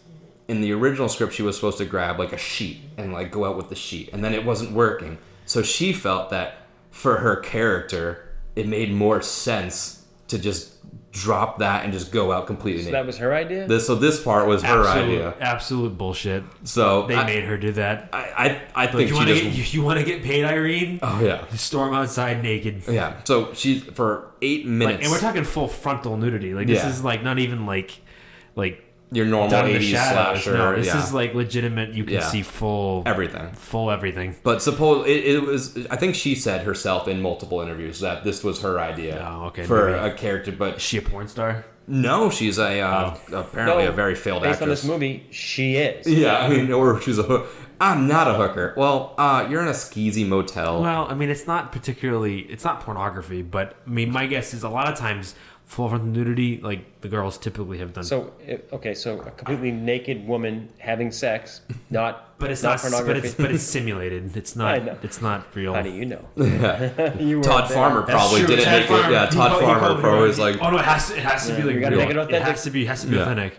in 0.48 0.60
the 0.60 0.72
original 0.72 1.08
script 1.08 1.32
she 1.32 1.42
was 1.42 1.56
supposed 1.56 1.78
to 1.78 1.84
grab 1.84 2.18
like 2.18 2.32
a 2.32 2.38
sheet 2.38 2.78
and 2.98 3.12
like 3.12 3.30
go 3.30 3.44
out 3.44 3.56
with 3.56 3.68
the 3.68 3.74
sheet 3.74 4.10
and 4.12 4.22
then 4.24 4.34
it 4.34 4.44
wasn't 4.44 4.70
working 4.72 5.18
so 5.46 5.62
she 5.62 5.92
felt 5.92 6.30
that 6.30 6.56
for 6.90 7.18
her 7.18 7.36
character 7.36 8.28
it 8.56 8.68
made 8.68 8.92
more 8.92 9.20
sense 9.22 10.04
to 10.28 10.38
just 10.38 10.72
drop 11.12 11.58
that 11.58 11.84
and 11.84 11.92
just 11.92 12.10
go 12.10 12.32
out 12.32 12.44
completely 12.46 12.82
So 12.82 12.86
naked 12.86 12.94
that 12.94 13.06
was 13.06 13.18
her 13.18 13.32
idea. 13.32 13.68
this 13.68 13.86
so 13.86 13.94
this 13.94 14.20
part 14.22 14.48
was 14.48 14.62
her 14.64 14.84
idea 14.84 15.32
absolute 15.40 15.96
bullshit. 15.96 16.42
so 16.64 17.06
They 17.06 17.14
I, 17.14 17.24
made 17.24 17.44
her 17.44 17.56
do 17.56 17.70
that. 17.72 18.08
I, 18.12 18.60
I, 18.74 18.84
I 18.84 18.86
think 18.88 19.02
you 19.02 19.06
she 19.08 19.14
want 19.14 19.28
to 19.28 19.34
just 19.34 19.44
get 19.44 19.54
you, 19.74 19.80
you 19.80 19.84
want 19.86 20.00
to 20.00 20.04
get 20.04 20.22
paid, 20.24 20.44
Irene? 20.44 20.98
oh 21.02 21.20
yeah 21.24 21.46
Storm 21.54 21.94
outside 21.94 22.42
naked. 22.42 22.82
yeah 22.88 23.20
so 23.24 23.52
she's 23.54 23.82
for 23.84 24.32
eight 24.42 24.66
Like, 24.66 24.72
minutes 24.72 25.02
and 25.04 25.12
we're 25.12 25.20
talking 25.20 25.44
full 25.44 25.68
frontal 25.68 26.16
nudity. 26.16 26.52
Like 26.52 26.66
this 26.66 26.82
Yeah. 26.82 26.90
is 26.90 27.02
like 27.04 27.22
not 27.22 27.38
even 27.38 27.64
like 27.64 27.92
like 28.56 28.83
your 29.14 29.26
normal 29.26 29.48
down 29.50 29.66
in 29.66 29.72
the 29.74 29.78
80s 29.78 29.90
shadows. 29.90 30.42
slasher 30.42 30.58
No, 30.58 30.76
this 30.76 30.86
yeah, 30.88 31.02
is 31.02 31.12
like 31.14 31.34
legitimate. 31.34 31.90
You 31.94 32.04
can 32.04 32.14
Yeah. 32.14 32.20
see 32.20 32.42
full 32.42 33.02
everything 33.06 33.52
full 33.52 33.90
everything. 33.90 34.36
But 34.42 34.62
suppose 34.62 35.06
it, 35.06 35.24
it 35.24 35.42
was. 35.42 35.86
I 35.90 35.96
think 35.96 36.14
she 36.14 36.34
said 36.34 36.62
herself 36.62 37.08
in 37.08 37.20
multiple 37.22 37.60
interviews 37.60 38.00
that 38.00 38.24
this 38.24 38.42
was 38.44 38.60
her 38.62 38.78
idea 38.80 39.26
Oh, 39.28 39.46
okay, 39.46 39.64
for 39.64 39.90
maybe. 39.90 39.98
a 40.08 40.12
character. 40.14 40.52
But 40.52 40.76
Is 40.76 40.82
she 40.82 40.98
a 40.98 41.02
porn 41.02 41.28
star? 41.28 41.64
no, 41.86 42.30
she's 42.30 42.58
a 42.58 42.80
uh, 42.80 43.14
apparently 43.32 43.84
No, 43.84 43.88
a 43.90 43.92
very 43.92 44.14
failed 44.14 44.42
Based 44.42 44.54
actress. 44.60 44.62
on 44.62 44.68
this 44.70 44.84
movie, 44.84 45.26
she 45.30 45.76
is. 45.76 46.06
Yeah, 46.06 46.38
I 46.38 46.48
mean, 46.48 46.72
or 46.72 47.00
she's 47.00 47.18
a. 47.18 47.22
hook. 47.22 47.46
I'm 47.80 48.06
not 48.06 48.28
a 48.28 48.34
hooker. 48.34 48.72
Well, 48.76 49.14
uh, 49.18 49.46
you're 49.50 49.60
in 49.60 49.66
a 49.68 49.72
skeezy 49.72 50.26
motel. 50.26 50.80
Well, 50.80 51.06
I 51.10 51.14
mean, 51.14 51.28
it's 51.28 51.46
not 51.46 51.72
particularly. 51.72 52.38
It's 52.42 52.64
not 52.64 52.80
pornography, 52.80 53.42
but 53.42 53.74
I 53.86 53.90
mean, 53.90 54.10
my 54.12 54.26
guess 54.26 54.54
is 54.54 54.62
a 54.62 54.68
lot 54.68 54.90
of 54.90 54.96
times 54.96 55.34
full 55.74 55.88
frontal 55.88 56.08
nudity, 56.08 56.60
like 56.62 57.00
the 57.00 57.08
girls 57.08 57.36
typically 57.36 57.78
have 57.78 57.92
done. 57.92 58.04
So 58.04 58.32
it- 58.46 58.68
okay, 58.72 58.94
so 58.94 59.18
a 59.20 59.30
completely 59.32 59.72
naked 59.72 60.26
woman 60.26 60.68
having 60.78 61.10
sex, 61.10 61.60
not 61.90 62.12
but 62.38 62.50
it's 62.52 62.62
not 62.62 62.82
not. 62.82 62.82
but 62.82 62.90
pornography. 62.92 63.26
it's 63.28 63.36
but 63.36 63.50
it's 63.50 63.62
simulated. 63.64 64.36
It's 64.36 64.56
I 64.58 64.78
not. 64.78 64.84
know. 64.86 64.98
It's 65.02 65.20
not 65.20 65.54
real. 65.56 65.74
How 65.74 65.82
do 65.82 65.90
you 65.90 66.04
know? 66.06 66.24
you 67.18 67.38
were 67.38 67.42
Todd 67.44 67.68
there. 67.68 67.76
Farmer 67.76 68.00
That's 68.06 68.12
probably 68.12 68.40
true. 68.40 68.48
didn't 68.56 68.64
Todd 68.66 68.78
make 68.80 68.88
Farmer- 68.88 69.08
it. 69.08 69.12
Yeah, 69.12 69.26
he 69.26 69.36
Todd 69.36 69.50
probably- 69.50 69.58
he 69.58 69.64
Farmer 69.72 69.78
probably 69.80 70.02
probably 70.02 70.28
was 70.28 70.38
like. 70.38 70.62
oh 70.62 70.70
no, 70.70 70.78
it 70.78 70.84
has 70.84 71.08
to. 71.08 71.16
It 71.16 71.22
has 71.24 71.46
to 71.48 71.54
be 71.56 71.62
like 71.62 71.74
we 71.74 71.80
gotta 71.80 71.96
real. 71.96 72.06
make 72.06 72.10
it 72.14 72.16
It 72.16 72.22
authentic. 72.22 72.48
has 72.48 72.62
to 72.64 72.70
be. 72.70 72.84
Has 72.86 73.00
to 73.02 73.06
be 73.08 73.16
Yeah. 73.16 73.22
authentic. 73.22 73.58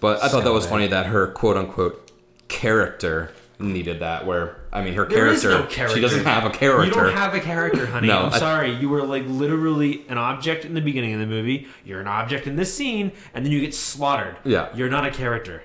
But 0.00 0.22
I 0.24 0.28
thought 0.28 0.44
that 0.44 0.52
was 0.52 0.66
funny 0.66 0.86
that 0.88 1.06
her 1.06 1.26
quote 1.28 1.56
unquote 1.58 2.10
character 2.48 3.32
needed 3.60 4.00
that. 4.00 4.26
Where 4.26 4.56
I 4.72 4.82
mean, 4.82 4.94
her 4.94 5.06
character, 5.06 5.50
no 5.50 5.66
character. 5.66 5.96
She 5.96 6.00
doesn't 6.00 6.24
have 6.24 6.44
a 6.44 6.50
character. 6.50 6.86
You 6.86 6.92
don't 6.92 7.12
have 7.14 7.34
a 7.34 7.40
character, 7.40 7.86
honey. 7.86 8.08
No, 8.08 8.18
I'm 8.26 8.32
I- 8.32 8.38
sorry. 8.38 8.72
You 8.72 8.88
were 8.88 9.02
like 9.04 9.24
literally 9.26 10.04
an 10.08 10.18
object 10.18 10.64
in 10.64 10.74
the 10.74 10.80
beginning 10.80 11.12
of 11.14 11.20
the 11.20 11.26
movie. 11.26 11.68
You're 11.84 12.00
an 12.00 12.06
object 12.08 12.46
in 12.46 12.56
this 12.56 12.72
scene, 12.74 13.12
and 13.34 13.44
then 13.44 13.52
you 13.52 13.60
get 13.60 13.74
slaughtered. 13.74 14.36
Yeah. 14.44 14.68
You're 14.74 14.90
not 14.90 15.06
a 15.06 15.10
character. 15.10 15.62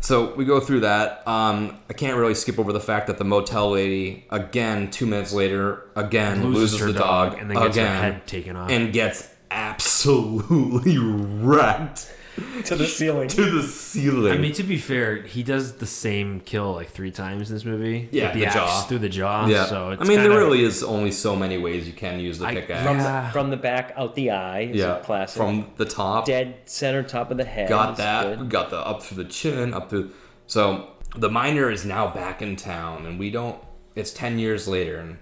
So 0.00 0.34
we 0.34 0.44
go 0.44 0.58
through 0.58 0.80
that. 0.80 1.26
Um, 1.28 1.78
I 1.88 1.92
can't 1.92 2.16
really 2.18 2.34
skip 2.34 2.58
over 2.58 2.72
the 2.72 2.80
fact 2.80 3.06
that 3.06 3.18
the 3.18 3.24
motel 3.24 3.70
lady, 3.70 4.26
again, 4.30 4.90
two 4.90 5.06
minutes 5.06 5.32
later, 5.32 5.84
again 5.94 6.42
Loses 6.42 6.72
loses, 6.72 6.80
her 6.80 6.86
the 6.92 6.98
dog, 6.98 7.30
dog 7.32 7.40
and 7.40 7.48
then 7.50 7.56
gets 7.56 7.76
her 7.76 7.82
again, 7.82 8.02
head 8.14 8.26
taken 8.26 8.56
off. 8.56 8.68
and 8.70 8.92
gets 8.92 9.28
absolutely 9.52 10.98
wrecked 11.00 12.12
to 12.64 12.76
the 12.76 12.86
ceiling. 12.86 13.28
to 13.28 13.50
the 13.50 13.62
ceiling. 13.62 14.32
I 14.32 14.38
mean, 14.38 14.52
to 14.54 14.62
be 14.62 14.78
fair, 14.78 15.16
he 15.22 15.42
does 15.42 15.74
the 15.76 15.86
same 15.86 16.40
kill 16.40 16.72
like 16.72 16.88
three 16.88 17.10
times 17.10 17.50
in 17.50 17.56
this 17.56 17.64
movie. 17.64 18.08
Yeah, 18.10 18.26
with 18.26 18.34
the, 18.34 18.40
the 18.40 18.46
axe 18.46 18.54
jaw. 18.54 18.80
through 18.82 18.98
the 19.00 19.08
jaw. 19.08 19.46
yeah, 19.46 19.66
So 19.66 19.90
it's 19.90 20.00
I 20.00 20.04
mean, 20.06 20.18
there 20.18 20.28
kinda- 20.30 20.38
really 20.44 20.62
is 20.64 20.82
only 20.82 21.12
so 21.12 21.36
many 21.36 21.58
ways 21.58 21.86
you 21.86 21.92
can 21.92 22.20
use 22.20 22.38
the 22.38 22.46
pickaxe. 22.46 22.82
From 22.86 22.96
Yeah. 22.98 23.26
the, 23.26 23.32
from 23.32 23.50
the 23.50 23.56
back 23.58 23.92
out 23.96 24.14
the 24.14 24.30
eye. 24.30 24.60
Is 24.62 24.76
yeah, 24.76 24.96
a 24.98 25.02
classic. 25.02 25.36
from 25.36 25.66
the 25.76 25.84
top. 25.84 26.24
dead 26.24 26.54
center 26.64 27.02
top 27.02 27.30
of 27.30 27.36
the 27.36 27.44
head. 27.44 27.68
got 27.68 27.96
that. 27.98 28.38
good. 28.38 28.48
Got 28.50 28.70
the 28.70 28.78
up 28.78 29.02
through 29.02 29.22
the 29.24 29.28
chin, 29.30 29.74
up 29.74 29.90
through. 29.90 30.10
So 30.46 30.88
the 31.16 31.28
miner 31.30 31.70
is 31.70 31.84
now 31.84 32.08
back 32.08 32.40
in 32.40 32.56
town, 32.56 33.04
and 33.06 33.18
we 33.18 33.30
don't. 33.30 33.58
It's 33.94 34.10
ten 34.12 34.38
years 34.38 34.66
later, 34.66 34.96
and 34.98 35.18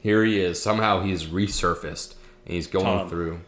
here 0.00 0.22
he 0.24 0.38
is. 0.40 0.62
Somehow 0.62 1.00
he's 1.00 1.24
resurfaced, 1.24 2.14
and 2.44 2.54
he's 2.54 2.66
going 2.66 2.84
Tom. 2.84 3.08
through. 3.08 3.40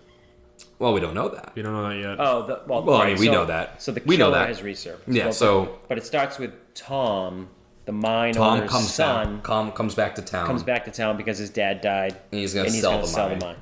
Well, 0.82 0.92
we 0.92 0.98
don't 1.00 1.14
know 1.14 1.28
that. 1.28 1.52
We 1.54 1.62
don't 1.62 1.74
know 1.74 1.88
that 1.88 1.96
yet. 1.96 2.16
Oh, 2.18 2.44
the, 2.44 2.60
well, 2.66 2.82
Well, 2.82 2.96
I 2.96 3.04
right, 3.04 3.08
mean, 3.12 3.20
we 3.20 3.26
so- 3.26 3.32
know 3.32 3.44
that. 3.46 3.80
So 3.80 3.92
the 3.92 4.02
We 4.04 4.16
know 4.16 4.30
killer 4.30 4.38
that. 4.40 4.48
has 4.48 4.62
resurfaced. 4.62 4.98
Yeah, 5.06 5.24
Well, 5.26 5.32
so- 5.32 5.64
but, 5.66 5.88
but 5.90 5.98
it 5.98 6.04
starts 6.04 6.40
with 6.40 6.52
Tom, 6.74 7.50
the 7.84 7.92
mine 7.92 8.34
Tom 8.34 8.58
owner's 8.58 8.70
comes 8.70 8.92
son, 8.92 9.26
down. 9.26 9.42
Tom 9.42 9.70
comes 9.72 9.94
back 9.94 10.16
to 10.16 10.22
town, 10.22 10.44
comes 10.44 10.64
back 10.64 10.84
to 10.86 10.90
town 10.90 11.16
because 11.16 11.38
his 11.38 11.50
dad 11.50 11.82
died, 11.82 12.16
and 12.32 12.40
he's 12.40 12.52
gonna 12.52 12.68
sell, 12.68 13.00
the, 13.00 13.06
sell 13.06 13.28
mine. 13.28 13.38
the 13.38 13.44
mine. 13.46 13.56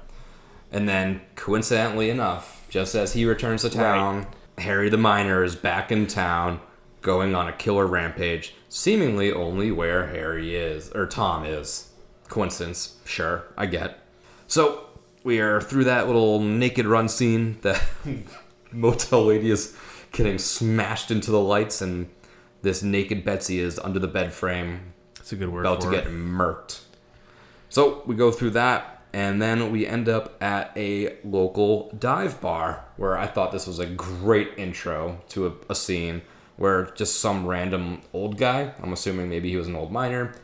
And 0.73 0.89
then, 0.89 1.21
coincidentally 1.37 2.09
enough, 2.09 2.65
just 2.71 2.95
as 2.95 3.13
he 3.13 3.27
returns 3.27 3.61
to 3.63 3.69
town, 3.71 4.27
Harry 4.57 4.89
the 4.89 4.97
miner 4.97 5.45
is 5.45 5.57
back 5.57 5.93
in 5.93 6.07
town, 6.07 6.61
going 7.03 7.35
on 7.35 7.49
a 7.49 7.53
killer 7.53 7.87
rampage, 7.87 8.55
seemingly 8.71 9.31
only 9.31 9.71
where 9.71 10.07
Harry 10.07 10.55
is 10.57 10.91
or 10.93 11.05
Tom 11.07 11.45
is. 11.45 11.91
Coincidence, 12.29 12.97
sure, 13.05 13.45
I 13.59 13.67
get. 13.67 13.99
So 14.47 14.85
we 15.25 15.41
are 15.41 15.61
through 15.61 15.85
that 15.85 16.07
little 16.07 16.41
naked 16.41 16.87
run 16.87 17.09
scene. 17.09 17.59
The 17.63 17.81
motel 18.73 19.27
lady 19.27 19.51
is 19.51 19.77
getting 20.13 20.39
smashed 20.39 21.11
into 21.11 21.31
the 21.31 21.41
lights, 21.41 21.81
and 21.83 22.09
this 22.63 22.83
naked 22.83 23.25
Betsy 23.25 23.61
is 23.61 23.79
under 23.79 23.99
the 23.99 24.09
bed 24.09 24.33
frame, 24.33 24.93
That's 25.17 25.33
a 25.33 25.37
good 25.37 25.51
word 25.51 25.61
about 25.61 25.81
to 25.83 25.87
for 25.87 25.93
get 25.93 26.07
it. 26.07 26.11
murked. 26.11 26.81
So 27.69 28.03
we 28.07 28.17
go 28.17 28.31
through 28.33 28.51
that, 28.51 29.03
and 29.13 29.41
then 29.41 29.71
we 29.71 29.87
end 29.87 30.09
up 30.09 30.41
at 30.43 30.73
a 30.77 31.17
local 31.25 31.91
dive 31.99 32.41
bar 32.41 32.85
where 32.97 33.17
I 33.17 33.27
thought 33.27 33.53
this 33.53 33.67
was 33.67 33.79
a 33.79 33.87
great 33.87 34.51
intro 34.57 35.21
to 35.31 35.47
a, 35.47 35.53
a 35.71 35.75
scene 35.75 36.23
where 36.57 36.87
just 36.95 37.21
some 37.21 37.47
random 37.47 38.03
old 38.13 38.37
guy, 38.37 38.73
I'm 38.83 38.93
assuming 38.93 39.29
maybe 39.29 39.49
he 39.49 39.57
was 39.57 39.67
an 39.67 39.77
old 39.77 39.91
miner. 39.93 40.35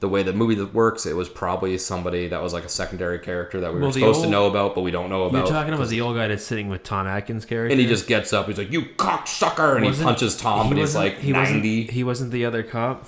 The 0.00 0.08
way 0.08 0.22
the 0.22 0.32
movie 0.32 0.62
works, 0.62 1.06
it 1.06 1.16
was 1.16 1.28
probably 1.28 1.76
somebody 1.76 2.28
that 2.28 2.40
was 2.40 2.52
like 2.52 2.64
a 2.64 2.68
secondary 2.68 3.18
character 3.18 3.58
that 3.60 3.72
we 3.74 3.80
Well, 3.80 3.88
were 3.88 3.92
the 3.92 3.98
supposed 4.00 4.22
to 4.22 4.28
know 4.30 4.46
about, 4.46 4.76
but 4.76 4.82
we 4.82 4.92
don't 4.92 5.10
know 5.10 5.24
about. 5.24 5.32
You're 5.38 5.46
about. 5.46 5.52
talking 5.58 5.74
about 5.74 5.88
the 5.88 6.00
old 6.00 6.14
guy 6.16 6.28
that's 6.28 6.44
sitting 6.44 6.68
with 6.68 6.84
Tom 6.84 7.08
Atkins' 7.08 7.44
character. 7.44 7.72
and 7.72 7.80
he 7.80 7.86
just 7.88 8.06
gets 8.06 8.32
up, 8.32 8.46
he's 8.46 8.58
like, 8.58 8.70
"You 8.70 8.82
cocksucker!" 8.82 9.74
and 9.74 9.84
he 9.84 9.90
Wasn't- 9.90 10.06
punches 10.06 10.36
Tom, 10.36 10.68
and 10.68 10.78
he's 10.78 10.94
like 10.94 11.18
he 11.18 11.32
wasn't- 11.32 11.64
He 11.64 12.04
wasn't 12.04 12.30
the 12.30 12.44
other 12.44 12.62
cop. 12.62 13.06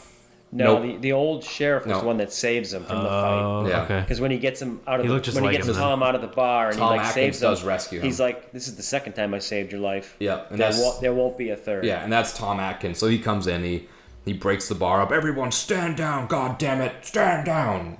No, 0.52 0.78
Nope. 0.78 0.82
the, 0.82 0.96
the 0.96 1.12
old 1.12 1.44
sheriff 1.44 1.84
was 1.86 1.92
No. 1.94 2.00
the 2.00 2.06
one 2.08 2.16
that 2.16 2.32
saves 2.32 2.72
him 2.74 2.82
from 2.84 3.04
the 3.04 3.08
fight. 3.08 3.40
Oh, 3.40 3.66
Yeah. 3.68 3.82
okay. 3.84 4.00
Because 4.00 4.20
when 4.20 4.32
he 4.32 4.38
gets 4.38 4.60
him 4.60 4.80
out 4.84 4.96
of 4.98 5.02
He 5.02 5.06
the, 5.06 5.14
looked 5.14 5.26
just 5.26 5.36
when 5.36 5.44
like 5.44 5.52
he 5.52 5.58
gets 5.58 5.68
him. 5.68 5.76
Tom 5.76 6.02
out 6.02 6.16
of 6.16 6.22
the 6.22 6.26
bar 6.26 6.70
and 6.70 6.76
Tom 6.76 6.88
he 6.94 6.98
like 6.98 7.06
Atkins 7.06 7.14
saves 7.14 7.42
him, 7.42 7.50
does 7.50 7.62
rescue 7.62 8.00
him. 8.00 8.06
He's 8.06 8.18
like, 8.18 8.50
"This 8.50 8.66
is 8.66 8.74
the 8.74 8.82
second 8.82 9.12
time 9.12 9.32
I 9.32 9.38
saved 9.38 9.70
your 9.70 9.80
life. 9.80 10.16
Yeah, 10.18 10.40
and 10.50 10.58
there, 10.58 10.66
that's- 10.70 10.80
won't, 10.82 11.00
there 11.02 11.14
won't 11.14 11.38
be 11.38 11.50
a 11.50 11.56
third. 11.56 11.84
Yeah, 11.84 12.02
and 12.02 12.12
that's 12.12 12.36
Tom 12.36 12.58
Atkins. 12.58 12.98
So 12.98 13.06
he 13.06 13.20
comes 13.20 13.46
in, 13.46 13.62
he 13.62 13.86
he 14.24 14.32
breaks 14.32 14.68
the 14.68 14.74
bar 14.74 15.00
up. 15.00 15.12
Everyone 15.12 15.52
stand 15.52 15.96
down, 15.96 16.26
god 16.26 16.58
damn 16.58 16.80
it, 16.80 17.04
stand 17.04 17.46
down. 17.46 17.98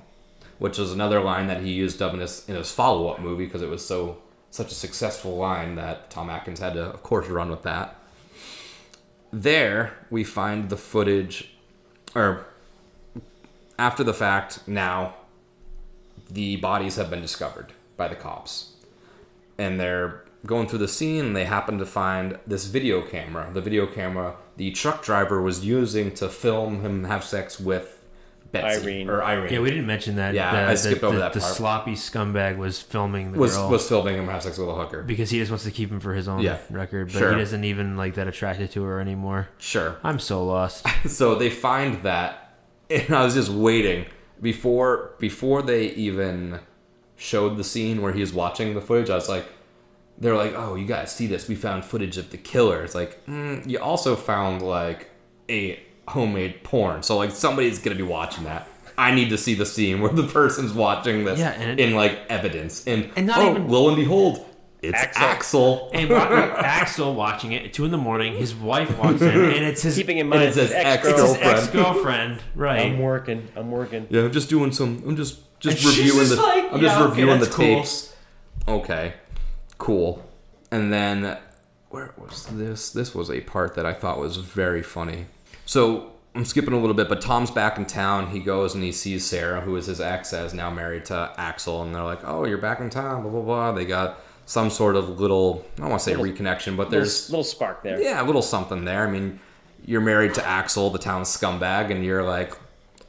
Which 0.59 0.77
is 0.77 0.91
another 0.91 1.21
line 1.21 1.47
that 1.47 1.61
he 1.61 1.71
used 1.71 2.01
up 2.01 2.13
in 2.13 2.19
his 2.19 2.47
in 2.47 2.55
his 2.55 2.71
follow 2.71 3.07
up 3.09 3.19
movie 3.19 3.45
because 3.45 3.61
it 3.61 3.69
was 3.69 3.85
so 3.85 4.19
such 4.49 4.71
a 4.71 4.75
successful 4.75 5.37
line 5.37 5.75
that 5.75 6.09
Tom 6.09 6.29
Atkins 6.29 6.59
had 6.59 6.73
to, 6.73 6.83
of 6.83 7.01
course, 7.03 7.27
run 7.27 7.49
with 7.49 7.63
that. 7.63 7.95
There 9.31 9.97
we 10.09 10.23
find 10.23 10.69
the 10.69 10.77
footage, 10.77 11.53
or 12.13 12.45
after 13.79 14.03
the 14.03 14.13
fact. 14.13 14.67
Now, 14.67 15.15
the 16.29 16.57
bodies 16.57 16.97
have 16.97 17.09
been 17.09 17.21
discovered 17.21 17.73
by 17.97 18.07
the 18.07 18.15
cops 18.15 18.71
and 19.61 19.79
they're 19.79 20.23
going 20.45 20.67
through 20.67 20.79
the 20.79 20.87
scene 20.87 21.25
and 21.25 21.35
they 21.35 21.45
happen 21.45 21.77
to 21.77 21.85
find 21.85 22.37
this 22.47 22.65
video 22.65 23.01
camera 23.01 23.49
the 23.53 23.61
video 23.61 23.85
camera 23.85 24.35
the 24.57 24.71
truck 24.71 25.03
driver 25.03 25.41
was 25.41 25.63
using 25.65 26.11
to 26.11 26.27
film 26.27 26.81
him 26.81 27.03
have 27.03 27.23
sex 27.23 27.59
with 27.59 27.97
Betsy 28.51 28.81
Irene. 28.81 29.09
or 29.09 29.23
Irene. 29.23 29.53
Yeah, 29.53 29.59
we 29.61 29.69
didn't 29.69 29.85
mention 29.85 30.17
that. 30.17 30.33
Yeah, 30.33 30.65
the, 30.65 30.71
I 30.71 30.75
skipped 30.75 30.99
the, 30.99 31.07
over 31.07 31.15
the, 31.15 31.21
that 31.21 31.31
The 31.33 31.39
part. 31.39 31.53
sloppy 31.55 31.93
scumbag 31.93 32.57
was 32.57 32.81
filming 32.81 33.31
the 33.31 33.39
was 33.39 33.55
girl 33.55 33.69
was 33.69 33.87
filming 33.87 34.17
him 34.17 34.27
have 34.27 34.43
sex 34.43 34.57
with 34.57 34.67
a 34.67 34.73
hooker. 34.75 35.03
because 35.03 35.29
he 35.29 35.39
just 35.39 35.51
wants 35.51 35.63
to 35.63 35.71
keep 35.71 35.89
him 35.89 36.01
for 36.01 36.13
his 36.13 36.27
own 36.27 36.41
Yeah, 36.41 36.57
record, 36.69 37.13
but 37.13 37.19
sure. 37.19 37.31
he 37.31 37.39
doesn't 37.39 37.63
even 37.63 37.95
like 37.95 38.15
that 38.15 38.27
attracted 38.27 38.69
to 38.71 38.83
her 38.83 38.99
anymore. 38.99 39.47
Sure. 39.57 39.95
I'm 40.03 40.19
so 40.19 40.43
lost. 40.45 40.85
so 41.07 41.35
they 41.35 41.49
find 41.49 42.03
that 42.03 42.57
and 42.89 43.15
i 43.15 43.23
was 43.23 43.35
just 43.35 43.49
waiting 43.49 44.05
before 44.41 45.11
before 45.17 45.61
they 45.61 45.85
even 45.91 46.59
showed 47.15 47.55
the 47.55 47.63
scene 47.63 48.01
where 48.01 48.11
he's 48.11 48.33
watching 48.33 48.73
the 48.73 48.81
footage 48.81 49.09
i 49.09 49.15
was 49.15 49.29
like 49.29 49.45
they're 50.21 50.35
like 50.37 50.53
oh 50.55 50.75
you 50.75 50.85
guys 50.85 51.13
see 51.13 51.27
this 51.27 51.47
we 51.49 51.55
found 51.55 51.83
footage 51.83 52.17
of 52.17 52.29
the 52.29 52.37
killer 52.37 52.83
it's 52.83 52.95
like 52.95 53.25
mm, 53.25 53.67
you 53.69 53.77
also 53.79 54.15
found 54.15 54.61
like 54.61 55.09
a 55.49 55.77
homemade 56.07 56.63
porn 56.63 57.03
so 57.03 57.17
like 57.17 57.31
somebody's 57.31 57.79
gonna 57.79 57.95
be 57.95 58.03
watching 58.03 58.43
that 58.45 58.67
i 58.97 59.13
need 59.13 59.29
to 59.29 59.37
see 59.37 59.53
the 59.55 59.65
scene 59.65 59.99
where 60.01 60.11
the 60.13 60.27
person's 60.27 60.71
watching 60.73 61.25
this 61.25 61.39
Yeah, 61.39 61.51
and- 61.51 61.79
in 61.79 61.93
like 61.95 62.19
evidence 62.29 62.87
and, 62.87 63.09
And 63.15 63.27
not 63.27 63.39
oh 63.39 63.51
even- 63.51 63.67
lo 63.67 63.87
and 63.89 63.97
behold 63.97 64.45
it's 64.83 64.97
Axel. 64.97 65.23
axel, 65.23 65.91
And 65.93 66.09
Ro- 66.09 66.17
Axel 66.57 67.13
watching 67.13 67.51
it 67.51 67.65
at 67.65 67.71
two 67.71 67.85
in 67.85 67.91
the 67.91 67.99
morning. 67.99 68.33
His 68.33 68.55
wife 68.55 68.97
walks 68.97 69.21
in, 69.21 69.29
and 69.29 69.63
it's 69.63 69.83
his 69.83 69.95
Keeping 69.95 70.17
in 70.17 70.27
mind 70.27 70.41
it's 70.41 70.55
his 70.57 70.71
ex 70.71 71.05
ex-girlfriend. 71.07 71.71
girlfriend. 71.71 72.39
right? 72.55 72.87
I'm 72.87 72.97
working. 72.97 73.47
I'm 73.55 73.69
working. 73.69 74.07
Yeah, 74.09 74.21
I'm 74.23 74.31
just 74.31 74.49
doing 74.49 74.71
some. 74.71 75.03
I'm 75.07 75.15
just 75.15 75.37
just 75.59 75.85
And 75.85 75.85
reviewing 75.85 76.17
just 76.21 76.35
the. 76.35 76.41
like, 76.41 76.63
I'm 76.73 76.79
just 76.79 76.97
yeah, 76.97 77.03
okay, 77.03 77.09
reviewing 77.21 77.39
the 77.41 77.45
cool. 77.45 77.65
tapes. 77.75 78.15
Okay, 78.67 79.13
cool. 79.81 80.23
And 80.71 80.93
then 80.93 81.37
where 81.89 82.13
was 82.17 82.45
this? 82.45 82.91
This 82.91 83.13
was 83.13 83.29
a 83.29 83.41
part 83.41 83.75
that 83.75 83.85
I 83.85 83.93
thought 83.93 84.19
was 84.19 84.37
very 84.37 84.81
funny. 84.83 85.25
So 85.65 86.11
I'm 86.35 86.45
skipping 86.45 86.73
a 86.73 86.79
little 86.79 86.93
bit, 86.95 87.09
but 87.09 87.19
Tom's 87.19 87.51
back 87.51 87.77
in 87.77 87.85
town. 87.85 88.27
He 88.27 88.39
goes 88.39 88.73
and 88.75 88.83
he 88.83 88.91
sees 88.91 89.25
Sarah, 89.25 89.61
who 89.61 89.75
is 89.75 89.87
his 89.87 89.99
ex, 89.99 90.31
as 90.33 90.53
now 90.53 90.69
married 90.69 91.05
to 91.05 91.33
Axel, 91.37 91.81
and 91.81 91.93
they're 91.93 92.03
like, 92.03 92.21
"Oh, 92.23 92.45
you're 92.45 92.57
back 92.57 92.79
in 92.79 92.89
town." 92.89 93.23
Blah 93.23 93.31
blah 93.31 93.41
blah. 93.41 93.71
They 93.73 93.83
got 93.85 94.19
some 94.45 94.69
sort 94.69 94.95
of 94.95 95.19
little. 95.19 95.65
I 95.77 95.81
don't 95.81 95.89
want 95.89 95.99
to 96.01 96.05
say 96.05 96.15
Little- 96.15 96.33
reconnection, 96.33 96.77
but 96.77 96.89
Little, 96.89 96.91
there's 96.91 97.29
little 97.29 97.43
spark 97.43 97.83
there. 97.83 97.99
yeah, 98.01 98.21
a 98.21 98.25
little 98.25 98.41
something 98.41 98.85
there. 98.85 99.05
I 99.07 99.11
mean, 99.11 99.39
you're 99.85 99.99
married 100.01 100.33
to 100.35 100.45
Axel, 100.47 100.89
the 100.89 100.99
town 100.99 101.23
scumbag, 101.23 101.91
and 101.91 102.05
you're 102.05 102.23
like 102.23 102.53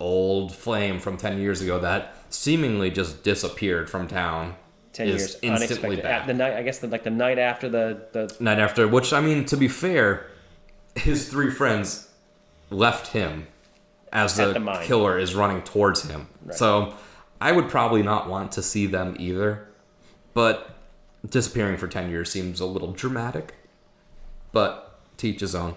old 0.00 0.52
flame 0.52 0.98
from 0.98 1.16
10 1.16 1.38
years 1.38 1.60
ago 1.60 1.78
that 1.78 2.16
seemingly 2.28 2.90
just 2.90 3.22
disappeared 3.22 3.88
from 3.88 4.08
town. 4.08 4.56
Ten 4.92 5.08
years 5.08 5.36
instantly 5.42 5.50
unexpected. 5.50 6.02
back. 6.02 6.20
At 6.22 6.26
the 6.26 6.34
night, 6.34 6.54
I 6.54 6.62
guess, 6.62 6.78
the, 6.80 6.88
like 6.88 7.04
the 7.04 7.10
night 7.10 7.38
after 7.38 7.68
the 7.68 8.02
the 8.12 8.36
Night 8.40 8.58
after, 8.58 8.86
which, 8.86 9.12
I 9.12 9.20
mean, 9.20 9.44
to 9.46 9.56
be 9.56 9.68
fair, 9.68 10.26
his 10.94 11.28
three 11.28 11.50
friends 11.50 12.08
left 12.70 13.08
him 13.08 13.46
as 14.12 14.36
the, 14.36 14.52
the 14.52 14.80
killer 14.82 15.18
is 15.18 15.34
running 15.34 15.62
towards 15.62 16.08
him. 16.10 16.28
So 16.50 16.94
I 17.40 17.52
would 17.52 17.68
probably 17.68 18.02
not 18.02 18.28
want 18.28 18.52
to 18.52 18.62
see 18.62 18.86
them 18.86 19.16
either. 19.18 19.68
But 20.34 20.76
disappearing 21.28 21.76
for 21.76 21.88
10 21.88 22.10
years 22.10 22.30
seems 22.30 22.60
a 22.60 22.66
little 22.66 22.92
dramatic. 22.92 23.54
But 24.52 24.98
to 25.18 25.28
each 25.28 25.40
his 25.40 25.54
own. 25.54 25.76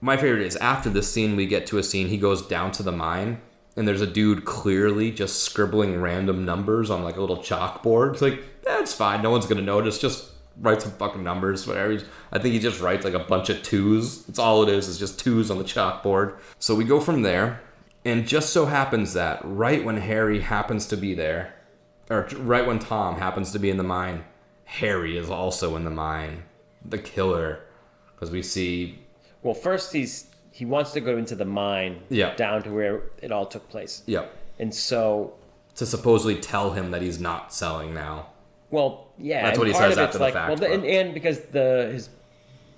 My 0.00 0.16
favorite 0.16 0.42
is 0.42 0.56
after 0.56 0.90
this 0.90 1.10
scene, 1.12 1.36
we 1.36 1.46
get 1.46 1.66
to 1.68 1.78
a 1.78 1.82
scene, 1.82 2.08
he 2.08 2.16
goes 2.16 2.42
down 2.42 2.72
to 2.72 2.82
the 2.82 2.92
mine, 2.92 3.40
and 3.76 3.86
there's 3.88 4.00
a 4.00 4.06
dude 4.06 4.44
clearly 4.44 5.10
just 5.10 5.42
scribbling 5.42 6.00
random 6.00 6.44
numbers 6.44 6.90
on 6.90 7.02
like 7.02 7.16
a 7.16 7.20
little 7.20 7.38
chalkboard. 7.38 8.12
It's 8.12 8.22
like, 8.22 8.34
eh, 8.34 8.38
that's 8.64 8.92
fine, 8.92 9.22
no 9.22 9.30
one's 9.30 9.46
gonna 9.46 9.62
notice, 9.62 9.98
just 9.98 10.30
write 10.60 10.82
some 10.82 10.92
fucking 10.92 11.22
numbers, 11.22 11.66
whatever. 11.66 11.98
I 12.30 12.38
think 12.38 12.54
he 12.54 12.60
just 12.60 12.80
writes 12.80 13.04
like 13.04 13.14
a 13.14 13.20
bunch 13.20 13.48
of 13.50 13.62
twos. 13.62 14.24
That's 14.24 14.38
all 14.38 14.62
it 14.62 14.68
is, 14.68 14.88
It's 14.88 14.98
just 14.98 15.18
twos 15.18 15.50
on 15.50 15.58
the 15.58 15.64
chalkboard. 15.64 16.36
So 16.58 16.74
we 16.74 16.84
go 16.84 17.00
from 17.00 17.22
there, 17.22 17.62
and 18.04 18.26
just 18.26 18.50
so 18.50 18.66
happens 18.66 19.14
that 19.14 19.40
right 19.42 19.84
when 19.84 19.96
Harry 19.98 20.40
happens 20.40 20.86
to 20.88 20.96
be 20.96 21.14
there, 21.14 21.54
or 22.10 22.28
right 22.36 22.66
when 22.66 22.78
Tom 22.78 23.18
happens 23.18 23.52
to 23.52 23.58
be 23.58 23.70
in 23.70 23.78
the 23.78 23.82
mine, 23.82 24.24
Harry 24.64 25.16
is 25.16 25.30
also 25.30 25.76
in 25.76 25.84
the 25.84 25.90
mine, 25.90 26.44
the 26.84 26.98
killer, 26.98 27.60
because 28.14 28.30
we 28.30 28.42
see 28.42 28.98
well, 29.42 29.54
first 29.54 29.92
he's 29.92 30.26
he 30.52 30.64
wants 30.64 30.92
to 30.92 31.00
go 31.00 31.16
into 31.16 31.34
the 31.34 31.44
mine. 31.44 32.00
Yeah. 32.10 32.34
Down 32.36 32.62
to 32.62 32.70
where 32.70 33.02
it 33.20 33.32
all 33.32 33.46
took 33.46 33.68
place. 33.68 34.02
Yep. 34.06 34.32
And 34.58 34.72
so, 34.74 35.32
To 35.76 35.86
supposedly 35.86 36.36
tell 36.40 36.72
him 36.72 36.90
that 36.92 37.02
he's 37.02 37.18
not 37.18 37.52
selling 37.52 37.92
now. 37.94 38.26
well, 38.70 39.08
yeah. 39.18 39.42
That's 39.46 39.58
what 39.58 39.66
he 39.68 39.74
says 39.74 39.98
after 39.98 40.18
the 40.18 40.24
like, 40.24 40.34
fact, 40.34 40.48
Well, 40.48 40.56
the- 40.56 40.72
and, 40.72 40.84
and 40.84 41.14
because 41.14 41.40
the 41.40 41.90
his 41.92 42.08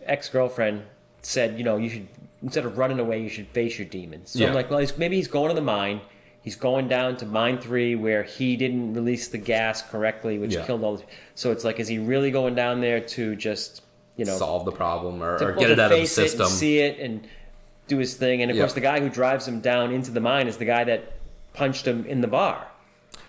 ex 0.04 0.28
girlfriend 0.28 0.82
said, 1.22 1.58
you 1.58 1.64
know, 1.64 1.76
you 1.76 1.88
should 1.90 2.08
instead 2.42 2.66
of 2.66 2.76
running 2.76 2.98
away, 3.00 3.22
you 3.22 3.28
should 3.28 3.48
face 3.48 3.78
your 3.78 3.88
demons. 3.88 4.30
So 4.30 4.40
Yeah. 4.40 4.48
I'm 4.48 4.54
like, 4.54 4.68
well, 4.70 4.78
he's, 4.80 4.98
maybe 4.98 5.16
he's 5.16 5.28
going 5.28 5.48
to 5.48 5.54
the 5.54 5.62
mine. 5.62 6.00
He's 6.42 6.56
going 6.56 6.88
down 6.88 7.16
to 7.18 7.26
mine 7.26 7.56
three 7.58 7.94
where 7.94 8.22
he 8.22 8.54
didn't 8.56 8.92
release 8.92 9.28
the 9.28 9.38
gas 9.38 9.80
correctly, 9.80 10.38
which 10.38 10.52
Yeah. 10.54 10.66
killed 10.66 10.84
all. 10.84 10.96
The, 10.98 11.04
so 11.34 11.50
it's 11.52 11.64
like, 11.64 11.80
is 11.80 11.88
he 11.88 11.98
really 11.98 12.30
going 12.30 12.54
down 12.54 12.82
there 12.82 13.00
to 13.00 13.34
just, 13.34 13.80
you 14.16 14.26
know, 14.26 14.36
solve 14.36 14.66
the 14.66 14.72
problem 14.72 15.22
or, 15.22 15.38
to, 15.38 15.46
or 15.46 15.52
get 15.54 15.70
it 15.70 15.78
out 15.80 15.90
of 15.90 15.96
the 15.96 16.02
face 16.02 16.12
system. 16.12 16.42
It 16.42 16.44
and 16.44 16.52
see 16.52 16.78
it 16.80 16.98
and 17.00 17.26
do 17.86 17.98
his 17.98 18.14
thing. 18.14 18.42
And 18.42 18.50
of 18.50 18.56
Yeah. 18.56 18.62
course, 18.62 18.72
the 18.74 18.80
guy 18.80 19.00
who 19.00 19.08
drives 19.08 19.46
him 19.46 19.60
down 19.60 19.92
into 19.92 20.10
the 20.10 20.20
mine 20.20 20.48
is 20.48 20.56
the 20.56 20.64
guy 20.64 20.84
that 20.84 21.12
punched 21.52 21.86
him 21.86 22.04
in 22.06 22.20
the 22.20 22.26
bar. 22.28 22.66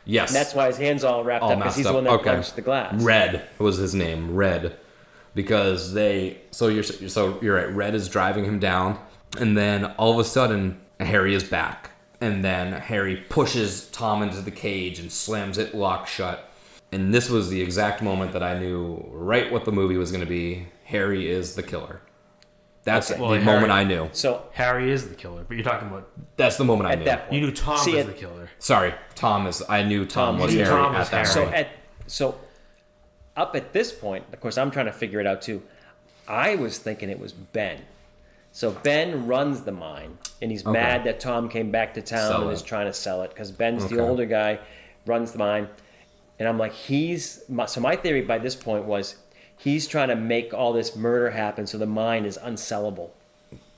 yes. 0.06 0.30
And 0.30 0.36
that's 0.36 0.54
why 0.56 0.68
his 0.68 0.78
hands 0.78 1.04
all 1.04 1.24
wrapped 1.24 1.44
all 1.44 1.52
up 1.52 1.58
because 1.60 1.76
he's 1.76 1.86
up. 1.86 1.92
the 1.92 1.96
one 1.96 2.04
that 2.06 2.14
okay. 2.14 2.32
punched 2.32 2.56
the 2.56 2.62
glass. 2.62 2.94
Red 3.02 3.44
was 3.60 3.78
his 3.78 3.94
name. 3.96 4.34
Red. 4.36 4.76
Because 5.34 5.94
they 5.94 6.38
so 6.52 6.68
you're 6.68 6.84
so 6.84 7.38
you're 7.42 7.56
right. 7.58 7.70
Red 7.74 7.94
is 7.94 8.08
driving 8.08 8.46
him 8.46 8.58
down, 8.60 8.98
and 9.38 9.58
then 9.58 9.86
all 9.98 10.14
of 10.14 10.20
a 10.20 10.24
sudden 10.24 10.80
Harry 11.00 11.36
is 11.36 11.44
back, 11.44 11.92
and 12.22 12.44
then 12.46 12.72
Harry 12.74 13.18
pushes 13.18 13.88
Tom 13.90 14.24
into 14.24 14.40
the 14.42 14.52
cage 14.52 14.98
and 14.98 15.12
slams 15.12 15.58
it 15.58 15.76
locked 15.76 16.08
shut. 16.10 16.50
And 16.92 17.14
this 17.14 17.30
was 17.30 17.50
the 17.50 17.62
exact 17.62 18.02
moment 18.02 18.32
that 18.32 18.44
I 18.44 18.58
knew 18.58 19.04
right 19.12 19.52
what 19.52 19.66
the 19.66 19.72
movie 19.74 19.98
was 19.98 20.10
going 20.12 20.24
to 20.24 20.30
be. 20.30 20.68
Harry 20.86 21.30
is 21.30 21.56
the 21.56 21.64
killer. 21.64 22.00
That's 22.86 23.10
Okay. 23.12 23.18
the 23.18 23.24
Well, 23.24 23.34
Harry- 23.34 23.44
moment 23.44 23.72
I 23.74 23.84
knew. 23.84 24.10
So 24.14 24.44
Harry 24.54 24.92
is 24.92 25.10
the 25.10 25.16
killer, 25.16 25.44
but 25.48 25.58
you're 25.58 25.64
talking 25.66 25.88
about 25.90 26.08
That's 26.38 26.56
the 26.58 26.64
moment 26.64 26.88
I 26.88 26.94
at 26.94 27.00
knew. 27.00 27.06
that 27.06 27.22
point, 27.24 27.34
you 27.34 27.42
knew 27.42 27.52
Tom 27.52 27.78
See, 27.80 27.92
was 27.96 28.02
at- 28.02 28.06
the 28.08 28.14
killer. 28.14 28.50
Sorry, 28.60 28.94
Tom 29.16 29.48
is. 29.48 29.62
I 29.68 29.82
knew 29.84 30.06
Tom, 30.06 30.36
Tom, 30.36 30.44
was 30.46 30.54
you 30.54 30.64
Harry 30.64 30.76
knew 30.76 30.82
Tom 30.84 30.96
at 30.96 31.06
that 31.10 31.12
Harry. 31.12 31.26
so 31.26 31.44
point. 31.44 31.56
at 31.56 31.68
so 32.08 32.36
up 33.36 33.56
at 33.56 33.74
this 33.74 33.92
point, 33.92 34.24
of 34.32 34.40
course, 34.40 34.58
I'm 34.58 34.72
trying 34.72 34.86
to 34.86 34.92
figure 34.94 35.20
it 35.20 35.28
out 35.28 35.42
too. 35.42 35.62
I 36.28 36.56
was 36.56 36.78
thinking 36.78 37.10
it 37.10 37.20
was 37.20 37.34
Ben. 37.34 37.82
So 38.52 38.72
Ben 38.72 39.28
runs 39.28 39.62
the 39.62 39.72
mine, 39.74 40.18
and 40.42 40.52
he's 40.52 40.64
Okay. 40.66 40.72
mad 40.72 41.04
that 41.06 41.20
Tom 41.20 41.50
came 41.50 41.72
back 41.72 41.94
to 41.96 42.02
town 42.02 42.30
Sell 42.30 42.42
and 42.44 42.52
it. 42.52 42.54
is 42.54 42.62
trying 42.62 42.86
to 42.86 42.94
sell 42.94 43.22
it 43.24 43.30
because 43.32 43.52
Ben's 43.52 43.88
the 43.88 43.96
Okay. 43.96 44.04
older 44.10 44.26
guy, 44.26 44.60
runs 45.06 45.32
the 45.34 45.40
mine, 45.40 45.68
and 46.40 46.48
I'm 46.48 46.58
like, 46.58 46.72
he's 46.74 47.44
my, 47.50 47.66
so 47.66 47.82
my 47.82 47.96
theory 47.96 48.22
by 48.22 48.38
this 48.38 48.56
point 48.56 48.86
was 48.86 49.16
he's 49.66 49.86
trying 49.88 50.08
to 50.10 50.16
make 50.16 50.54
all 50.54 50.72
this 50.72 50.96
murder 50.96 51.32
happen 51.32 51.68
so 51.68 51.78
the 51.78 51.86
mine 51.86 52.24
is 52.24 52.38
unsellable. 52.38 53.10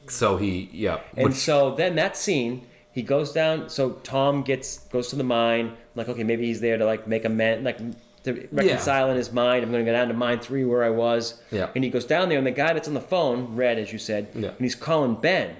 So 0.08 0.38
he, 0.38 0.70
yeah. 0.72 1.00
And 1.16 1.30
which- 1.30 1.38
so 1.38 1.74
then 1.74 1.96
that 1.96 2.16
scene, 2.16 2.68
he 2.92 3.02
goes 3.02 3.32
down. 3.32 3.70
So 3.70 3.92
Tom 4.04 4.44
gets 4.44 4.80
goes 4.90 5.08
to 5.10 5.16
the 5.16 5.24
mine. 5.24 5.74
like, 5.96 6.10
okay, 6.10 6.24
maybe 6.24 6.46
he's 6.46 6.62
there 6.62 6.78
to 6.78 6.86
like 6.86 7.08
make 7.08 7.26
a 7.26 7.30
man 7.30 7.64
like 7.64 7.80
to 8.24 8.48
reconcile 8.52 9.10
in 9.10 9.18
his 9.18 9.32
mind. 9.32 9.64
I'm 9.64 9.72
going 9.72 9.84
to 9.86 9.90
go 9.92 9.96
down 9.98 10.10
to 10.10 10.14
mine 10.14 10.40
three 10.40 10.64
where 10.66 10.84
I 10.84 10.90
was. 10.90 11.42
Yeah. 11.52 11.70
And 11.74 11.84
he 11.84 11.90
goes 11.90 12.06
down 12.06 12.30
there, 12.30 12.38
and 12.38 12.46
the 12.46 12.52
guy 12.52 12.74
that's 12.74 12.88
on 12.88 12.94
the 12.94 13.02
phone, 13.02 13.56
Red, 13.56 13.80
as 13.80 13.92
you 13.94 14.00
said, 14.00 14.28
Yeah. 14.36 14.50
and 14.50 14.60
he's 14.60 14.76
calling 14.76 15.16
Ben. 15.16 15.56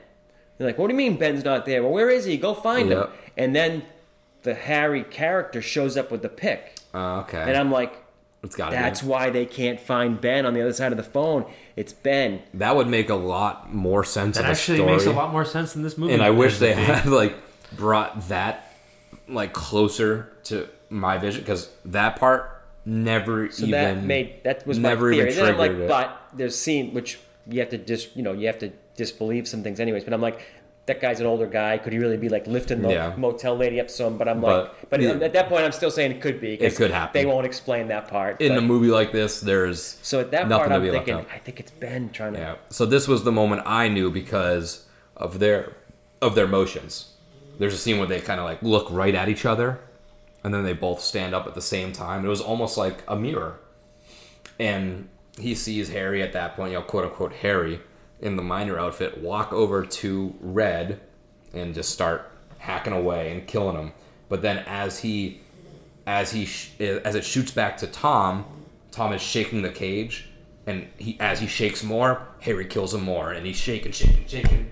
They're 0.58 0.68
like, 0.68 0.78
"What 0.78 0.88
do 0.88 0.94
you 0.94 0.98
mean 0.98 1.18
Ben's 1.18 1.44
not 1.46 1.66
there? 1.66 1.82
Well, 1.84 1.92
where 1.92 2.10
is 2.10 2.26
he? 2.26 2.36
Go 2.38 2.54
find 2.54 2.90
Yeah. 2.90 3.04
him." 3.04 3.08
And 3.38 3.56
then 3.56 3.84
the 4.44 4.54
Harry 4.56 5.04
character 5.04 5.62
shows 5.62 5.96
up 5.98 6.10
with 6.12 6.22
the 6.24 6.30
pick, 6.30 6.76
uh, 6.94 7.20
okay. 7.22 7.42
and 7.48 7.56
I'm 7.56 7.72
like, 7.72 7.94
it's 8.44 8.56
got 8.56 8.72
"That's 8.72 9.02
be. 9.02 9.08
why 9.08 9.30
they 9.30 9.46
can't 9.46 9.80
find 9.80 10.20
Ben 10.22 10.46
on 10.46 10.54
the 10.54 10.62
other 10.62 10.74
side 10.74 10.92
of 10.92 10.98
the 10.98 11.04
phone. 11.04 11.46
It's 11.76 11.94
Ben." 11.94 12.42
That 12.54 12.76
would 12.76 12.88
make 12.88 13.10
a 13.10 13.16
lot 13.16 13.74
more 13.74 14.04
sense 14.04 14.38
That 14.38 14.46
of 14.46 14.52
actually 14.52 14.78
story. 14.78 14.92
makes 14.94 15.06
a 15.06 15.12
lot 15.12 15.32
more 15.32 15.46
sense 15.46 15.76
in 15.76 15.84
this 15.84 15.98
movie. 15.98 16.14
and 16.14 16.22
I 16.22 16.30
wish 16.30 16.60
they 16.60 16.74
be. 16.76 16.82
had 16.82 17.06
like 17.08 17.36
brought 17.76 18.30
that 18.30 18.72
like 19.28 19.54
closer 19.54 20.32
to 20.46 20.68
my 20.90 21.18
vision 21.18 21.42
because 21.42 21.70
that 21.86 22.16
part 22.18 22.54
never 22.86 23.52
So 23.52 23.66
even 23.66 23.72
that 23.98 24.04
made 24.04 24.44
that 24.46 24.66
was 24.66 24.78
never 24.78 25.10
my 25.10 25.16
theory. 25.18 25.32
even 25.32 25.44
then 25.44 25.54
I'm 25.54 25.58
like, 25.58 25.70
triggered 25.72 25.86
it. 25.86 25.90
but 25.90 26.22
there's 26.34 26.58
scene 26.58 26.94
which 26.94 27.20
you 27.50 27.60
have 27.60 27.70
to 27.70 27.78
dis, 27.78 28.10
you 28.16 28.24
know, 28.24 28.32
you 28.34 28.48
have 28.48 28.60
to 28.60 28.72
disbelieve 28.96 29.48
some 29.48 29.64
things 29.64 29.80
anyways. 29.80 30.04
But 30.04 30.14
I'm 30.14 30.22
like, 30.22 30.42
that 30.88 31.00
guy's 31.02 31.20
an 31.20 31.26
older 31.26 31.46
guy. 31.46 31.78
Could 31.78 31.94
he 31.94 32.00
really 32.00 32.18
be 32.18 32.30
like 32.30 32.48
lifting 32.48 32.82
the 32.82 32.90
Yeah. 32.90 33.14
motel 33.18 33.56
lady 33.56 33.80
up 33.80 33.90
some? 33.90 34.18
But 34.18 34.28
I'm 34.28 34.42
But- 34.42 34.64
like, 34.64 34.90
but 34.90 35.02
Yeah. 35.02 35.12
at 35.12 35.34
that 35.34 35.50
point, 35.50 35.64
I'm 35.64 35.72
still 35.74 35.92
saying 35.92 36.12
it 36.12 36.22
could 36.22 36.42
be. 36.42 36.54
It 36.56 36.76
could 36.76 36.92
happen. 36.92 37.22
They 37.22 37.26
won't 37.26 37.46
explain 37.46 37.90
that 37.90 38.08
part. 38.08 38.42
in 38.42 38.54
but- 38.54 38.58
a 38.58 38.62
movie 38.62 38.88
like 38.88 39.12
this, 39.12 39.40
there's 39.42 39.98
so 40.02 40.20
at 40.22 40.32
that 40.32 40.48
nothing 40.48 40.70
part, 40.70 40.82
I'm 40.82 40.90
thinking. 40.90 41.26
I 41.34 41.38
think 41.40 41.60
it's 41.60 41.72
Ben 41.72 42.10
trying 42.12 42.34
to. 42.34 42.40
Yeah. 42.40 42.56
So 42.70 42.86
this 42.86 43.08
was 43.08 43.24
the 43.24 43.32
moment 43.32 43.62
I 43.66 43.88
knew 43.90 44.10
because 44.10 44.86
of 45.16 45.40
their 45.40 45.74
of 46.22 46.34
their 46.36 46.48
motions. 46.48 47.14
There's 47.60 47.74
a 47.74 47.78
scene 47.78 47.98
where 48.00 48.08
they 48.08 48.20
kind 48.22 48.40
of 48.40 48.46
like 48.46 48.64
look 48.64 48.88
right 48.90 49.14
at 49.14 49.28
each 49.30 49.46
other, 49.46 49.80
and 50.44 50.54
then 50.54 50.64
they 50.64 50.74
both 50.74 51.02
stand 51.02 51.36
up 51.36 51.46
at 51.48 51.54
the 51.54 51.62
same 51.62 51.92
time. 51.92 52.26
It 52.26 52.30
was 52.30 52.42
almost 52.42 52.78
like 52.78 53.04
a 53.08 53.16
mirror. 53.16 53.60
And 54.60 55.10
he 55.40 55.54
sees 55.54 55.90
Harry 55.90 56.24
at 56.24 56.34
that 56.34 56.56
point, 56.56 56.72
you 56.72 56.78
know, 56.80 56.84
quote 56.84 57.04
unquote 57.06 57.34
Harry, 57.34 57.80
in 58.22 58.36
the 58.36 58.42
miner 58.42 58.80
outfit, 58.80 59.20
walk 59.20 59.54
over 59.54 59.86
to 59.86 60.36
Red 60.40 61.00
and 61.54 61.74
just 61.74 61.90
start 61.90 62.32
hacking 62.58 62.94
away 62.94 63.32
and 63.32 63.48
killing 63.48 63.76
him. 63.76 63.94
But 64.30 64.42
then 64.42 64.60
as 64.68 65.00
he 65.00 65.42
as 66.06 66.32
he 66.32 66.46
sh- 66.46 66.72
as 66.80 67.16
it 67.16 67.26
shoots 67.26 67.52
back 67.52 67.78
to 67.78 67.88
Tom, 67.88 68.46
Tom 68.92 69.14
is 69.14 69.22
shaking 69.22 69.62
the 69.62 69.70
cage, 69.70 70.30
and 70.66 70.88
he 70.98 71.18
as 71.20 71.40
he 71.40 71.48
shakes 71.48 71.84
more, 71.84 72.28
Harry 72.42 72.66
kills 72.66 72.94
him 72.94 73.04
more, 73.04 73.32
and 73.32 73.46
he's 73.46 73.58
shaking, 73.58 73.92
shaking, 73.92 74.26
shaking. 74.28 74.72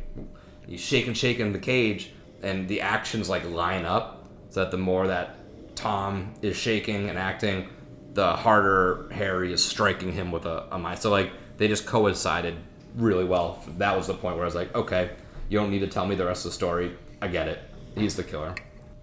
He's 0.67 0.81
shaking, 0.81 1.13
shaking 1.13 1.53
the 1.53 1.59
cage, 1.59 2.11
and 2.41 2.67
the 2.67 2.81
actions 2.81 3.29
like 3.29 3.47
line 3.47 3.85
up 3.85 4.27
so 4.49 4.61
that 4.61 4.71
the 4.71 4.77
more 4.77 5.07
that 5.07 5.35
Tom 5.75 6.33
is 6.41 6.57
shaking 6.57 7.09
and 7.09 7.19
acting, 7.19 7.69
the 8.13 8.35
harder 8.35 9.07
Harry 9.11 9.53
is 9.53 9.63
striking 9.63 10.13
him 10.13 10.31
with 10.31 10.45
a, 10.45 10.65
a 10.71 10.79
mind. 10.79 10.99
So 10.99 11.11
like 11.11 11.31
they 11.57 11.67
just 11.67 11.85
coincided 11.85 12.55
really 12.95 13.25
well. 13.25 13.63
That 13.77 13.95
was 13.95 14.07
the 14.07 14.13
point 14.13 14.35
where 14.35 14.45
I 14.45 14.47
was 14.47 14.55
like, 14.55 14.73
okay, 14.75 15.11
you 15.49 15.59
don't 15.59 15.69
need 15.71 15.79
to 15.79 15.87
tell 15.87 16.05
me 16.05 16.15
the 16.15 16.25
rest 16.25 16.45
of 16.45 16.51
the 16.51 16.55
story. 16.55 16.95
I 17.21 17.27
get 17.27 17.47
it. 17.47 17.59
He's 17.95 18.15
the 18.15 18.23
killer. 18.23 18.55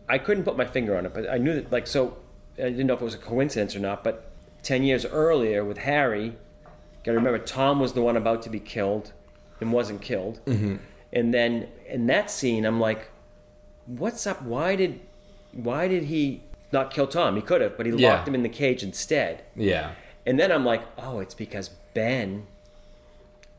I 0.08 0.18
couldn't 0.18 0.44
put 0.44 0.56
my 0.56 0.66
finger 0.66 0.96
on 0.96 1.06
it, 1.06 1.14
but 1.14 1.28
I 1.30 1.38
knew 1.38 1.54
that 1.54 1.72
like 1.72 1.86
so. 1.86 2.16
I 2.58 2.62
didn't 2.64 2.86
know 2.86 2.94
if 2.94 3.00
it 3.00 3.04
was 3.04 3.14
a 3.14 3.18
coincidence 3.18 3.74
or 3.74 3.80
not, 3.80 4.04
but 4.04 4.30
ten 4.62 4.82
years 4.82 5.06
earlier 5.06 5.64
with 5.64 5.78
Harry, 5.78 6.36
gotta 7.04 7.16
remember 7.16 7.38
Tom 7.38 7.80
was 7.80 7.94
the 7.94 8.02
one 8.02 8.16
about 8.16 8.42
to 8.42 8.50
be 8.50 8.60
killed, 8.60 9.12
and 9.60 9.72
wasn't 9.72 10.02
killed. 10.02 10.40
Mm-hmm. 10.44 10.76
And 11.14 11.32
then 11.32 11.68
in 11.88 12.06
that 12.08 12.30
scene, 12.30 12.66
I'm 12.66 12.78
like, 12.80 13.08
"What's 13.86 14.26
up? 14.26 14.42
Why 14.42 14.76
did, 14.76 15.00
why 15.52 15.88
did 15.88 16.04
he 16.04 16.42
not 16.72 16.90
kill 16.90 17.06
Tom? 17.06 17.36
He 17.36 17.42
could 17.42 17.60
have, 17.62 17.76
but 17.76 17.86
he 17.86 17.92
Yeah. 17.92 18.14
locked 18.14 18.28
him 18.28 18.34
in 18.34 18.42
the 18.42 18.48
cage 18.50 18.82
instead." 18.82 19.42
Yeah. 19.56 19.92
And 20.26 20.38
then 20.38 20.52
I'm 20.52 20.64
like, 20.64 20.82
"Oh, 20.98 21.20
it's 21.20 21.34
because 21.34 21.70
Ben 21.94 22.46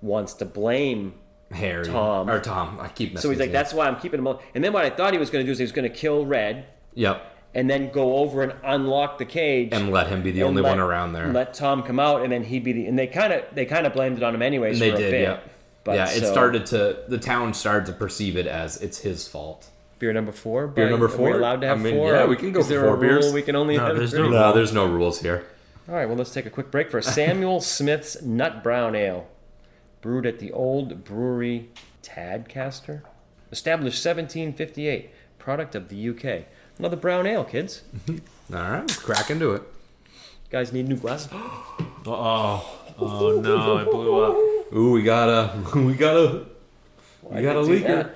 wants 0.04 0.34
to 0.36 0.45
blame 0.45 1.14
Harry. 1.51 1.86
Tom. 1.86 2.30
Or 2.30 2.39
Tom. 2.39 2.80
I 2.80 2.88
keep 2.89 3.14
messing 3.14 3.22
So 3.22 3.30
he's 3.30 3.39
like, 3.39 3.49
his 3.49 3.54
that's 3.54 3.74
why 3.74 3.88
I'm 3.88 3.99
keeping 3.99 4.20
him. 4.20 4.28
al-" 4.28 4.41
And 4.54 4.64
then 4.64 4.74
what 4.74 4.86
I 4.86 4.89
thought 4.89 5.14
he 5.14 5.20
was 5.20 5.30
going 5.30 5.43
to 5.43 5.47
do 5.47 5.51
is 5.51 5.58
he 5.60 5.64
was 5.64 5.72
going 5.72 5.89
to 5.89 5.95
kill 5.95 6.26
Red 6.26 6.66
Yep. 6.95 7.24
and 7.56 7.70
then 7.70 7.91
go 7.91 8.18
over 8.18 8.43
and 8.43 8.54
unlock 8.64 9.18
the 9.18 9.26
cage 9.26 9.70
And 9.72 9.91
let 9.91 10.08
him 10.08 10.22
be 10.24 10.32
the 10.32 10.43
only 10.43 10.62
let- 10.62 10.70
one 10.72 10.80
around 10.80 11.14
there. 11.14 11.28
Let 11.32 11.54
Tom 11.54 11.84
come 11.84 11.99
out, 11.99 12.22
and 12.24 12.32
then 12.32 12.43
he'd 12.43 12.64
be 12.64 12.74
the. 12.74 12.86
And 12.88 12.97
they 12.99 13.08
kind 13.08 13.34
of 13.34 13.43
they 13.54 13.66
kind 13.66 13.86
of 13.88 13.93
blamed 13.93 14.18
it 14.18 14.24
on 14.24 14.34
him 14.36 14.41
anyways. 14.41 14.74
And 14.74 14.82
they 14.82 14.89
for 14.91 14.95
a 14.97 14.99
did, 14.99 15.12
bit. 15.12 15.22
yeah. 15.22 15.39
But 15.84 15.95
yeah, 15.95 16.10
it 16.10 16.22
so- 16.22 16.32
started 16.32 16.66
to 16.68 17.04
the 17.08 17.18
town 17.18 17.54
started 17.54 17.86
to 17.88 17.93
perceive 17.93 18.36
it 18.38 18.47
as 18.47 18.82
it's 18.82 18.99
his 18.99 19.28
fault. 19.28 19.68
beer 19.99 20.12
number 20.14 20.32
four. 20.32 20.68
Beer 20.68 20.86
but 20.86 20.91
number 20.91 21.06
Are 21.06 21.10
we 21.10 21.16
four? 21.18 21.32
allowed 21.36 21.62
to 21.62 21.68
have 21.68 21.80
I 21.80 21.84
mean, 21.84 21.95
four? 21.95 22.14
yeah, 22.14 22.26
we 22.26 22.36
can 22.36 22.51
go 22.51 22.60
Is 22.62 22.68
there 22.68 22.82
four 22.82 22.95
a 22.95 22.99
beers. 22.99 23.26
Rule 23.26 23.34
we 23.34 23.41
can 23.41 23.56
only 23.56 23.78
No, 23.78 23.86
have 23.88 23.95
there's 23.97 24.12
three? 24.12 24.22
no 24.24 24.30
No, 24.30 24.54
there's 24.54 24.74
no 24.74 24.86
rules 24.88 25.22
here. 25.22 25.45
All 25.89 25.95
right, 25.95 26.08
well, 26.08 26.16
let's 26.18 26.32
take 26.32 26.45
a 26.45 26.49
quick 26.49 26.72
break 26.72 26.89
for 26.89 27.01
Samuel 27.01 27.60
Smith's 27.60 28.22
Nut 28.22 28.64
Brown 28.64 28.95
Ale, 28.95 29.28
brewed 30.04 30.26
at 30.28 30.38
the 30.38 30.51
Old 30.51 31.04
Brewery 31.06 31.70
Tadcaster, 32.04 33.01
established 33.51 34.06
1758, 34.06 35.10
product 35.39 35.74
of 35.74 35.88
the 35.88 36.10
UK. 36.10 36.45
Another 36.78 36.97
brown 36.97 37.26
ale, 37.26 37.45
kids. 37.45 37.82
All 38.10 38.16
right, 38.49 38.80
let's 38.82 38.97
crack 38.97 39.32
into 39.32 39.54
it. 39.54 39.64
Guys 40.51 40.72
need 40.72 40.88
new 40.88 40.97
glasses. 40.97 41.32
Oh, 42.06 42.80
oh 42.99 43.39
no! 43.39 43.78
It 43.78 43.89
blew 43.89 44.22
up. 44.26 44.74
Ooh, 44.76 44.91
we 44.91 45.04
got 45.04 45.30
a 45.30 45.58
we 45.80 45.93
got 45.93 46.18
a 46.18 46.45
I 47.32 47.36
we 47.36 47.41
got 47.41 47.56
a 47.56 47.60
can 47.62 47.66
see 47.66 47.72
leaker. 47.80 47.88
that. 47.88 48.16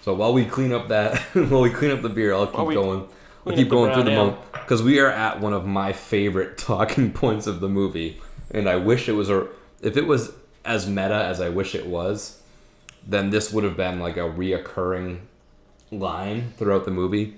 So 0.00 0.12
while 0.14 0.32
we 0.32 0.44
clean 0.44 0.72
up 0.72 0.88
that 0.88 1.18
while 1.34 1.60
we 1.60 1.70
clean 1.70 1.92
up 1.92 2.02
the 2.02 2.08
beer, 2.08 2.34
I'll 2.34 2.48
keep 2.48 2.56
While 2.56 2.66
we 2.66 2.74
going. 2.74 3.00
I'll 3.46 3.52
clean 3.52 3.58
keep 3.58 3.66
up 3.66 3.70
the 3.70 3.76
going 3.76 3.92
through 3.92 4.02
the 4.02 4.10
brown 4.10 4.18
ale. 4.18 4.24
moment 4.32 4.52
because 4.54 4.82
we 4.82 4.98
are 4.98 5.08
at 5.08 5.38
one 5.40 5.52
of 5.52 5.64
my 5.64 5.92
favorite 5.92 6.58
talking 6.58 7.12
points 7.12 7.46
of 7.46 7.60
the 7.60 7.68
movie, 7.68 8.20
and 8.50 8.68
I 8.68 8.74
wish 8.74 9.08
it 9.08 9.12
was 9.12 9.30
a 9.30 9.46
if 9.80 9.96
it 9.96 10.08
was 10.08 10.32
as 10.64 10.88
meta 10.88 11.24
as 11.24 11.40
I 11.40 11.48
wish 11.48 11.74
it 11.74 11.86
was, 11.86 12.40
then 13.06 13.30
this 13.30 13.52
would 13.52 13.64
have 13.64 13.76
been 13.76 14.00
like 14.00 14.16
a 14.16 14.20
reoccurring 14.20 15.20
line 15.90 16.52
throughout 16.56 16.84
the 16.84 16.90
movie. 16.90 17.36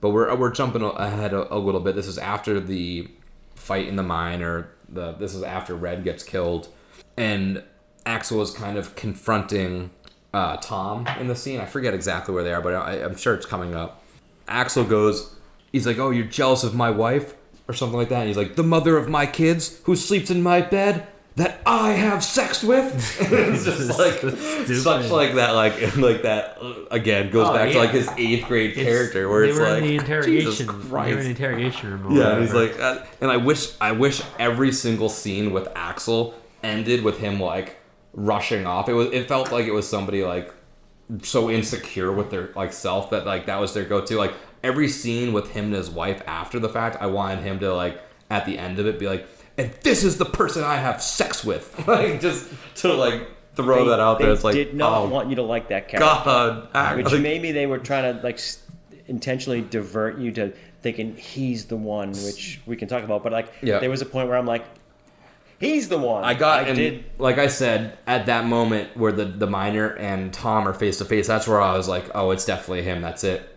But 0.00 0.10
we're 0.10 0.34
we're 0.36 0.52
jumping 0.52 0.82
ahead 0.82 1.32
a, 1.32 1.52
a 1.54 1.58
little 1.58 1.80
bit. 1.80 1.94
This 1.94 2.06
is 2.06 2.18
after 2.18 2.60
the 2.60 3.08
fight 3.54 3.88
in 3.88 3.96
the 3.96 4.02
mine, 4.02 4.42
or 4.42 4.68
the 4.88 5.12
this 5.12 5.34
is 5.34 5.42
after 5.42 5.74
Red 5.74 6.04
gets 6.04 6.22
killed, 6.22 6.68
and 7.16 7.62
Axel 8.04 8.42
is 8.42 8.50
kind 8.50 8.76
of 8.76 8.94
confronting 8.94 9.90
uh, 10.34 10.58
Tom 10.58 11.06
in 11.18 11.28
the 11.28 11.34
scene. 11.34 11.60
I 11.60 11.64
forget 11.64 11.94
exactly 11.94 12.34
where 12.34 12.44
they 12.44 12.52
are, 12.52 12.60
but 12.60 12.74
I, 12.74 13.02
I'm 13.02 13.16
sure 13.16 13.34
it's 13.34 13.46
coming 13.46 13.74
up. 13.74 14.02
Axel 14.46 14.84
goes, 14.84 15.34
he's 15.72 15.86
like, 15.86 15.98
"Oh, 15.98 16.10
you're 16.10 16.26
jealous 16.26 16.62
of 16.62 16.74
my 16.74 16.90
wife," 16.90 17.34
or 17.66 17.74
something 17.74 17.98
like 17.98 18.10
that. 18.10 18.20
And 18.20 18.28
he's 18.28 18.36
like, 18.36 18.54
"The 18.54 18.62
mother 18.62 18.96
of 18.98 19.08
my 19.08 19.26
kids, 19.26 19.80
who 19.84 19.96
sleeps 19.96 20.30
in 20.30 20.42
my 20.42 20.60
bed." 20.60 21.06
That 21.36 21.60
I 21.66 21.92
have 21.92 22.24
sex 22.24 22.62
with, 22.62 22.94
it's 23.30 23.64
just 23.64 23.98
like 23.98 24.14
such 24.78 25.10
like 25.10 25.34
that, 25.34 25.50
like 25.50 25.96
like 25.96 26.22
that 26.22 26.56
uh, 26.62 26.74
again 26.90 27.30
goes 27.30 27.48
Oh, 27.48 27.52
back 27.52 27.72
to 27.72 27.78
like 27.78 27.90
his 27.90 28.08
eighth 28.16 28.46
grade 28.48 28.70
It's- 28.70 28.86
character 28.86 29.28
where 29.28 29.42
they 29.42 29.50
it's 29.50 29.58
were 29.58 29.68
like 29.68 29.82
in 29.82 29.88
the 29.88 29.96
interrogation. 29.98 30.50
Jesus 30.50 30.66
They 30.66 30.90
were 30.90 31.06
in 31.08 31.18
the 31.18 31.28
interrogation 31.28 32.02
room. 32.02 32.16
Yeah, 32.16 32.32
and 32.32 32.42
he's 32.42 32.54
like, 32.54 32.80
uh, 32.80 33.04
and 33.20 33.30
I 33.30 33.36
wish, 33.36 33.72
I 33.82 33.92
wish 33.92 34.22
every 34.38 34.72
single 34.72 35.10
scene 35.10 35.52
with 35.52 35.68
Axel 35.76 36.34
ended 36.62 37.02
with 37.04 37.18
him 37.18 37.38
like 37.38 37.76
rushing 38.14 38.66
off. 38.66 38.88
It 38.88 38.94
was, 38.94 39.08
it 39.12 39.28
felt 39.28 39.52
like 39.52 39.66
it 39.66 39.72
was 39.72 39.86
somebody 39.86 40.24
like 40.24 40.54
so 41.22 41.50
insecure 41.50 42.10
with 42.12 42.30
their 42.30 42.48
like 42.56 42.72
self 42.72 43.10
that 43.10 43.26
like 43.26 43.44
that 43.44 43.60
was 43.60 43.74
their 43.74 43.84
go-to. 43.84 44.16
Like 44.16 44.32
every 44.62 44.88
scene 44.88 45.34
with 45.34 45.50
him 45.50 45.66
and 45.66 45.74
his 45.74 45.90
wife 45.90 46.22
after 46.26 46.58
the 46.58 46.70
fact, 46.70 46.96
I 46.98 47.08
wanted 47.08 47.40
him 47.44 47.58
to 47.58 47.74
like 47.74 48.00
at 48.30 48.46
the 48.46 48.56
end 48.58 48.78
of 48.78 48.86
it 48.86 48.98
be 48.98 49.06
like, 49.06 49.26
and 49.58 49.70
this 49.82 50.04
is 50.04 50.18
the 50.18 50.24
person 50.26 50.62
I 50.64 50.76
have 50.76 51.02
sex 51.02 51.44
with, 51.44 51.72
like 51.88 52.20
just 52.20 52.48
to 52.76 52.92
like 52.94 53.28
throw 53.54 53.84
They- 53.84 53.90
that 53.90 54.00
out 54.00 54.18
there. 54.18 54.30
It's 54.32 54.44
like, 54.44 54.54
they 54.54 54.64
did 54.64 54.74
not 54.74 55.02
oh 55.02 55.08
want 55.08 55.30
you 55.30 55.36
to 55.36 55.42
like 55.42 55.68
that 55.68 55.88
character. 55.88 56.06
God, 56.24 56.68
act- 56.74 56.96
Which 56.98 57.12
like- 57.12 57.20
maybe 57.22 57.52
they 57.52 57.66
were 57.66 57.78
trying 57.78 58.16
to 58.16 58.22
like 58.22 58.38
intentionally 59.06 59.60
divert 59.62 60.18
you 60.18 60.32
to 60.32 60.52
thinking 60.82 61.16
he's 61.16 61.66
the 61.66 61.76
one, 61.76 62.10
which 62.10 62.60
we 62.66 62.76
can 62.76 62.86
talk 62.88 63.02
about. 63.02 63.22
But 63.22 63.32
like, 63.32 63.52
Yeah. 63.62 63.78
there 63.78 63.90
was 63.90 64.02
a 64.02 64.06
point 64.06 64.28
where 64.28 64.36
I'm 64.36 64.46
like, 64.46 64.64
he's 65.58 65.88
the 65.88 65.98
one. 65.98 66.22
I 66.24 66.34
got 66.34 66.64
I 66.64 66.68
and 66.68 66.76
did. 66.76 67.04
like 67.18 67.38
I 67.38 67.46
said 67.48 67.98
at 68.06 68.26
that 68.26 68.44
moment 68.44 68.96
where 68.96 69.12
the 69.12 69.24
the 69.24 69.46
miner 69.46 69.88
and 69.96 70.32
Tom 70.32 70.68
are 70.68 70.74
face 70.74 70.98
to 70.98 71.04
face. 71.04 71.26
That's 71.26 71.48
where 71.48 71.60
I 71.60 71.76
was 71.76 71.88
like, 71.88 72.04
oh, 72.14 72.30
it's 72.30 72.44
definitely 72.44 72.82
him. 72.82 73.00
That's 73.00 73.24
it. 73.24 73.48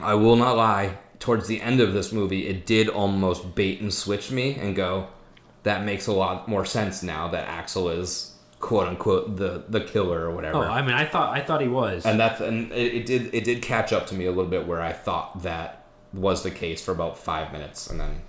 I 0.00 0.14
will 0.14 0.36
not 0.36 0.56
lie. 0.56 0.98
Towards 1.18 1.46
the 1.48 1.62
end 1.62 1.80
of 1.80 1.94
this 1.94 2.12
movie, 2.12 2.46
it 2.46 2.66
did 2.66 2.88
almost 2.88 3.54
bait 3.54 3.80
and 3.80 3.92
switch 3.92 4.30
me 4.30 4.54
and 4.56 4.76
go, 4.76 5.08
that 5.66 5.84
makes 5.84 6.06
a 6.06 6.12
lot 6.12 6.46
more 6.46 6.64
sense 6.64 7.02
now 7.02 7.26
that 7.28 7.48
Axel 7.48 7.88
is 7.90 8.32
quote 8.60 8.86
unquote 8.86 9.36
the 9.36 9.64
the 9.68 9.80
killer 9.80 10.20
or 10.22 10.30
whatever. 10.34 10.58
oh, 10.58 10.62
I 10.62 10.80
mean, 10.80 10.94
I 10.94 11.04
thought 11.04 11.36
I 11.36 11.40
thought 11.40 11.60
he 11.60 11.66
was. 11.68 12.06
and 12.06 12.18
that's 12.20 12.40
and 12.40 12.70
it, 12.70 12.94
it 12.94 13.06
did 13.06 13.34
it 13.34 13.42
did 13.42 13.62
catch 13.62 13.92
up 13.92 14.06
to 14.06 14.14
me 14.14 14.26
a 14.26 14.30
little 14.30 14.50
bit 14.50 14.66
where 14.66 14.80
I 14.80 14.92
thought 14.92 15.42
that 15.42 15.84
was 16.14 16.44
the 16.44 16.52
case 16.52 16.82
for 16.84 16.92
about 16.92 17.18
five 17.18 17.52
minutes, 17.52 17.90
and 17.90 18.00
then 18.00 18.22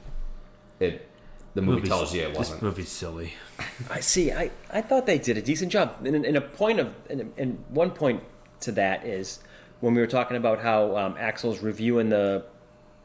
it 0.79 1.07
the 1.53 1.61
movie 1.61 1.81
Movie's- 1.81 1.89
tells 1.89 2.15
you 2.15 2.23
it 2.23 2.35
wasn't. 2.35 2.59
This 2.59 2.63
movie's 2.63 2.89
silly. 2.89 3.33
I 3.89 3.99
see. 3.99 4.31
I, 4.31 4.51
I 4.71 4.81
thought 4.81 5.05
they 5.05 5.17
did 5.19 5.37
a 5.37 5.41
decent 5.41 5.71
job. 5.71 5.95
And, 6.05 6.15
and 6.15 6.35
a 6.37 6.41
point 6.41 6.79
of 6.79 6.93
and, 7.09 7.33
and 7.37 7.63
one 7.69 7.91
point 7.91 8.23
to 8.61 8.71
that 8.73 9.05
is 9.05 9.39
when 9.79 9.93
we 9.93 10.01
were 10.01 10.07
talking 10.07 10.37
about 10.37 10.59
how 10.59 10.95
um, 10.97 11.15
Axel's 11.19 11.61
reviewing 11.61 12.09
the 12.09 12.45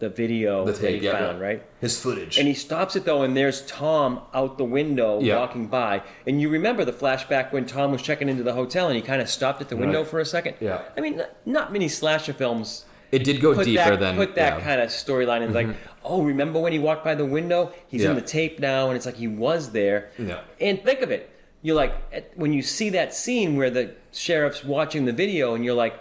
the 0.03 0.09
video 0.09 0.65
The 0.65 0.73
that 0.73 0.91
he 0.91 0.97
yeah, 0.97 1.13
found, 1.13 1.39
yeah. 1.39 1.45
right? 1.45 1.63
His 1.81 1.99
footage. 1.99 2.37
And 2.37 2.49
he 2.49 2.55
stops 2.55 2.97
it 2.97 3.05
though, 3.05 3.23
and 3.23 3.37
there's 3.37 3.65
Tom 3.67 4.21
out 4.35 4.59
the 4.59 4.65
window 4.65 5.21
Yeah. 5.21 5.39
walking 5.39 5.69
by. 5.69 6.03
And 6.27 6.41
you 6.41 6.49
remember 6.49 6.85
the 6.85 6.93
flashback 6.93 7.53
when 7.53 7.67
Tom 7.67 7.93
was 7.93 8.03
checking 8.03 8.29
into 8.29 8.43
the 8.43 8.53
hotel 8.53 8.89
and 8.89 8.97
he 8.97 9.03
kind 9.03 9.23
of 9.23 9.29
stopped 9.29 9.63
at 9.63 9.69
the 9.69 9.77
window 9.77 10.01
Right. 10.01 10.09
for 10.09 10.19
a 10.19 10.25
second? 10.25 10.57
Yeah. 10.59 10.83
I 10.97 11.01
mean, 11.01 11.19
not, 11.19 11.31
not 11.47 11.73
many 11.73 11.89
slasher 11.89 12.33
films 12.33 12.85
it 13.13 13.25
did 13.25 13.41
go 13.41 13.55
put 13.55 13.67
deeper 13.67 13.91
that, 13.91 14.01
than 14.01 14.17
put 14.17 14.35
that 14.37 14.63
kind 14.63 14.81
of 14.81 14.89
storyline 14.89 15.43
in. 15.43 15.53
Like, 15.53 15.67
mm-hmm. 15.67 15.99
oh, 16.03 16.23
remember 16.23 16.59
when 16.59 16.73
he 16.73 16.79
walked 16.79 17.05
by 17.05 17.15
the 17.15 17.27
window? 17.27 17.73
He's 17.87 18.05
in 18.05 18.15
the 18.15 18.23
tape 18.23 18.59
now, 18.59 18.89
and 18.89 18.97
it's 18.97 19.05
like 19.05 19.17
he 19.17 19.29
was 19.29 19.73
there. 19.73 20.11
Yeah. 20.19 20.41
And 20.61 20.83
think 20.83 21.03
of 21.03 21.11
it. 21.11 21.29
You're 21.61 21.77
like, 21.77 21.93
when 22.35 22.55
you 22.55 22.63
see 22.63 22.89
that 22.91 23.15
scene 23.15 23.57
where 23.57 23.71
the 23.71 23.95
sheriff's 24.13 24.65
watching 24.65 25.05
the 25.05 25.13
video, 25.13 25.55
and 25.55 25.63
you're 25.63 25.75
like, 25.75 25.95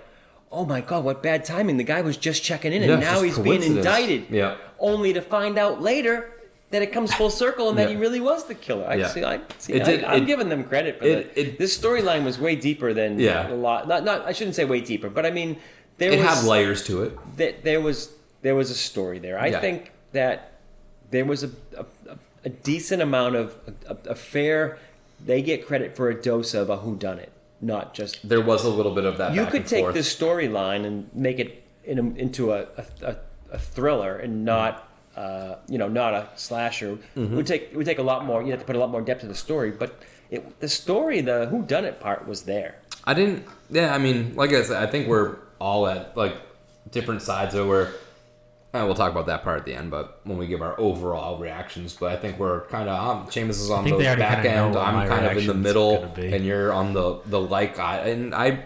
oh 0.51 0.65
my 0.65 0.81
God, 0.81 1.03
what 1.05 1.23
bad 1.23 1.45
timing. 1.45 1.77
The 1.77 1.83
guy 1.83 2.01
was 2.01 2.17
just 2.17 2.43
checking 2.43 2.73
in, 2.73 2.83
and 2.83 2.91
Yeah, 3.01 3.11
now 3.11 3.21
he's 3.21 3.39
being 3.39 3.63
indicted. 3.63 4.25
Yeah. 4.29 4.57
Only 4.79 5.13
to 5.13 5.21
find 5.21 5.57
out 5.57 5.81
later 5.81 6.29
that 6.71 6.81
it 6.81 6.91
comes 6.93 7.13
full 7.13 7.29
circle 7.29 7.69
and 7.69 7.77
that 7.77 7.89
Yeah. 7.89 7.95
he 7.95 8.01
really 8.01 8.19
was 8.19 8.45
the 8.45 8.55
killer. 8.55 8.85
I 8.87 8.95
Yeah. 8.95 9.07
see. 9.07 9.23
I, 9.23 9.39
see 9.59 9.73
It 9.73 9.83
did- 9.83 10.03
I, 10.03 10.15
am 10.15 10.25
giving 10.25 10.49
them 10.49 10.63
credit 10.63 10.99
for 10.99 11.05
it- 11.05 11.35
that. 11.35 11.41
it- 11.41 11.59
this 11.59 11.77
storyline 11.77 12.23
was 12.23 12.39
way 12.39 12.55
deeper 12.55 12.93
than 12.93 13.19
Yeah. 13.19 13.51
a 13.51 13.55
lot. 13.55 13.87
Not, 13.87 14.03
not. 14.05 14.25
I 14.25 14.31
shouldn't 14.31 14.55
say 14.55 14.63
way 14.65 14.79
deeper, 14.81 15.09
but 15.09 15.25
I 15.25 15.31
mean, 15.31 15.57
there 15.97 16.11
It 16.11 16.19
was 16.19 16.27
had 16.27 16.45
layers 16.45 16.83
to 16.85 17.03
it. 17.03 17.17
that 17.37 17.63
there 17.63 17.81
was 17.81 18.09
there 18.41 18.55
was 18.55 18.71
a 18.71 18.75
story 18.75 19.19
there. 19.19 19.37
I 19.39 19.47
Yeah. 19.47 19.59
think 19.61 19.91
that 20.13 20.53
there 21.11 21.25
was 21.25 21.43
a, 21.43 21.51
a, 21.77 21.85
a 22.45 22.49
decent 22.49 22.99
amount 23.01 23.35
of 23.35 23.53
a, 23.87 24.09
a 24.11 24.15
fair. 24.15 24.79
They 25.23 25.43
get 25.43 25.67
credit 25.67 25.95
for 25.95 26.09
a 26.09 26.15
dose 26.19 26.55
of 26.55 26.69
a 26.71 26.77
whodunit, 26.77 27.27
not 27.61 27.93
just. 27.93 28.27
There 28.27 28.41
was 28.41 28.65
a 28.65 28.69
little 28.69 28.93
bit 28.93 29.05
of 29.05 29.17
that. 29.17 29.33
You 29.33 29.45
could 29.45 29.67
take 29.67 29.83
forth. 29.83 29.93
this 29.93 30.13
storyline 30.13 30.85
and 30.85 31.09
make 31.13 31.39
it 31.39 31.63
in 31.83 31.99
a, 31.99 32.19
into 32.19 32.53
a, 32.53 32.67
a, 33.01 33.15
a, 33.51 33.57
thriller 33.57 34.17
and 34.17 34.45
not. 34.45 34.87
Uh, 35.13 35.57
you 35.67 35.77
know, 35.77 35.89
not 35.89 36.13
a 36.13 36.29
slasher. 36.35 36.93
Mm-hmm. 37.17 37.33
It 37.33 37.35
would 37.35 37.45
take 37.45 37.75
would 37.75 37.85
take 37.85 37.99
a 37.99 38.03
lot 38.03 38.25
more. 38.25 38.41
You 38.41 38.51
have 38.51 38.61
to 38.61 38.65
put 38.65 38.77
a 38.77 38.79
lot 38.79 38.89
more 38.89 39.01
depth 39.01 39.21
to 39.21 39.27
the 39.27 39.35
story, 39.35 39.69
but 39.69 39.99
it, 40.29 40.61
the 40.61 40.69
story, 40.69 41.19
the 41.19 41.47
who 41.47 41.63
done 41.63 41.83
it 41.83 41.99
part 41.99 42.25
was 42.25 42.43
there. 42.43 42.77
I 43.03 43.13
didn't. 43.13 43.45
Yeah, 43.69 43.93
I 43.93 43.97
mean, 43.97 44.35
like 44.35 44.51
I 44.51 44.63
said, 44.63 44.81
I 44.81 44.89
think 44.89 45.09
we're 45.09 45.35
all 45.59 45.85
at 45.85 46.15
like 46.15 46.37
different 46.89 47.21
sides 47.21 47.55
of 47.55 47.67
where 47.67 47.93
uh, 48.73 48.83
we'll 48.85 48.95
talk 48.95 49.11
about 49.11 49.25
that 49.25 49.43
part 49.43 49.59
at 49.59 49.65
the 49.65 49.73
end, 49.73 49.91
but 49.91 50.21
when 50.23 50.37
we 50.37 50.47
give 50.47 50.61
our 50.61 50.79
overall 50.79 51.37
reactions, 51.37 51.93
but 51.99 52.11
I 52.11 52.15
think 52.15 52.39
we're 52.39 52.61
kind 52.67 52.87
of 52.87 52.97
um, 52.97 53.27
Seamus 53.27 53.49
is 53.49 53.69
on 53.69 53.83
the 53.83 53.97
back 53.97 54.45
end. 54.45 54.77
I'm 54.77 55.07
kind 55.09 55.25
of 55.25 55.37
in 55.37 55.47
the 55.47 55.53
middle, 55.53 56.03
and 56.15 56.45
you're 56.45 56.71
on 56.71 56.93
the 56.93 57.19
the 57.25 57.39
like. 57.39 57.79
I 57.79 57.97
and 58.09 58.33
I 58.33 58.63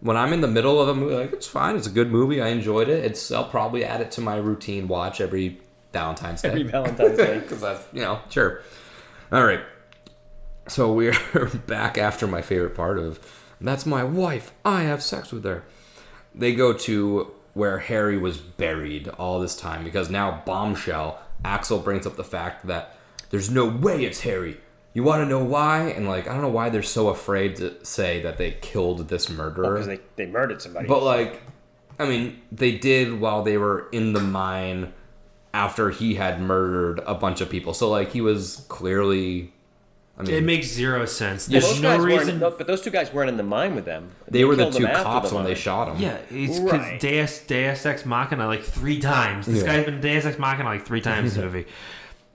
when 0.00 0.16
I'm 0.16 0.32
in 0.32 0.42
the 0.42 0.48
middle 0.48 0.80
of 0.80 0.88
a 0.88 0.94
movie, 0.94 1.16
like 1.16 1.32
it's 1.32 1.48
fine. 1.48 1.74
It's 1.74 1.88
a 1.88 1.90
good 1.90 2.10
movie. 2.10 2.40
I 2.40 2.48
enjoyed 2.48 2.88
it. 2.88 3.04
It's 3.04 3.32
I'll 3.32 3.48
probably 3.48 3.84
add 3.84 4.00
it 4.00 4.12
to 4.12 4.20
my 4.20 4.36
routine 4.36 4.86
watch 4.86 5.20
every 5.20 5.60
Valentine's 5.92 6.42
Day. 6.42 6.50
Every 6.50 6.62
Valentine's 6.62 7.16
Day. 7.16 7.38
because 7.40 7.60
that's 7.60 7.84
you 7.92 8.02
know 8.02 8.20
sure. 8.30 8.62
All 9.32 9.44
right, 9.44 9.60
so 10.68 10.92
we're 10.94 11.14
back 11.66 11.98
after 11.98 12.28
my 12.28 12.42
favorite 12.42 12.76
part 12.76 12.98
of 13.00 13.18
that's 13.60 13.84
my 13.84 14.04
wife. 14.04 14.52
I 14.64 14.82
have 14.82 15.02
sex 15.02 15.32
with 15.32 15.42
her. 15.44 15.64
They 16.32 16.54
go 16.54 16.72
to 16.72 17.32
where 17.58 17.78
Harry 17.78 18.16
was 18.16 18.38
buried 18.38 19.08
all 19.18 19.40
this 19.40 19.56
time 19.56 19.82
because 19.82 20.08
now 20.08 20.42
bombshell. 20.46 21.20
Axel 21.44 21.80
brings 21.80 22.06
up 22.06 22.14
the 22.14 22.22
fact 22.22 22.68
that 22.68 22.96
there's 23.30 23.50
no 23.50 23.66
way 23.66 24.04
it's 24.04 24.20
Harry. 24.20 24.58
You 24.94 25.02
want 25.02 25.22
to 25.22 25.26
know 25.26 25.42
why? 25.42 25.88
And 25.88 26.08
like 26.08 26.28
I 26.28 26.32
don't 26.32 26.42
know 26.42 26.48
why 26.48 26.68
they're 26.70 26.84
so 26.84 27.08
afraid 27.08 27.56
to 27.56 27.84
say 27.84 28.22
that 28.22 28.38
they 28.38 28.52
killed 28.52 29.08
this 29.08 29.28
murderer. 29.28 29.72
Because 29.72 29.88
they, 29.88 29.98
they 30.14 30.26
murdered 30.26 30.62
somebody. 30.62 30.86
But 30.86 31.02
like, 31.02 31.42
I 31.98 32.06
mean, 32.06 32.40
they 32.52 32.78
did 32.78 33.20
while 33.20 33.42
they 33.42 33.58
were 33.58 33.88
in 33.90 34.12
the 34.12 34.20
mine 34.20 34.92
after 35.52 35.90
he 35.90 36.14
had 36.14 36.40
murdered 36.40 37.00
a 37.06 37.14
bunch 37.14 37.40
of 37.40 37.50
people. 37.50 37.74
So 37.74 37.90
like, 37.90 38.12
he 38.12 38.20
was 38.20 38.64
clearly. 38.68 39.52
I 40.18 40.22
mean, 40.22 40.34
It 40.34 40.42
makes 40.44 40.66
zero 40.66 41.06
sense. 41.06 41.46
There's 41.46 41.64
those 41.64 41.80
no 41.80 41.96
reason. 41.98 42.40
no, 42.40 42.50
but 42.50 42.66
those 42.66 42.80
two 42.80 42.90
guys 42.90 43.12
weren't 43.12 43.28
in 43.30 43.36
the 43.36 43.42
mine 43.44 43.74
with 43.76 43.84
them. 43.84 44.10
they 44.28 44.44
were 44.44 44.56
the 44.56 44.68
two 44.70 44.84
cops 44.86 45.30
the 45.30 45.36
when 45.36 45.44
they 45.44 45.54
shot 45.54 45.88
him. 45.94 46.02
Yeah, 46.02 46.18
it's 46.30 46.58
Right. 46.58 46.98
because 46.98 47.00
Deus, 47.00 47.38
Deus 47.46 47.86
Ex 47.86 48.04
Machina 48.04 48.46
like 48.46 48.62
three 48.64 48.98
times. 48.98 49.46
This 49.46 49.62
Yeah. 49.62 49.76
guy's 49.76 49.84
been 49.84 50.00
Deus 50.00 50.24
Ex 50.26 50.36
Machina 50.38 50.68
like 50.68 50.84
three 50.84 51.00
times 51.00 51.36
in 51.36 51.40
the 51.42 51.46
movie. 51.52 51.66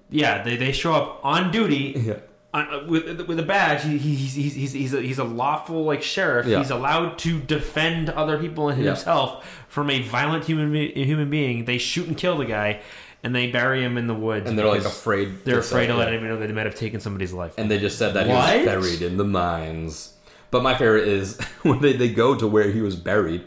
Yeah, 0.10 0.44
they, 0.44 0.56
they 0.56 0.72
show 0.72 0.94
up 0.94 1.20
on 1.24 1.52
duty 1.52 1.94
Yeah. 2.06 2.14
on, 2.54 2.68
uh, 2.74 2.86
with 2.88 3.22
with 3.28 3.40
a 3.40 3.44
badge. 3.44 3.84
He, 3.84 3.98
he, 3.98 4.16
he's 4.16 4.34
he's 4.36 4.54
he's 4.54 4.72
he's 4.74 4.94
a, 4.94 5.02
he's 5.02 5.20
a 5.20 5.24
lawful 5.24 5.84
like 5.84 6.04
sheriff. 6.04 6.46
Yeah. 6.46 6.60
He's 6.60 6.70
allowed 6.70 7.18
to 7.20 7.40
defend 7.40 8.10
other 8.12 8.38
people 8.38 8.70
and 8.70 8.80
Yeah. 8.82 8.92
himself 8.92 9.46
from 9.68 9.90
a 9.90 10.02
violent 10.04 10.46
human 10.46 10.74
human 10.74 11.30
being. 11.30 11.66
They 11.66 11.78
shoot 11.80 12.08
and 12.08 12.16
kill 12.18 12.38
the 12.38 12.46
guy, 12.46 12.80
and 13.24 13.34
they 13.36 13.48
bury 13.52 13.84
him 13.84 13.98
in 13.98 14.08
the 14.08 14.14
woods. 14.14 14.50
And 14.50 14.58
they're 14.58 14.68
like 14.68 14.84
afraid. 14.86 15.46
They're 15.46 15.56
to 15.56 15.60
afraid 15.62 15.88
to 15.88 15.96
let 15.96 16.08
yeah. 16.08 16.14
anyone 16.16 16.30
know 16.30 16.40
that 16.40 16.48
they 16.48 16.54
might 16.54 16.66
have 16.66 16.76
taken 16.76 17.00
somebody's 17.00 17.34
life. 17.34 17.54
And 17.58 17.70
they 17.72 17.80
just 17.80 17.98
said 17.98 18.14
that 18.16 18.28
What? 18.28 18.52
he 18.52 18.58
was 18.60 18.66
buried 18.66 19.02
in 19.02 19.18
the 19.18 19.24
mines. 19.26 20.14
But 20.52 20.62
my 20.64 20.76
favorite 20.76 21.08
is 21.08 21.40
when 21.64 21.80
they, 21.82 21.94
they 21.94 22.10
go 22.10 22.36
to 22.36 22.48
where 22.48 22.70
he 22.72 22.82
was 22.82 22.96
buried. 22.96 23.44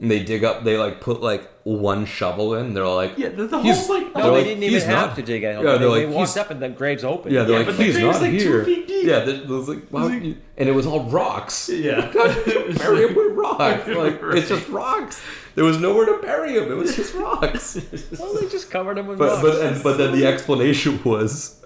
And 0.00 0.10
they 0.10 0.24
dig 0.24 0.44
up. 0.44 0.64
They 0.64 0.78
like 0.78 1.02
put 1.02 1.20
like 1.20 1.46
one 1.64 2.06
shovel 2.06 2.54
in. 2.54 2.72
They're 2.72 2.86
like, 2.88 3.18
Yeah, 3.18 3.28
the- 3.28 3.46
the 3.46 3.56
whole, 3.58 3.62
he's- 3.62 3.86
like- 3.90 4.14
No, 4.16 4.22
oh, 4.22 4.30
they 4.30 4.36
like, 4.38 4.44
didn't 4.44 4.62
"He's 4.62 4.72
even 4.82 4.88
have 4.88 5.08
not-" 5.08 5.16
to 5.16 5.22
dig 5.22 5.44
a 5.44 5.54
hole. 5.56 5.62
Yeah, 5.64 5.72
they, 5.72 5.78
they're 5.78 5.88
they 5.90 6.06
like, 6.06 6.14
walked 6.14 6.28
"He's-" 6.30 6.36
up 6.38 6.50
and 6.50 6.62
the 6.62 6.68
grave's 6.70 7.04
open. 7.04 7.32
Yeah, 7.32 7.42
they're 7.42 7.50
Yeah, 7.52 7.56
like, 7.58 7.66
but 7.66 7.76
the 7.76 7.84
he's 7.84 7.94
grave's, 7.98 8.14
not 8.20 8.22
like, 8.22 8.30
two 8.32 8.38
here. 8.52 8.64
feet 8.64 8.88
deep. 8.88 9.04
Yeah, 9.06 9.28
it 9.28 9.46
was 9.46 9.68
like, 9.68 9.92
wow. 9.92 10.06
and 10.08 10.36
it 10.56 10.72
was 10.74 10.86
all 10.86 11.04
rocks. 11.04 11.68
Yeah. 11.68 12.10
bury 12.12 13.06
him 13.08 13.14
with 13.14 13.32
rocks. 13.36 13.86
Like 13.88 14.20
it's 14.22 14.48
just 14.48 14.68
rocks. 14.70 15.20
There 15.60 15.66
was 15.66 15.78
nowhere 15.78 16.06
to 16.06 16.22
bury 16.22 16.54
him. 16.54 16.72
It 16.72 16.74
was 16.74 16.96
just 16.96 17.12
rocks. 17.16 17.78
Well, 18.18 18.32
they 18.32 18.48
just 18.48 18.70
covered 18.70 18.96
him 18.96 19.06
with 19.06 19.18
but 19.18 19.28
rocks. 19.28 19.42
but 19.42 19.60
and, 19.60 19.82
but 19.82 19.98
then 19.98 20.18
the 20.18 20.24
explanation 20.24 20.98
was, 21.04 21.62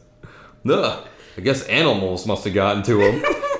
ugh. 0.68 1.06
I 1.36 1.40
guess 1.40 1.64
animals 1.68 2.26
must 2.26 2.42
have 2.42 2.54
gotten 2.54 2.82
to 2.82 3.00
him. 3.00 3.24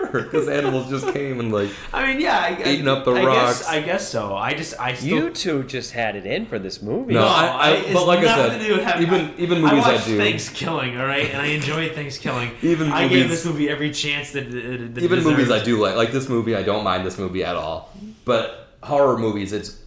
what? 0.00 0.10
sure, 0.12 0.22
because 0.22 0.48
animals 0.48 0.88
just 0.90 1.12
came 1.12 1.40
and 1.40 1.52
like. 1.52 1.70
I 1.92 2.06
mean, 2.06 2.20
yeah, 2.20 2.38
I, 2.38 2.70
Eating 2.70 2.88
I, 2.88 2.92
up 2.92 3.04
the 3.04 3.12
I 3.12 3.24
rocks. 3.24 3.58
Guess, 3.60 3.68
I 3.68 3.80
guess 3.80 4.08
so. 4.08 4.34
I 4.36 4.54
just, 4.54 4.78
I 4.80 4.94
still. 4.94 5.08
you 5.08 5.30
two 5.30 5.62
just 5.64 5.92
had 5.92 6.16
it 6.16 6.26
in 6.26 6.46
for 6.46 6.58
this 6.58 6.82
movie. 6.82 7.14
No, 7.14 7.20
No, 7.20 7.26
I- 7.28 7.70
I- 7.88 7.92
but 7.92 8.06
like 8.06 8.20
I 8.20 8.34
said, 8.34 8.58
to 8.58 8.64
do 8.66 8.72
with 8.74 8.82
having- 8.84 9.06
even- 9.06 9.34
even 9.38 9.60
movies 9.62 9.84
I 9.84 9.94
watch 9.94 10.04
do- 10.04 10.16
Things 10.18 10.48
killing, 10.48 10.98
all 10.98 11.06
right, 11.06 11.30
and 11.30 11.40
I 11.40 11.46
enjoy 11.46 11.88
things 11.90 12.18
killing. 12.18 12.50
Even 12.62 12.90
I 12.92 13.04
movies- 13.04 13.18
gave 13.20 13.28
this 13.30 13.44
movie 13.46 13.68
every 13.68 13.90
chance 13.92 14.32
that, 14.32 14.50
that, 14.50 14.94
that 14.94 15.02
Even 15.04 15.18
it 15.18 15.24
movies 15.24 15.50
I 15.50 15.62
do 15.62 15.78
like, 15.78 15.96
like 15.96 16.12
this 16.12 16.28
movie, 16.28 16.54
I 16.56 16.62
don't 16.62 16.84
mind 16.84 17.04
this 17.06 17.18
movie 17.18 17.44
at 17.44 17.56
all. 17.56 17.90
But 18.24 18.68
horror 18.82 19.18
movies, 19.18 19.52
it's 19.52 19.78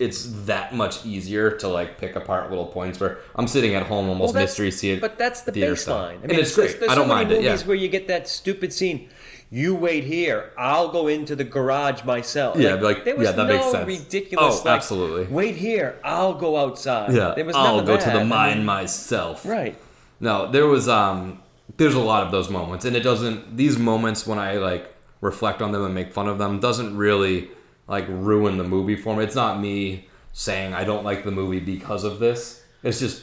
it's 0.00 0.24
that 0.46 0.74
much 0.74 1.06
easier 1.06 1.52
to 1.52 1.68
like 1.68 1.98
pick 1.98 2.16
apart 2.16 2.50
little 2.50 2.66
points 2.66 2.98
where 2.98 3.18
I'm 3.36 3.46
sitting 3.46 3.76
at 3.76 3.84
home 3.86 4.08
almost 4.08 4.34
Well, 4.34 4.42
mystery 4.42 4.72
see 4.72 4.90
it. 4.90 5.00
But 5.00 5.16
that's 5.18 5.42
the 5.42 5.52
theater 5.52 5.76
stuff. 5.76 6.10
baseline. 6.10 6.22
and 6.24 6.32
it's 6.32 6.52
great. 6.54 6.80
There's 6.80 6.90
I 6.90 6.96
don't 6.96 7.04
so 7.04 7.14
mind 7.14 7.28
many 7.28 7.40
it. 7.40 7.44
Yeah. 7.44 7.50
movies 7.52 7.66
where 7.66 7.76
you 7.76 7.86
get 7.88 8.08
that 8.08 8.26
stupid 8.26 8.72
scene. 8.72 9.08
You 9.54 9.76
wait 9.76 10.02
here. 10.02 10.50
I'll 10.58 10.88
go 10.88 11.06
into 11.06 11.36
the 11.36 11.44
garage 11.44 12.02
myself. 12.02 12.58
Yeah, 12.58 12.74
like, 12.74 13.04
there 13.04 13.14
was 13.14 13.26
yeah, 13.26 13.32
that 13.36 13.46
no 13.46 13.56
makes 13.56 13.70
sense. 13.70 13.86
ridiculous. 13.86 14.56
Oh, 14.56 14.64
like, 14.64 14.66
absolutely. 14.74 15.32
Wait 15.32 15.54
here. 15.54 15.96
I'll 16.02 16.34
go 16.34 16.56
outside. 16.56 17.12
Yeah, 17.14 17.34
there 17.36 17.44
was 17.44 17.54
I'll 17.54 17.80
go 17.84 17.96
to 17.96 18.04
the 18.04 18.18
I 18.18 18.24
mine 18.24 18.56
mean, 18.56 18.66
myself. 18.66 19.46
Right. 19.46 19.76
No, 20.18 20.50
there 20.50 20.66
was 20.66 20.88
um 20.88 21.40
there's 21.76 21.94
a 21.94 22.00
lot 22.00 22.24
of 22.26 22.32
those 22.32 22.50
moments 22.50 22.84
and 22.84 22.96
it 22.96 23.04
doesn't 23.04 23.56
these 23.56 23.78
moments 23.78 24.26
when 24.26 24.40
I 24.40 24.54
like 24.56 24.92
reflect 25.20 25.62
on 25.62 25.70
them 25.70 25.84
and 25.84 25.94
make 25.94 26.12
fun 26.12 26.26
of 26.26 26.38
them 26.38 26.58
doesn't 26.58 26.96
really 26.96 27.48
like 27.86 28.06
ruin 28.08 28.58
the 28.58 28.64
movie 28.64 28.96
for 28.96 29.14
me. 29.14 29.22
It's 29.22 29.36
not 29.36 29.60
me 29.60 30.08
saying 30.32 30.74
I 30.74 30.82
don't 30.82 31.04
like 31.04 31.22
the 31.22 31.30
movie 31.30 31.60
because 31.60 32.02
of 32.02 32.18
this. 32.18 32.64
It's 32.82 32.98
just 32.98 33.22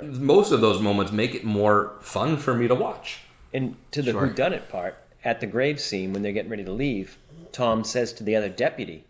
most 0.00 0.52
of 0.52 0.60
those 0.60 0.80
moments 0.80 1.10
make 1.10 1.34
it 1.34 1.42
more 1.42 1.96
fun 2.02 2.36
for 2.36 2.54
me 2.54 2.68
to 2.68 2.74
watch. 2.76 3.22
And 3.52 3.74
to 3.90 4.00
the 4.00 4.12
Sure. 4.12 4.26
who 4.28 4.32
done 4.32 4.52
it 4.52 4.68
part 4.68 4.96
at 5.26 5.40
the 5.40 5.46
grave 5.46 5.78
scene 5.80 6.12
when 6.12 6.22
they're 6.22 6.32
getting 6.32 6.50
ready 6.50 6.64
to 6.64 6.72
leave, 6.72 7.18
Tom 7.52 7.84
says 7.84 8.12
to 8.14 8.22
the 8.24 8.34
other 8.36 8.48
deputy 8.48 9.04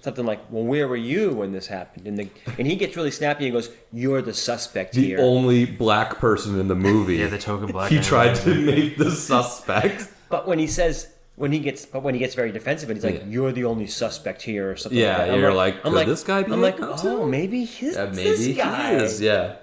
something 0.00 0.24
like, 0.24 0.40
"Well, 0.50 0.62
where 0.64 0.86
were 0.86 0.96
you 0.96 1.32
when 1.32 1.50
this 1.52 1.66
happened?" 1.66 2.06
And 2.06 2.16
the, 2.18 2.28
and 2.58 2.66
he 2.66 2.76
gets 2.76 2.96
really 2.96 3.10
snappy 3.10 3.46
and 3.46 3.52
goes, 3.52 3.70
"You're 3.92 4.22
the 4.22 4.32
suspect 4.34 4.94
The 4.94 5.04
here." 5.04 5.18
only 5.20 5.66
black 5.66 6.18
person 6.18 6.58
in 6.60 6.68
the 6.68 6.76
movie. 6.76 7.16
Yeah, 7.16 7.26
the 7.26 7.38
token 7.38 7.72
black 7.72 7.90
he 7.90 7.96
guy. 7.96 8.02
tried 8.02 8.34
to 8.36 8.54
make 8.54 8.96
the 8.96 9.10
suspect. 9.10 10.08
But 10.28 10.46
when 10.46 10.58
he 10.60 10.68
says 10.68 11.08
when 11.34 11.50
he 11.52 11.58
gets 11.58 11.86
but 11.86 12.02
when 12.04 12.14
he 12.14 12.20
gets 12.20 12.34
very 12.36 12.52
defensive 12.52 12.88
and 12.90 12.96
he's 12.98 13.04
like, 13.04 13.20
Yeah. 13.22 13.26
"You're 13.28 13.52
the 13.52 13.64
only 13.64 13.88
suspect 13.88 14.42
here" 14.42 14.70
or 14.70 14.76
something. 14.76 14.96
Yeah, 14.98 15.08
like 15.18 15.26
that. 15.26 15.34
I'm 15.34 15.40
you're 15.40 15.54
like, 15.54 15.74
I'm 15.84 15.92
could 15.94 16.06
this 16.06 16.22
guy 16.22 16.42
be 16.44 16.52
I'm 16.52 16.62
like, 16.62 16.78
now, 16.78 16.94
oh, 16.96 17.02
too? 17.02 17.26
maybe 17.26 17.64
he's 17.64 17.96
Yeah, 17.96 18.04
this 18.06 18.38
maybe 18.40 18.54
guy. 18.54 18.90
he 18.98 19.04
is. 19.04 19.20
Yeah, 19.20 19.56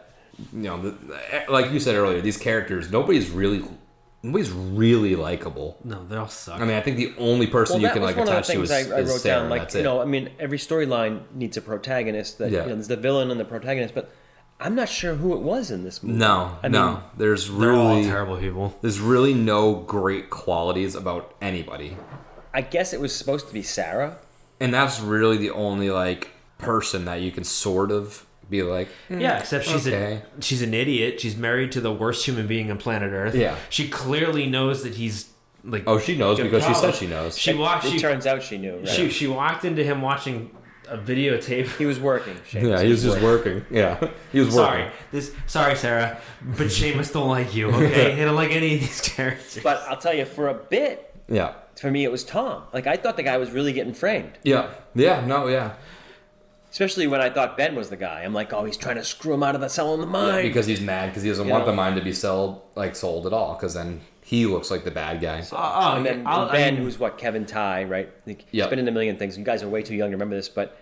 you 0.52 0.64
know, 0.64 0.82
the, 0.82 1.20
eh, 1.32 1.46
like 1.50 1.72
you 1.72 1.80
said 1.80 1.96
earlier, 1.96 2.20
these 2.20 2.38
characters, 2.38 2.92
nobody's 2.92 3.30
really, 3.30 3.64
nobody's 4.24 4.52
really 4.52 5.16
likable. 5.16 5.78
No, 5.84 6.06
they 6.06 6.16
all 6.18 6.28
suck. 6.28 6.60
I 6.60 6.66
mean, 6.66 6.76
I 6.76 6.82
think 6.82 6.98
the 6.98 7.14
only 7.18 7.48
person 7.48 7.76
Well, 7.76 7.84
you 7.84 7.90
can 7.94 8.02
like 8.02 8.16
one 8.18 8.28
of 8.28 8.34
the 8.34 8.34
attach 8.34 8.48
to 8.48 8.54
things 8.54 8.72
is, 8.72 8.92
I, 8.92 8.96
I 8.98 9.00
is 9.02 9.10
wrote 9.10 9.22
Sarah. 9.22 9.42
down. 9.42 9.50
Like, 9.50 9.62
that's 9.64 9.76
you 9.76 9.82
it. 9.82 9.84
know, 9.84 10.02
I 10.02 10.06
mean, 10.06 10.30
every 10.40 10.58
storyline 10.58 11.22
needs 11.34 11.56
a 11.58 11.62
protagonist. 11.62 12.38
That 12.40 12.52
Yeah. 12.52 12.64
you 12.64 12.70
know, 12.70 12.76
there's 12.76 12.88
the 12.88 12.98
villain 12.98 13.32
and 13.32 13.40
the 13.40 13.46
protagonist, 13.46 13.94
but 13.96 14.12
I'm 14.60 14.74
not 14.76 14.90
sure 14.90 15.16
who 15.16 15.34
it 15.34 15.40
was 15.42 15.70
in 15.72 15.84
this 15.84 16.02
movie. 16.02 16.18
no, 16.20 16.58
I 16.64 16.68
no, 16.68 16.92
mean, 16.94 17.00
there's 17.18 17.48
they're 17.50 17.74
all 17.74 17.96
really, 17.96 18.08
terrible 18.08 18.38
people. 18.38 18.76
there's 18.82 19.00
really 19.00 19.34
no 19.36 19.76
great 19.76 20.30
qualities 20.32 20.96
about 20.96 21.36
anybody, 21.42 21.96
I 22.54 22.62
guess 22.62 22.92
it 22.92 23.00
was 23.00 23.16
supposed 23.16 23.48
to 23.50 23.54
be 23.54 23.62
Sarah. 23.62 24.18
and 24.60 24.74
that's 24.74 25.00
really 25.00 25.38
the 25.38 25.52
only 25.52 25.92
like 25.92 26.32
person 26.58 27.06
that 27.06 27.22
you 27.22 27.32
can 27.32 27.44
sort 27.44 27.92
of 27.92 28.26
be 28.50 28.64
like, 28.64 28.88
"Hmm, 29.08 29.20
Yeah, 29.20 29.40
except 29.40 29.66
she's 29.66 29.88
okay. 29.88 30.22
a 30.38 30.42
she's 30.42 30.62
an 30.62 30.74
idiot. 30.74 31.20
She's 31.22 31.36
married 31.38 31.72
to 31.74 31.82
the 31.82 31.92
worst 31.94 32.26
human 32.26 32.48
being 32.48 32.72
on 32.72 32.78
planet 32.78 33.12
Earth. 33.12 33.36
Yeah. 33.36 33.56
she 33.70 33.88
clearly 33.90 34.46
knows 34.48 34.84
that 34.84 34.96
he's 34.96 35.30
like. 35.64 35.84
oh, 35.88 36.00
she 36.00 36.18
knows 36.18 36.38
good 36.38 36.46
because 36.52 36.66
she 36.66 36.74
said 36.74 36.96
she 36.96 37.08
knows. 37.08 37.38
She 37.38 37.54
walked. 37.54 37.86
It 37.86 37.92
She, 37.92 38.00
turns 38.00 38.26
out 38.26 38.42
she 38.44 38.58
knew. 38.58 38.78
Right? 38.78 38.88
she 38.88 39.10
she 39.10 39.28
walked 39.28 39.66
into 39.66 39.84
him 39.84 40.02
watching 40.02 40.52
a 40.90 40.98
videotape. 40.98 41.68
he 41.78 41.86
was 41.86 42.00
working. 42.00 42.36
Seamus. 42.50 42.70
yeah, 42.70 42.82
he 42.82 42.90
was 42.90 43.04
just 43.04 43.22
working. 43.22 43.66
Yeah, 43.70 44.10
he 44.32 44.40
was 44.40 44.56
working. 44.56 44.86
Sorry, 44.86 44.92
this 45.12 45.34
sorry, 45.46 45.76
Sarah, 45.76 46.18
but 46.42 46.68
Seamus 46.68 47.12
don't 47.12 47.28
like 47.28 47.54
you. 47.54 47.70
Okay, 47.72 48.16
he 48.16 48.22
don't 48.22 48.36
like 48.36 48.52
any 48.52 48.76
of 48.76 48.80
these 48.82 49.02
characters. 49.02 49.60
But 49.62 49.82
I'll 49.90 49.98
tell 49.98 50.14
you, 50.14 50.24
for 50.24 50.48
a 50.48 50.54
bit, 50.54 51.14
Yeah, 51.28 51.56
for 51.78 51.92
me, 51.92 52.06
it 52.06 52.12
was 52.12 52.24
Tom. 52.24 52.64
Like 52.72 52.88
I 52.88 52.96
thought 52.96 53.18
the 53.18 53.24
guy 53.24 53.36
was 53.38 53.52
really 53.52 53.74
getting 53.74 53.94
framed. 53.94 54.32
yeah, 54.44 54.70
yeah. 54.96 55.26
No, 55.26 55.48
yeah. 55.48 55.74
Especially 56.78 57.08
when 57.08 57.22
I 57.22 57.32
thought 57.32 57.58
Ben 57.58 57.74
was 57.74 57.90
the 57.90 57.98
guy. 57.98 58.22
I'm 58.22 58.36
like, 58.36 58.54
oh, 58.54 58.64
he's 58.64 58.78
trying 58.78 58.98
to 58.98 59.04
screw 59.04 59.34
him 59.34 59.42
out 59.42 59.56
of 59.56 59.62
the 59.62 59.68
cell 59.68 59.96
in 59.96 60.00
the 60.00 60.06
mine. 60.06 60.44
because 60.44 60.68
he's 60.68 60.80
mad 60.80 61.08
because 61.08 61.24
he 61.24 61.30
doesn't 61.30 61.48
You 61.48 61.52
want 61.52 61.66
know? 61.66 61.72
the 61.72 61.76
mine 61.76 61.96
to 61.96 62.02
be 62.04 62.14
sold 62.14 62.62
like 62.76 62.96
sold 62.96 63.26
at 63.26 63.34
all 63.34 63.56
because 63.56 63.74
then 63.74 64.02
he 64.24 64.46
looks 64.46 64.70
like 64.70 64.84
the 64.84 64.92
bad 64.92 65.20
guy. 65.20 65.44
Oh, 65.52 65.56
oh, 65.58 65.96
and 65.98 66.06
then 66.06 66.28
I'll- 66.28 66.52
Ben, 66.52 66.74
I 66.76 66.78
mean- 66.78 66.84
who's 66.84 67.00
what 67.00 67.18
Kevin 67.18 67.46
Tighe, 67.46 67.90
right? 67.90 68.12
Like, 68.28 68.46
Yep. 68.52 68.66
He's 68.66 68.70
been 68.70 68.78
in 68.78 68.88
a 68.88 68.92
million 68.92 69.18
things. 69.18 69.40
You 69.40 69.44
guys 69.44 69.64
are 69.64 69.68
way 69.68 69.82
too 69.82 69.96
young 69.96 70.12
to 70.12 70.16
remember 70.16 70.36
this, 70.36 70.50
but 70.50 70.78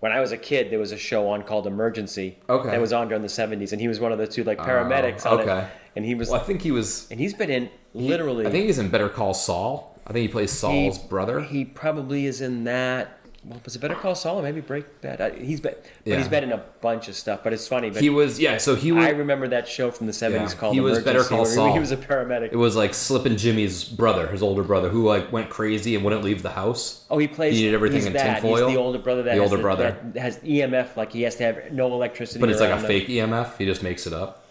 when 0.00 0.12
I 0.12 0.20
was 0.20 0.32
a 0.32 0.36
kid, 0.36 0.68
there 0.70 0.78
was 0.78 0.92
a 0.92 0.98
show 0.98 1.30
on 1.30 1.40
called 1.44 1.66
Emergency. 1.66 2.36
Okay. 2.50 2.68
That 2.68 2.78
was 2.82 2.92
on 2.92 3.08
during 3.08 3.22
the 3.22 3.28
'70s, 3.28 3.72
and 3.72 3.80
he 3.80 3.88
was 3.88 4.00
one 4.00 4.12
of 4.12 4.18
the 4.18 4.26
two 4.26 4.44
like 4.44 4.60
oh, 4.60 4.64
paramedics 4.64 5.24
on 5.24 5.40
okay. 5.40 5.60
it. 5.60 5.66
And 5.96 6.04
he 6.04 6.14
was, 6.14 6.28
Well, 6.28 6.42
I 6.42 6.44
think 6.44 6.60
he 6.60 6.72
was. 6.72 7.10
and 7.10 7.18
he's 7.18 7.32
been 7.32 7.48
in 7.48 7.70
literally. 7.94 8.46
I 8.46 8.50
think 8.50 8.66
he's 8.66 8.78
in 8.78 8.90
Better 8.90 9.08
Call 9.08 9.32
Saul. 9.32 9.98
I 10.06 10.12
think 10.12 10.22
he 10.26 10.28
plays 10.28 10.52
he- 10.52 10.58
Saul's 10.58 10.98
brother. 10.98 11.40
He 11.40 11.64
probably 11.64 12.26
is 12.26 12.42
in 12.42 12.64
that. 12.64 13.17
Well, 13.48 13.60
was 13.64 13.74
it 13.74 13.78
Better 13.80 13.94
Call 13.94 14.14
Saul 14.14 14.38
or 14.38 14.42
maybe 14.42 14.60
Break 14.60 15.00
Bad? 15.00 15.20
I, 15.20 15.30
he's 15.30 15.60
been, 15.60 15.74
but 15.74 15.86
Yeah. 16.04 16.18
he's 16.18 16.28
been 16.28 16.44
in 16.44 16.52
a 16.52 16.62
bunch 16.80 17.08
of 17.08 17.14
stuff. 17.16 17.40
But 17.42 17.52
it's 17.52 17.66
funny. 17.66 17.90
But 17.90 18.02
He 18.02 18.10
was 18.10 18.38
yeah. 18.38 18.58
So 18.58 18.74
he 18.74 18.92
was. 18.92 19.04
I 19.04 19.10
remember 19.10 19.48
that 19.48 19.66
show 19.66 19.90
from 19.90 20.06
the 20.06 20.12
seventies 20.12 20.52
Yeah. 20.52 20.58
called 20.60 20.74
He 20.74 20.80
was 20.80 20.98
Better 21.02 21.24
Call 21.24 21.44
Saul. 21.44 21.72
He 21.72 21.78
was 21.78 21.90
a 21.90 21.96
paramedic. 21.96 22.52
It 22.52 22.56
was 22.56 22.76
like 22.76 22.94
Slippin' 22.94 23.36
Jimmy's 23.38 23.84
brother, 23.84 24.26
his 24.28 24.42
older 24.42 24.62
brother, 24.62 24.88
who 24.90 25.04
like 25.06 25.32
went 25.32 25.48
crazy 25.50 25.94
and 25.94 26.04
wouldn't 26.04 26.22
leave 26.24 26.42
the 26.42 26.50
house. 26.50 27.04
Oh, 27.10 27.18
he 27.18 27.26
plays. 27.28 27.56
He 27.56 27.64
did 27.64 27.74
everything 27.74 27.96
he's 27.98 28.06
in 28.06 28.12
that. 28.12 28.40
tinfoil? 28.40 28.66
He's 28.68 28.74
the 28.76 28.80
older 28.80 28.98
brother 28.98 29.22
that 29.24 29.34
The 29.36 29.42
has 29.42 29.50
older 29.50 29.62
brother. 29.62 29.96
that 30.12 30.20
has 30.20 30.38
EMF. 30.38 30.96
Like 30.96 31.12
he 31.12 31.22
has 31.22 31.36
to 31.36 31.44
have 31.44 31.72
no 31.72 31.86
electricity. 31.92 32.40
But 32.40 32.50
it's 32.50 32.60
like 32.60 32.70
a 32.70 32.76
him. 32.78 32.86
fake 32.86 33.08
EMF. 33.08 33.56
He 33.58 33.64
just 33.64 33.82
makes 33.82 34.06
it 34.06 34.12
up. 34.12 34.44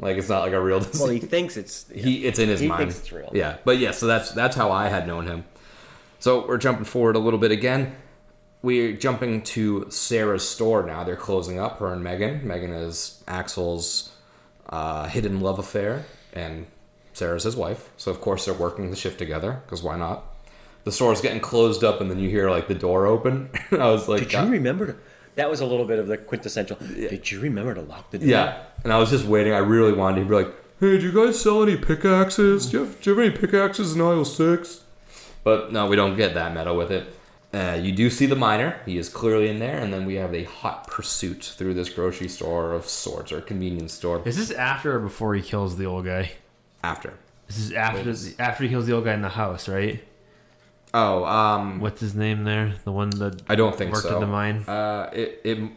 Like 0.00 0.16
it's 0.16 0.28
not 0.28 0.42
like 0.42 0.52
a 0.52 0.60
real 0.60 0.78
disease. 0.78 1.00
Well, 1.00 1.10
he 1.10 1.18
thinks 1.18 1.56
it's. 1.56 1.86
he 1.94 2.24
it's 2.24 2.38
in 2.38 2.48
his 2.48 2.60
He 2.60 2.68
mind. 2.68 2.80
thinks 2.82 2.98
it's 3.00 3.12
real. 3.12 3.30
Yeah, 3.34 3.56
but 3.64 3.78
yeah, 3.78 3.90
so 3.90 4.06
that's 4.06 4.30
that's 4.30 4.54
how 4.56 4.70
I 4.70 4.88
had 4.88 5.06
known 5.06 5.26
him. 5.26 5.44
So 6.20 6.46
we're 6.46 6.56
jumping 6.58 6.84
forward 6.84 7.14
a 7.16 7.18
little 7.18 7.38
bit 7.38 7.50
again. 7.50 7.94
We're 8.60 8.92
jumping 8.92 9.42
to 9.42 9.86
Sarah's 9.90 10.48
store 10.48 10.82
now. 10.84 11.04
They're 11.04 11.16
closing 11.16 11.60
up. 11.60 11.78
Her 11.78 11.92
and 11.92 12.02
Megan. 12.02 12.46
Megan 12.46 12.72
is 12.72 13.22
Axel's 13.28 14.12
uh, 14.68 15.06
hidden 15.06 15.40
love 15.40 15.58
affair, 15.58 16.06
and 16.32 16.66
Sarah's 17.12 17.44
his 17.44 17.56
wife. 17.56 17.90
So 17.96 18.10
of 18.10 18.20
course 18.20 18.44
they're 18.44 18.54
working 18.54 18.90
the 18.90 18.96
shift 18.96 19.18
together 19.18 19.62
because 19.64 19.82
why 19.82 19.96
not? 19.96 20.24
The 20.84 20.92
store's 20.92 21.20
getting 21.20 21.40
closed 21.40 21.84
up, 21.84 22.00
and 22.00 22.10
then 22.10 22.18
you 22.18 22.30
hear 22.30 22.50
like 22.50 22.66
the 22.68 22.74
door 22.74 23.06
open. 23.06 23.50
I 23.72 23.90
was 23.90 24.08
like, 24.08 24.28
Did 24.28 24.32
you 24.32 24.46
remember 24.46 24.86
to? 24.86 24.96
That 25.34 25.48
was 25.48 25.60
a 25.60 25.66
little 25.66 25.84
bit 25.84 26.00
of 26.00 26.08
the 26.08 26.18
quintessential. 26.18 26.76
Did 26.76 27.30
you 27.30 27.38
remember 27.40 27.74
to 27.74 27.82
lock 27.82 28.10
the 28.10 28.18
door? 28.18 28.26
Yeah, 28.26 28.62
and 28.82 28.92
I 28.92 28.98
was 28.98 29.10
just 29.10 29.24
waiting. 29.24 29.52
I 29.52 29.58
really 29.58 29.92
wanted 29.92 30.20
to 30.20 30.26
be 30.26 30.34
like, 30.34 30.48
"Hey, 30.80 30.98
do 30.98 31.06
you 31.06 31.12
guys 31.12 31.40
sell 31.40 31.62
any 31.62 31.76
pickaxes? 31.76 32.66
Do 32.66 32.78
you 32.78 32.84
have, 32.84 33.00
do 33.00 33.10
you 33.10 33.16
have 33.16 33.24
any 33.26 33.38
pickaxes 33.38 33.94
in 33.94 34.00
aisle 34.00 34.24
six? 34.24 34.82
But 35.44 35.72
no, 35.72 35.86
we 35.86 35.94
don't 35.94 36.16
get 36.16 36.34
that 36.34 36.54
metal 36.54 36.76
with 36.76 36.90
it. 36.90 37.14
Uh, 37.52 37.78
you 37.80 37.92
do 37.92 38.10
see 38.10 38.26
the 38.26 38.36
miner; 38.36 38.78
he 38.84 38.98
is 38.98 39.08
clearly 39.08 39.48
in 39.48 39.58
there, 39.58 39.78
and 39.78 39.92
then 39.92 40.04
we 40.04 40.16
have 40.16 40.34
a 40.34 40.44
hot 40.44 40.86
pursuit 40.86 41.42
through 41.56 41.72
this 41.74 41.88
grocery 41.88 42.28
store 42.28 42.74
of 42.74 42.84
sorts 42.86 43.32
or 43.32 43.40
convenience 43.40 43.92
store. 43.94 44.20
Is 44.26 44.36
this 44.36 44.50
after 44.50 44.96
or 44.96 45.00
before 45.00 45.34
he 45.34 45.40
kills 45.42 45.76
the 45.78 45.86
old 45.86 46.04
guy? 46.04 46.32
After, 46.84 47.14
This 47.46 47.58
is 47.58 47.72
after 47.72 48.14
after 48.38 48.64
he 48.64 48.68
kills 48.70 48.86
the 48.86 48.92
old 48.92 49.04
guy 49.04 49.14
in 49.14 49.22
the 49.22 49.30
house, 49.30 49.66
right? 49.68 50.04
oh, 50.94 51.24
um, 51.24 51.80
What's 51.80 52.00
his 52.00 52.14
name 52.14 52.44
there? 52.44 52.74
The 52.84 52.92
one 52.92 53.10
that 53.10 53.42
I 53.48 53.54
don't 53.56 53.74
think 53.76 53.92
worked 53.92 54.04
so. 54.08 54.14
in 54.14 54.20
the 54.20 54.26
mine. 54.26 54.64
Uh, 54.68 55.10
it, 55.12 55.40
it. 55.44 55.70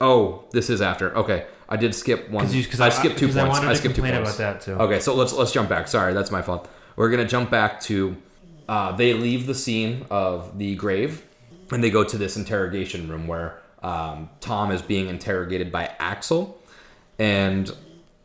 Oh, 0.00 0.44
this 0.52 0.70
is 0.70 0.80
after. 0.80 1.14
Okay, 1.16 1.46
I 1.68 1.76
did 1.76 1.94
skip 1.94 2.30
one. 2.30 2.46
Because 2.50 2.80
I 2.80 2.88
skipped 2.88 3.18
two 3.18 3.26
I 3.28 3.32
points. 3.32 3.48
wanted 3.48 3.66
I 3.68 3.72
to 3.72 3.76
skipped 3.76 3.96
two 3.96 4.02
complain 4.02 4.22
points. 4.22 4.38
about 4.38 4.54
that 4.54 4.60
too. 4.62 4.74
Okay, 4.74 5.00
so 5.00 5.14
let's 5.14 5.32
let's 5.32 5.50
jump 5.52 5.68
back. 5.68 5.88
Sorry, 5.88 6.14
that's 6.14 6.30
my 6.30 6.40
fault. 6.40 6.68
We're 6.96 7.10
gonna 7.10 7.26
jump 7.28 7.50
back 7.50 7.80
to 7.82 8.16
uh, 8.70 8.92
they 8.92 9.12
leave 9.12 9.46
the 9.46 9.54
scene 9.54 10.06
of 10.10 10.56
the 10.56 10.76
grave 10.76 11.26
and 11.72 11.82
they 11.82 11.90
go 11.90 12.04
to 12.04 12.16
this 12.16 12.36
interrogation 12.36 13.08
room 13.08 13.26
where 13.26 13.58
um, 13.82 14.30
Tom 14.40 14.70
is 14.70 14.80
being 14.80 15.08
interrogated 15.08 15.72
by 15.72 15.90
Axel, 15.98 16.60
and 17.18 17.70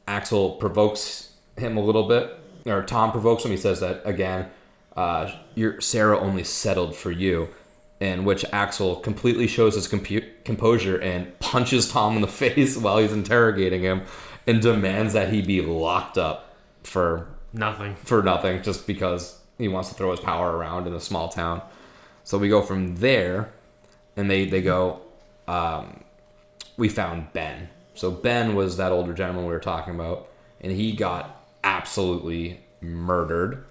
Axel 0.07 0.51
provokes 0.51 1.31
him 1.57 1.77
a 1.77 1.81
little 1.81 2.07
bit, 2.07 2.37
or 2.65 2.83
Tom 2.83 3.11
provokes 3.11 3.43
him. 3.43 3.51
He 3.51 3.57
says 3.57 3.79
that 3.79 4.01
again, 4.05 4.49
uh, 4.95 5.31
your 5.55 5.81
Sarah 5.81 6.19
only 6.19 6.43
settled 6.43 6.95
for 6.95 7.11
you. 7.11 7.49
In 8.01 8.25
which 8.25 8.43
Axel 8.51 8.97
completely 8.97 9.47
shows 9.47 9.75
his 9.75 9.87
compu- 9.87 10.25
composure 10.43 10.97
and 11.01 11.39
punches 11.39 11.89
Tom 11.89 12.15
in 12.17 12.21
the 12.21 12.27
face 12.43 12.75
while 12.77 12.97
he's 12.97 13.13
interrogating 13.13 13.81
him, 13.81 14.01
and 14.45 14.61
demands 14.61 15.13
that 15.13 15.31
he 15.31 15.41
be 15.41 15.61
locked 15.61 16.17
up 16.17 16.55
for 16.83 17.27
Nothing. 17.53 17.95
for 17.95 18.21
nothing 18.21 18.61
just 18.63 18.85
because 18.85 19.39
he 19.57 19.67
wants 19.67 19.89
to 19.89 19.95
throw 19.95 20.11
his 20.11 20.19
power 20.19 20.55
around 20.55 20.87
in 20.87 20.93
a 20.93 20.99
small 20.99 21.29
town. 21.29 21.61
So 22.23 22.37
we 22.37 22.49
go 22.49 22.61
from 22.61 22.95
there, 22.97 23.51
and 24.17 24.29
they 24.29 24.45
they 24.45 24.61
go. 24.61 25.01
Um, 25.47 26.03
we 26.77 26.89
found 26.89 27.31
Ben. 27.33 27.69
So 27.93 28.11
Ben 28.11 28.55
was 28.55 28.77
that 28.77 28.91
older 28.91 29.13
gentleman 29.13 29.45
we 29.45 29.51
were 29.51 29.59
talking 29.59 29.95
about, 29.95 30.27
and 30.59 30.71
he 30.71 30.91
got 30.93 31.41
absolutely 31.63 32.59
murdered. 32.81 33.63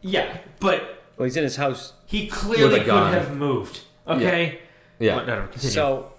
Yeah, 0.00 0.38
but 0.60 1.02
Well, 1.18 1.24
he's 1.26 1.36
in 1.36 1.42
his 1.44 1.56
house. 1.56 1.92
he 2.06 2.26
clearly 2.28 2.64
With 2.72 2.78
could 2.82 2.86
gun. 2.86 3.12
have 3.12 3.36
moved. 3.36 3.80
Okay. 4.08 4.60
Yeah, 4.98 5.16
Whatever. 5.16 5.46
Continue. 5.48 5.70
So, 5.74 6.12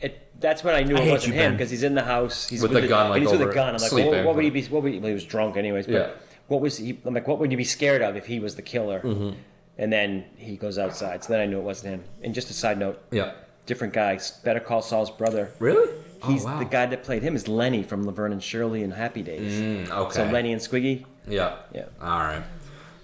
it, 0.00 0.28
that's 0.40 0.64
when 0.64 0.74
I 0.74 0.82
knew 0.82 0.96
I 0.96 1.02
it 1.02 1.10
wasn't 1.12 1.34
you, 1.34 1.40
him 1.40 1.52
because 1.52 1.70
he's 1.70 1.82
in 1.84 1.94
the 1.94 2.02
house. 2.02 2.48
He's 2.48 2.62
With 2.62 2.72
the 2.72 2.86
gun, 2.88 3.02
and 3.02 3.10
like, 3.10 3.22
he's 3.22 3.30
with 3.30 3.40
over 3.42 3.50
a 3.50 3.54
gun. 3.54 3.74
I'm 3.74 3.80
like, 3.80 3.90
sleeping. 3.90 4.10
what, 4.12 4.24
what 4.26 4.34
would 4.36 4.44
he 4.44 4.50
be? 4.50 4.62
What 4.64 4.82
would 4.82 4.92
he, 4.92 4.98
well, 4.98 5.08
he 5.08 5.14
was 5.14 5.24
drunk 5.24 5.56
anyways. 5.56 5.86
But 5.86 5.92
Yeah. 5.92 6.10
What 6.48 6.60
was 6.60 6.78
he? 6.78 6.98
I'm 7.04 7.14
like, 7.14 7.26
what 7.26 7.38
would 7.38 7.50
you 7.50 7.56
be 7.56 7.64
scared 7.64 8.02
of 8.02 8.16
if 8.16 8.26
he 8.26 8.40
was 8.40 8.56
the 8.56 8.62
killer? 8.62 9.00
Mm-hmm. 9.00 9.38
And 9.78 9.92
then 9.92 10.24
he 10.36 10.56
goes 10.56 10.78
outside. 10.78 11.22
So 11.24 11.32
then 11.32 11.40
I 11.40 11.46
knew 11.46 11.58
it 11.58 11.62
wasn't 11.64 11.94
him. 11.94 12.04
And 12.22 12.34
just 12.34 12.48
a 12.50 12.54
side 12.54 12.78
note, 12.78 13.02
yeah. 13.10 13.32
different 13.66 13.92
guy. 13.92 14.18
Better 14.42 14.60
Call 14.60 14.80
Saul's 14.80 15.10
brother. 15.10 15.50
Really? 15.58 15.92
He's 16.24 16.44
oh, 16.44 16.48
wow. 16.48 16.58
the 16.58 16.64
guy 16.64 16.86
that 16.86 17.02
played 17.04 17.22
him 17.22 17.36
is 17.36 17.46
Lenny 17.46 17.82
from 17.82 18.06
Laverne 18.06 18.32
and 18.32 18.42
Shirley 18.42 18.82
and 18.82 18.92
Happy 18.92 19.22
Days. 19.22 19.52
Mm, 19.52 19.90
okay. 19.90 20.14
So 20.14 20.24
Lenny 20.24 20.52
and 20.52 20.62
Squiggy, 20.62 21.04
Yeah. 21.28 21.56
yeah, 21.74 21.84
All 22.00 22.20
right. 22.20 22.42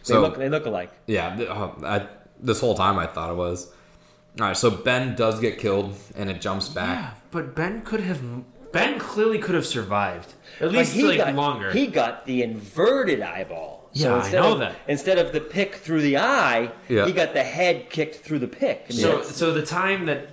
So 0.03 0.15
they 0.15 0.21
look 0.21 0.37
they 0.39 0.49
look 0.49 0.67
alike. 0.67 0.91
Yeah, 1.07 1.37
oh, 1.49 1.77
I, 1.85 2.07
this 2.41 2.61
whole 2.61 2.75
time 2.75 2.99
I 2.99 3.07
thought 3.07 3.31
it 3.31 3.37
was. 3.37 3.71
All 4.41 4.47
right, 4.47 4.57
so 4.57 4.71
Ben 4.71 5.15
does 5.15 5.39
get 5.41 5.59
killed, 5.59 5.95
and 6.17 6.31
it 6.31 6.41
jumps 6.41 6.69
back. 6.69 6.99
yeah, 6.99 7.11
but 7.31 7.55
Ben 7.55 7.83
could 7.83 8.01
have. 8.01 8.21
Ben 8.73 8.99
clearly 8.99 9.39
could 9.39 9.55
have 9.55 9.67
survived 9.67 10.33
at 10.63 10.69
But 10.69 10.73
least 10.79 10.93
he 10.95 11.03
like 11.05 11.19
got, 11.19 11.35
longer. 11.35 11.73
He 11.73 11.89
got 11.89 12.25
the 12.25 12.43
inverted 12.43 13.21
eyeball. 13.21 13.91
Yeah, 13.93 14.15
I 14.15 14.19
instead 14.21 14.41
know 14.41 14.53
of, 14.55 14.59
that. 14.61 14.77
Instead 14.89 15.19
of 15.19 15.33
the 15.33 15.41
pick 15.41 15.75
through 15.75 16.01
the 16.03 16.17
eye, 16.17 16.71
Yeah. 16.89 17.05
he 17.07 17.13
got 17.13 17.35
the 17.35 17.43
head 17.43 17.91
kicked 17.91 18.17
through 18.25 18.39
the 18.39 18.49
pick. 18.49 18.87
So, 18.89 19.09
that's- 19.19 19.37
so 19.37 19.53
the 19.53 19.67
time 19.67 20.07
that 20.07 20.29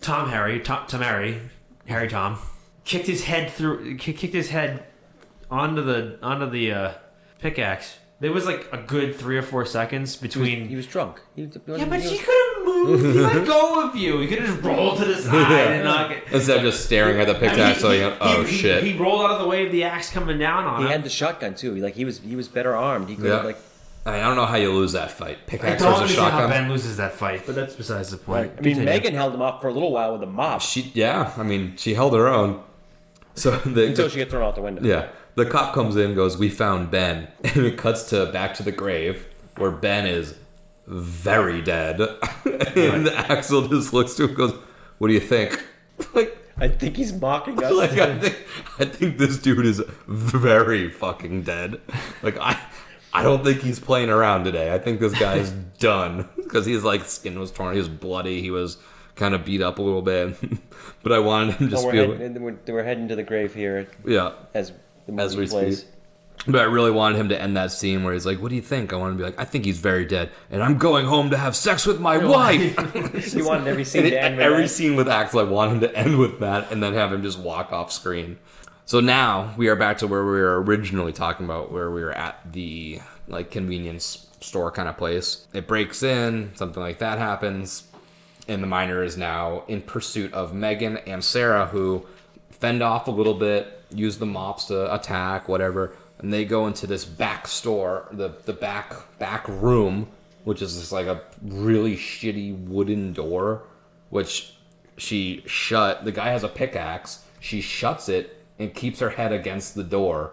Tom 0.00 0.30
Harry, 0.30 0.60
Tom, 0.60 0.86
Tom 0.86 1.02
Harry, 1.02 1.40
Harry 1.88 2.08
Tom, 2.08 2.38
kicked 2.84 3.06
his 3.06 3.24
head 3.24 3.50
through, 3.50 3.96
kicked 3.98 4.20
his 4.32 4.48
head 4.50 4.84
onto 5.50 5.82
the 5.82 6.18
onto 6.22 6.48
the 6.48 6.72
uh, 6.72 6.92
pickaxe. 7.40 7.98
There 8.20 8.32
was 8.32 8.44
like 8.44 8.68
a 8.70 8.76
good 8.76 9.16
three 9.16 9.38
or 9.38 9.42
four 9.42 9.64
seconds 9.64 10.14
he, 10.20 10.26
was, 10.26 10.34
between. 10.34 10.68
he 10.68 10.76
was 10.76 10.86
drunk. 10.86 11.20
He, 11.34 11.42
he 11.42 11.48
yeah, 11.48 11.58
wasn't- 11.66 11.90
but 11.90 12.00
he 12.00 12.10
he 12.10 12.18
could 12.18 12.56
have 12.56 12.64
moved. 12.66 13.02
He 13.16 13.20
let 13.20 13.46
go 13.46 13.88
of 13.88 13.96
you. 13.96 14.18
He 14.20 14.26
could 14.28 14.40
have 14.40 14.48
just 14.48 14.62
rolled 14.62 14.98
to 14.98 15.04
the 15.06 15.16
side 15.22 15.50
and 15.72 15.84
knock 15.84 16.10
it. 16.10 16.24
Instead 16.30 16.58
of 16.58 16.62
just 16.64 16.84
staring 16.84 17.18
at 17.18 17.26
the 17.26 17.34
pickaxe, 17.34 17.80
so 17.80 17.92
you 17.92 18.00
know, 18.02 18.16
oh 18.20 18.44
he, 18.44 18.56
shit. 18.56 18.84
He, 18.84 18.96
rolled 18.96 19.22
out 19.22 19.30
of 19.32 19.40
the 19.40 19.48
way 19.48 19.64
of 19.64 19.72
the 19.72 19.84
axe 19.84 20.10
coming 20.10 20.38
down 20.38 20.64
on 20.66 20.80
he 20.80 20.84
him. 20.86 20.92
had 20.92 21.02
the 21.02 21.08
shotgun 21.10 21.54
too. 21.54 21.74
Like 21.76 21.94
he 21.94 22.04
was 22.04 22.18
he 22.20 22.36
was 22.36 22.46
better 22.48 22.76
armed. 22.76 23.08
He 23.08 23.16
could 23.16 23.24
Yeah. 23.24 23.36
have 23.36 23.44
like. 23.46 23.58
I, 24.06 24.12
mean, 24.12 24.20
I 24.20 24.26
don't 24.28 24.36
know 24.36 24.46
how 24.46 24.56
you 24.56 24.72
lose 24.72 24.92
that 24.92 25.10
fight. 25.10 25.36
I 25.42 25.50
Pickaxe 25.50 25.82
don't 25.82 25.90
versus 25.92 26.00
understand 26.02 26.32
how 26.32 26.38
shotgun. 26.40 26.50
Ben 26.62 26.70
loses 26.70 26.96
that 26.96 27.12
fight, 27.12 27.42
but 27.44 27.54
that's 27.54 27.74
besides 27.74 28.10
the 28.10 28.16
point. 28.16 28.46
I 28.56 28.60
mean, 28.62 28.74
Continue. 28.76 28.84
Megan 28.86 29.14
held 29.14 29.34
him 29.34 29.42
off 29.42 29.60
for 29.60 29.68
a 29.68 29.72
little 29.74 29.92
while 29.92 30.12
with 30.14 30.22
a 30.22 30.26
mop 30.26 30.62
She, 30.62 30.90
yeah, 30.94 31.34
I 31.36 31.42
mean, 31.42 31.74
she 31.76 31.92
held 31.92 32.14
her 32.14 32.26
own. 32.28 32.62
So 33.34 33.50
the, 33.58 33.88
until 33.88 34.08
she 34.08 34.18
got 34.18 34.28
thrown 34.30 34.42
out 34.42 34.54
the 34.54 34.62
window. 34.62 34.82
yeah, 34.82 35.08
the 35.34 35.46
cop 35.46 35.74
comes 35.74 35.96
in, 35.96 36.14
goes, 36.14 36.36
"We 36.38 36.48
found 36.48 36.90
Ben," 36.90 37.28
and 37.44 37.64
it 37.64 37.78
cuts 37.78 38.04
to 38.10 38.26
back 38.26 38.54
to 38.54 38.62
the 38.62 38.72
grave 38.72 39.26
where 39.56 39.70
Ben 39.70 40.06
is 40.06 40.34
very 40.86 41.60
dead, 41.62 42.00
and 42.76 43.08
Axel 43.08 43.68
just 43.68 43.92
looks 43.92 44.14
to 44.14 44.24
him, 44.28 44.34
goes, 44.34 44.54
"What 44.98 45.08
do 45.08 45.14
you 45.14 45.20
think?" 45.20 45.66
Like, 46.14 46.34
I 46.56 46.68
think 46.68 46.96
he's 46.96 47.12
mocking 47.12 47.62
us. 47.62 47.70
like 47.74 47.92
I 47.92 48.18
think 48.18 48.36
I 48.78 48.84
think 48.86 49.18
this 49.18 49.36
dude 49.36 49.66
is 49.66 49.82
very 50.06 50.88
fucking 50.90 51.42
dead. 51.42 51.78
Like 52.22 52.38
I 52.38 52.58
I 53.12 53.22
don't 53.22 53.44
think 53.44 53.60
he's 53.60 53.78
playing 53.78 54.08
around 54.08 54.44
today. 54.44 54.72
I 54.72 54.78
think 54.78 54.98
this 54.98 55.18
guy 55.18 55.36
is 55.36 55.50
done 55.78 56.28
because 56.36 56.64
his 56.64 56.84
like 56.84 57.04
skin 57.04 57.38
was 57.38 57.50
torn, 57.50 57.74
he 57.74 57.78
was 57.78 57.88
bloody, 57.90 58.40
he 58.40 58.50
was 58.50 58.78
kind 59.14 59.34
of 59.34 59.44
beat 59.44 59.60
up 59.60 59.78
a 59.78 59.82
little 59.82 60.02
bit. 60.02 60.36
but 61.02 61.12
I 61.12 61.18
wanted 61.18 61.56
him 61.56 61.70
to 61.70 61.76
Oh, 61.76 61.84
we're, 61.86 61.92
heading, 61.92 62.42
we're, 62.42 62.56
we're 62.66 62.84
heading 62.84 63.08
to 63.08 63.16
the 63.16 63.22
grave 63.22 63.54
here 63.54 63.86
yeah. 64.06 64.32
as 64.54 64.72
As 65.18 65.36
we 65.36 65.46
plays. 65.46 65.80
speak. 65.80 65.90
But 66.46 66.62
I 66.62 66.64
really 66.64 66.90
wanted 66.90 67.18
him 67.18 67.28
to 67.28 67.40
end 67.40 67.54
that 67.58 67.70
scene 67.70 68.02
where 68.02 68.14
he's 68.14 68.24
like, 68.24 68.40
"What 68.40 68.48
do 68.48 68.54
you 68.54 68.62
think?" 68.62 68.92
I 68.94 68.96
want 68.96 69.12
to 69.12 69.18
be 69.18 69.24
like, 69.24 69.38
"I 69.38 69.44
think 69.44 69.66
he's 69.66 69.78
very 69.78 70.06
dead, 70.06 70.30
and 70.50 70.62
I'm 70.62 70.78
going 70.78 71.04
home 71.04 71.28
to 71.30 71.36
have 71.36 71.54
sex 71.54 71.84
with 71.86 72.00
my 72.00 72.16
wife." 72.24 72.74
He 73.34 73.42
wanted 73.42 73.66
every 73.68 73.84
scene 73.84 74.04
to 74.04 74.18
end 74.22 74.36
with 74.38 74.46
every 74.46 74.62
that. 74.62 74.68
scene 74.68 74.96
with 74.96 75.06
Axel, 75.08 75.40
I 75.40 75.42
want 75.42 75.72
him 75.72 75.80
to 75.80 75.94
end 75.94 76.18
with 76.18 76.40
that, 76.40 76.72
and 76.72 76.82
then 76.82 76.94
have 76.94 77.12
him 77.12 77.22
just 77.22 77.38
walk 77.38 77.72
off 77.72 77.92
screen. 77.92 78.38
So 78.86 79.00
now 79.00 79.52
we 79.58 79.68
are 79.68 79.76
back 79.76 79.98
to 79.98 80.06
where 80.06 80.24
we 80.24 80.32
were 80.32 80.62
originally 80.62 81.12
talking 81.12 81.44
about, 81.44 81.70
where 81.72 81.90
we 81.90 82.02
were 82.02 82.12
at 82.12 82.40
the 82.52 83.00
like 83.28 83.50
convenience 83.50 84.26
store 84.40 84.70
kind 84.72 84.88
of 84.88 84.96
place. 84.96 85.46
It 85.52 85.66
breaks 85.68 86.02
in, 86.02 86.52
something 86.54 86.82
like 86.82 86.98
that 87.00 87.18
happens, 87.18 87.84
and 88.48 88.62
the 88.62 88.66
miner 88.66 89.02
is 89.04 89.18
now 89.18 89.64
in 89.68 89.82
pursuit 89.82 90.32
of 90.32 90.54
Megan 90.54 90.96
and 90.98 91.22
Sarah, 91.22 91.66
who 91.66 92.06
fend 92.50 92.82
off 92.82 93.06
a 93.08 93.10
little 93.10 93.34
bit, 93.34 93.79
use 93.92 94.18
the 94.18 94.26
mops 94.26 94.66
to 94.66 94.92
attack, 94.94 95.48
whatever, 95.48 95.92
and 96.18 96.32
they 96.32 96.44
go 96.44 96.66
into 96.66 96.86
this 96.86 97.04
back 97.04 97.46
store, 97.48 98.08
the 98.12 98.28
the 98.44 98.52
back 98.52 98.92
back 99.18 99.46
room, 99.48 100.08
which 100.44 100.62
is 100.62 100.78
just 100.78 100.92
like 100.92 101.06
a 101.06 101.22
really 101.42 101.96
shitty 101.96 102.66
wooden 102.66 103.12
door, 103.12 103.62
which 104.10 104.54
she 104.96 105.42
shut. 105.46 106.04
The 106.04 106.12
guy 106.12 106.28
has 106.28 106.44
a 106.44 106.48
pickaxe. 106.48 107.24
She 107.38 107.60
shuts 107.60 108.08
it 108.08 108.44
and 108.58 108.74
keeps 108.74 109.00
her 109.00 109.10
head 109.10 109.32
against 109.32 109.74
the 109.74 109.84
door, 109.84 110.32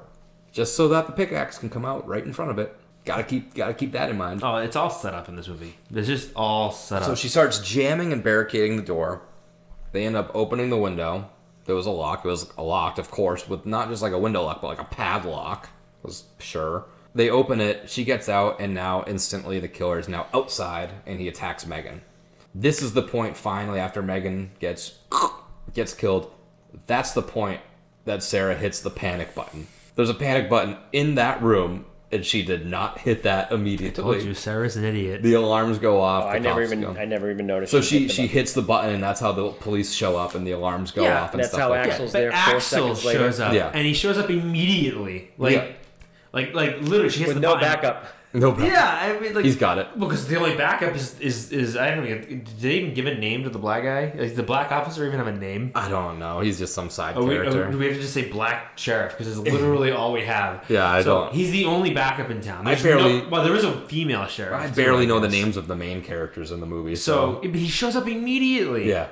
just 0.52 0.76
so 0.76 0.88
that 0.90 1.08
the 1.08 1.14
pickaxe 1.14 1.58
can 1.58 1.70
come 1.70 1.86
out 1.86 2.06
right 2.08 2.24
in 2.24 2.34
front 2.34 2.52
of 2.52 2.60
it. 2.60 2.76
gotta 3.06 3.24
keep 3.24 3.54
gotta 3.54 3.74
keep 3.74 3.94
that 3.94 4.10
in 4.10 4.18
mind. 4.18 4.42
Oh, 4.44 4.58
it's 4.58 4.76
all 4.76 4.90
set 4.90 5.14
up 5.14 5.30
in 5.30 5.38
this 5.38 5.48
movie. 5.48 5.76
It's 5.94 6.08
just 6.08 6.32
all 6.36 6.72
set 6.72 7.04
up. 7.04 7.08
So 7.08 7.16
she 7.16 7.30
starts 7.30 7.60
jamming 7.60 8.12
and 8.12 8.22
barricading 8.22 8.76
the 8.76 8.84
door. 8.84 9.22
They 9.94 10.06
end 10.06 10.18
up 10.18 10.30
opening 10.34 10.70
the 10.70 10.78
window. 10.78 11.30
There 11.68 11.76
was 11.76 11.86
a 11.86 11.92
lock. 11.92 12.26
It 12.26 12.30
was 12.30 12.58
locked, 12.58 12.98
of 12.98 13.12
course, 13.12 13.48
with 13.48 13.66
not 13.66 13.90
just 13.90 14.02
like 14.02 14.14
a 14.14 14.18
window 14.18 14.44
lock, 14.44 14.62
but 14.62 14.68
like 14.68 14.82
a 14.82 14.86
padlock. 14.86 15.70
Was 16.02 16.24
sure. 16.40 16.86
They 17.14 17.30
open 17.30 17.62
it. 17.62 17.90
She 17.90 18.04
gets 18.04 18.30
out, 18.30 18.60
and 18.60 18.74
now 18.74 19.04
instantly 19.06 19.60
the 19.60 19.68
killer 19.68 20.00
is 20.00 20.08
now 20.08 20.28
outside, 20.34 20.92
and 21.06 21.20
he 21.20 21.28
attacks 21.28 21.66
Megan. 21.66 22.02
This 22.56 22.82
is 22.82 22.94
the 22.94 23.04
point. 23.04 23.38
Finally, 23.38 23.80
after 23.80 24.02
Megan 24.02 24.52
gets 24.60 24.98
gets 25.74 25.94
killed, 25.94 26.32
that's 26.88 27.12
the 27.12 27.22
point 27.22 27.62
that 28.06 28.24
Sarah 28.24 28.56
hits 28.56 28.80
the 28.80 28.90
panic 28.90 29.36
button. 29.36 29.68
There's 29.96 30.10
a 30.10 30.14
panic 30.14 30.50
button 30.50 30.78
in 30.94 31.16
that 31.16 31.42
room, 31.42 31.86
and 32.12 32.26
she 32.26 32.42
did 32.44 32.66
not 32.66 33.00
hit 33.00 33.24
that 33.24 33.52
immediately. 33.52 34.02
I 34.02 34.14
told 34.14 34.24
you, 34.24 34.34
Sarah's 34.34 34.78
an 34.78 34.86
idiot. 34.86 35.22
The 35.24 35.34
alarms 35.34 35.78
go 35.78 36.00
off. 36.02 36.24
Oh, 36.24 36.28
the 36.30 36.36
I 36.36 36.40
never 36.40 36.64
even 36.64 36.82
go. 36.82 36.92
I 36.98 37.06
never 37.06 37.30
even 37.30 37.46
noticed. 37.48 37.72
So 37.72 37.82
she 37.82 38.00
hit 38.04 38.12
she 38.12 38.22
button. 38.24 38.34
hits 38.34 38.54
the 38.54 38.62
button, 38.62 38.94
and 38.96 39.04
that's 39.04 39.20
how 39.20 39.32
the 39.34 39.50
police 39.50 39.94
show 39.94 40.16
up, 40.18 40.34
and 40.36 40.48
the 40.48 40.52
alarms 40.52 40.92
go 40.92 41.04
Yeah, 41.04 41.24
off, 41.24 41.32
and 41.34 41.40
that's 41.42 41.50
stuff 41.50 41.62
how 41.62 41.70
like 41.72 41.88
Axel's 41.90 42.14
that. 42.14 42.20
there 42.20 42.32
But 42.32 42.38
four 42.46 42.56
Axel 42.56 42.62
seconds 42.96 43.06
later. 43.06 43.20
shows 43.20 43.40
up, 43.42 43.54
Yeah. 43.54 43.72
and 43.74 43.86
he 43.86 43.94
shows 43.94 44.18
up 44.18 44.30
immediately. 44.30 45.32
Like, 45.38 45.54
Yeah. 45.54 45.66
like, 46.34 46.54
like, 46.54 46.82
literally, 46.82 47.10
she 47.10 47.20
hits 47.20 47.28
with 47.30 47.36
the 47.36 47.42
no 47.42 47.56
button. 47.56 47.68
backup. 47.70 48.06
No, 48.34 48.52
problem. 48.52 48.68
Yeah, 48.72 49.16
I 49.16 49.20
mean, 49.20 49.34
like 49.34 49.46
He's 49.46 49.56
got 49.56 49.78
it. 49.78 49.88
Because 49.98 50.28
the 50.28 50.36
only 50.38 50.56
backup 50.56 50.94
is 50.96 51.18
is 51.20 51.52
is 51.52 51.78
I 51.78 51.96
don't 51.96 52.04
know. 52.04 52.18
Did 52.20 52.46
they 52.60 52.74
even 52.80 52.94
give 52.94 53.08
a 53.08 53.16
name 53.16 53.44
to 53.46 53.50
the 53.50 53.58
black 53.58 53.84
guy? 53.84 54.02
Like, 54.08 54.18
does 54.18 54.34
the 54.36 54.44
black 54.44 54.72
officer 54.72 55.06
even 55.08 55.18
have 55.18 55.28
a 55.28 55.32
name? 55.36 55.72
I 55.74 55.88
don't 55.90 56.20
know. 56.20 56.42
He's 56.42 56.60
just 56.60 56.74
some 56.74 56.90
side 56.90 57.16
Oh, 57.18 57.24
we, 57.26 57.36
character. 57.36 57.66
oh, 57.68 57.72
do 57.72 57.78
we 57.78 57.86
have 57.86 57.96
to 57.96 58.02
just 58.02 58.14
say 58.14 58.30
black 58.30 58.78
sheriff 58.78 59.14
because 59.14 59.28
it's 59.30 59.40
literally 59.54 59.92
all 59.92 60.12
we 60.12 60.24
have? 60.26 60.66
Yeah, 60.70 60.88
I 60.92 61.02
so 61.02 61.22
don't- 61.22 61.34
He's 61.34 61.52
the 61.52 61.66
only 61.66 61.94
backup 61.94 62.30
in 62.30 62.42
town. 62.42 62.68
I 62.68 62.72
There's 62.72 62.84
barely- 62.84 63.22
No, 63.22 63.30
well, 63.30 63.44
there 63.46 63.56
is 63.56 63.64
a 63.64 63.72
female 63.88 64.26
sheriff. 64.28 64.60
I 64.62 64.68
barely 64.68 65.06
know 65.06 65.20
the 65.22 65.30
names 65.30 65.56
of 65.56 65.68
the 65.68 65.76
main 65.78 66.02
characters 66.04 66.52
in 66.52 66.60
the 66.60 66.68
movie. 66.68 66.96
So 66.98 67.40
So, 67.42 67.50
he 67.50 67.68
shows 67.70 67.96
up 67.96 68.08
immediately. 68.08 68.90
yeah, 68.90 69.08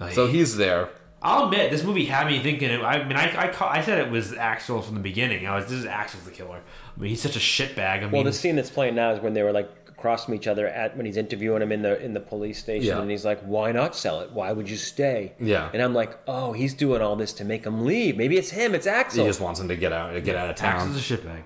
Like, 0.00 0.12
so 0.14 0.26
he's 0.26 0.56
there. 0.56 0.88
I'll 1.26 1.44
admit 1.46 1.70
this 1.70 1.82
movie 1.82 2.04
had 2.04 2.26
me 2.26 2.38
thinking. 2.40 2.70
It, 2.70 2.82
I 2.82 3.02
mean, 3.02 3.16
I 3.16 3.44
I, 3.44 3.48
ca- 3.48 3.68
I 3.68 3.80
said 3.80 3.98
it 3.98 4.10
was 4.10 4.34
Axel 4.34 4.82
from 4.82 4.94
the 4.94 5.00
beginning. 5.00 5.46
I 5.46 5.56
was 5.56 5.64
this 5.64 5.74
is 5.80 5.86
Axel's 5.86 6.24
the 6.24 6.30
killer. 6.30 6.60
I 6.96 7.00
mean, 7.00 7.08
he's 7.10 7.22
such 7.22 7.34
a 7.36 7.40
shitbag. 7.40 7.78
I 7.78 8.00
mean, 8.02 8.10
Well, 8.12 8.24
the 8.24 8.32
scene 8.32 8.56
that's 8.56 8.70
playing 8.70 8.94
now 8.94 9.10
is 9.12 9.20
when 9.20 9.32
they 9.34 9.42
were 9.42 9.50
like 9.52 9.70
across 9.88 10.26
from 10.26 10.34
each 10.34 10.46
other 10.46 10.68
at 10.68 10.96
when 10.98 11.06
he's 11.06 11.16
interviewing 11.16 11.62
him 11.62 11.72
in 11.72 11.80
the 11.80 11.98
in 12.04 12.12
the 12.12 12.20
police 12.20 12.58
station, 12.58 12.88
Yeah. 12.88 13.00
and 13.00 13.10
he's 13.10 13.24
like, 13.24 13.40
"Why 13.40 13.72
not 13.72 13.96
sell 13.96 14.20
it? 14.20 14.32
Why 14.32 14.52
would 14.52 14.68
you 14.68 14.76
stay?" 14.76 15.32
Yeah. 15.40 15.70
and 15.72 15.80
I'm 15.80 15.94
like, 15.94 16.18
"Oh, 16.28 16.52
he's 16.52 16.74
doing 16.74 17.00
all 17.00 17.16
this 17.16 17.32
to 17.34 17.44
make 17.44 17.64
him 17.64 17.86
leave. 17.86 18.16
Maybe 18.18 18.36
it's 18.36 18.50
him. 18.50 18.74
It's 18.74 18.86
Axel. 18.86 19.24
He 19.24 19.28
just 19.30 19.40
wants 19.40 19.58
him 19.60 19.68
to 19.68 19.76
get 19.76 19.92
out, 19.94 20.12
to 20.12 20.20
get 20.20 20.36
out 20.36 20.50
of 20.50 20.56
town. 20.56 20.88
Axel's 20.88 21.10
a 21.10 21.16
shitbag. 21.16 21.42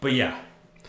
But 0.00 0.12
yeah, 0.12 0.38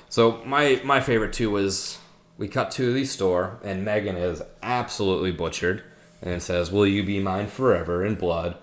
So 0.10 0.44
my 0.46 0.80
my 0.84 1.00
favorite 1.02 1.34
too 1.34 1.50
was 1.50 1.98
we 2.38 2.48
cut 2.48 2.70
to 2.72 2.94
the 2.94 3.06
store 3.06 3.58
and 3.64 3.84
Megan 3.84 4.16
is 4.16 4.44
absolutely 4.62 5.32
butchered 5.32 5.82
and 6.22 6.34
it 6.34 6.42
says, 6.42 6.72
"Will 6.72 6.88
you 6.88 7.04
be 7.04 7.20
mine 7.20 7.48
forever 7.48 8.06
in 8.06 8.16
blood?" 8.16 8.56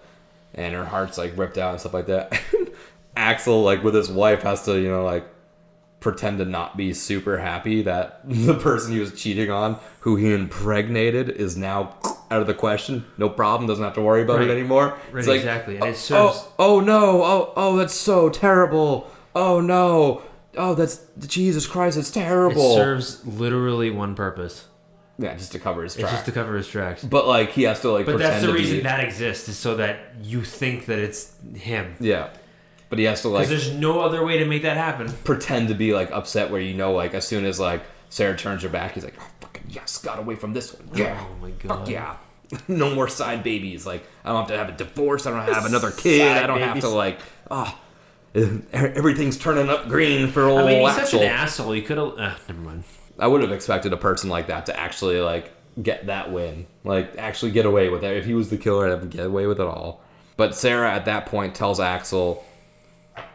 And 0.54 0.74
her 0.74 0.84
heart's 0.84 1.18
like 1.18 1.36
ripped 1.36 1.58
out 1.58 1.72
and 1.72 1.80
stuff 1.80 1.94
like 1.94 2.06
that. 2.06 2.40
Axel, 3.16 3.62
like 3.62 3.82
with 3.82 3.94
his 3.94 4.10
wife, 4.10 4.42
has 4.42 4.64
to 4.64 4.78
you 4.78 4.88
know 4.88 5.04
like 5.04 5.24
pretend 6.00 6.36
to 6.38 6.44
not 6.44 6.76
be 6.76 6.92
super 6.92 7.38
happy 7.38 7.80
that 7.82 8.20
the 8.28 8.54
person 8.54 8.92
he 8.92 9.00
was 9.00 9.18
cheating 9.20 9.50
on, 9.50 9.78
who 10.00 10.16
he 10.16 10.32
impregnated, 10.32 11.30
is 11.30 11.56
now 11.56 11.96
out 12.30 12.40
of 12.40 12.46
the 12.46 12.54
question. 12.54 13.04
No 13.16 13.28
problem. 13.28 13.66
Doesn't 13.66 13.84
have 13.84 13.94
to 13.94 14.02
worry 14.02 14.22
about 14.22 14.42
it 14.42 14.50
anymore. 14.50 14.98
Right, 15.10 15.20
It's 15.20 15.28
like, 15.28 15.38
exactly. 15.38 15.76
And 15.76 15.84
it 15.84 15.88
oh, 15.88 15.90
oh 15.90 15.94
serves- 15.94 16.44
oh, 16.58 16.76
oh 16.76 16.80
no! 16.80 17.22
Oh, 17.24 17.52
oh, 17.56 17.76
that's 17.76 17.94
so 17.94 18.28
terrible! 18.28 19.10
Oh 19.34 19.60
no! 19.60 20.22
Oh, 20.56 20.74
that's 20.74 21.00
Jesus 21.26 21.66
Christ! 21.66 21.96
It's 21.96 22.10
terrible. 22.10 22.72
it 22.72 22.74
serves 22.74 23.26
literally 23.26 23.90
one 23.90 24.14
purpose. 24.14 24.66
Yeah, 25.18 25.34
just 25.34 25.52
to 25.52 25.58
cover 25.58 25.82
his 25.84 25.94
It's 25.94 26.00
tracks. 26.00 26.14
just 26.16 26.26
to 26.26 26.32
cover 26.32 26.56
his 26.56 26.66
tracks. 26.68 27.04
but 27.04 27.26
like 27.26 27.50
he 27.52 27.62
has 27.64 27.80
to 27.80 27.90
like 27.90 28.06
But 28.06 28.18
that's 28.18 28.44
the 28.44 28.52
reason 28.52 28.78
be. 28.78 28.82
that 28.82 29.00
exists 29.04 29.48
is 29.48 29.56
so 29.56 29.76
that 29.76 29.98
you 30.22 30.42
think 30.42 30.86
that 30.86 30.98
it's 30.98 31.32
him. 31.54 31.94
yeah, 32.00 32.30
but 32.88 32.98
he 32.98 33.04
has 33.06 33.22
to 33.22 33.28
Because 33.28 33.40
like 33.40 33.48
there's 33.48 33.72
no 33.72 34.00
other 34.00 34.24
way 34.24 34.38
to 34.38 34.44
make 34.44 34.62
that 34.62 34.76
happen. 34.76 35.12
pretend 35.24 35.68
to 35.68 35.74
be 35.74 35.94
like 35.94 36.10
upset 36.10 36.50
where 36.50 36.60
you 36.60 36.74
know 36.74 36.92
like 36.92 37.14
as 37.14 37.26
soon 37.26 37.44
as 37.44 37.58
like 37.60 37.82
Sarah 38.10 38.36
turns 38.36 38.62
her 38.62 38.68
back, 38.68 38.92
he's 38.92 39.04
like, 39.04 39.14
oh 39.20 39.26
fucking 39.40 39.64
yes, 39.68 39.98
got 39.98 40.18
away 40.18 40.34
from 40.36 40.52
this 40.52 40.72
one. 40.74 40.88
Yeah, 40.94 41.20
Oh 41.20 41.34
my 41.40 41.50
god. 41.50 41.78
fuck 41.80 41.88
yeah. 41.88 42.16
no 42.68 42.94
more 42.94 43.08
side 43.08 43.42
babies. 43.42 43.86
Like 43.86 44.04
I 44.24 44.28
don't 44.30 44.38
have 44.40 44.48
to 44.48 44.56
have 44.58 44.68
a 44.68 44.72
divorce. 44.76 45.26
I 45.26 45.30
don't 45.30 45.52
have 45.54 45.64
another 45.72 45.90
kid. 45.90 46.20
Side 46.20 46.42
I 46.44 46.46
don't 46.46 46.60
have 46.60 46.80
to 46.80 46.88
like 46.88 47.18
ah. 47.50 47.80
everything's 48.72 49.38
turning 49.38 49.68
up 49.68 49.88
green 49.88 50.28
for 50.28 50.42
old 50.44 50.60
I 50.60 50.66
mean, 50.66 50.80
he's 50.80 50.90
Axel. 50.98 51.20
such 51.20 51.20
an 51.22 51.26
asshole. 51.32 51.72
He 51.72 51.82
could 51.82 51.98
have. 51.98 52.18
Uh, 52.18 52.34
never 52.48 52.60
mind. 52.60 52.84
I 53.18 53.26
would 53.26 53.42
have 53.42 53.52
expected 53.52 53.92
a 53.92 53.96
person 53.96 54.28
like 54.30 54.46
that 54.48 54.66
to 54.66 54.78
actually 54.78 55.20
like 55.20 55.50
get 55.82 56.06
that 56.06 56.32
win, 56.32 56.66
like 56.84 57.16
actually 57.16 57.52
get 57.52 57.66
away 57.66 57.88
with 57.88 58.04
it. 58.04 58.16
If 58.16 58.24
he 58.26 58.34
was 58.34 58.50
the 58.50 58.56
killer, 58.56 58.92
I'd 58.92 59.10
get 59.10 59.26
away 59.26 59.46
with 59.46 59.60
it 59.60 59.66
all. 59.66 60.00
But 60.36 60.54
Sarah 60.54 60.92
at 60.92 61.04
that 61.04 61.26
point 61.26 61.54
tells 61.54 61.78
Axel, 61.78 62.44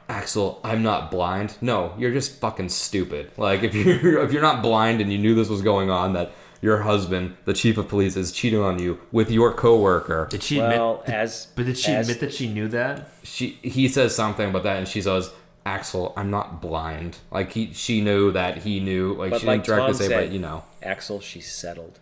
"Axel, 0.10 0.60
I'm 0.64 0.84
not 0.84 1.12
blind. 1.12 1.56
No, 1.62 1.94
you're 1.98 2.12
just 2.12 2.40
fucking 2.40 2.70
stupid. 2.70 3.32
Like 3.38 3.64
if 3.64 3.74
you're 3.76 4.22
if 4.24 4.32
you're 4.34 4.42
not 4.42 4.62
blind 4.62 5.02
and 5.02 5.12
you 5.12 5.18
knew 5.18 5.36
this 5.36 5.50
was 5.50 5.62
going 5.62 5.90
on, 5.90 6.14
that 6.14 6.32
your 6.62 6.80
husband, 6.82 7.38
the 7.46 7.54
chief 7.54 7.78
of 7.78 7.88
police, 7.88 8.18
is 8.18 8.34
cheating 8.34 8.60
on 8.60 8.80
you 8.80 9.00
with 9.14 9.32
your 9.32 9.54
coworker. 9.54 10.28
Did 10.30 10.44
she 10.44 10.58
well, 10.60 11.00
admit? 11.02 11.16
as 11.16 11.48
But 11.56 11.68
did 11.68 11.78
she 11.78 11.92
as- 11.94 12.10
admit 12.10 12.20
that 12.20 12.34
she 12.34 12.50
knew 12.50 12.68
that? 12.70 13.10
She 13.24 13.58
he 13.62 13.88
says 13.88 14.14
something 14.16 14.50
about 14.50 14.64
that, 14.64 14.78
and 14.78 14.88
she 14.88 15.02
says." 15.02 15.32
Axel, 15.70 16.14
I'm 16.18 16.32
not 16.32 16.62
blind. 16.62 17.18
Like 17.32 17.52
he, 17.52 17.72
she 17.74 18.02
knew 18.02 18.32
that 18.32 18.60
he 18.60 18.80
knew. 18.80 19.14
Like 19.14 19.32
But 19.32 19.42
she 19.42 19.48
like 19.48 19.64
didn't 19.64 19.66
directly 19.68 19.88
Tom 19.94 19.98
say, 19.98 20.08
said- 20.08 20.16
but 20.28 20.32
you 20.32 20.40
know. 20.40 20.64
Axel, 20.82 21.20
she's 21.20 21.52
settled. 21.52 22.00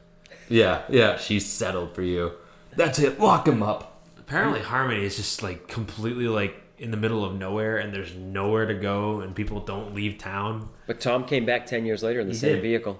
Yeah, 0.50 0.84
yeah, 0.90 1.18
she's 1.18 1.46
settled 1.46 1.94
for 1.94 2.02
you. 2.04 2.32
That's 2.76 3.00
it. 3.00 3.20
Lock 3.20 3.48
him 3.48 3.62
up. 3.62 4.02
Apparently, 4.18 4.62
Harmony 4.62 5.04
is 5.04 5.16
just 5.18 5.44
like 5.44 5.68
completely 5.68 6.28
like 6.28 6.56
in 6.78 6.92
the 6.92 6.98
middle 6.98 7.26
of 7.26 7.34
nowhere, 7.36 7.78
and 7.78 7.94
there's 7.94 8.16
nowhere 8.16 8.66
to 8.68 8.74
go, 8.76 9.20
and 9.22 9.36
people 9.36 9.60
don't 9.60 9.94
leave 9.96 10.18
town. 10.18 10.70
But 10.86 11.00
Tom 11.02 11.26
came 11.26 11.46
back 11.46 11.66
ten 11.66 11.86
years 11.86 12.04
later 12.04 12.20
in 12.22 12.28
the 12.28 12.34
He 12.34 12.40
same 12.40 12.54
did. 12.56 12.62
vehicle. 12.62 13.00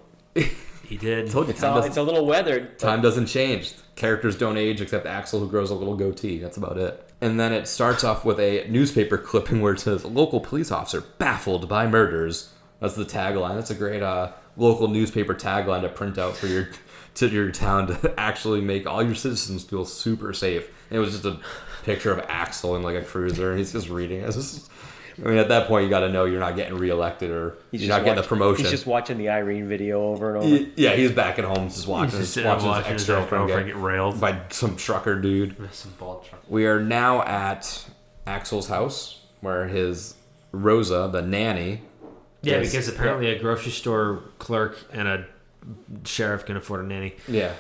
He 0.84 0.98
did. 0.98 1.30
Told 1.32 1.48
you, 1.48 1.54
It's, 1.54 1.64
all, 1.64 1.82
it's 1.84 1.98
a 1.98 2.04
little 2.04 2.26
weathered. 2.26 2.78
time 2.80 3.02
doesn't 3.02 3.28
change. 3.28 3.74
Characters 3.96 4.38
don't 4.38 4.58
age 4.58 4.82
except 4.82 5.06
Axel, 5.06 5.40
who 5.40 5.48
grows 5.50 5.70
a 5.70 5.76
little 5.76 5.96
goatee. 5.96 6.40
That's 6.40 6.58
about 6.58 6.78
it. 6.78 7.07
And 7.20 7.40
then 7.40 7.52
it 7.52 7.68
starts 7.68 8.04
off 8.04 8.24
with 8.24 8.40
a 8.40 8.68
newspaper 8.70 9.18
clipping 9.18 9.62
where 9.62 9.74
it 9.74 9.80
says, 9.80 10.06
"Local 10.06 10.40
police 10.40 10.72
officer 10.72 11.02
baffled 11.18 11.68
by 11.68 11.88
murders." 11.88 12.52
That's 12.80 12.96
the 12.96 13.06
tagline. 13.06 13.56
That's 13.56 13.72
a 13.72 13.76
great 13.76 14.04
uh, 14.04 14.32
local 14.56 14.88
newspaper 14.88 15.34
tagline 15.34 15.82
to 15.82 15.90
print 15.90 16.18
out 16.20 16.36
for 16.38 16.46
your 16.48 16.70
to 17.16 17.28
your 17.30 17.52
town 17.52 17.88
to 17.88 18.14
actually 18.20 18.62
make 18.62 18.86
all 18.86 19.02
your 19.02 19.16
citizens 19.16 19.64
feel 19.64 19.84
super 19.86 20.32
safe. 20.34 20.68
And 20.92 20.98
it 20.98 21.00
was 21.00 21.12
just 21.14 21.26
a 21.26 21.40
picture 21.84 22.12
of 22.12 22.24
Axel 22.30 22.76
in 22.76 22.84
like 22.84 22.96
a 22.96 23.02
cruiser, 23.02 23.50
and 23.50 23.58
he's 23.58 23.72
just 23.74 23.90
reading. 23.90 24.22
it. 24.22 24.26
It's 24.28 24.36
just- 24.36 24.70
I 25.24 25.28
mean, 25.30 25.38
at 25.40 25.50
that 25.50 25.68
point, 25.68 25.84
you 25.86 25.90
got 25.90 26.02
to 26.02 26.10
know 26.10 26.26
you're 26.26 26.40
not 26.40 26.56
getting 26.56 26.78
reelected 26.78 27.32
or 27.32 27.56
He's 27.72 27.82
you're 27.82 27.88
just 27.88 27.98
not 28.00 28.06
getting 28.06 28.22
the 28.22 28.28
promotion. 28.28 28.66
He's 28.66 28.72
just 28.72 28.86
watching 28.86 29.18
the 29.18 29.30
Irene 29.30 29.68
video 29.68 30.02
over 30.04 30.36
and 30.36 30.44
over. 30.44 30.56
Y- 30.64 30.68
Yeah, 30.76 30.96
he's 30.96 31.12
back 31.12 31.40
at 31.40 31.46
home 31.46 31.70
just 31.70 31.88
watching, 31.88 32.04
He's 32.06 32.12
just 32.12 32.20
his, 32.20 32.34
sitting 32.34 32.46
there 32.48 32.56
watching, 32.56 32.70
watching 32.70 32.94
his 32.94 33.02
his 33.02 33.10
ex-girlfriend 33.10 33.44
ex-girlfriend 33.46 33.68
get, 33.70 33.76
get 33.76 33.84
railed. 33.84 34.22
by 34.22 34.40
some 34.50 34.76
trucker 34.76 35.16
dude. 35.20 35.56
Some 35.74 35.94
bald 35.98 36.24
truck. 36.26 36.42
We 36.48 36.68
are 36.68 36.80
now 36.80 37.24
at 37.24 37.86
Axel's 38.28 38.68
house 38.68 39.22
where 39.42 39.68
his 39.68 40.14
Rosa, 40.52 41.10
the 41.12 41.22
nanny, 41.24 41.82
Yeah, 42.44 42.58
is- 42.58 42.72
because 42.72 42.88
apparently 42.88 43.28
a 43.32 43.40
grocery 43.40 43.72
store 43.72 44.22
clerk 44.38 44.78
and 44.94 45.08
a 45.08 45.26
sheriff 46.06 46.46
can 46.46 46.58
afford 46.58 46.86
a 46.86 46.88
nanny. 46.88 47.16
yeah, 47.28 47.54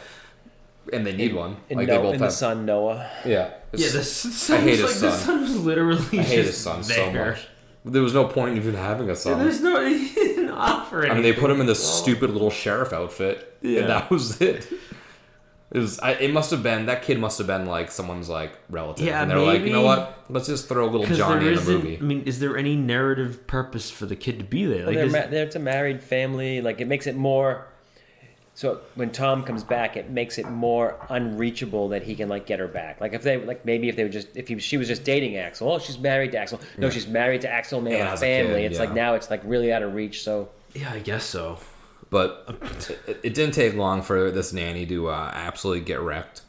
and 0.93 1.05
they 1.05 1.15
need 1.15 1.34
one. 1.34 1.57
And, 1.69 1.79
like 1.79 1.88
no, 1.88 1.95
they 1.95 2.01
both 2.01 2.11
and 2.13 2.21
the 2.21 2.25
have. 2.25 2.34
son 2.34 2.65
Noah. 2.65 3.09
Yeah, 3.25 3.49
Yeah, 3.73 3.89
the 3.89 4.03
son 4.03 4.57
I 4.57 4.61
hate 4.61 4.81
was 4.81 4.93
his 4.93 5.03
like, 5.03 5.11
The 5.11 5.17
son. 5.17 5.25
son 5.25 5.41
was 5.41 5.57
literally 5.65 6.19
I 6.19 6.23
hate 6.23 6.35
just 6.38 6.47
his 6.47 6.57
son 6.57 6.84
so 6.84 7.11
much. 7.11 7.46
There 7.91 8.01
was 8.01 8.14
no 8.14 8.26
point 8.26 8.51
in 8.51 8.57
even 8.57 8.76
having 8.76 9.09
a 9.09 9.15
son. 9.15 9.39
There's 9.39 9.61
no 9.61 9.85
he 9.89 10.14
didn't 10.14 10.51
offer 10.51 10.97
I 11.03 11.05
anything. 11.09 11.23
mean, 11.23 11.34
they 11.34 11.39
put 11.39 11.49
him 11.51 11.59
in 11.61 11.68
this 11.68 11.84
stupid 11.84 12.30
little 12.31 12.49
sheriff 12.51 12.93
outfit, 12.93 13.57
Yeah. 13.61 13.81
and 13.81 13.89
that 13.89 14.09
was 14.11 14.41
it. 14.41 14.68
It 15.69 15.80
was. 15.80 15.99
I, 15.99 16.11
it 16.14 16.31
must 16.31 16.51
have 16.51 16.64
been 16.64 16.85
that 16.85 17.01
kid 17.03 17.19
must 17.19 17.38
have 17.39 17.47
been 17.47 17.65
like 17.65 17.91
someone's 17.91 18.30
like 18.30 18.53
relative, 18.69 19.05
Yeah, 19.05 19.22
and 19.22 19.30
they're 19.30 19.38
like, 19.39 19.61
you 19.64 19.72
know 19.72 19.84
maybe. 19.84 20.01
what? 20.01 20.23
Let's 20.30 20.47
just 20.47 20.69
throw 20.69 20.85
a 20.85 20.89
little 20.89 21.01
Because 21.01 21.18
Johnny 21.18 21.43
there 21.43 21.49
in 21.49 21.55
the 21.55 21.61
isn't. 21.61 21.73
movie. 21.76 21.97
I 21.97 22.01
mean, 22.01 22.22
is 22.23 22.39
there 22.39 22.57
any 22.57 22.76
narrative 22.77 23.45
purpose 23.47 23.91
for 23.91 24.05
the 24.05 24.15
kid 24.15 24.39
to 24.39 24.45
be 24.45 24.65
there? 24.65 24.85
Well, 24.85 24.88
Like, 24.88 24.95
they're, 24.95 25.05
is- 25.07 25.11
ma- 25.14 25.27
they're 25.27 25.45
it's 25.45 25.55
a 25.57 25.59
married 25.59 26.01
family. 26.01 26.61
Like 26.61 26.80
it 26.80 26.88
makes 26.88 27.05
it 27.05 27.15
more. 27.18 27.68
So 28.57 28.79
when 28.95 29.11
Tom 29.11 29.43
comes 29.43 29.63
back, 29.63 29.95
it 29.97 30.09
makes 30.09 30.39
it 30.39 30.49
more 30.49 30.99
unreachable 31.09 31.89
that 31.89 32.01
he 32.01 32.15
can 32.15 32.27
like 32.27 32.47
get 32.47 32.57
her 32.59 32.67
back. 32.67 32.99
Like 32.99 33.13
if 33.13 33.21
they 33.21 33.38
like 33.38 33.63
maybe 33.65 33.88
if 33.88 33.95
they 33.95 34.01
were 34.01 34.09
just 34.09 34.35
if 34.35 34.47
he, 34.47 34.57
she 34.57 34.77
was 34.77 34.88
just 34.88 35.03
dating 35.03 35.38
Axel. 35.38 35.71
Oh, 35.71 35.77
she's 35.77 35.99
married 35.99 36.31
to 36.31 36.39
Axel. 36.39 36.59
No, 36.75 36.89
she's 36.89 37.05
married 37.05 37.41
to 37.41 37.49
Axel 37.51 37.77
and 37.77 37.85
they 37.85 37.91
And 37.91 37.99
have 37.99 38.07
a 38.07 38.09
has 38.13 38.19
kid, 38.21 38.45
family. 38.47 38.65
it's 38.65 38.79
like 38.79 38.93
now 38.95 39.13
it's 39.13 39.29
like 39.29 39.41
really 39.43 39.71
out 39.71 39.84
of 39.84 39.93
reach. 39.93 40.23
So 40.23 40.49
yeah, 40.73 40.91
I 40.91 40.97
guess 40.97 41.23
so. 41.23 41.59
But 42.09 42.45
it, 43.05 43.19
it 43.21 43.34
didn't 43.35 43.53
take 43.53 43.75
long 43.75 44.01
for 44.01 44.31
this 44.31 44.51
nanny 44.51 44.88
to 44.88 45.09
uh, 45.09 45.31
absolutely 45.35 45.84
get 45.84 45.99
wrecked. 45.99 46.41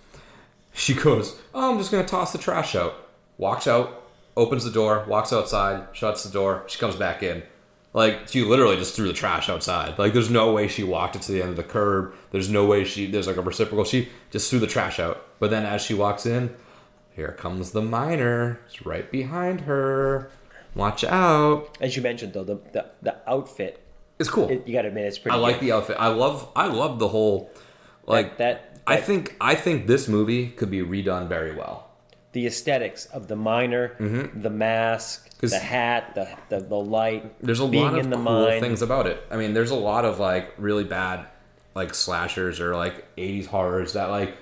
She 0.73 0.95
goes, 0.95 1.37
"Oh, 1.53 1.73
I'm 1.73 1.77
just 1.79 1.91
gonna 1.91 2.07
toss 2.09 2.33
the 2.33 2.39
trash 2.39 2.75
out." 2.75 2.95
Walks 3.37 3.67
out, 3.67 4.03
opens 4.35 4.65
the 4.65 4.71
door, 4.71 5.05
walks 5.07 5.31
outside, 5.31 5.89
shuts 5.93 6.25
the 6.25 6.31
door. 6.31 6.65
She 6.69 6.79
comes 6.79 6.97
back 6.97 7.23
in. 7.23 7.43
Like 7.99 8.29
she 8.29 8.43
literally 8.45 8.77
just 8.77 8.95
threw 8.95 9.07
the 9.09 9.13
trash 9.23 9.49
outside. 9.49 9.99
Like 9.99 10.13
there's 10.13 10.31
no 10.31 10.53
way 10.53 10.69
she 10.69 10.85
walked 10.85 11.17
it 11.17 11.23
to 11.23 11.33
the 11.33 11.41
end 11.43 11.51
of 11.51 11.57
the 11.57 11.65
curb. 11.77 12.15
There's 12.31 12.49
no 12.49 12.65
way 12.65 12.85
she 12.85 13.11
there's 13.11 13.27
like 13.27 13.37
a 13.37 13.43
reciprocal. 13.43 13.85
She 13.85 14.09
just 14.31 14.49
threw 14.51 14.61
the 14.61 14.67
trash 14.77 14.99
out. 15.01 15.17
But 15.41 15.51
then 15.51 15.65
as 15.67 15.83
she 15.83 15.95
walks 15.95 16.25
in, 16.25 16.55
here 17.17 17.33
comes 17.33 17.73
the 17.73 17.83
miner. 17.83 18.61
It's 18.67 18.85
right 18.87 19.11
behind 19.11 19.63
her. 19.63 20.31
Watch 20.75 21.03
out. 21.05 21.77
As 21.81 21.97
you 21.97 22.03
mentioned, 22.03 22.33
though, 22.35 22.45
the 22.45 22.59
the, 22.73 22.87
the 23.03 23.17
outfit, 23.29 23.81
It's 24.21 24.31
cool. 24.31 24.49
it, 24.49 24.67
you 24.67 24.73
got 24.75 24.83
to 24.83 24.89
admit, 24.89 25.07
it's 25.07 25.19
pretty. 25.19 25.37
I 25.37 25.41
like 25.41 25.57
good. 25.61 25.67
the 25.69 25.73
outfit. 25.73 25.97
I 25.99 26.09
love 26.09 26.49
I 26.55 26.67
love 26.69 26.99
the 27.01 27.09
whole 27.09 27.51
like 28.07 28.39
that. 28.39 28.79
I 28.87 28.97
that- 28.97 29.05
think 29.07 29.37
I 29.41 29.55
think 29.55 29.87
this 29.87 30.07
movie 30.09 30.49
could 30.51 30.71
be 30.71 30.81
redone 30.83 31.27
very 31.29 31.53
well. 31.55 31.91
the 32.33 32.47
aesthetics 32.47 33.07
of 33.07 33.27
the 33.27 33.37
miner, 33.37 33.85
the 34.47 34.51
mask, 34.51 35.19
Mm-hmm. 35.25 35.28
'Cause- 35.41 35.51
the 35.53 35.59
hat, 35.59 36.15
the, 36.15 36.29
the 36.49 36.61
the 36.65 36.77
light. 36.77 37.33
There's 37.41 37.61
a 37.61 37.65
lot 37.65 37.95
of 37.95 38.01
in 38.05 38.11
the 38.11 38.17
cool 38.17 38.25
mine. 38.25 38.61
things 38.61 38.83
about 38.83 39.07
it. 39.07 39.25
I 39.31 39.37
mean, 39.37 39.55
there's 39.55 39.71
a 39.71 39.77
lot 39.77 40.05
of 40.05 40.19
like 40.19 40.53
really 40.59 40.85
bad 40.85 41.27
like 41.75 41.95
slashers 41.95 42.61
or 42.61 42.75
like 42.75 43.05
80s 43.17 43.47
horrors 43.47 43.93
that 43.93 44.11
like 44.11 44.37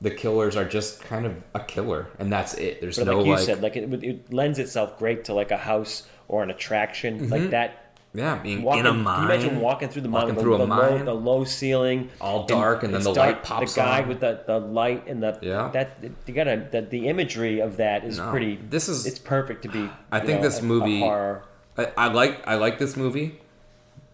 the 0.00 0.10
killers 0.10 0.56
are 0.56 0.64
just 0.64 1.00
kind 1.02 1.24
of 1.26 1.36
a 1.54 1.60
killer 1.60 2.08
and 2.18 2.32
that's 2.32 2.54
it. 2.54 2.80
There's 2.80 2.96
But 2.98 3.06
no 3.06 3.18
like 3.18 3.26
you 3.26 3.32
like 3.34 3.44
said, 3.44 3.62
like 3.62 3.76
it, 3.76 4.02
it 4.04 4.32
lends 4.32 4.58
itself 4.58 4.98
great 4.98 5.24
to 5.26 5.34
like 5.34 5.50
a 5.52 5.56
house 5.58 6.08
or 6.26 6.42
an 6.42 6.50
attraction 6.50 7.20
Mm-hmm. 7.20 7.32
like 7.32 7.50
that. 7.50 7.89
Yeah, 8.12 8.36
being 8.38 8.62
Walking, 8.62 8.80
in 8.80 8.86
a 8.86 8.90
Can 8.90 9.02
mine. 9.02 9.20
you 9.22 9.34
imagine 9.34 9.60
walking 9.60 9.88
through 9.88 10.02
the 10.02 10.08
mine, 10.08 10.22
Walking 10.22 10.34
the, 10.36 10.40
through 10.42 10.54
a 10.54 10.58
the 10.58 10.64
Low, 10.66 10.90
mine. 10.96 11.04
the 11.04 11.14
low 11.14 11.44
ceiling, 11.44 12.10
All 12.20 12.44
dark, 12.46 12.82
and 12.82 12.92
then 12.92 12.98
it's 13.00 13.06
the 13.06 13.12
light 13.14 13.42
pops 13.42 13.74
The 13.74 13.80
guy 13.80 14.02
on. 14.02 14.08
with 14.08 14.20
the, 14.20 14.40
the 14.46 14.58
light 14.58 15.06
and 15.06 15.22
the 15.22 15.38
Yeah. 15.42 15.70
that 15.72 15.98
you 16.26 16.34
gotta 16.34 16.66
the, 16.70 16.82
the 16.82 17.06
imagery 17.08 17.60
of 17.60 17.76
that 17.76 18.04
is 18.04 18.18
No, 18.18 18.30
pretty. 18.30 18.58
this 18.68 18.88
is- 18.88 19.06
it's 19.06 19.18
perfect 19.18 19.62
to 19.62 19.68
be. 19.68 19.88
I 20.10 20.20
think 20.20 20.40
know, 20.40 20.48
this 20.48 20.58
a- 20.58 20.62
a 20.62 20.66
movie- 20.66 21.00
horror. 21.00 21.44
I, 21.78 21.88
I 21.96 22.08
like 22.08 22.42
I 22.48 22.56
like 22.56 22.78
this 22.78 22.96
movie, 22.96 23.38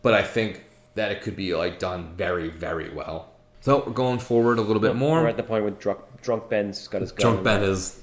but 0.03 0.13
I 0.15 0.23
think 0.23 0.65
that 0.95 1.11
it 1.11 1.23
could 1.23 1.37
be 1.37 1.55
like 1.55 1.79
done 1.79 2.13
very 2.17 2.49
very 2.51 2.91
well. 2.93 3.31
So 3.63 3.81
going 3.81 4.19
forward 4.19 4.59
a 4.59 4.63
little 4.63 4.81
bit 4.81 4.95
more. 4.95 5.23
We're 5.23 5.29
at 5.29 5.37
the 5.39 5.43
point 5.43 5.63
where 5.65 5.73
drunk 5.73 6.01
drunk 6.23 6.49
Ben's 6.51 6.87
got 6.87 7.01
his 7.01 7.13
gun. 7.13 7.33
Drunk 7.33 7.45
Ben 7.45 7.63
is 7.63 7.99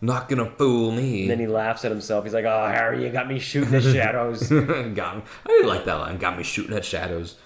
not 0.00 0.28
gonna 0.28 0.50
fool 0.50 0.92
me. 0.92 1.22
And 1.22 1.30
then 1.30 1.38
he 1.40 1.46
laughs 1.46 1.84
at 1.84 1.90
himself. 1.90 2.24
He's 2.24 2.34
like, 2.34 2.44
"Oh, 2.44 2.66
Harry, 2.66 3.02
you 3.04 3.10
got 3.10 3.28
me 3.28 3.38
shooting 3.38 3.70
the 3.70 3.80
shadows." 3.80 4.48
got 4.94 5.16
me. 5.16 5.22
I 5.44 5.48
didn't 5.48 5.68
like 5.68 5.84
that 5.86 5.94
line. 5.94 6.18
Got 6.18 6.36
me 6.36 6.42
shooting 6.42 6.76
at 6.76 6.84
shadows. 6.84 7.36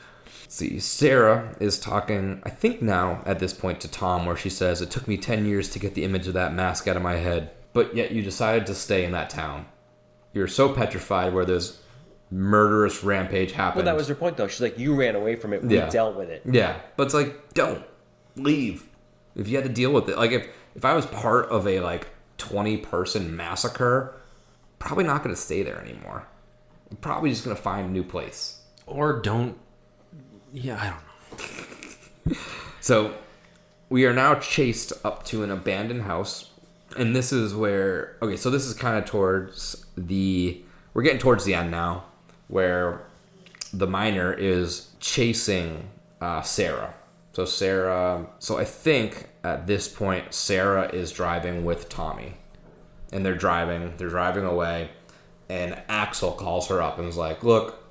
Let's 0.42 0.56
see, 0.56 0.80
Sarah 0.80 1.54
is 1.60 1.78
talking. 1.78 2.42
I 2.44 2.50
think 2.50 2.82
now 2.82 3.22
at 3.24 3.38
this 3.38 3.52
point 3.52 3.80
to 3.82 3.88
Tom, 3.88 4.26
where 4.26 4.36
she 4.36 4.50
says, 4.50 4.82
"It 4.82 4.90
took 4.90 5.06
me 5.06 5.16
ten 5.16 5.46
years 5.46 5.68
to 5.70 5.78
get 5.78 5.94
the 5.94 6.02
image 6.04 6.26
of 6.26 6.34
that 6.34 6.52
mask 6.52 6.88
out 6.88 6.96
of 6.96 7.02
my 7.02 7.16
head, 7.16 7.50
but 7.72 7.94
yet 7.94 8.10
you 8.10 8.20
decided 8.22 8.66
to 8.66 8.74
stay 8.74 9.04
in 9.04 9.12
that 9.12 9.30
town. 9.30 9.66
You're 10.32 10.48
so 10.48 10.72
petrified 10.72 11.32
where 11.32 11.44
this 11.44 11.80
murderous 12.32 13.02
rampage 13.02 13.52
happened. 13.52 13.84
well, 13.84 13.92
that 13.92 13.98
was 13.98 14.06
her 14.08 14.14
point, 14.14 14.36
though. 14.36 14.48
She's 14.48 14.60
like, 14.60 14.78
"You 14.78 14.94
ran 14.94 15.14
away 15.14 15.36
from 15.36 15.52
it. 15.52 15.62
We 15.64 15.76
Yeah. 15.76 15.88
dealt 15.88 16.16
with 16.16 16.30
it." 16.30 16.42
Yeah, 16.44 16.76
but 16.96 17.04
it's 17.04 17.14
like 17.14 17.54
don't 17.54 17.84
leave 18.36 18.88
if 19.36 19.48
you 19.48 19.56
had 19.56 19.64
to 19.66 19.72
deal 19.72 19.92
with 19.92 20.08
it. 20.08 20.16
Like 20.16 20.32
if 20.32 20.46
if 20.74 20.84
I 20.84 20.94
was 20.94 21.06
part 21.06 21.46
of 21.50 21.66
a 21.68 21.80
like 21.80 22.08
twenty 22.40 22.76
person 22.76 23.36
massacre, 23.36 24.14
probably 24.78 25.04
not 25.04 25.22
going 25.22 25.34
to 25.34 25.40
stay 25.40 25.62
there 25.62 25.80
anymore. 25.80 26.26
I'm 26.90 26.96
probably 26.96 27.30
just 27.30 27.44
going 27.44 27.54
to 27.54 27.62
find 27.62 27.88
a 27.88 27.92
new 27.92 28.02
place. 28.02 28.62
Or 28.86 29.20
don't. 29.20 29.56
Yeah, 30.52 30.76
I 30.80 30.84
don't 30.90 32.34
know. 32.34 32.36
So 32.80 33.14
we 33.90 34.06
are 34.06 34.12
now 34.12 34.36
chased 34.36 34.92
up 35.04 35.24
to 35.26 35.42
an 35.44 35.50
abandoned 35.50 36.02
house, 36.02 36.50
and 36.96 37.14
this 37.14 37.32
is 37.32 37.54
where 37.54 38.16
okay. 38.22 38.36
So 38.36 38.50
this 38.50 38.64
is 38.64 38.74
kind 38.74 38.96
of 38.96 39.04
towards 39.04 39.84
the 39.96 40.62
we're 40.94 41.02
getting 41.02 41.18
towards 41.18 41.44
the 41.44 41.54
end 41.54 41.70
now, 41.70 42.04
where 42.48 43.02
the 43.72 43.86
miner 43.86 44.32
is 44.32 44.88
chasing 44.98 45.90
uh, 46.20 46.42
Sarah. 46.42 46.94
So 47.32 47.44
Sarah. 47.44 48.26
So 48.38 48.58
I 48.58 48.64
think 48.64 49.28
at 49.42 49.66
this 49.66 49.88
point 49.88 50.34
Sarah 50.34 50.88
is 50.92 51.12
driving 51.12 51.64
with 51.64 51.88
Tommy, 51.88 52.34
and 53.12 53.24
they're 53.24 53.34
driving. 53.34 53.94
They're 53.96 54.08
driving 54.08 54.44
away, 54.44 54.90
and 55.48 55.80
Axel 55.88 56.32
calls 56.32 56.68
her 56.68 56.82
up 56.82 56.98
and 56.98 57.08
is 57.08 57.16
like, 57.16 57.42
"Look, 57.42 57.82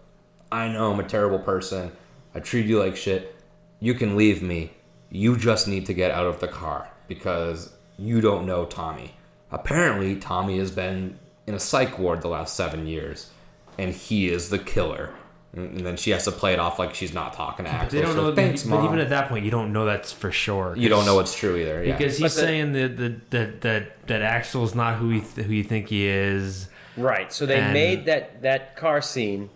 I 0.51 0.67
know 0.67 0.91
I'm 0.91 0.99
a 0.99 1.03
terrible 1.03 1.39
person. 1.39 1.91
I 2.33 2.39
treat 2.39 2.65
you 2.65 2.79
like 2.79 2.95
shit. 2.95 3.35
You 3.79 3.93
can 3.93 4.15
leave 4.15 4.41
me. 4.41 4.71
You 5.09 5.37
just 5.37 5.67
need 5.67 5.85
to 5.87 5.93
get 5.93 6.11
out 6.11 6.27
of 6.27 6.39
the 6.39 6.47
car 6.47 6.89
because 7.07 7.73
you 7.97 8.21
don't 8.21 8.45
know 8.45 8.65
Tommy. 8.65 9.15
Apparently, 9.51 10.15
Tommy 10.15 10.59
has 10.59 10.71
been 10.71 11.17
in 11.47 11.55
a 11.55 11.59
psych 11.59 11.97
ward 11.97 12.21
the 12.21 12.27
last 12.27 12.55
seven 12.55 12.85
years, 12.85 13.31
and 13.77 13.93
he 13.93 14.29
is 14.29 14.49
the 14.49 14.59
killer. 14.59 15.13
Mm, 15.55 15.77
and 15.77 15.85
then 15.85 15.97
she 15.97 16.11
has 16.11 16.25
to 16.25 16.31
play 16.31 16.53
it 16.53 16.59
off 16.59 16.77
like 16.77 16.93
she's 16.93 17.13
not 17.13 17.33
talking 17.33 17.65
to 17.65 17.71
Axel. 17.71 17.89
They 17.97 18.01
don't 18.01 18.09
She's 18.11 18.15
know. 18.17 18.25
like, 18.27 18.35
Thanks, 18.35 18.63
but 18.63 18.69
mom. 18.77 18.85
even 18.85 18.99
at 18.99 19.09
that 19.09 19.29
point, 19.29 19.45
you 19.45 19.51
don't 19.51 19.73
know 19.73 19.85
that's 19.85 20.11
for 20.11 20.31
sure. 20.31 20.75
you 20.77 20.89
don't 20.89 21.05
know 21.05 21.15
what's 21.15 21.35
true 21.35 21.55
either. 21.57 21.83
Yeah. 21.83 21.97
because 21.97 22.17
he's 22.17 22.21
But 22.25 22.31
saying 22.31 22.73
that 22.73 22.97
that 22.97 23.29
that 23.31 23.61
that 23.61 24.07
that 24.07 24.21
Axel's 24.21 24.75
not 24.75 24.97
who 24.97 25.09
he 25.09 25.21
th- 25.21 25.47
who 25.47 25.53
you 25.53 25.63
think 25.63 25.87
he 25.89 26.05
is. 26.07 26.67
Right. 26.97 27.33
So 27.33 27.45
they 27.45 27.59
And- 27.59 27.73
made 27.73 28.05
that 28.05 28.41
that 28.43 28.75
car 28.75 29.01
scene 29.01 29.49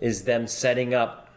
is 0.00 0.24
them 0.24 0.46
setting 0.46 0.94
up. 0.94 1.28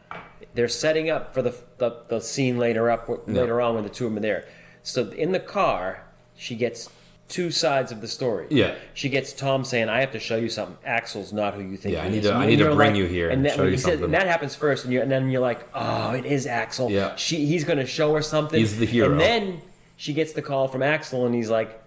They're 0.54 0.68
setting 0.70 1.10
up 1.10 1.34
for 1.34 1.42
the 1.42 1.54
the, 1.78 1.92
the 2.08 2.20
scene 2.22 2.58
later 2.58 2.90
up 2.90 3.10
later 3.28 3.60
on 3.62 3.76
when 3.76 3.84
the 3.84 3.90
two 3.90 4.06
of 4.06 4.12
them 4.14 4.20
are 4.20 4.22
there. 4.22 4.46
So 4.84 5.10
in 5.12 5.34
the 5.34 5.40
car, 5.40 6.04
she 6.38 6.56
gets 6.56 6.90
two 7.28 7.52
sides 7.52 7.92
of 7.92 8.00
the 8.02 8.08
story. 8.08 8.48
Yeah. 8.50 8.76
She 8.94 9.10
gets 9.10 9.34
Tom 9.34 9.64
saying, 9.66 9.90
"I 9.90 10.00
have 10.00 10.12
to 10.14 10.20
show 10.20 10.38
you 10.38 10.50
something. 10.50 10.78
Axel's 10.86 11.34
not 11.34 11.54
who 11.56 11.62
you 11.62 11.78
think." 11.78 11.94
Yeah, 11.96 12.02
I 12.02 12.06
he 12.06 12.12
need 12.12 12.18
is." 12.20 12.26
to- 12.30 12.34
I 12.36 12.46
need 12.46 12.58
to 12.60 12.66
bring 12.76 12.92
like- 12.92 12.96
you 12.96 13.06
here 13.06 13.30
And, 13.30 13.46
that, 13.46 13.56
show 13.56 13.64
you 13.64 13.78
said- 13.78 14.02
and 14.02 14.14
that 14.14 14.28
happens 14.28 14.56
first, 14.56 14.86
and, 14.86 14.94
you 14.94 15.02
and 15.02 15.12
then 15.12 15.30
you're 15.30 15.42
like, 15.42 15.68
"Oh, 15.74 16.12
it 16.12 16.26
is 16.26 16.48
Axel." 16.48 16.90
Yeah. 16.90 17.16
She 17.16 17.46
he's 17.46 17.64
going 17.64 17.80
to 17.80 17.86
show 17.86 18.14
her 18.16 18.22
something. 18.22 18.60
He's 18.60 18.78
the 18.80 18.86
hero. 18.86 19.12
And 19.12 19.20
then 19.20 19.62
she 19.98 20.14
gets 20.14 20.34
the 20.34 20.42
call 20.42 20.68
from 20.68 20.82
Axel, 20.84 21.26
and 21.26 21.34
he's 21.36 21.50
like. 21.50 21.84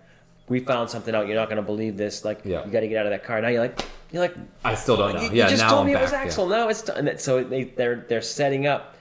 We 0.49 0.59
found 0.59 0.91
something 0.91 1.15
out. 1.15 1.29
You're 1.29 1.37
not 1.37 1.47
going 1.49 1.59
to 1.59 1.63
believe 1.63 1.97
this. 1.97 2.25
Like, 2.25 2.41
Yeah. 2.45 2.65
you 2.67 2.73
got 2.73 2.81
to 2.81 2.89
get 2.89 2.97
out 2.99 3.07
of 3.07 3.13
that 3.13 3.23
car. 3.23 3.41
Now 3.41 3.47
you're 3.47 3.61
like, 3.61 3.85
you're 4.11 4.21
like, 4.21 4.35
I 4.65 4.75
still 4.75 4.97
don't 4.97 5.15
know. 5.15 5.21
you, 5.21 5.31
yeah, 5.33 5.45
you 5.45 5.51
just 5.51 5.63
now 5.63 5.69
told 5.69 5.81
I'm 5.83 5.87
me 5.87 5.93
back. 5.93 6.01
it 6.01 6.05
was 6.07 6.11
yeah. 6.13 6.23
Axel. 6.23 6.49
Now 6.49 6.69
it's 6.69 6.83
done. 6.83 7.19
So 7.19 7.45
they 7.45 7.63
they're 7.63 8.05
they're 8.09 8.21
setting 8.21 8.67
up. 8.67 8.97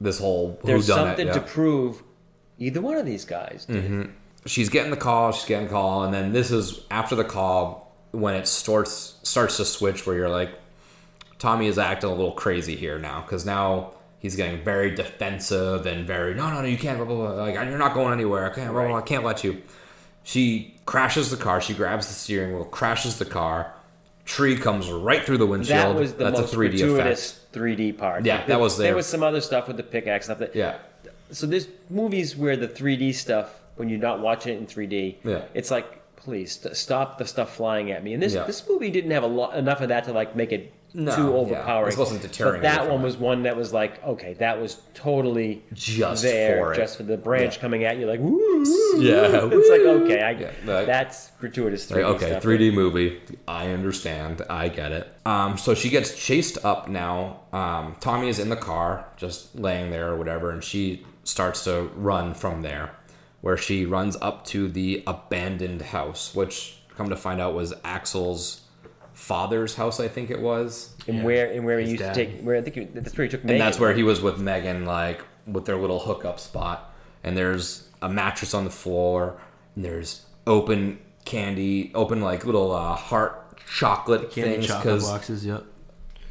This 0.00 0.18
whole 0.18 0.58
There's 0.64 0.88
something 0.88 1.28
yeah. 1.28 1.32
to 1.34 1.40
prove. 1.42 2.02
Either 2.58 2.80
one 2.80 2.96
of 2.96 3.06
these 3.06 3.24
guys. 3.24 3.66
did. 3.66 3.84
Mm-hmm. 3.84 4.02
She's 4.46 4.68
getting 4.68 4.90
the 4.90 4.96
call, 4.96 5.32
she's 5.32 5.44
getting 5.46 5.66
the 5.66 5.72
call, 5.72 6.04
and 6.04 6.12
then 6.14 6.32
this 6.32 6.50
is 6.50 6.80
after 6.90 7.14
the 7.14 7.24
call 7.24 7.94
when 8.12 8.34
it 8.34 8.46
starts 8.48 9.16
starts 9.22 9.56
to 9.58 9.64
switch 9.64 10.06
where 10.06 10.16
you're 10.16 10.28
like, 10.28 10.50
Tommy 11.38 11.66
is 11.66 11.78
acting 11.78 12.10
a 12.10 12.14
little 12.14 12.32
crazy 12.32 12.76
here 12.76 12.98
now 12.98 13.20
because 13.22 13.46
now 13.46 13.92
he's 14.18 14.36
getting 14.36 14.62
very 14.64 14.94
defensive 14.94 15.86
and 15.86 16.06
very 16.06 16.34
no 16.34 16.50
no 16.50 16.60
no 16.60 16.66
you 16.66 16.76
can't 16.76 16.98
blah 16.98 17.06
blah 17.06 17.16
blah 17.16 17.42
like 17.44 17.54
you're 17.54 17.78
not 17.78 17.94
going 17.94 18.12
anywhere 18.12 18.50
I 18.50 18.54
can't 18.54 18.70
blah, 18.72 18.80
blah, 18.82 18.88
blah, 18.90 18.98
I 18.98 19.02
can't 19.02 19.24
let 19.24 19.44
you. 19.44 19.62
She 20.22 20.74
crashes 20.86 21.30
the 21.30 21.36
car. 21.36 21.60
She 21.60 21.72
grabs 21.72 22.06
the 22.08 22.12
steering 22.12 22.52
wheel, 22.54 22.64
crashes 22.64 23.18
the 23.18 23.24
car. 23.24 23.72
Tree 24.26 24.56
comes 24.56 24.90
right 24.90 25.24
through 25.24 25.38
the 25.38 25.46
windshield. 25.46 25.96
That 25.96 26.00
was 26.00 26.12
the 26.14 26.24
That's 26.24 26.40
most 26.40 26.52
a 26.52 26.56
3D 26.56 26.74
effect. 26.74 26.78
gratuitous 26.92 27.40
3D 27.52 27.98
part. 27.98 28.24
Yeah, 28.26 28.44
that 28.46 28.60
was 28.60 28.76
There 28.76 28.88
there. 28.88 28.96
was 28.96 29.06
some 29.06 29.22
other 29.22 29.40
stuff 29.40 29.66
with 29.66 29.76
the 29.76 29.82
pickaxe 29.82 30.26
stuff. 30.26 30.38
That, 30.38 30.54
Yeah, 30.54 30.76
So 31.32 31.46
there's 31.46 31.68
movies 31.88 32.36
where 32.36 32.56
the 32.56 32.68
3D 32.68 33.14
stuff, 33.14 33.59
when 33.80 33.88
you're 33.88 33.98
not 33.98 34.20
watching 34.20 34.54
it 34.54 34.58
in 34.58 34.66
3D, 34.66 35.16
Yeah. 35.24 35.40
it's 35.54 35.70
like, 35.72 35.86
please 36.16 36.60
st- 36.60 36.76
stop 36.76 37.16
the 37.18 37.24
stuff 37.26 37.56
flying 37.56 37.90
at 37.90 38.04
me. 38.04 38.12
And 38.12 38.22
this 38.22 38.34
Yeah. 38.34 38.44
this 38.44 38.62
movie 38.68 38.90
didn't 38.90 39.10
have 39.10 39.22
a 39.24 39.26
lot 39.40 39.56
enough 39.56 39.80
of 39.80 39.88
that 39.88 40.04
to 40.04 40.12
like 40.12 40.36
make 40.36 40.52
it 40.52 40.70
No, 40.92 41.14
too 41.16 41.22
yeah. 41.22 41.28
overpowering. 41.28 41.86
This 41.86 41.96
wasn't 41.96 42.20
deterring 42.20 42.60
But 42.60 42.68
that 42.68 42.78
from 42.80 42.88
one 42.90 43.00
it. 43.00 43.04
was 43.04 43.16
one 43.16 43.42
that 43.44 43.56
was 43.56 43.72
like, 43.72 44.04
okay, 44.04 44.34
that 44.34 44.60
was 44.60 44.76
totally 44.92 45.62
Just 45.72 46.22
there, 46.24 46.58
for 46.58 46.72
it. 46.74 46.76
just 46.76 46.96
for 46.98 47.04
the 47.04 47.16
branch 47.16 47.54
Yeah. 47.56 47.60
coming 47.62 47.84
at 47.84 47.96
you, 47.96 48.06
like, 48.06 48.20
woo. 48.20 48.64
Yeah. 48.98 49.48
It's 49.52 49.70
like 49.70 49.80
okay, 49.80 50.20
I, 50.20 50.30
Yeah, 50.32 50.50
like- 50.66 50.86
that's 50.86 51.30
gratuitous 51.40 51.86
3D 51.86 52.02
Like, 52.04 52.16
okay, 52.16 52.26
stuff. 52.32 52.42
3D 52.42 52.70
movie. 52.74 53.18
I 53.48 53.68
understand. 53.70 54.42
I 54.50 54.68
get 54.68 54.92
it. 54.92 55.08
Um, 55.24 55.56
so 55.56 55.74
she 55.74 55.88
gets 55.88 56.14
chased 56.14 56.62
up 56.66 56.86
now. 56.88 57.40
Um, 57.52 57.96
Tommy 58.00 58.28
is 58.28 58.38
in 58.38 58.50
the 58.50 58.56
car, 58.56 59.06
just 59.16 59.58
laying 59.58 59.90
there 59.90 60.08
or 60.10 60.16
whatever, 60.16 60.50
and 60.50 60.62
she 60.62 61.06
starts 61.24 61.62
to 61.64 61.88
run 61.94 62.34
from 62.34 62.62
there, 62.62 62.90
where 63.40 63.56
she 63.56 63.86
runs 63.86 64.16
up 64.20 64.44
to 64.46 64.68
the 64.68 65.02
abandoned 65.06 65.82
house, 65.82 66.34
which 66.34 66.78
come 66.96 67.08
to 67.08 67.16
find 67.16 67.40
out 67.40 67.54
was 67.54 67.72
Axel's 67.84 68.62
father's 69.14 69.74
house. 69.76 70.00
I 70.00 70.08
think 70.08 70.30
it 70.30 70.40
was, 70.40 70.94
And 71.06 71.18
Yeah. 71.18 71.24
where 71.24 71.50
and 71.52 71.64
where 71.64 71.78
he 71.80 71.90
used 71.90 72.02
dad. 72.02 72.14
to 72.14 72.24
take 72.26 72.42
where 72.42 72.56
I 72.56 72.62
think 72.62 72.76
he, 72.76 72.84
that's 72.84 73.16
where 73.16 73.24
he 73.26 73.30
took 73.30 73.42
and 73.42 73.60
that's 73.60 73.78
where 73.78 73.92
he 73.94 74.02
was 74.02 74.20
with 74.20 74.38
Megan, 74.38 74.84
like 74.84 75.22
with 75.46 75.64
their 75.66 75.76
little 75.76 76.00
hookup 76.00 76.38
spot. 76.38 76.92
And 77.24 77.36
there's 77.36 77.88
a 78.02 78.08
mattress 78.08 78.54
on 78.54 78.64
the 78.64 78.70
floor, 78.70 79.38
and 79.76 79.84
there's 79.84 80.24
open 80.46 80.98
candy, 81.24 81.90
open 81.94 82.20
like 82.22 82.44
little 82.46 82.72
uh, 82.72 82.94
heart 82.94 83.36
chocolate 83.66 84.30
Candy 84.32 84.54
things 84.54 84.66
chocolate 84.66 85.02
boxes. 85.02 85.44
Yep. 85.46 85.64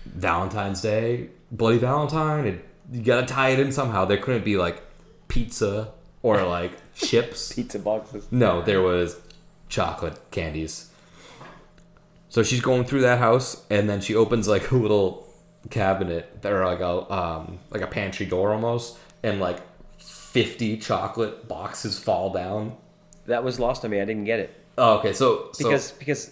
Valentine's 0.06 0.82
Day, 0.82 1.30
Bloody 1.52 1.78
Valentine. 1.78 2.46
It, 2.48 2.66
you 2.92 3.02
gotta 3.02 3.26
tie 3.28 3.50
it 3.50 3.60
in 3.60 3.72
somehow. 3.72 4.06
There 4.06 4.18
couldn't 4.18 4.44
be 4.44 4.58
like 4.58 4.82
pizza 5.28 5.92
or 6.24 6.42
like 6.44 6.72
chips. 7.08 7.54
pizza 7.54 7.80
boxes. 7.80 8.28
No, 8.32 8.62
there 8.62 8.82
was 8.82 9.20
chocolate 9.68 10.20
candies. 10.32 10.90
So 12.30 12.44
she's 12.44 12.62
going 12.62 12.86
through 12.86 13.02
that 13.02 13.20
house, 13.20 13.64
and 13.70 13.90
then 13.90 14.02
she 14.02 14.16
opens 14.16 14.48
like 14.48 14.72
a 14.72 14.76
little 14.76 15.28
cabinet 15.70 16.40
or 16.46 16.66
like 16.66 16.80
a 16.80 17.12
um 17.12 17.60
like 17.72 17.82
a 17.82 17.88
pantry 17.88 18.26
door 18.26 18.54
almost, 18.54 18.98
and 19.24 19.40
like 19.40 19.60
fifty 19.98 20.78
chocolate 20.78 21.48
boxes 21.48 21.98
fall 22.00 22.32
down. 22.32 22.76
That 23.26 23.44
was 23.44 23.60
lost 23.60 23.84
on 23.84 23.92
me. 23.92 24.00
I 24.02 24.06
didn't 24.06 24.26
get 24.26 24.40
it 24.40 24.60
Oh, 24.80 24.98
okay, 25.00 25.12
so, 25.12 25.50
so 25.52 25.66
because 25.66 25.92
because 25.92 26.32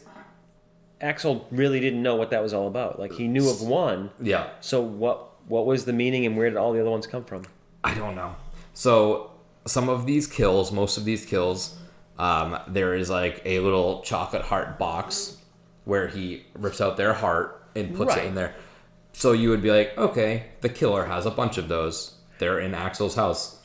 Axel 1.01 1.45
really 1.51 1.81
didn't 1.81 2.01
know 2.01 2.15
what 2.15 2.29
that 2.29 2.41
was 2.41 2.53
all 2.53 2.67
about. 2.67 2.97
Like 2.97 3.11
he 3.11 3.27
knew 3.27 3.49
of 3.49 3.61
one. 3.61 4.09
yeah, 4.21 4.47
So 4.61 4.79
what 4.81 5.31
what 5.49 5.65
was 5.65 5.83
the 5.83 5.91
meaning 5.91 6.25
and 6.25 6.37
where 6.37 6.49
did 6.49 6.57
all 6.57 6.71
the 6.71 6.79
other 6.79 6.89
ones 6.89 7.05
come 7.07 7.25
from? 7.25 7.43
I 7.83 7.93
don't 7.93 8.15
know. 8.15 8.35
So 8.73 9.31
some 9.67 9.89
of 9.89 10.05
these 10.05 10.25
kills, 10.27 10.71
most 10.71 10.97
of 10.97 11.05
these 11.05 11.25
kills, 11.25 11.77
um, 12.17 12.57
there 12.67 12.95
is 12.95 13.09
like 13.09 13.41
a 13.45 13.59
little 13.59 14.01
chocolate 14.01 14.43
heart 14.43 14.79
box 14.79 15.37
where 15.85 16.07
he 16.07 16.45
rips 16.57 16.81
out 16.81 16.97
their 16.97 17.13
heart 17.13 17.63
and 17.75 17.95
puts 17.95 18.15
it 18.15 18.25
in 18.25 18.35
there. 18.35 18.55
So 19.13 19.31
you 19.31 19.49
would 19.49 19.61
be 19.61 19.71
like, 19.71 19.97
okay, 19.97 20.45
the 20.61 20.69
killer 20.69 21.05
has 21.05 21.25
a 21.25 21.31
bunch 21.31 21.57
of 21.57 21.67
those. 21.67 22.15
They're 22.39 22.59
in 22.59 22.73
Axel's 22.73 23.15
house. 23.15 23.59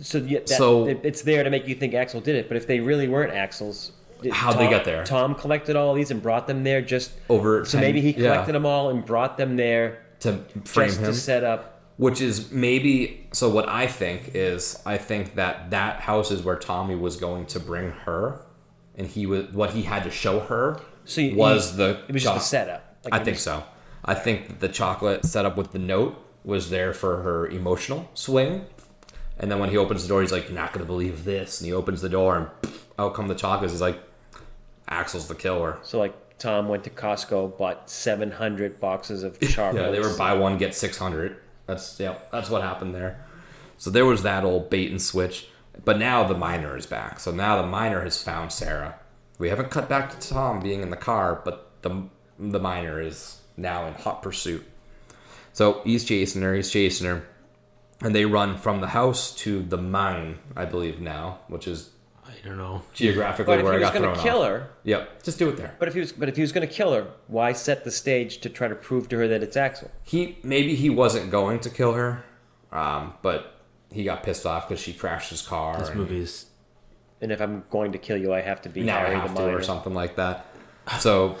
So 0.00 0.18
yeah, 0.18 0.40
that, 0.40 0.48
So- 0.48 0.86
it's 0.86 1.22
there 1.22 1.42
to 1.44 1.50
make 1.50 1.66
you 1.66 1.74
think 1.74 1.94
Axel 1.94 2.20
did 2.20 2.36
it. 2.36 2.48
But 2.48 2.56
if 2.56 2.66
they 2.66 2.80
really 2.80 3.08
weren't 3.08 3.32
Axel's, 3.32 3.92
How'd 4.30 4.58
they 4.58 4.68
get 4.68 4.84
there? 4.84 5.02
Tom 5.04 5.34
collected 5.34 5.76
all 5.76 5.94
these 5.94 6.10
and 6.10 6.22
brought 6.22 6.46
them 6.46 6.62
there 6.62 6.82
just 6.82 7.10
Over 7.30 7.64
So 7.64 7.78
10 7.78 7.80
maybe 7.80 8.00
he 8.02 8.10
yeah. 8.10 8.32
collected 8.32 8.52
them 8.54 8.66
all 8.66 8.90
and 8.90 9.02
brought 9.04 9.38
them 9.38 9.56
there 9.56 10.02
to 10.20 10.38
frame 10.66 10.92
him. 10.92 11.04
to 11.04 11.14
set 11.14 11.42
up. 11.42 11.69
Which 12.04 12.20
is 12.28 12.50
maybe 12.50 12.94
so 13.32 13.44
what 13.56 13.68
i 13.68 13.86
think 13.86 14.30
is 14.34 14.80
i 14.86 14.96
think 15.08 15.24
that 15.34 15.54
that 15.70 16.00
house 16.00 16.30
is 16.30 16.40
where 16.46 16.56
tommy 16.56 16.94
was 17.06 17.14
going 17.26 17.44
to 17.54 17.58
bring 17.70 17.90
her 18.06 18.40
and 18.96 19.06
he 19.06 19.26
was 19.26 19.42
what 19.60 19.70
he 19.76 19.82
had 19.92 20.02
to 20.04 20.10
show 20.10 20.40
her 20.40 20.64
So 21.04 21.20
you- 21.20 21.36
was 21.36 21.72
he- 21.72 21.76
the 21.76 21.88
It 22.08 22.12
was 22.14 22.22
just 22.22 22.34
choc- 22.34 22.42
a 22.42 22.54
setup. 22.56 22.82
Like 23.04 23.14
i 23.14 23.18
think 23.24 23.34
was- 23.36 23.42
so 23.50 23.64
i 24.12 24.14
think 24.14 24.38
the 24.64 24.68
chocolate 24.80 25.24
setup 25.24 25.56
with 25.60 25.72
the 25.72 25.78
note 25.94 26.14
was 26.52 26.70
there 26.70 26.92
for 26.94 27.12
her 27.26 27.46
emotional 27.48 28.08
swing 28.14 28.64
and 29.38 29.50
then 29.50 29.58
when 29.58 29.70
he 29.70 29.76
opens 29.76 30.02
the 30.02 30.08
door 30.08 30.20
he's 30.22 30.32
like 30.32 30.44
you're 30.48 30.60
not 30.64 30.72
going 30.72 30.84
to 30.86 30.92
believe 30.94 31.24
this 31.24 31.60
and 31.60 31.66
he 31.66 31.72
opens 31.80 32.00
the 32.00 32.08
door 32.18 32.30
and 32.38 32.46
out 32.98 33.12
come 33.14 33.28
the 33.28 33.34
chocolates 33.44 33.72
he's 33.74 33.80
like 33.90 33.98
axel's 34.88 35.28
the 35.28 35.34
killer 35.34 35.78
So 35.82 35.98
like 35.98 36.14
Tom 36.38 36.68
went 36.68 36.84
to 36.84 36.90
Costco, 36.90 37.58
bought 37.58 37.90
seven 37.90 38.30
hundred 38.30 38.80
boxes 38.80 39.22
of 39.24 39.38
chocolates. 39.40 39.74
Yeah, 39.84 39.90
they 39.90 40.00
were 40.00 40.16
buy 40.16 40.32
one 40.32 40.56
get 40.56 40.74
six 40.74 40.96
hundred. 40.96 41.36
That's 41.70 42.00
yeah, 42.00 42.16
that's 42.32 42.50
what 42.50 42.62
happened 42.62 42.96
there. 42.96 43.24
So 43.78 43.90
there 43.90 44.04
was 44.04 44.24
that 44.24 44.44
old 44.44 44.70
bait 44.70 44.90
and 44.90 45.00
switch. 45.00 45.46
But 45.84 45.98
now 45.98 46.26
the 46.26 46.36
miner 46.36 46.76
is 46.76 46.84
back. 46.84 47.20
So 47.20 47.30
now 47.30 47.62
the 47.62 47.68
miner 47.68 48.02
has 48.02 48.20
found 48.20 48.52
Sarah. 48.52 48.98
We 49.38 49.48
haven't 49.48 49.70
cut 49.70 49.88
back 49.88 50.10
to 50.10 50.28
Tom 50.28 50.60
being 50.60 50.82
in 50.82 50.90
the 50.90 50.96
car, 50.96 51.40
but 51.44 51.70
the 51.82 52.08
the 52.40 52.58
miner 52.58 53.00
is 53.00 53.40
now 53.56 53.86
in 53.86 53.94
hot 53.94 54.20
pursuit. 54.20 54.66
So 55.52 55.80
he's 55.84 56.04
chasing 56.04 56.42
her. 56.42 56.54
He's 56.54 56.72
chasing 56.72 57.06
her, 57.06 57.22
and 58.00 58.14
they 58.14 58.24
run 58.24 58.58
from 58.58 58.80
the 58.80 58.88
house 58.88 59.32
to 59.36 59.62
the 59.62 59.78
mine, 59.78 60.40
I 60.56 60.64
believe 60.64 61.00
now, 61.00 61.38
which 61.46 61.68
is 61.68 61.90
I 62.30 62.46
don't 62.46 62.58
know. 62.58 62.82
geographically 62.94 63.56
But 63.56 63.58
if 63.60 63.64
where 63.64 63.78
he 63.78 63.84
I 63.84 63.90
was 63.90 63.98
going 63.98 64.14
to 64.14 64.20
kill 64.22 64.38
off. 64.42 64.48
her, 64.48 64.70
Yep, 64.84 65.22
just 65.22 65.38
do 65.38 65.48
it 65.48 65.56
there. 65.56 65.74
but 65.78 65.88
if 65.88 65.94
he 65.94 66.00
was, 66.00 66.12
but 66.12 66.28
if 66.28 66.36
he 66.36 66.42
was 66.42 66.52
going 66.52 66.66
to 66.66 66.72
kill 66.72 66.92
her, 66.92 67.08
why 67.26 67.52
set 67.52 67.84
the 67.84 67.90
stage 67.90 68.38
to 68.38 68.48
try 68.48 68.68
to 68.68 68.74
prove 68.74 69.08
to 69.10 69.16
her 69.18 69.28
that 69.28 69.42
it's 69.42 69.56
Axel? 69.56 69.90
he 70.04 70.38
maybe 70.42 70.74
he 70.74 70.88
wasn't 70.90 71.30
going 71.30 71.58
to 71.60 71.70
kill 71.70 71.94
her, 71.94 72.24
um, 72.72 73.14
but 73.22 73.60
he 73.92 74.04
got 74.04 74.22
pissed 74.22 74.46
off 74.46 74.68
because 74.68 74.82
she 74.82 74.92
crashed 74.92 75.30
his 75.30 75.42
car. 75.42 75.76
This 75.78 75.88
and 75.88 75.98
movie 75.98 76.20
is 76.20 76.46
And 77.20 77.32
if 77.32 77.40
I'm 77.40 77.64
going 77.70 77.92
to 77.92 77.98
kill 77.98 78.16
you, 78.16 78.32
I 78.32 78.40
have 78.40 78.62
to 78.62 78.68
be 78.68 78.82
now 78.82 78.98
I 79.04 79.10
have 79.10 79.34
the 79.34 79.40
to 79.48 79.54
or 79.54 79.62
something 79.62 79.92
like 79.94 80.16
that. 80.16 80.46
So 81.00 81.36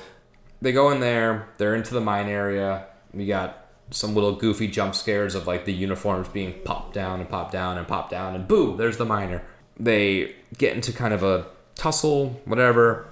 they 0.60 0.72
go 0.72 0.90
in 0.90 1.00
there. 1.00 1.48
They're 1.58 1.74
into 1.74 1.94
the 1.94 2.00
mine 2.00 2.28
area. 2.28 2.86
We 3.14 3.26
got 3.26 3.66
some 3.90 4.14
little 4.14 4.32
goofy 4.36 4.68
jump 4.68 4.94
scares 4.94 5.34
of 5.34 5.46
like 5.46 5.64
the 5.64 5.72
uniforms 5.72 6.28
being 6.28 6.54
popped 6.64 6.94
down 6.94 7.18
and 7.20 7.28
popped 7.28 7.52
down 7.52 7.76
and 7.78 7.88
popped 7.88 8.10
down 8.10 8.34
and 8.36 8.46
boo, 8.46 8.76
there's 8.76 8.96
the 8.98 9.04
miner. 9.04 9.42
They 9.80 10.36
get 10.58 10.76
into 10.76 10.92
kind 10.92 11.14
of 11.14 11.22
a 11.22 11.46
tussle, 11.74 12.40
whatever, 12.44 13.08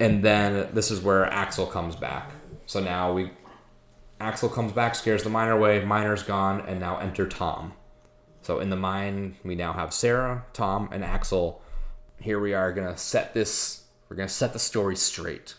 and 0.00 0.24
then 0.24 0.68
this 0.74 0.90
is 0.90 1.00
where 1.00 1.24
Axel 1.26 1.66
comes 1.66 1.94
back. 1.94 2.32
So 2.66 2.80
now 2.80 3.12
we 3.12 3.30
Axel 4.20 4.48
comes 4.48 4.72
back, 4.72 4.94
scares 4.94 5.22
the 5.22 5.30
miner 5.30 5.52
away, 5.52 5.84
miner's 5.84 6.24
gone, 6.24 6.60
and 6.62 6.80
now 6.80 6.98
enter 6.98 7.28
Tom. 7.28 7.74
So 8.42 8.58
in 8.58 8.70
the 8.70 8.76
mine, 8.76 9.36
we 9.44 9.54
now 9.54 9.72
have 9.72 9.94
Sarah, 9.94 10.44
Tom, 10.52 10.88
and 10.92 11.04
Axel. 11.04 11.62
Here 12.20 12.40
we 12.40 12.54
are 12.54 12.72
gonna 12.72 12.96
set 12.96 13.32
this. 13.32 13.84
We're 14.08 14.16
gonna 14.16 14.28
set 14.28 14.52
the 14.52 14.58
story 14.58 14.96
straight. 14.96 15.54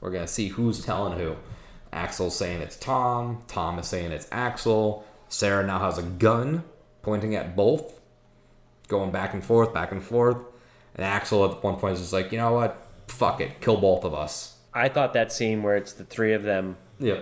We're 0.00 0.10
gonna 0.10 0.26
see 0.26 0.48
who's 0.48 0.84
telling 0.84 1.18
who. 1.18 1.36
Axel's 1.92 2.36
saying 2.36 2.60
it's 2.60 2.76
Tom. 2.76 3.42
Tom 3.48 3.78
is 3.78 3.86
saying 3.86 4.12
it's 4.12 4.28
Axel. 4.30 5.06
Sarah 5.28 5.66
now 5.66 5.78
has 5.78 5.96
a 5.96 6.02
gun 6.02 6.64
pointing 7.02 7.34
at 7.34 7.56
both, 7.56 7.97
going 8.88 9.10
back 9.10 9.34
and 9.34 9.44
forth, 9.44 9.72
back 9.72 9.92
and 9.92 10.02
forth. 10.02 10.38
And 10.94 11.04
Axel 11.04 11.44
at 11.44 11.62
one 11.62 11.76
point 11.76 11.94
is 11.94 12.00
just 12.00 12.12
like, 12.12 12.32
you 12.32 12.38
know 12.38 12.52
what? 12.52 12.84
Fuck 13.06 13.40
it, 13.40 13.60
kill 13.60 13.76
both 13.76 14.04
of 14.04 14.14
us. 14.14 14.56
I 14.74 14.88
thought 14.88 15.12
that 15.14 15.32
scene 15.32 15.62
where 15.62 15.76
it's 15.76 15.92
the 15.92 16.04
three 16.04 16.32
of 16.34 16.42
them 16.42 16.76
Yeah. 16.98 17.20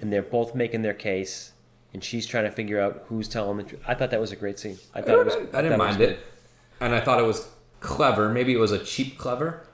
and 0.00 0.12
they're 0.12 0.22
both 0.22 0.54
making 0.54 0.82
their 0.82 0.94
case, 0.94 1.52
and 1.94 2.02
she's 2.02 2.26
trying 2.26 2.44
to 2.44 2.50
figure 2.50 2.80
out 2.80 3.04
who's 3.08 3.28
telling 3.28 3.56
the 3.58 3.62
truth. 3.64 3.82
I 3.86 3.94
thought 3.94 4.10
that 4.10 4.20
was 4.20 4.32
a 4.32 4.36
great 4.36 4.58
scene. 4.58 4.78
I 4.94 5.00
thought 5.02 5.18
it 5.20 5.24
was. 5.26 5.34
I 5.54 5.62
didn't 5.62 5.72
it 5.72 5.78
mind 5.78 5.98
good. 5.98 6.10
it, 6.10 6.20
and 6.80 6.94
I 6.94 7.00
thought 7.00 7.18
it 7.20 7.26
was 7.26 7.48
clever. 7.80 8.28
Maybe 8.28 8.52
it 8.52 8.58
was 8.58 8.72
a 8.72 8.78
cheap 8.78 9.18
clever, 9.18 9.66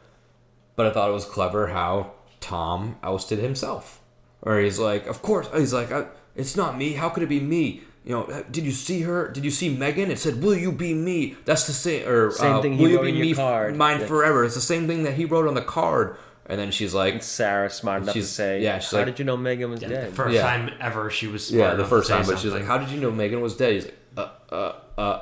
but 0.77 0.87
I 0.87 0.91
thought 0.91 1.09
it 1.09 1.13
was 1.15 1.25
clever 1.25 1.69
how 1.69 2.13
Tom 2.41 2.97
ousted 3.03 3.39
himself. 3.39 4.01
Or 4.43 4.59
he's 4.61 4.79
like, 4.79 5.07
of 5.07 5.21
course, 5.23 5.49
he's 5.55 5.75
like, 5.75 5.91
"I- 5.91 6.07
it's 6.37 6.57
not 6.57 6.79
me. 6.79 6.93
How 6.93 7.09
could 7.09 7.23
it 7.25 7.29
be 7.29 7.41
me? 7.41 7.83
You 8.05 8.13
know, 8.15 8.23
"Uh, 8.25 8.43
did 8.51 8.65
you 8.65 8.73
see 8.73 9.03
her? 9.03 9.29
Did 9.29 9.45
you 9.45 9.51
see 9.51 9.69
Megan? 9.69 10.11
It 10.11 10.19
said, 10.19 10.43
"Will 10.43 10.55
you 10.57 10.73
be 10.73 10.95
me?" 10.95 11.37
That's 11.45 11.67
the 11.67 11.73
same. 11.73 12.09
Or 12.09 12.31
Same 12.31 12.57
uh, 12.57 12.63
thing 12.63 12.75
he 12.75 12.83
will 12.83 12.91
you 12.91 12.97
wrote 12.99 13.05
be 13.05 13.13
me, 13.21 13.35
card. 13.35 13.77
mine 13.77 14.01
Yeah. 14.01 14.07
forever? 14.07 14.45
It's 14.45 14.55
the 14.55 14.61
same 14.61 14.87
thing 14.87 15.03
that 15.03 15.15
he 15.15 15.25
wrote 15.25 15.47
on 15.47 15.55
the 15.55 15.61
card. 15.63 16.17
And 16.47 16.59
then 16.59 16.71
she's 16.71 16.95
like, 16.95 17.23
Sarah 17.23 17.69
smart 17.69 18.03
enough 18.05 18.15
to 18.15 18.21
She's- 18.21 18.31
say, 18.31 18.63
yeah, 18.63 18.79
she's 18.79 18.91
"How 18.93 18.99
like- 18.99 19.07
did 19.07 19.19
you 19.19 19.27
know 19.27 19.37
Megan 19.37 19.71
was 19.71 19.81
the 19.81 19.89
dead?" 19.89 20.15
first 20.15 20.35
Yeah. 20.35 20.43
time 20.43 20.71
ever 20.81 21.11
she 21.11 21.27
was 21.27 21.47
smart 21.47 21.59
Yeah, 21.59 21.69
the 21.69 21.75
enough 21.75 21.87
to 21.87 21.91
first 21.97 22.09
time, 22.09 22.25
but 22.25 22.33
she's 22.39 22.43
something. 22.51 22.61
like, 22.61 22.67
"How 22.67 22.79
did 22.79 22.89
you 22.89 22.99
know 23.01 23.11
Megan 23.11 23.43
was 23.43 23.55
dead?" 23.57 23.75
He's 23.75 23.85
like, 23.85 23.95
"Uh, 24.17 24.29
uh, 24.51 24.73
uh, 24.99 25.21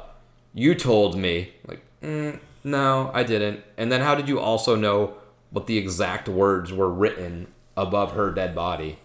you 0.55 0.77
told 0.77 1.16
me." 1.19 1.51
Like, 1.66 1.81
mm, 2.05 2.39
no, 2.62 3.11
I 3.12 3.24
didn't. 3.24 3.61
And 3.77 3.90
then, 3.90 4.03
how 4.03 4.15
did 4.15 4.28
you 4.28 4.39
also 4.39 4.77
know 4.77 5.15
what 5.51 5.66
the 5.66 5.78
exact 5.78 6.28
words 6.28 6.73
were 6.73 6.90
written 6.90 7.48
above 7.77 8.12
her 8.12 8.31
dead 8.31 8.55
body? 8.55 8.98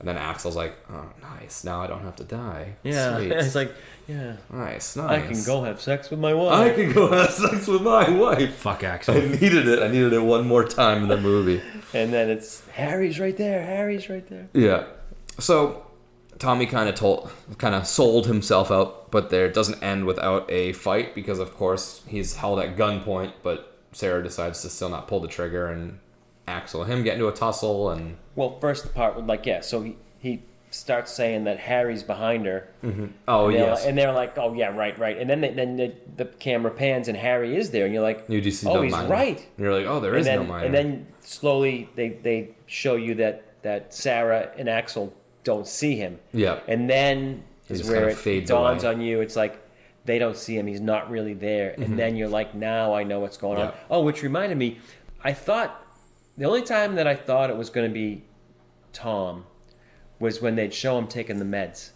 And 0.00 0.06
then 0.06 0.16
Axel's 0.16 0.54
like, 0.54 0.76
"Oh, 0.92 1.06
nice. 1.20 1.64
Now 1.64 1.80
I 1.82 1.88
don't 1.88 2.02
have 2.02 2.14
to 2.16 2.24
die. 2.24 2.74
Yeah, 2.84 3.16
Sweet. 3.16 3.32
it's 3.32 3.54
like, 3.56 3.72
yeah, 4.06 4.36
nice, 4.52 4.94
nice. 4.94 5.10
I 5.10 5.26
can 5.26 5.42
go 5.44 5.64
have 5.64 5.80
sex 5.80 6.08
with 6.10 6.20
my 6.20 6.32
wife. 6.34 6.52
I 6.72 6.74
can 6.74 6.92
go 6.92 7.10
have 7.10 7.30
sex 7.32 7.66
with 7.66 7.82
my 7.82 8.08
wife. 8.08 8.54
Fuck 8.54 8.84
Axel. 8.94 9.16
I 9.16 9.20
needed 9.20 9.66
it. 9.66 9.82
I 9.82 9.88
needed 9.88 10.12
it 10.12 10.20
one 10.20 10.46
more 10.46 10.64
time 10.64 11.02
in 11.02 11.08
the 11.08 11.16
movie. 11.16 11.60
and 11.92 12.12
then 12.12 12.30
it's 12.30 12.66
Harry's 12.68 13.18
right 13.18 13.36
there. 13.36 13.64
Harry's 13.64 14.08
right 14.08 14.26
there. 14.28 14.48
Yeah. 14.52 14.84
So 15.40 15.84
Tommy 16.38 16.66
kind 16.66 16.88
of 16.88 16.94
told, 16.94 17.30
kind 17.58 17.74
of 17.74 17.84
sold 17.84 18.26
himself 18.28 18.70
out, 18.70 19.10
but 19.10 19.30
there 19.30 19.46
it 19.46 19.52
doesn't 19.54 19.82
end 19.82 20.04
without 20.04 20.48
a 20.48 20.74
fight 20.74 21.14
because, 21.16 21.40
of 21.40 21.56
course, 21.56 22.02
he's 22.06 22.36
held 22.36 22.60
at 22.60 22.76
gunpoint. 22.76 23.32
But 23.42 23.76
Sarah 23.92 24.22
decides 24.22 24.62
to 24.62 24.68
still 24.68 24.90
not 24.90 25.08
pull 25.08 25.18
the 25.18 25.26
trigger, 25.28 25.66
and 25.66 25.98
Axel 26.48 26.84
him 26.84 27.02
get 27.04 27.14
into 27.14 27.28
a 27.28 27.32
tussle, 27.34 27.90
and 27.90 28.16
Well, 28.34 28.58
first 28.60 28.84
the 28.84 28.90
part 28.90 29.14
with 29.16 29.26
like, 29.26 29.46
yeah, 29.46 29.60
so 29.60 29.82
he 29.82 29.96
he 30.18 30.42
starts 30.70 31.12
saying 31.12 31.44
that 31.44 31.58
Harry's 31.58 32.02
behind 32.02 32.44
her. 32.44 32.68
oh 32.82 32.88
and 33.46 33.54
they're 33.54 33.66
yes, 33.66 33.78
like- 33.80 33.88
and 33.88 33.98
they're 33.98 34.12
like, 34.12 34.36
oh 34.36 34.52
yeah, 34.54 34.68
right, 34.76 34.98
right. 34.98 35.16
And 35.18 35.28
then 35.30 35.40
they, 35.40 35.50
then 35.50 35.76
the, 35.76 35.94
the 36.16 36.24
camera 36.26 36.70
pans 36.70 37.08
and 37.08 37.16
Harry 37.16 37.56
is 37.56 37.70
there, 37.70 37.84
and 37.86 37.94
you're 37.94 38.02
like, 38.02 38.24
you 38.28 38.40
just 38.40 38.60
see 38.60 38.68
oh, 38.68 38.74
no 38.74 38.82
he's 38.82 38.92
minor. 38.92 39.08
right. 39.08 39.38
And 39.38 39.64
you're 39.64 39.72
like, 39.74 39.86
oh, 39.86 40.00
there 40.00 40.10
and 40.12 40.20
is 40.20 40.26
then, 40.26 40.40
no 40.40 40.44
minor. 40.44 40.66
And 40.66 40.74
then 40.74 41.06
slowly 41.20 41.88
they, 41.94 42.10
they 42.10 42.50
show 42.66 42.96
you 42.96 43.14
that, 43.16 43.44
that 43.62 43.94
Sarah 43.94 44.50
and 44.58 44.68
Axel 44.68 45.14
don't 45.44 45.66
see 45.66 45.96
him. 45.96 46.18
yeah, 46.32 46.60
And 46.68 46.88
then 46.90 47.44
is 47.68 47.84
where 47.88 48.00
kinda 48.00 48.08
it 48.12 48.16
fades 48.18 48.50
dawns 48.50 48.82
away. 48.84 48.92
on 48.94 49.00
you. 49.00 49.20
It's 49.22 49.36
like 49.36 49.58
they 50.04 50.18
don't 50.18 50.36
see 50.36 50.56
him. 50.58 50.66
He's 50.66 50.80
not 50.82 51.10
really 51.10 51.34
there. 51.34 51.74
And 51.78 51.98
then 51.98 52.16
you're 52.16 52.28
like, 52.28 52.54
now 52.54 52.94
I 52.94 53.04
know 53.04 53.20
what's 53.20 53.36
going 53.38 53.58
on. 53.58 53.68
Mm-hmm. 53.68 53.78
Oh, 53.92 54.02
which 54.02 54.22
reminded 54.22 54.58
me, 54.58 54.78
I 55.24 55.32
thought 55.32 55.82
the 56.38 56.44
only 56.46 56.62
time 56.62 56.94
that 56.94 57.06
I 57.06 57.14
thought 57.14 57.50
it 57.50 57.56
was 57.56 57.68
going 57.68 57.88
to 57.90 57.92
be 57.92 58.24
Tom 58.92 59.44
was 60.18 60.40
when 60.40 60.56
they'd 60.56 60.72
show 60.74 60.96
him 60.98 61.06
taking 61.06 61.38
the 61.38 61.44
meds. 61.44 61.90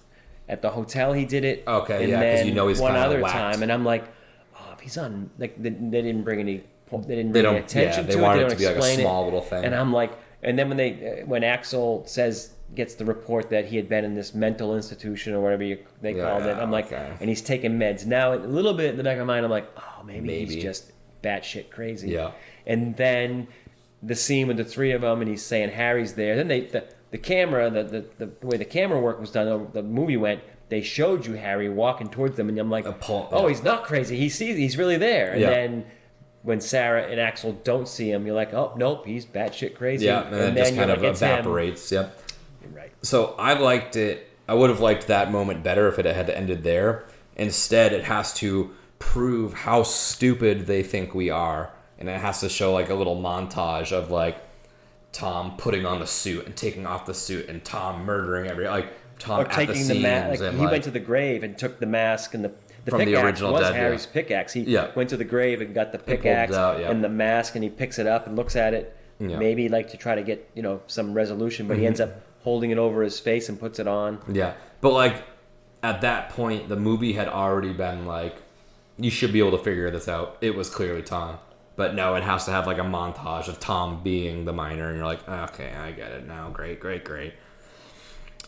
At 0.48 0.60
the 0.60 0.70
hotel, 0.70 1.12
he 1.12 1.24
did 1.24 1.44
it. 1.44 1.64
Okay, 1.66 2.02
and 2.02 2.10
yeah, 2.10 2.16
'cause 2.16 2.38
then 2.40 2.46
you 2.48 2.52
know 2.54 2.68
he's 2.68 2.80
one 2.80 2.94
other 2.96 3.20
whacked. 3.20 3.32
time, 3.34 3.62
and 3.62 3.72
I'm 3.72 3.84
like, 3.84 4.04
oh, 4.58 4.72
if 4.74 4.80
he's 4.80 4.98
on, 4.98 5.30
like 5.38 5.60
they, 5.62 5.70
they 5.70 6.02
didn't 6.02 6.22
bring 6.24 6.40
any, 6.40 6.64
they 6.90 6.98
didn't 7.16 7.32
They 7.32 7.40
bring 7.42 7.46
any 7.46 7.54
don't- 7.60 7.64
attention 7.64 8.04
yeah, 8.04 8.06
they 8.08 8.12
to 8.14 8.18
it. 8.18 8.22
wanted 8.22 8.38
They 8.40 8.44
it 8.44 8.48
don't 8.48 8.50
to 8.50 8.56
be 8.58 8.64
like 8.66 8.74
a 8.74 8.78
explain 8.78 8.98
it. 8.98 9.02
small 9.02 9.24
little 9.24 9.40
thing. 9.40 9.64
And 9.64 9.74
I'm 9.74 9.92
like, 9.92 10.12
and 10.42 10.58
then 10.58 10.68
when 10.68 10.76
they, 10.76 11.22
when 11.24 11.44
Axel 11.44 12.02
says 12.06 12.50
gets 12.74 12.94
the 12.96 13.04
report 13.04 13.50
that 13.50 13.66
he 13.66 13.76
had 13.76 13.88
been 13.88 14.04
in 14.04 14.14
this 14.14 14.34
mental 14.34 14.74
institution 14.74 15.32
or 15.34 15.40
whatever 15.40 15.62
you, 15.62 15.78
they 16.00 16.14
Yeah, 16.14 16.24
called 16.28 16.42
it, 16.44 16.56
I'm 16.56 16.70
like, 16.70 16.86
okay. 16.86 17.12
and 17.20 17.28
he's 17.28 17.40
taking 17.42 17.78
meds. 17.78 18.04
Now 18.04 18.34
a 18.34 18.36
little 18.36 18.74
bit 18.74 18.90
in 18.90 18.96
the 18.96 19.04
back 19.04 19.18
of 19.18 19.26
my 19.26 19.34
mind, 19.34 19.44
I'm 19.44 19.50
like, 19.50 19.68
oh, 19.76 20.02
maybe, 20.04 20.26
Maybe. 20.26 20.54
he's 20.54 20.62
just 20.62 20.90
batshit 21.22 21.70
crazy. 21.70 22.10
Yeah. 22.10 22.32
And 22.66 22.96
then 22.96 23.46
the 24.02 24.14
scene 24.14 24.48
with 24.48 24.56
the 24.56 24.64
three 24.64 24.92
of 24.92 25.02
them, 25.02 25.20
and 25.20 25.30
he's 25.30 25.44
saying 25.44 25.70
Harry's 25.70 26.14
there. 26.14 26.36
Then 26.36 26.48
they, 26.48 26.62
the, 26.62 26.84
the 27.10 27.18
camera, 27.18 27.70
the, 27.70 27.82
the, 27.84 28.26
the 28.26 28.46
way 28.46 28.56
the 28.56 28.64
camera 28.64 29.00
work 29.00 29.20
was 29.20 29.30
done, 29.30 29.68
the 29.72 29.82
movie 29.82 30.16
went. 30.16 30.40
They 30.68 30.80
showed 30.80 31.26
you 31.26 31.34
Harry 31.34 31.68
walking 31.68 32.08
towards 32.08 32.36
them, 32.36 32.48
and 32.48 32.58
I'm 32.58 32.70
like, 32.70 32.86
oh, 33.08 33.46
he's 33.46 33.62
not 33.62 33.84
crazy. 33.84 34.16
He 34.16 34.28
sees, 34.28 34.56
he's 34.56 34.76
really 34.78 34.96
there. 34.96 35.32
And 35.32 35.40
Yeah. 35.40 35.50
then 35.50 35.84
when 36.42 36.60
Sarah 36.60 37.02
and 37.04 37.20
Axel 37.20 37.52
don't 37.64 37.86
see 37.86 38.10
him, 38.10 38.26
you're 38.26 38.34
like, 38.34 38.52
oh 38.52 38.72
nope, 38.76 39.06
he's 39.06 39.24
batshit 39.24 39.76
crazy. 39.76 40.06
Yeah, 40.06 40.22
and, 40.24 40.32
then 40.34 40.56
it 40.56 40.60
just 40.60 40.74
kind 40.74 40.90
of 40.90 41.02
like, 41.02 41.16
him. 41.16 41.28
evaporates. 41.28 41.92
Yep. 41.92 42.18
Right. 42.72 42.92
So 43.02 43.34
I 43.38 43.52
liked 43.54 43.96
it. 43.96 44.28
I 44.48 44.54
would 44.54 44.70
have 44.70 44.80
liked 44.80 45.06
that 45.06 45.30
moment 45.30 45.62
better 45.62 45.86
if 45.88 45.98
it 45.98 46.04
had 46.06 46.28
ended 46.30 46.64
there. 46.64 47.04
Instead, 47.36 47.92
it 47.92 48.04
has 48.04 48.34
to 48.34 48.70
prove 48.98 49.52
how 49.54 49.82
stupid 49.82 50.66
they 50.66 50.82
think 50.82 51.14
we 51.14 51.30
are, 51.30 51.70
and 52.02 52.10
it 52.10 52.20
has 52.20 52.40
to 52.40 52.48
show 52.48 52.72
like 52.72 52.90
a 52.90 52.94
little 52.94 53.16
montage 53.16 53.92
of 53.92 54.10
like 54.10 54.36
Tom 55.12 55.56
putting 55.56 55.86
on 55.86 56.00
the 56.00 56.06
suit 56.06 56.46
and 56.46 56.56
taking 56.56 56.84
off 56.86 57.06
the 57.06 57.14
suit, 57.14 57.48
and 57.48 57.64
Tom 57.64 58.04
murdering 58.04 58.50
every 58.50 58.66
like 58.66 58.88
Tom 59.20 59.40
Or 59.40 59.42
at 59.44 59.50
the 59.50 59.54
taking 59.54 59.74
the, 59.74 59.94
scenes 59.94 60.02
mask. 60.02 60.40
Like, 60.42 60.52
he 60.52 60.58
like 60.58 60.70
went 60.72 60.84
to 60.84 60.90
the 60.90 61.00
grave 61.00 61.42
and 61.44 61.56
took 61.56 61.78
the 61.78 61.86
mask 61.86 62.34
and 62.34 62.44
the. 62.44 62.52
The 62.84 62.90
From 62.90 62.98
the 62.98 63.04
pickaxe 63.06 63.24
original 63.24 63.52
was 63.52 63.62
Dead, 63.62 63.74
yeah. 63.74 63.80
Harry's 63.80 64.06
pickaxe. 64.06 64.52
He 64.54 64.62
Yeah. 64.62 64.88
went 64.96 65.08
to 65.10 65.16
the 65.16 65.22
grave 65.24 65.60
and 65.60 65.72
got 65.72 65.92
the 65.92 66.00
pickaxe 66.00 66.52
out, 66.52 66.80
yeah. 66.80 66.90
and 66.90 67.04
the 67.04 67.08
mask, 67.08 67.54
and 67.54 67.62
he 67.62 67.70
picks 67.70 68.00
it 68.00 68.08
up 68.08 68.26
and 68.26 68.34
looks 68.34 68.56
at 68.56 68.74
it. 68.74 68.96
Yeah. 69.20 69.38
Maybe 69.38 69.68
like 69.68 69.90
to 69.90 69.96
try 69.96 70.16
to 70.16 70.22
get 70.24 70.50
you 70.56 70.62
know 70.62 70.80
some 70.88 71.14
resolution, 71.14 71.68
but 71.68 71.74
he 71.76 71.82
Mm-hmm. 71.82 71.86
ends 71.86 72.00
up 72.00 72.10
holding 72.42 72.72
it 72.72 72.78
over 72.78 73.02
his 73.02 73.20
face 73.20 73.48
and 73.48 73.60
puts 73.60 73.78
it 73.78 73.86
on. 73.86 74.18
Yeah, 74.32 74.54
but 74.80 74.92
like 74.94 75.22
at 75.84 76.00
that 76.00 76.30
point, 76.30 76.68
the 76.68 76.74
movie 76.74 77.12
had 77.12 77.28
already 77.28 77.72
been 77.72 78.04
like, 78.04 78.34
you 78.98 79.10
should 79.10 79.32
be 79.32 79.38
able 79.38 79.52
to 79.56 79.62
figure 79.62 79.88
this 79.92 80.08
out. 80.08 80.38
It 80.40 80.56
was 80.56 80.68
clearly 80.68 81.02
Tom, 81.02 81.38
but 81.76 81.94
no, 81.94 82.14
it 82.14 82.22
has 82.22 82.44
to 82.44 82.50
have 82.50 82.66
like 82.66 82.78
a 82.78 82.82
montage 82.82 83.48
of 83.48 83.58
Tom 83.58 84.02
being 84.02 84.44
the 84.44 84.52
miner, 84.52 84.88
and 84.88 84.96
you're 84.96 85.06
like, 85.06 85.26
okay, 85.28 85.72
I 85.72 85.92
get 85.92 86.12
it 86.12 86.26
now. 86.26 86.50
Great, 86.50 86.80
great, 86.80 87.04
great. 87.04 87.34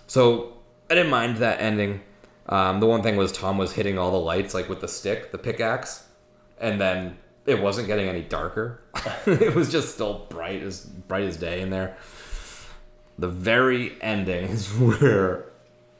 So 0.06 0.54
I 0.90 0.94
didn't 0.94 1.10
mind 1.10 1.38
that 1.38 1.60
ending. 1.60 2.02
Um, 2.46 2.80
the 2.80 2.86
one 2.86 3.02
thing 3.02 3.16
was 3.16 3.32
Tom 3.32 3.56
was 3.56 3.72
hitting 3.72 3.98
all 3.98 4.10
the 4.10 4.18
lights 4.18 4.52
like 4.52 4.68
with 4.68 4.80
the 4.80 4.88
stick, 4.88 5.32
the 5.32 5.38
pickaxe, 5.38 6.06
and 6.58 6.80
then 6.80 7.16
it 7.46 7.60
wasn't 7.60 7.86
getting 7.86 8.08
any 8.08 8.22
darker. 8.22 8.80
it 9.26 9.54
was 9.54 9.70
just 9.70 9.94
still 9.94 10.26
bright 10.28 10.62
as 10.62 10.80
bright 10.80 11.24
as 11.24 11.36
day 11.36 11.60
in 11.60 11.70
there. 11.70 11.96
The 13.18 13.28
very 13.28 13.96
ending 14.02 14.50
is 14.50 14.68
where 14.78 15.46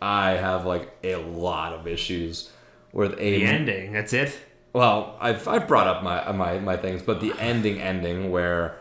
I 0.03 0.33
have 0.33 0.67
like 0.67 0.91
a 1.03 1.17
lot 1.17 1.73
of 1.73 1.87
issues 1.87 2.51
with 2.93 3.13
a 3.15 3.17
The 3.17 3.45
ending. 3.45 3.93
That's 3.93 4.13
it. 4.13 4.39
Well, 4.75 5.17
I've 5.21 5.49
I've 5.49 5.67
brought 5.67 5.87
up 5.87 6.03
my 6.03 6.31
my 6.33 6.59
my 6.59 6.77
things, 6.77 7.01
but 7.03 7.21
the 7.21 7.33
ending 7.39 7.81
ending 7.81 8.31
where 8.31 8.77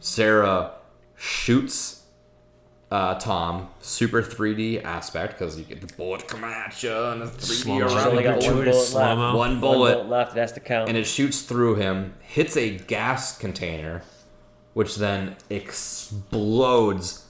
Sarah 0.00 0.72
shoots 1.16 2.02
uh, 2.90 3.14
Tom 3.16 3.68
super 3.80 4.22
3D 4.22 4.82
aspect 4.82 5.38
because 5.38 5.58
you 5.58 5.64
get 5.64 5.80
the 5.80 5.92
bullet 5.94 6.26
come 6.26 6.42
at 6.44 6.82
you 6.82 6.90
and 6.92 7.22
the 7.22 7.26
3D 7.26 7.40
Slow-mo. 7.42 7.88
She's 7.88 7.96
around 7.96 8.08
only 8.08 8.22
got 8.22 8.40
one 8.42 8.52
bullet 8.54 8.66
left. 8.66 8.88
slow-mo. 8.88 9.36
one 9.36 9.60
bullet 9.60 10.08
left. 10.08 10.36
It 10.36 10.40
has 10.40 10.52
to 10.52 10.60
count. 10.60 10.88
and 10.88 10.96
it 10.98 11.04
shoots 11.06 11.42
through 11.42 11.76
him, 11.76 12.14
hits 12.20 12.56
a 12.56 12.76
gas 12.78 13.36
container, 13.36 14.02
which 14.74 14.96
then 14.96 15.36
explodes, 15.50 17.26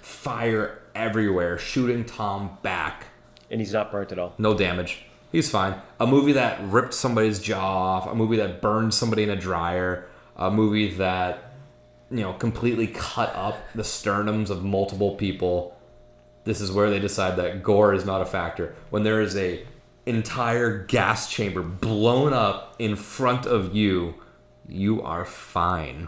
fire 0.00 0.80
everywhere, 0.94 1.58
shooting 1.58 2.04
Tom 2.04 2.58
back. 2.62 3.06
and 3.50 3.60
he's 3.60 3.72
not 3.72 3.92
burnt 3.92 4.10
at 4.10 4.18
all. 4.18 4.34
No 4.38 4.54
damage. 4.56 5.04
He's 5.34 5.50
fine. 5.50 5.74
A 5.98 6.06
movie 6.06 6.34
that 6.34 6.60
ripped 6.62 6.94
somebody's 6.94 7.40
jaw 7.40 7.58
off, 7.58 8.06
a 8.06 8.14
movie 8.14 8.36
that 8.36 8.62
burned 8.62 8.94
somebody 8.94 9.24
in 9.24 9.30
a 9.30 9.36
dryer, 9.36 10.06
a 10.36 10.48
movie 10.48 10.94
that, 10.94 11.54
you 12.08 12.20
know, 12.20 12.34
completely 12.34 12.86
cut 12.86 13.34
up 13.34 13.58
the 13.74 13.82
sternums 13.82 14.48
of 14.48 14.62
multiple 14.62 15.16
people. 15.16 15.76
This 16.44 16.60
is 16.60 16.70
where 16.70 16.88
they 16.88 17.00
decide 17.00 17.34
that 17.38 17.64
gore 17.64 17.92
is 17.92 18.04
not 18.04 18.22
a 18.22 18.24
factor. 18.24 18.76
When 18.90 19.02
there 19.02 19.20
is 19.20 19.36
a 19.36 19.66
entire 20.06 20.84
gas 20.84 21.28
chamber 21.28 21.62
blown 21.62 22.32
up 22.32 22.76
in 22.78 22.94
front 22.94 23.44
of 23.44 23.74
you, 23.74 24.14
you 24.68 25.02
are 25.02 25.24
fine. 25.24 26.06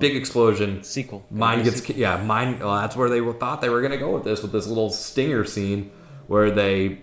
Big 0.00 0.16
explosion. 0.16 0.82
Sequel. 0.82 1.24
Mine 1.30 1.62
gets 1.62 1.88
yeah, 1.90 2.20
mine. 2.20 2.58
Well, 2.58 2.74
that's 2.74 2.96
where 2.96 3.08
they 3.08 3.20
thought 3.34 3.60
they 3.60 3.68
were 3.68 3.80
gonna 3.80 3.96
go 3.96 4.10
with 4.10 4.24
this, 4.24 4.42
with 4.42 4.50
this 4.50 4.66
little 4.66 4.90
stinger 4.90 5.44
scene 5.44 5.92
where 6.26 6.50
they 6.50 7.02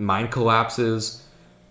mine 0.00 0.28
collapses. 0.28 1.24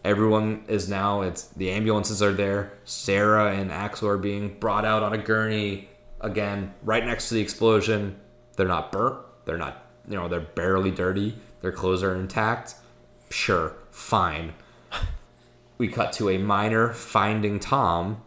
Everyone 0.05 0.63
is 0.67 0.87
now. 0.87 1.21
It's 1.21 1.43
the 1.47 1.71
ambulances 1.71 2.21
are 2.21 2.31
there. 2.31 2.73
Sarah 2.85 3.51
and 3.53 3.71
Axel 3.71 4.07
are 4.07 4.17
being 4.17 4.57
brought 4.59 4.85
out 4.85 5.03
on 5.03 5.13
a 5.13 5.17
gurney 5.17 5.89
again, 6.21 6.73
right 6.83 7.05
next 7.05 7.29
to 7.29 7.35
the 7.35 7.41
explosion. 7.41 8.17
They're 8.55 8.67
not 8.67 8.91
burnt. 8.91 9.19
They're 9.45 9.57
not. 9.57 9.85
You 10.07 10.15
know, 10.15 10.27
they're 10.27 10.39
barely 10.39 10.91
dirty. 10.91 11.35
Their 11.61 11.71
clothes 11.71 12.03
are 12.03 12.15
intact. 12.15 12.75
Sure, 13.29 13.73
fine. 13.91 14.53
We 15.77 15.87
cut 15.87 16.11
to 16.13 16.29
a 16.29 16.37
miner 16.37 16.91
finding 16.91 17.59
Tom 17.59 18.21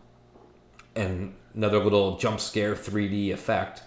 and 0.95 1.35
another 1.55 1.79
little 1.79 2.17
jump 2.17 2.41
scare 2.41 2.75
3D 2.75 3.31
effect. 3.31 3.83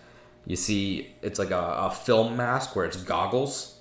You 0.46 0.56
see, 0.56 1.16
it's 1.22 1.40
like 1.40 1.52
a, 1.52 1.76
a 1.78 1.92
film 1.92 2.38
mask 2.38 2.76
where 2.76 2.86
it's 2.86 2.98
goggles, 2.98 3.75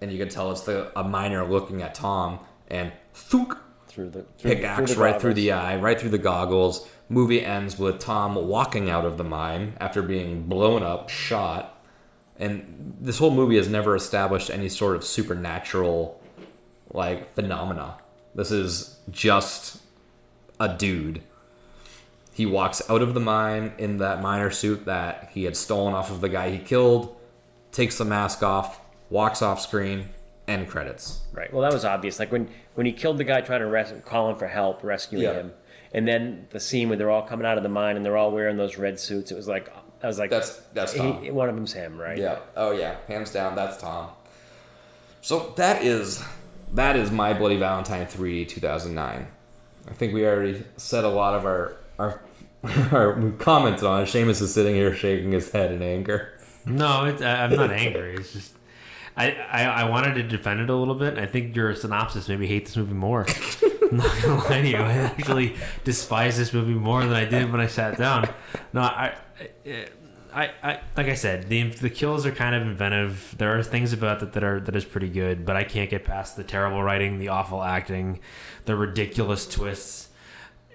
and 0.00 0.10
you 0.12 0.18
can 0.18 0.28
tell 0.28 0.50
it's 0.50 0.62
the 0.62 0.98
a 0.98 1.04
miner 1.04 1.44
looking 1.44 1.82
at 1.82 1.94
Tom, 1.94 2.40
and 2.68 2.92
thook, 3.14 3.58
through 3.86 4.10
the 4.10 4.22
through, 4.38 4.54
pickaxe 4.54 4.94
the 4.94 5.00
right 5.00 5.20
through 5.20 5.34
the 5.34 5.52
eye, 5.52 5.76
right 5.76 6.00
through 6.00 6.10
the 6.10 6.18
goggles. 6.18 6.88
Movie 7.08 7.44
ends 7.44 7.78
with 7.78 7.98
Tom 7.98 8.36
walking 8.36 8.88
out 8.88 9.04
of 9.04 9.18
the 9.18 9.24
mine 9.24 9.74
after 9.80 10.00
being 10.00 10.44
blown 10.44 10.82
up, 10.82 11.08
shot, 11.08 11.82
and 12.38 12.96
this 13.00 13.18
whole 13.18 13.32
movie 13.32 13.56
has 13.56 13.68
never 13.68 13.94
established 13.94 14.48
any 14.48 14.68
sort 14.68 14.96
of 14.96 15.04
supernatural 15.04 16.20
like 16.92 17.34
phenomena. 17.34 17.98
This 18.34 18.50
is 18.50 18.98
just 19.10 19.80
a 20.58 20.68
dude. 20.68 21.22
He 22.32 22.46
walks 22.46 22.80
out 22.88 23.02
of 23.02 23.12
the 23.12 23.20
mine 23.20 23.72
in 23.76 23.98
that 23.98 24.22
miner 24.22 24.50
suit 24.50 24.86
that 24.86 25.30
he 25.34 25.44
had 25.44 25.56
stolen 25.56 25.94
off 25.94 26.10
of 26.10 26.20
the 26.20 26.28
guy 26.28 26.50
he 26.50 26.58
killed, 26.58 27.14
takes 27.72 27.98
the 27.98 28.04
mask 28.04 28.42
off, 28.42 28.79
walks 29.10 29.42
off 29.42 29.60
screen, 29.60 30.08
end 30.48 30.68
credits. 30.68 31.20
Right. 31.32 31.52
Well, 31.52 31.62
that 31.62 31.72
was 31.72 31.84
obvious. 31.84 32.18
Like 32.18 32.32
when 32.32 32.48
when 32.74 32.86
he 32.86 32.92
killed 32.92 33.18
the 33.18 33.24
guy 33.24 33.40
trying 33.42 33.60
to 33.60 33.66
res- 33.66 33.92
call 34.04 34.30
him 34.30 34.36
for 34.36 34.46
help, 34.48 34.82
rescuing 34.82 35.24
Yeah. 35.24 35.34
him, 35.34 35.52
and 35.92 36.08
then 36.08 36.46
the 36.50 36.60
scene 36.60 36.88
where 36.88 36.96
they're 36.96 37.10
all 37.10 37.22
coming 37.22 37.44
out 37.46 37.56
of 37.58 37.62
the 37.62 37.68
mine 37.68 37.96
and 37.96 38.04
they're 38.06 38.16
all 38.16 38.30
wearing 38.32 38.56
those 38.56 38.78
red 38.78 38.98
suits. 38.98 39.30
It 39.30 39.34
was 39.36 39.48
like 39.48 39.70
I 40.02 40.06
was 40.06 40.18
like, 40.18 40.30
That's- 40.30 40.62
that's 40.72 40.92
he- 40.94 40.98
Tom. 40.98 41.34
one 41.34 41.48
of 41.50 41.54
them's 41.54 41.74
him, 41.74 42.00
right? 42.00 42.16
Yeah. 42.16 42.38
Oh 42.56 42.72
yeah. 42.72 42.96
Hands 43.08 43.30
down, 43.30 43.54
that's 43.54 43.76
Tom. 43.76 44.08
So 45.20 45.52
that 45.56 45.82
is 45.82 46.22
that 46.72 46.96
is 46.96 47.10
my 47.10 47.34
Bloody 47.34 47.56
Valentine 47.56 48.06
three 48.06 48.44
two 48.46 48.60
thousand 48.60 48.94
nine. 48.94 49.26
I 49.88 49.92
think 49.92 50.14
we 50.14 50.24
already 50.26 50.64
said 50.76 51.04
a 51.04 51.08
lot 51.08 51.34
of 51.34 51.44
our 51.44 51.76
our 51.98 52.20
our 52.92 53.12
we 53.18 53.32
commented 53.32 53.84
on 53.84 54.02
it. 54.02 54.06
Seamus 54.06 54.40
is 54.40 54.54
sitting 54.54 54.74
here 54.74 54.94
shaking 54.94 55.32
his 55.32 55.50
head 55.50 55.72
in 55.72 55.82
anger. 55.82 56.32
No, 56.66 57.06
it's, 57.06 57.22
I'm 57.22 57.54
not 57.56 57.70
angry. 57.72 58.14
It's 58.16 58.32
just 58.32 58.52
I, 59.20 59.32
I 59.50 59.62
I 59.82 59.90
wanted 59.90 60.14
to 60.14 60.22
defend 60.22 60.60
it 60.60 60.70
a 60.70 60.74
little 60.74 60.94
bit. 60.94 61.18
I 61.18 61.26
think 61.26 61.54
your 61.54 61.74
synopsis 61.74 62.28
made 62.28 62.40
me 62.40 62.46
hate 62.46 62.66
this 62.66 62.76
movie 62.76 62.94
more. 62.94 63.26
I'm 63.90 63.98
not 63.98 64.22
gonna 64.22 64.44
lie 64.44 64.62
to 64.62 64.68
you. 64.68 64.76
I 64.76 64.92
actually 64.92 65.56
despise 65.84 66.38
this 66.38 66.54
movie 66.54 66.72
more 66.72 67.02
than 67.02 67.12
I 67.12 67.26
did 67.26 67.52
when 67.52 67.60
I 67.60 67.66
sat 67.66 67.98
down. 67.98 68.28
No, 68.72 68.82
I. 68.82 69.14
I, 70.32 70.52
I 70.62 70.80
like 70.96 71.08
I 71.08 71.14
said, 71.14 71.48
the 71.48 71.70
the 71.70 71.90
kills 71.90 72.24
are 72.24 72.30
kind 72.30 72.54
of 72.54 72.62
inventive. 72.62 73.34
There 73.36 73.58
are 73.58 73.62
things 73.64 73.92
about 73.92 74.22
it 74.22 74.32
that 74.34 74.44
are 74.44 74.60
that 74.60 74.76
is 74.76 74.84
pretty 74.84 75.08
good, 75.08 75.44
but 75.44 75.56
I 75.56 75.64
can't 75.64 75.90
get 75.90 76.04
past 76.04 76.36
the 76.36 76.44
terrible 76.44 76.82
writing, 76.84 77.18
the 77.18 77.28
awful 77.28 77.64
acting, 77.64 78.20
the 78.64 78.76
ridiculous 78.76 79.48
twists, 79.48 80.08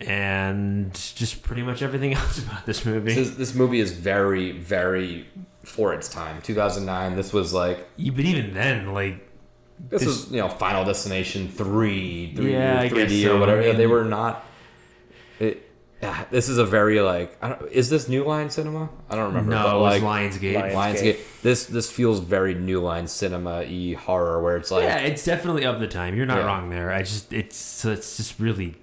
and 0.01 0.93
just 0.93 1.41
pretty 1.41 1.63
much 1.63 1.81
everything 1.81 2.13
else 2.22 2.39
about 2.39 2.65
this 2.65 2.85
movie. 2.85 3.15
This, 3.15 3.30
this 3.31 3.55
movie 3.55 3.80
is 3.80 3.93
very 3.93 4.51
very 4.51 5.26
for 5.66 5.94
its 5.94 6.08
time. 6.08 6.42
Two 6.42 6.56
thousand 6.56 6.86
nine. 6.86 7.16
This 7.16 7.34
was 7.34 7.54
like 7.54 7.88
Yeah, 7.98 8.12
but 8.16 8.26
even 8.26 8.54
then, 8.54 8.94
like 8.94 9.28
this 9.90 10.02
This- 10.02 10.08
was 10.08 10.32
you 10.32 10.38
know 10.40 10.50
Final 10.50 10.86
Destination 10.86 11.50
three, 11.50 12.34
three 12.36 12.54
Yeah, 12.54 12.80
I 12.82 12.88
guess 12.88 13.12
3D 13.12 13.24
so. 13.24 13.36
or 13.36 13.40
whatever. 13.40 13.62
I 13.62 13.66
mean- 13.68 13.78
they 13.78 13.88
were 13.88 14.06
not. 14.06 14.46
It, 15.40 15.62
yeah, 16.02 16.26
this 16.30 16.50
is 16.50 16.58
a 16.58 16.66
very 16.66 17.00
like. 17.02 17.36
I 17.42 17.50
don't, 17.50 17.72
is 17.72 17.90
this 17.90 18.08
New 18.08 18.24
Line 18.26 18.50
Cinema? 18.50 18.90
I 19.10 19.16
don't 19.16 19.28
remember. 19.28 19.52
no, 19.52 19.64
but 19.64 19.76
it 19.76 19.80
was 19.80 20.02
like, 20.02 20.32
Lionsgate. 20.32 20.74
Lions- 20.74 21.02
Lionsgate. 21.02 21.18
This 21.42 21.66
this 21.66 21.90
feels 21.92 22.20
very 22.20 22.54
New 22.54 22.80
Line 22.82 23.08
Cinema 23.08 23.64
e 23.64 23.94
horror 23.94 24.42
where 24.44 24.56
it's 24.58 24.72
like 24.72 24.84
yeah, 24.84 24.98
it's 24.98 25.26
definitely 25.26 25.66
of 25.66 25.80
the 25.80 25.88
time. 25.88 26.16
You're 26.16 26.26
not 26.26 26.40
Yeah. 26.40 26.46
wrong 26.46 26.70
there. 26.70 26.92
I 26.92 27.02
just 27.02 27.34
it's 27.34 27.84
it's 27.86 28.18
just 28.18 28.40
really 28.40 28.76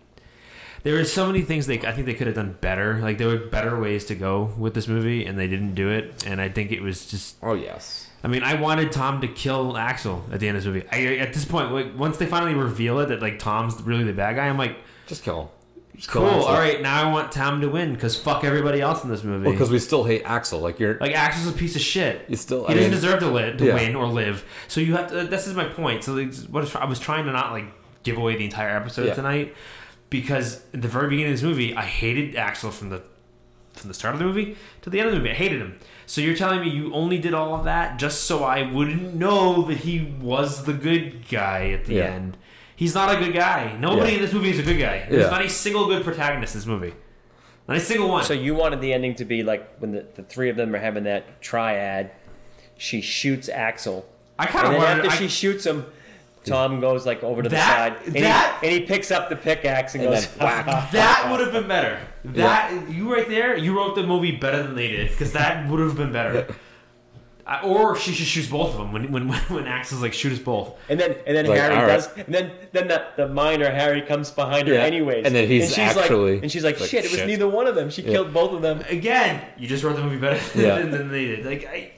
there 0.82 0.98
are 0.98 1.04
so 1.04 1.26
many 1.26 1.42
things 1.42 1.66
they 1.66 1.78
I 1.86 1.92
think 1.92 2.06
they 2.06 2.14
could 2.14 2.26
have 2.26 2.36
done 2.36 2.56
better. 2.60 2.98
Like 3.00 3.18
there 3.18 3.28
were 3.28 3.36
better 3.38 3.78
ways 3.80 4.04
to 4.06 4.14
go 4.14 4.52
with 4.58 4.74
this 4.74 4.88
movie, 4.88 5.24
and 5.24 5.38
they 5.38 5.46
didn't 5.46 5.74
do 5.74 5.90
it. 5.90 6.24
And 6.26 6.40
I 6.40 6.48
think 6.48 6.72
it 6.72 6.82
was 6.82 7.06
just. 7.06 7.36
oh 7.42 7.54
yes, 7.54 8.08
I 8.24 8.28
mean, 8.28 8.42
I 8.42 8.54
wanted 8.60 8.92
Tom 8.92 9.20
to 9.20 9.28
kill 9.28 9.76
Axel 9.76 10.24
at 10.32 10.40
the 10.40 10.48
end 10.48 10.56
of 10.56 10.64
this 10.64 10.72
movie. 10.72 10.86
I, 10.90 11.16
at 11.18 11.32
this 11.32 11.44
point, 11.44 11.72
like, 11.72 11.96
once 11.98 12.16
they 12.16 12.26
finally 12.26 12.54
reveal 12.54 13.00
it 13.00 13.06
that 13.06 13.20
like 13.22 13.38
Tom's 13.38 13.80
really 13.82 14.04
the 14.04 14.12
bad 14.12 14.36
guy, 14.36 14.48
I'm 14.48 14.58
like, 14.58 14.76
just 15.06 15.22
kill 15.24 15.40
him. 15.42 15.48
Cool. 16.08 16.26
Axel. 16.26 16.44
All 16.46 16.54
right, 16.54 16.80
now 16.80 17.08
I 17.08 17.12
want 17.12 17.30
Tom 17.32 17.60
to 17.60 17.68
win 17.68 17.92
because 17.94 18.16
fuck 18.18 18.44
everybody 18.44 18.80
else 18.80 19.04
in 19.04 19.10
this 19.10 19.22
movie. 19.22 19.44
Well, 19.44 19.52
because 19.52 19.70
we 19.70 19.78
still 19.78 20.02
hate 20.04 20.22
Axel. 20.24 20.58
Like 20.60 20.80
you're. 20.80 20.96
like 20.98 21.12
Axel's 21.14 21.54
a 21.54 21.56
piece 21.56 21.76
of 21.76 21.82
shit. 21.82 22.24
You 22.28 22.36
still- 22.36 22.66
he 22.66 22.72
I 22.72 22.76
doesn't 22.76 22.90
mean- 22.92 23.00
deserve 23.00 23.20
to, 23.20 23.56
to 23.56 23.64
Yeah. 23.66 23.74
win 23.74 23.94
or 23.94 24.06
live. 24.06 24.44
So 24.68 24.80
you 24.80 24.96
have 24.96 25.10
to. 25.10 25.24
This 25.24 25.46
is 25.46 25.54
my 25.54 25.64
point. 25.66 26.02
So 26.02 26.16
it's- 26.16 26.48
what 26.48 26.64
is- 26.64 26.74
I 26.74 26.86
was 26.86 26.98
trying 26.98 27.26
to 27.26 27.32
not 27.32 27.52
like 27.52 27.66
give 28.04 28.16
away 28.16 28.36
the 28.36 28.44
entire 28.44 28.74
episode 28.74 29.06
Yeah. 29.08 29.14
tonight 29.14 29.54
because 30.12 30.62
at 30.74 30.82
the 30.82 30.88
very 30.88 31.08
beginning 31.08 31.32
of 31.32 31.40
this 31.40 31.42
movie, 31.42 31.74
I 31.74 31.82
hated 31.86 32.36
Axel 32.36 32.70
from 32.70 32.90
the 32.90 33.02
from 33.72 33.88
the 33.88 33.94
start 33.94 34.12
of 34.14 34.18
the 34.20 34.26
movie 34.26 34.54
to 34.82 34.90
the 34.90 35.00
end 35.00 35.08
of 35.08 35.14
the 35.14 35.18
movie. 35.18 35.30
I 35.30 35.34
hated 35.34 35.60
him. 35.62 35.78
So 36.04 36.20
you're 36.20 36.36
telling 36.36 36.60
me 36.60 36.68
you 36.68 36.92
only 36.92 37.16
did 37.18 37.32
all 37.32 37.54
of 37.54 37.64
that 37.64 37.98
just 37.98 38.24
so 38.24 38.44
I 38.44 38.70
wouldn't 38.70 39.14
know 39.14 39.62
that 39.62 39.78
he 39.78 40.14
was 40.20 40.64
the 40.64 40.74
good 40.74 41.26
guy 41.28 41.70
at 41.70 41.86
the 41.86 41.94
Yeah. 41.94 42.04
end. 42.04 42.36
He's 42.76 42.94
not 42.94 43.14
a 43.16 43.18
good 43.18 43.32
guy. 43.32 43.74
Nobody 43.80 44.10
Yeah. 44.10 44.16
in 44.16 44.22
this 44.22 44.32
movie 44.34 44.50
is 44.50 44.58
a 44.58 44.62
good 44.62 44.78
guy. 44.78 45.06
There's 45.08 45.24
Yeah. 45.24 45.30
not 45.30 45.42
a 45.42 45.48
single 45.48 45.86
good 45.86 46.04
protagonist 46.04 46.54
in 46.54 46.60
this 46.60 46.66
movie. 46.66 46.92
Not 47.66 47.78
a 47.78 47.80
single 47.80 48.10
one. 48.10 48.24
So 48.24 48.34
you 48.34 48.54
wanted 48.54 48.82
the 48.82 48.92
ending 48.92 49.14
to 49.14 49.24
be 49.24 49.42
like 49.42 49.76
when 49.78 49.92
the, 49.92 50.04
the 50.16 50.22
three 50.22 50.50
of 50.50 50.56
them 50.56 50.74
are 50.74 50.78
having 50.78 51.04
that 51.04 51.40
triad. 51.40 52.10
She 52.76 53.00
shoots 53.00 53.48
Axel, 53.48 54.06
I 54.38 54.46
kind 54.46 54.66
of 54.66 54.72
then 54.72 54.80
wanted. 54.82 55.06
after 55.06 55.10
I- 55.12 55.16
she 55.16 55.28
shoots 55.28 55.64
him, 55.64 55.86
Tom 56.44 56.80
goes 56.80 57.06
like 57.06 57.22
over 57.22 57.42
to 57.42 57.48
the 57.48 57.54
That- 57.56 57.98
side, 58.04 58.06
and, 58.06 58.16
that- 58.24 58.58
he, 58.60 58.66
and 58.68 58.76
he 58.80 58.86
picks 58.86 59.10
up 59.10 59.28
the 59.28 59.36
pickaxe 59.36 59.94
and, 59.94 60.04
And 60.04 60.12
goes, 60.12 60.26
then 60.28 60.46
whack. 60.46 60.90
That 60.92 61.28
would 61.30 61.40
have 61.40 61.52
been 61.52 61.68
better. 61.68 61.98
That 62.24 62.88
you 62.90 63.12
right 63.12 63.28
there, 63.28 63.56
you 63.56 63.76
wrote 63.76 63.94
the 63.94 64.02
movie 64.04 64.32
better 64.32 64.62
than 64.62 64.74
they 64.74 64.88
did 64.88 65.10
because 65.10 65.32
that 65.32 65.68
would 65.68 65.80
have 65.80 65.96
been 65.96 66.12
better. 66.12 66.46
I, 67.44 67.60
or 67.62 67.96
she 67.96 68.12
should 68.12 68.26
shoot 68.28 68.48
both 68.48 68.70
of 68.70 68.78
them 68.78 68.92
when 68.92 69.10
when 69.10 69.28
when 69.28 69.66
Axel's 69.66 70.00
like 70.00 70.12
shoot 70.12 70.32
us 70.32 70.38
both. 70.38 70.78
And 70.88 71.00
then 71.00 71.16
and 71.26 71.36
then 71.36 71.46
Like, 71.46 71.58
Harry 71.58 71.74
all 71.74 71.82
right. 71.82 71.86
does 71.88 72.08
and 72.16 72.32
then 72.32 72.52
then 72.70 72.86
the, 72.86 73.04
the 73.16 73.26
miner 73.28 73.68
Harry 73.68 74.00
comes 74.02 74.30
behind 74.30 74.68
her 74.68 74.74
Yeah. 74.74 74.82
anyways. 74.82 75.26
And 75.26 75.34
then 75.34 75.48
he's 75.48 75.70
she's 75.70 75.78
actually- 75.96 76.34
like 76.34 76.42
and 76.44 76.52
she's 76.52 76.62
like, 76.62 76.78
like, 76.78 76.88
shit, 76.88 77.04
it 77.04 77.10
was 77.10 77.22
neither 77.26 77.48
one 77.48 77.66
of 77.66 77.74
them. 77.74 77.90
She 77.90 78.02
killed 78.04 78.32
both 78.32 78.52
of 78.52 78.62
them. 78.62 78.82
Again, 78.88 79.44
you 79.58 79.66
just 79.66 79.82
wrote 79.82 79.96
the 79.96 80.04
movie 80.04 80.18
better 80.18 80.40
Yeah. 80.60 80.78
than, 80.78 80.92
than 80.92 81.10
they 81.10 81.24
did. 81.24 81.44
Like 81.44 81.64
I, 81.66 81.90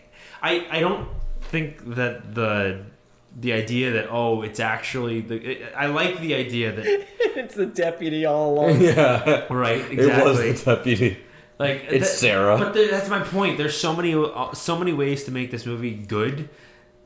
I 0.42 0.66
I 0.70 0.80
don't 0.80 1.08
think 1.42 1.94
that 1.94 2.34
the 2.34 2.80
the 3.36 3.52
idea 3.52 3.90
that 3.92 4.06
oh 4.10 4.42
it's 4.42 4.60
actually 4.60 5.20
the 5.20 5.64
I 5.76 5.86
like 5.86 6.20
the 6.20 6.34
idea 6.34 6.72
that 6.72 6.86
it's 7.36 7.54
the 7.54 7.66
deputy 7.66 8.24
all 8.26 8.52
along. 8.54 8.80
yeah. 8.80 9.46
right 9.52 9.80
exactly 9.90 10.04
It 10.20 10.24
was 10.24 10.40
exactly 10.40 10.94
the 10.94 11.00
deputy. 11.06 11.20
like 11.58 11.84
It's 11.88 12.10
that- 12.10 12.18
Sarah. 12.18 12.58
But 12.58 12.74
th- 12.74 12.90
that's 12.90 13.08
my 13.08 13.20
point. 13.20 13.58
There's 13.58 13.76
so 13.76 13.94
many 13.94 14.14
uh, 14.14 14.52
so 14.52 14.78
many 14.78 14.92
ways 14.92 15.24
to 15.24 15.30
make 15.32 15.50
this 15.50 15.66
movie 15.66 15.94
good, 15.94 16.48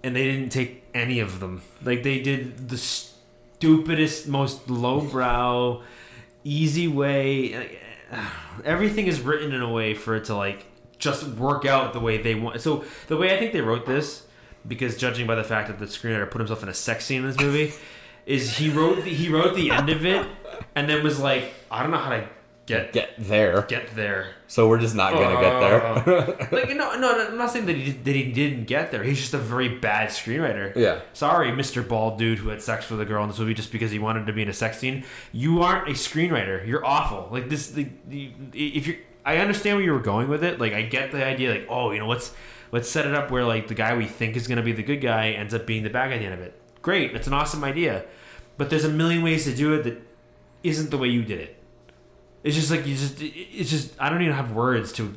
and 0.05 0.15
they 0.15 0.25
didn't 0.25 0.51
take 0.51 0.85
any 0.95 1.21
of 1.21 1.41
them. 1.41 1.63
Like 1.83 2.03
they 2.03 2.21
did 2.21 2.69
the 2.69 2.77
stupidest, 2.79 4.29
most 4.29 4.69
lowbrow, 4.71 5.83
easy 6.45 6.89
way. 6.89 7.57
like, 7.57 7.83
Everything 8.65 9.07
is 9.07 9.21
written 9.21 9.53
in 9.53 9.61
a 9.63 9.71
way 9.71 9.95
for 9.95 10.17
it 10.17 10.25
to 10.27 10.35
like 10.35 10.67
just 10.99 11.27
work 11.29 11.65
out 11.65 11.93
the 11.93 12.01
way 12.01 12.21
they 12.21 12.35
want. 12.35 12.61
So 12.61 12.85
the 13.07 13.17
way 13.17 13.35
I 13.35 13.39
think 13.39 13.53
they 13.53 13.61
wrote 13.61 13.87
this, 13.87 14.27
because 14.67 14.97
judging 14.97 15.27
by 15.27 15.35
the 15.35 15.45
fact 15.45 15.69
that 15.69 15.79
the 15.79 15.87
screenwriter 15.87 16.31
put 16.31 16.39
himself 16.39 16.63
in 16.63 16.69
a 16.69 16.75
sex 16.75 17.05
scene 17.05 17.23
in 17.23 17.29
this 17.29 17.39
movie, 17.39 17.73
is 18.27 18.57
he 18.59 18.69
wrote 18.71 19.05
the, 19.05 19.11
he 19.11 19.29
wrote 19.29 19.55
the 19.55 19.71
end 19.71 19.89
of 19.89 20.05
it, 20.05 20.27
and 20.75 20.89
then 20.89 21.03
was 21.03 21.19
like, 21.19 21.53
I 21.71 21.83
don't 21.83 21.91
know 21.91 21.99
how 21.99 22.11
to 22.11 22.29
get 22.67 22.93
Get 22.93 23.15
there. 23.17 23.63
get 23.63 23.97
there. 23.97 24.35
So 24.47 24.69
we're 24.69 24.79
just 24.79 24.95
not 24.95 25.15
gonna 25.15 25.41
get 25.41 25.61
there. 25.61 25.87
Uh, 25.87 26.47
like 26.53 26.69
no, 26.77 26.99
no, 26.99 27.27
I'm 27.29 27.39
not 27.39 27.51
saying 27.51 27.65
that 27.65 27.77
he 27.77 27.93
that 27.93 28.15
he 28.15 28.31
didn't 28.31 28.65
get 28.65 28.91
there. 28.91 29.03
He's 29.03 29.19
just 29.19 29.33
a 29.33 29.39
very 29.39 29.69
bad 29.69 30.11
screenwriter. 30.11 30.77
Yeah. 30.77 31.01
Sorry, 31.15 31.51
Mr. 31.51 31.87
Bald 31.87 32.19
dude 32.19 32.39
who 32.39 32.51
had 32.51 32.61
sex 32.61 32.91
with 32.91 33.01
a 33.01 33.07
girl 33.07 33.23
in 33.23 33.31
this 33.31 33.39
movie 33.39 33.55
just 33.55 33.73
because 33.73 33.91
he 33.91 33.99
wanted 33.99 34.27
to 34.27 34.33
be 34.35 34.43
in 34.43 34.49
a 34.51 34.53
sex 34.55 34.79
scene. 34.79 35.05
You 35.33 35.63
aren't 35.63 35.89
a 35.89 35.93
screenwriter. 35.93 36.67
You're 36.67 36.85
awful. 36.85 37.29
Like 37.33 37.49
this, 37.49 37.71
the, 37.71 37.89
the 38.07 38.33
if 38.53 38.87
you, 38.87 38.99
I 39.25 39.39
understand 39.39 39.77
where 39.77 39.85
you 39.85 39.93
were 39.93 40.01
going 40.01 40.29
with 40.29 40.45
it. 40.45 40.61
Like 40.61 40.75
I 40.75 40.83
get 40.83 41.11
the 41.11 41.25
idea. 41.25 41.51
Like 41.51 41.67
oh, 41.71 41.91
you 41.93 42.01
know, 42.01 42.09
let's 42.09 42.35
let's 42.73 42.89
set 42.91 43.07
it 43.07 43.15
up 43.15 43.31
where 43.31 43.45
like 43.45 43.69
the 43.69 43.75
guy 43.75 43.97
we 43.97 44.07
think 44.07 44.37
is 44.37 44.47
gonna 44.47 44.63
be 44.63 44.73
the 44.73 44.83
good 44.83 45.01
guy 45.01 45.31
ends 45.31 45.55
up 45.55 45.67
being 45.67 45.83
the 45.83 45.91
bad 45.91 46.09
guy 46.09 46.15
at 46.17 46.19
the 46.21 46.25
end 46.27 46.35
of 46.35 46.41
it. 46.41 46.61
Great, 46.83 47.13
that's 47.13 47.27
an 47.27 47.33
awesome 47.33 47.65
idea. 47.65 48.05
But 48.57 48.71
there's 48.71 48.85
a 48.85 48.89
million 48.91 49.23
ways 49.23 49.45
to 49.45 49.55
do 49.55 49.75
it 49.75 49.85
that 49.85 50.03
isn't 50.63 50.91
the 50.91 50.99
way 50.99 51.09
you 51.09 51.23
did 51.25 51.41
it. 51.41 51.63
It's 52.43 52.57
just 52.57 52.71
like 52.71 52.87
you 52.87 52.95
just. 52.97 53.17
It's 53.21 53.71
just 53.71 53.95
I 54.01 54.09
don't 54.11 54.23
even 54.23 54.35
have 54.35 54.53
words 54.53 54.93
to 54.95 55.17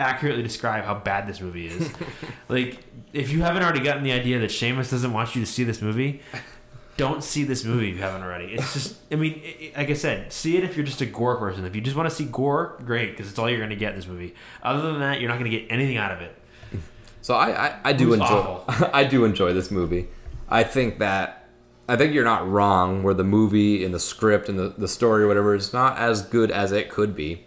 accurately 0.00 0.42
describe 0.42 0.84
how 0.84 0.94
bad 0.94 1.26
this 1.26 1.40
movie 1.40 1.66
is. 1.66 1.90
like 2.48 2.78
if 3.12 3.30
you 3.32 3.42
haven't 3.42 3.62
already 3.62 3.80
gotten 3.80 4.02
the 4.02 4.12
idea 4.12 4.38
that 4.38 4.50
Seamus 4.50 4.90
doesn't 4.90 5.12
want 5.12 5.34
you 5.34 5.40
to 5.44 5.46
see 5.50 5.64
this 5.64 5.80
movie, 5.82 6.20
don't 6.96 7.22
see 7.22 7.44
this 7.44 7.64
movie 7.64 7.90
if 7.90 7.96
you 7.96 8.02
haven't 8.02 8.22
already. 8.22 8.46
It's 8.54 8.72
just. 8.74 8.96
I 9.10 9.16
mean, 9.16 9.40
it- 9.44 9.76
like 9.76 9.90
I 9.90 9.94
said, 9.94 10.32
see 10.32 10.56
it 10.56 10.64
if 10.64 10.76
you're 10.76 10.86
just 10.86 11.00
a 11.00 11.06
gore 11.06 11.36
person. 11.36 11.64
If 11.64 11.74
you 11.74 11.80
just 11.80 11.96
want 11.96 12.08
to 12.08 12.14
see 12.14 12.24
gore, 12.26 12.76
great, 12.84 13.10
because 13.12 13.28
it's 13.30 13.38
all 13.38 13.48
you're 13.48 13.58
going 13.58 13.70
to 13.70 13.76
get 13.76 13.90
in 13.90 13.96
this 13.96 14.06
movie. 14.08 14.34
Other 14.62 14.82
than 14.82 15.00
that, 15.00 15.20
you're 15.20 15.28
not 15.28 15.38
going 15.38 15.50
to 15.50 15.56
get 15.58 15.70
anything 15.70 15.96
out 15.96 16.12
of 16.12 16.20
it. 16.20 16.34
So 17.28 17.34
I, 17.34 17.66
I, 17.66 17.74
I 17.84 17.92
do 17.92 18.14
enjoy? 18.14 18.60
I 18.90 19.04
do 19.04 19.26
enjoy 19.26 19.52
this 19.52 19.70
movie. 19.70 20.08
I 20.48 20.64
think 20.64 20.98
that 21.00 21.46
I 21.86 21.94
think 21.94 22.14
you're 22.14 22.24
not 22.24 22.48
wrong 22.48 23.02
where 23.02 23.12
the 23.12 23.22
movie 23.22 23.84
and 23.84 23.92
the 23.92 24.00
script 24.00 24.48
and 24.48 24.58
the, 24.58 24.70
the 24.70 24.88
story 24.88 25.24
or 25.24 25.28
whatever 25.28 25.54
is 25.54 25.74
not 25.74 25.98
as 25.98 26.22
good 26.22 26.50
as 26.50 26.72
it 26.72 26.88
could 26.88 27.14
be. 27.14 27.44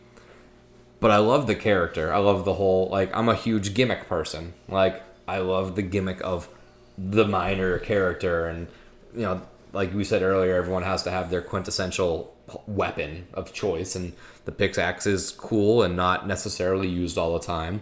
But 0.99 1.09
I 1.09 1.17
love 1.17 1.47
the 1.47 1.55
character. 1.55 2.13
I 2.13 2.19
love 2.19 2.45
the 2.45 2.53
whole 2.53 2.89
like 2.89 3.09
I'm 3.17 3.27
a 3.27 3.33
huge 3.33 3.73
gimmick 3.73 4.07
person. 4.07 4.53
Like 4.67 5.01
I 5.27 5.39
love 5.39 5.75
the 5.75 5.81
gimmick 5.81 6.21
of 6.23 6.47
the 6.95 7.25
minor 7.25 7.79
character 7.79 8.45
and 8.45 8.67
you 9.15 9.21
know 9.21 9.41
like 9.73 9.95
we 9.95 10.03
said 10.03 10.21
earlier 10.21 10.57
everyone 10.57 10.83
has 10.83 11.01
to 11.03 11.09
have 11.09 11.31
their 11.31 11.41
quintessential 11.41 12.35
weapon 12.67 13.25
of 13.33 13.51
choice 13.51 13.95
and 13.95 14.13
the 14.45 14.51
pickaxe 14.51 15.07
is 15.07 15.31
cool 15.31 15.81
and 15.81 15.95
not 15.95 16.27
necessarily 16.27 16.87
used 16.87 17.17
all 17.17 17.33
the 17.33 17.43
time 17.43 17.81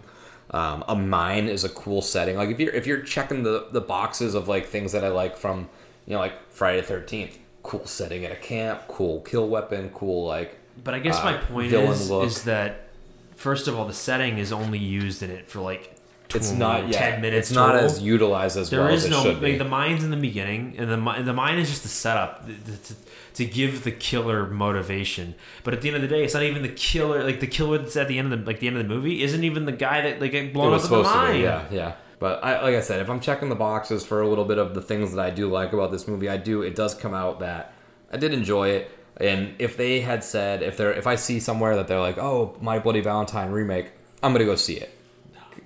um, 0.52 0.84
a 0.88 0.96
mine 0.96 1.46
is 1.46 1.64
a 1.64 1.68
cool 1.68 2.02
setting 2.02 2.36
like 2.36 2.50
if 2.50 2.58
you're 2.58 2.72
if 2.72 2.86
you're 2.86 3.02
checking 3.02 3.42
the 3.42 3.68
the 3.70 3.80
boxes 3.80 4.34
of 4.34 4.48
like 4.48 4.66
things 4.66 4.92
that 4.92 5.04
i 5.04 5.08
like 5.08 5.36
from 5.36 5.68
you 6.06 6.12
know 6.12 6.18
like 6.18 6.34
friday 6.50 6.80
the 6.80 6.92
13th 6.92 7.36
cool 7.62 7.86
setting 7.86 8.24
at 8.24 8.32
a 8.32 8.36
camp 8.36 8.82
cool 8.88 9.20
kill 9.20 9.48
weapon 9.48 9.90
cool 9.90 10.26
like 10.26 10.58
But 10.82 10.94
I 10.94 10.98
guess 10.98 11.18
uh, 11.18 11.24
my 11.24 11.36
point 11.36 11.72
is 11.72 12.10
look. 12.10 12.26
is 12.26 12.44
that 12.44 12.88
first 13.36 13.68
of 13.68 13.78
all, 13.78 13.86
the 13.86 13.94
setting 13.94 14.38
is 14.38 14.52
only 14.52 14.78
used 14.78 15.22
in 15.22 15.30
it 15.30 15.48
for 15.48 15.60
like. 15.60 15.94
It's 16.34 16.48
20 16.48 16.58
not 16.58 16.88
yeah, 16.88 16.98
ten 16.98 17.20
minutes. 17.20 17.48
it's 17.50 17.54
not 17.54 17.76
as 17.76 18.00
utilized 18.00 18.56
as 18.56 18.70
There 18.70 18.80
well 18.80 18.88
is 18.94 19.04
as 19.04 19.10
it 19.10 19.10
no 19.12 19.22
should 19.22 19.40
be 19.40 19.50
like 19.50 19.58
the 19.58 19.64
mine's 19.64 20.04
in 20.04 20.10
the 20.10 20.16
beginning, 20.16 20.74
and 20.78 20.90
the 20.90 21.22
the 21.22 21.32
mine 21.32 21.58
is 21.58 21.68
just 21.68 21.82
the 21.82 21.88
setup 21.88 22.46
th- 22.46 22.58
to, 22.84 22.94
to 23.34 23.44
give 23.44 23.84
the 23.84 23.92
killer 23.92 24.46
motivation. 24.46 25.34
But 25.64 25.74
at 25.74 25.82
the 25.82 25.88
end 25.88 25.96
of 25.96 26.02
the 26.02 26.08
day, 26.08 26.24
it's 26.24 26.34
not 26.34 26.42
even 26.42 26.62
the 26.62 26.68
killer. 26.68 27.24
Like 27.24 27.40
the 27.40 27.46
killer 27.46 27.78
that's 27.78 27.96
at 27.96 28.08
the 28.08 28.18
end 28.18 28.32
of 28.32 28.40
the 28.40 28.46
like 28.46 28.60
the 28.60 28.66
end 28.66 28.76
of 28.76 28.82
the 28.86 28.88
movie 28.94 29.22
isn't 29.22 29.42
even 29.44 29.64
the 29.66 29.72
guy 29.72 30.00
that 30.02 30.20
like 30.20 30.32
got 30.32 30.52
blown 30.52 30.72
up 30.74 30.84
in 30.84 30.90
the 30.90 31.02
mine. 31.02 31.32
be 31.34 31.40
yeah 31.40 31.64
yeah 31.70 31.92
but 32.18 32.44
I, 32.44 32.60
like 32.62 32.74
i 32.74 32.80
said 32.80 33.00
if 33.00 33.08
i'm 33.08 33.20
checking 33.20 33.48
the 33.48 33.54
boxes 33.54 34.04
for 34.04 34.20
a 34.20 34.28
little 34.28 34.44
bit 34.44 34.58
of 34.58 34.74
the 34.74 34.82
things 34.82 35.12
that 35.14 35.24
i 35.24 35.30
do 35.30 35.48
like 35.48 35.72
about 35.72 35.90
this 35.90 36.06
movie 36.06 36.28
i 36.28 36.36
do 36.36 36.60
it 36.62 36.74
does 36.74 36.94
come 36.94 37.14
out 37.14 37.40
that 37.40 37.72
i 38.12 38.18
did 38.18 38.34
enjoy 38.34 38.68
it 38.70 38.90
and 39.16 39.54
if 39.58 39.76
they 39.78 40.00
had 40.00 40.22
said 40.22 40.62
if 40.62 40.76
they're 40.76 40.92
if 40.92 41.06
i 41.06 41.14
see 41.16 41.40
somewhere 41.40 41.76
that 41.76 41.88
they're 41.88 41.98
like 42.00 42.18
oh 42.18 42.54
my 42.60 42.78
bloody 42.78 43.00
valentine 43.00 43.50
remake 43.50 43.92
i'm 44.22 44.32
gonna 44.32 44.44
go 44.44 44.54
see 44.54 44.74
it 44.74 44.94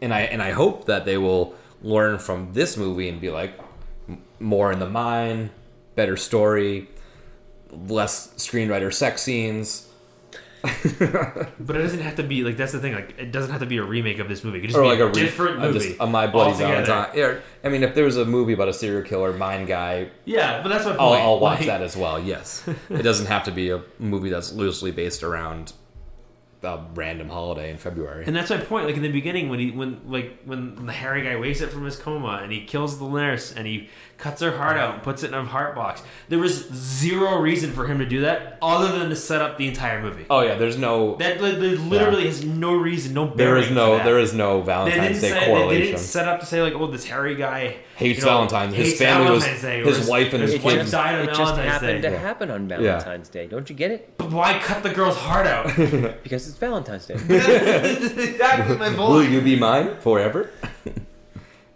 and 0.01 0.13
i 0.15 0.21
and 0.23 0.43
i 0.43 0.51
hope 0.51 0.87
that 0.87 1.05
they 1.05 1.17
will 1.19 1.55
learn 1.83 2.19
from 2.19 2.53
this 2.53 2.77
movie 2.77 3.09
and 3.09 3.21
be 3.21 3.31
like 3.31 3.59
more 4.41 4.73
in 4.73 4.79
the 4.79 4.89
mine 4.89 5.51
better 5.95 6.17
story 6.17 6.89
less 7.71 8.29
screenwriter 8.37 8.93
sex 8.93 9.23
scenes 9.23 9.89
But 10.63 11.77
it 11.77 11.83
doesn't 11.83 12.01
have 12.01 12.17
to 12.17 12.23
be 12.23 12.43
like 12.43 12.57
that's 12.57 12.73
the 12.73 12.79
thing. 12.81 12.95
Like 12.95 13.19
it 13.19 13.31
doesn't 13.33 13.51
have 13.51 13.61
to 13.61 13.67
be 13.67 13.77
a 13.77 13.83
remake 13.85 14.19
of 14.19 14.29
this 14.29 14.43
movie. 14.43 14.59
It 14.59 14.61
could 14.63 14.71
just 14.71 14.79
or 14.79 14.83
be 14.85 14.89
like 14.89 14.99
a 14.99 15.09
a 15.09 15.13
different 15.13 15.59
uh, 15.59 15.67
movie. 15.67 15.89
just 15.89 16.01
a 16.01 16.07
My 16.07 16.27
Bloody. 16.27 16.57
Valentine. 16.57 17.11
Yeah, 17.15 17.35
I 17.63 17.69
mean, 17.69 17.83
if 17.83 17.95
there 17.95 18.05
was 18.05 18.17
a 18.17 18.25
movie 18.25 18.55
about 18.55 18.69
a 18.69 18.73
serial 18.73 19.03
killer, 19.03 19.35
Mine 19.35 19.67
Guy, 19.67 20.09
Yeah, 20.25 20.63
but 20.63 20.71
that's 20.71 20.85
my 20.87 20.93
point. 20.93 21.01
I'll, 21.03 21.13
I'll 21.13 21.39
watch 21.39 21.59
Like, 21.59 21.67
that 21.67 21.83
as 21.83 21.99
well. 21.99 22.19
Yes, 22.19 22.67
it 22.89 23.03
doesn't 23.03 23.27
have 23.27 23.45
to 23.45 23.51
be 23.51 23.69
a 23.71 23.83
movie 23.99 24.31
that's 24.31 24.53
loosely 24.55 24.91
based 24.91 25.23
around 25.23 25.75
a 26.65 26.87
random 26.95 27.29
holiday 27.29 27.71
in 27.71 27.79
February. 27.79 28.25
And 28.27 28.35
that's 28.35 28.51
my 28.51 28.59
point. 28.59 28.87
Like 28.87 28.97
in 28.97 29.03
the 29.03 29.13
beginning, 29.13 29.49
when 29.49 29.61
he 29.61 29.71
when 29.71 30.01
like 30.07 30.41
when 30.45 30.87
the 30.87 30.93
hairy 30.93 31.23
guy 31.23 31.37
wakes 31.37 31.63
up 31.63 31.71
from 31.71 31.85
his 31.85 31.97
coma 31.97 32.41
and 32.43 32.51
he 32.51 32.65
kills 32.65 32.99
the 32.99 33.09
nurse 33.09 33.53
and 33.53 33.67
he 33.67 33.89
cuts 34.25 34.41
her 34.41 34.57
heart 34.57 34.79
out 34.79 34.95
and 34.95 35.03
puts 35.03 35.23
it 35.23 35.29
in 35.29 35.35
a 35.35 35.45
heart 35.45 35.75
box. 35.75 36.03
There 36.31 36.39
was 36.39 36.67
zero 36.73 37.39
reason 37.41 37.73
for 37.73 37.87
him 37.87 37.99
to 37.99 38.07
do 38.07 38.23
that 38.23 38.57
other 38.63 38.99
than 38.99 39.11
to 39.11 39.17
set 39.17 39.43
up 39.43 39.59
the 39.59 39.69
entire 39.69 40.01
movie. 40.01 40.25
oh 40.31 40.41
yeah, 40.41 40.55
there's 40.55 40.79
no 40.79 41.17
That 41.17 41.43
li- 41.43 41.53
li- 41.53 41.77
literally 41.77 42.27
has 42.27 42.43
no 42.43 42.75
reason, 42.75 43.13
no 43.13 43.27
bearing. 43.27 43.37
there 43.37 43.57
is 43.59 43.71
no 43.71 43.97
that. 43.99 44.05
there 44.07 44.19
is 44.19 44.33
no 44.33 44.61
They 44.61 44.67
Valentine's 44.67 45.21
didn't, 45.21 45.21
Day 45.21 45.29
say, 45.29 45.41
they 45.41 45.47
correlation. 45.47 45.87
didn't 45.87 45.99
set 46.01 46.27
up 46.27 46.41
to 46.41 46.47
say 46.47 46.63
like, 46.63 46.73
oh, 46.73 46.87
this 46.87 47.05
hairy 47.05 47.35
guy 47.37 47.77
Hates 47.97 48.19
you 48.21 48.25
know, 48.25 48.31
Valentine's. 48.33 48.75
His 48.75 48.87
hates 48.89 48.99
family 48.99 49.31
was- 49.31 49.45
Valentine's 49.45 49.63
Day, 49.63 49.81
or 49.83 49.85
his 49.85 50.09
wife 50.09 50.33
and 50.33 50.43
his 50.43 50.53
his 50.55 50.63
kids- 50.63 50.77
wife 50.79 50.91
died 50.91 51.15
on 51.17 51.21
It 51.23 51.27
just 51.27 51.39
Valentine's 51.39 51.71
happened 51.73 52.03
Day. 52.03 52.11
to 52.11 52.19
happen 52.19 52.51
on 52.51 52.67
Valentine's 52.69 53.29
Day. 53.29 53.47
Don't 53.47 53.69
you 53.69 53.77
get 53.77 53.91
it? 53.91 54.15
But 54.17 54.31
why 54.33 54.59
cut 54.59 54.83
the 54.83 54.91
girl's 54.91 55.17
heart 55.19 55.47
out? 55.47 55.67
Because 56.25 56.49
it's 56.49 56.57
Valentine's 56.59 57.05
Day. 57.07 57.15
exactly 57.29 58.77
my 58.79 58.89
point. 58.89 58.99
Will 59.11 59.23
you 59.25 59.41
be 59.43 59.57
mine 59.57 59.97
forever? 60.01 60.51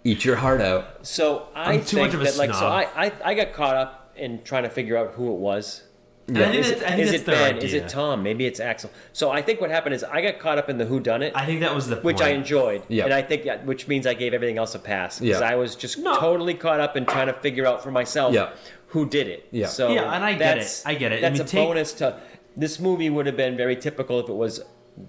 Eat 0.09 0.25
your 0.25 0.37
heart 0.37 0.61
out. 0.63 1.07
So 1.07 1.49
I 1.55 1.73
I'm 1.75 1.81
too 1.81 1.97
think 1.97 2.07
much 2.09 2.15
of 2.15 2.21
a 2.23 2.25
that 2.25 2.37
like 2.39 2.55
so. 2.55 2.67
I, 2.67 2.89
I 3.07 3.13
I 3.25 3.35
got 3.35 3.53
caught 3.53 3.77
up 3.77 4.13
in 4.17 4.43
trying 4.43 4.63
to 4.63 4.71
figure 4.71 4.97
out 4.97 5.13
who 5.13 5.31
it 5.35 5.39
was, 5.39 5.83
And 6.29 6.39
I 6.39 6.45
think 6.51 6.57
Is 6.57 6.71
that's, 6.71 6.81
it, 6.83 6.87
I 6.87 6.91
think 6.91 7.01
is 7.03 7.11
that's 7.11 7.23
it 7.23 7.27
their 7.27 7.35
Ben? 7.37 7.57
idea. 7.57 7.67
Is 7.69 7.75
it 7.75 7.89
Tom? 7.89 8.23
Maybe 8.23 8.47
it's 8.47 8.59
Axel. 8.59 8.91
So 9.13 9.31
I 9.31 9.43
think 9.43 9.61
what 9.61 9.71
happened 9.71 9.95
is 9.95 10.03
I 10.03 10.21
got 10.23 10.39
caught 10.39 10.57
up 10.59 10.69
in 10.71 10.77
the 10.79 10.87
Who 10.87 10.99
Done 10.99 11.23
It, 11.23 11.33
I 11.37 11.45
think 11.47 11.61
that 11.61 11.75
was 11.75 11.89
the 11.89 11.97
which 11.97 12.21
I 12.23 12.31
enjoyed, 12.31 12.83
Yeah. 12.89 13.05
and 13.05 13.13
I 13.15 13.21
think 13.23 13.45
that, 13.45 13.65
which 13.67 13.87
means 13.87 14.07
I 14.07 14.15
gave 14.15 14.33
everything 14.35 14.57
else 14.59 14.75
a 14.75 14.79
pass 14.79 15.19
because 15.21 15.41
Yeah. 15.43 15.47
I 15.53 15.57
was 15.57 15.77
just 15.77 15.99
No. 15.99 16.19
totally 16.19 16.55
caught 16.55 16.81
up 16.81 16.97
in 16.97 17.05
trying 17.07 17.27
to 17.29 17.33
figure 17.35 17.67
out 17.67 17.83
for 17.83 17.91
myself 17.91 18.33
Yeah. 18.35 18.51
who 18.89 19.07
did 19.09 19.27
it. 19.29 19.47
Yeah. 19.51 19.67
So 19.69 19.93
Yeah, 19.93 20.13
and 20.15 20.25
I 20.25 20.33
get 20.35 20.59
it. 20.59 20.83
I 20.87 20.95
get 20.95 21.13
it. 21.13 21.19
I 21.19 21.21
That's 21.21 21.33
mean, 21.39 21.43
a 21.43 21.51
take- 21.51 21.67
bonus 21.69 21.93
to 21.95 22.19
this 22.57 22.81
movie 22.81 23.11
would 23.11 23.27
have 23.27 23.37
been 23.37 23.57
very 23.57 23.77
typical 23.77 24.19
if 24.21 24.29
it 24.29 24.35
was 24.35 24.61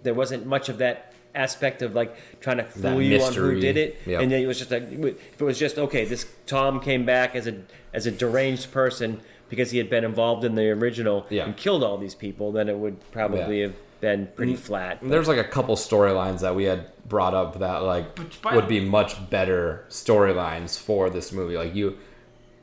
there 0.04 0.14
wasn't 0.14 0.46
much 0.46 0.70
of 0.70 0.78
that 0.78 1.14
aspect 1.36 1.82
of 1.82 1.94
like 1.96 2.16
trying 2.42 2.58
to 2.58 2.64
fool 2.64 2.98
That 2.98 3.04
you 3.04 3.22
on 3.22 3.34
who 3.34 3.60
did 3.60 3.78
it, 3.78 3.98
Yep. 4.06 4.22
and 4.22 4.32
then 4.32 4.42
it 4.42 4.48
was 4.48 4.58
just 4.58 4.72
like 4.72 4.84
if 4.92 5.42
it 5.42 5.44
was 5.44 5.58
just 5.60 5.78
okay, 5.78 6.06
this 6.06 6.26
Tom 6.48 6.80
came 6.80 7.06
back 7.06 7.36
as 7.36 7.48
a 7.48 7.56
as 7.94 8.06
a 8.06 8.12
deranged 8.12 8.72
person 8.72 9.20
because 9.50 9.72
he 9.72 9.78
had 9.80 9.90
been 9.90 10.04
involved 10.04 10.44
in 10.46 10.56
the 10.56 10.70
original 10.70 11.26
Yeah. 11.30 11.46
and 11.46 11.58
killed 11.58 11.84
all 11.84 11.98
these 11.98 12.14
people, 12.16 12.52
then 12.52 12.70
it 12.70 12.78
would 12.78 12.98
probably 13.12 13.60
Yeah. 13.62 13.68
have 13.68 13.76
been 14.02 14.28
pretty 14.36 14.54
mm, 14.54 14.58
flat. 14.60 15.00
There's 15.02 15.28
like 15.28 15.40
a 15.40 15.44
couple 15.44 15.76
storylines 15.76 16.40
that 16.42 16.56
we 16.56 16.66
had 16.66 16.86
brought 17.08 17.34
up 17.34 17.60
that 17.60 17.80
like 17.84 18.06
by- 18.42 18.56
would 18.56 18.68
be 18.68 18.80
much 18.80 19.30
better 19.30 19.86
storylines 19.90 20.80
for 20.80 21.10
this 21.10 21.32
movie. 21.34 21.58
Like 21.58 21.74
you, 21.76 21.98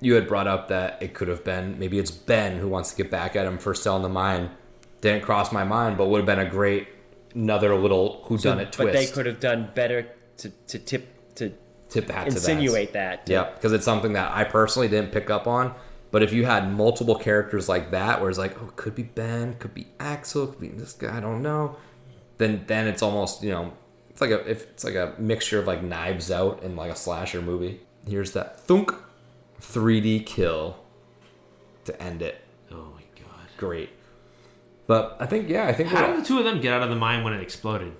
you 0.00 0.14
had 0.14 0.28
brought 0.28 0.46
up 0.46 0.68
that 0.68 1.02
it 1.02 1.12
could 1.14 1.28
have 1.28 1.42
been 1.44 1.78
maybe 1.78 1.98
it's 1.98 2.10
Ben 2.10 2.58
who 2.58 2.68
wants 2.68 2.90
to 2.92 2.96
get 2.96 3.10
back 3.10 3.34
at 3.36 3.46
him 3.46 3.58
for 3.58 3.74
selling 3.74 4.02
the 4.02 4.08
mine. 4.08 4.50
Didn't 5.00 5.22
cross 5.24 5.52
my 5.52 5.64
mind, 5.64 5.98
but 5.98 6.06
would 6.08 6.18
have 6.18 6.26
been 6.26 6.38
a 6.38 6.48
great 6.48 6.88
another 7.36 7.76
little 7.76 8.22
who 8.24 8.38
done 8.38 8.58
it 8.58 8.72
twist. 8.72 8.78
But 8.78 8.92
they 8.92 9.06
could 9.06 9.26
have 9.26 9.38
done 9.38 9.70
better 9.74 10.08
to, 10.38 10.50
to 10.50 10.78
tip 10.78 11.34
to 11.36 11.52
tip 11.88 12.06
the 12.06 12.12
hat 12.12 12.24
to 12.28 12.30
that. 12.30 12.38
insinuate 12.38 12.94
that. 12.94 13.28
Yeah, 13.28 13.50
because 13.54 13.72
it's 13.72 13.84
something 13.84 14.14
that 14.14 14.32
I 14.32 14.44
personally 14.44 14.88
didn't 14.88 15.12
pick 15.12 15.30
up 15.30 15.46
on. 15.46 15.74
But 16.10 16.22
if 16.22 16.32
you 16.32 16.46
had 16.46 16.72
multiple 16.72 17.16
characters 17.16 17.68
like 17.68 17.90
that, 17.90 18.20
where 18.20 18.30
it's 18.30 18.38
like, 18.38 18.60
oh, 18.60 18.68
it 18.68 18.76
could 18.76 18.94
be 18.94 19.02
Ben, 19.02 19.54
could 19.54 19.74
be 19.74 19.88
Axel, 20.00 20.46
could 20.46 20.60
be 20.60 20.68
this 20.68 20.92
guy, 20.92 21.16
I 21.16 21.20
don't 21.20 21.42
know. 21.42 21.76
Then 22.38 22.64
then 22.66 22.86
it's 22.86 23.02
almost 23.02 23.42
you 23.42 23.50
know, 23.50 23.72
it's 24.10 24.20
like 24.20 24.30
a 24.30 24.48
if 24.50 24.62
it's 24.70 24.84
like 24.84 24.94
a 24.94 25.14
mixture 25.18 25.58
of 25.58 25.66
like 25.66 25.82
Knives 25.82 26.30
Out 26.30 26.62
and 26.62 26.76
like 26.76 26.90
a 26.90 26.96
slasher 26.96 27.42
movie. 27.42 27.80
Here's 28.08 28.32
that 28.32 28.60
thunk, 28.60 28.92
3D 29.60 30.24
kill, 30.24 30.78
to 31.84 32.02
end 32.02 32.22
it. 32.22 32.40
Oh 32.70 32.92
my 32.94 33.02
god. 33.20 33.48
Great. 33.56 33.90
But 34.86 35.16
I 35.20 35.26
think 35.26 35.48
yeah, 35.48 35.66
I 35.66 35.72
think 35.72 35.88
How 35.88 36.06
did 36.06 36.20
the 36.22 36.26
two 36.26 36.38
of 36.38 36.44
them 36.44 36.60
get 36.60 36.72
out 36.72 36.82
of 36.82 36.90
the 36.90 36.96
mine 36.96 37.24
when 37.24 37.32
it 37.32 37.40
exploded? 37.42 37.92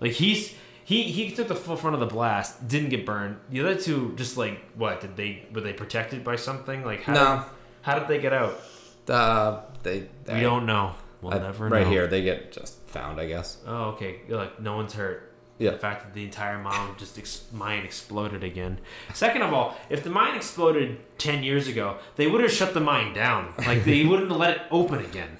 Like 0.00 0.12
he's 0.12 0.54
he 0.84 1.02
he 1.04 1.30
took 1.32 1.48
the 1.48 1.54
full 1.54 1.76
front 1.76 1.94
of 1.94 2.00
the 2.00 2.06
blast, 2.06 2.66
didn't 2.66 2.88
get 2.90 3.04
burned. 3.04 3.36
The 3.50 3.60
other 3.60 3.74
two 3.76 4.14
just 4.16 4.36
like 4.36 4.60
what 4.74 5.00
did 5.00 5.16
they 5.16 5.44
were 5.52 5.60
they 5.60 5.72
protected 5.72 6.24
by 6.24 6.36
something? 6.36 6.84
Like 6.84 7.02
how 7.02 7.12
No. 7.14 7.36
did, 7.36 7.44
how 7.82 7.98
did 7.98 8.08
they 8.08 8.20
get 8.20 8.32
out? 8.32 8.60
uh, 9.08 9.60
they, 9.82 10.06
they 10.24 10.34
We 10.36 10.40
don't 10.40 10.66
know. 10.66 10.92
We'll 11.20 11.34
I- 11.34 11.38
never 11.38 11.68
right 11.68 11.84
know. 11.84 11.90
here 11.90 12.06
they 12.06 12.22
get 12.22 12.52
just 12.52 12.78
found, 12.86 13.20
I 13.20 13.26
guess. 13.26 13.58
Oh, 13.66 13.90
okay. 13.90 14.20
Like 14.28 14.60
no 14.60 14.76
one's 14.76 14.94
hurt. 14.94 15.26
Yeah. 15.58 15.72
The 15.72 15.78
fact 15.78 16.04
that 16.04 16.14
the 16.14 16.24
entire 16.24 16.56
mine 16.58 16.94
just 16.96 17.18
ex- 17.18 17.44
mine 17.52 17.84
exploded 17.84 18.42
again. 18.42 18.78
Second 19.12 19.42
of 19.42 19.52
all, 19.52 19.76
if 19.90 20.02
the 20.02 20.08
mine 20.08 20.34
exploded 20.34 20.98
ten 21.18 21.42
years 21.42 21.68
ago, 21.68 21.98
they 22.16 22.26
would 22.26 22.40
have 22.40 22.50
shut 22.50 22.72
the 22.72 22.80
mine 22.80 23.12
down. 23.12 23.52
Like 23.66 23.84
they 23.84 24.06
wouldn't 24.06 24.30
have 24.30 24.40
let 24.40 24.56
it 24.56 24.62
open 24.70 25.00
again. 25.04 25.36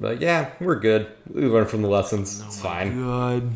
But 0.00 0.20
yeah, 0.20 0.50
we're 0.60 0.78
good. 0.80 1.08
We 1.32 1.42
learned 1.46 1.68
from 1.68 1.82
the 1.82 1.88
lessons. 1.88 2.40
it's 2.46 2.60
fine. 2.60 2.94
Good. 2.94 3.50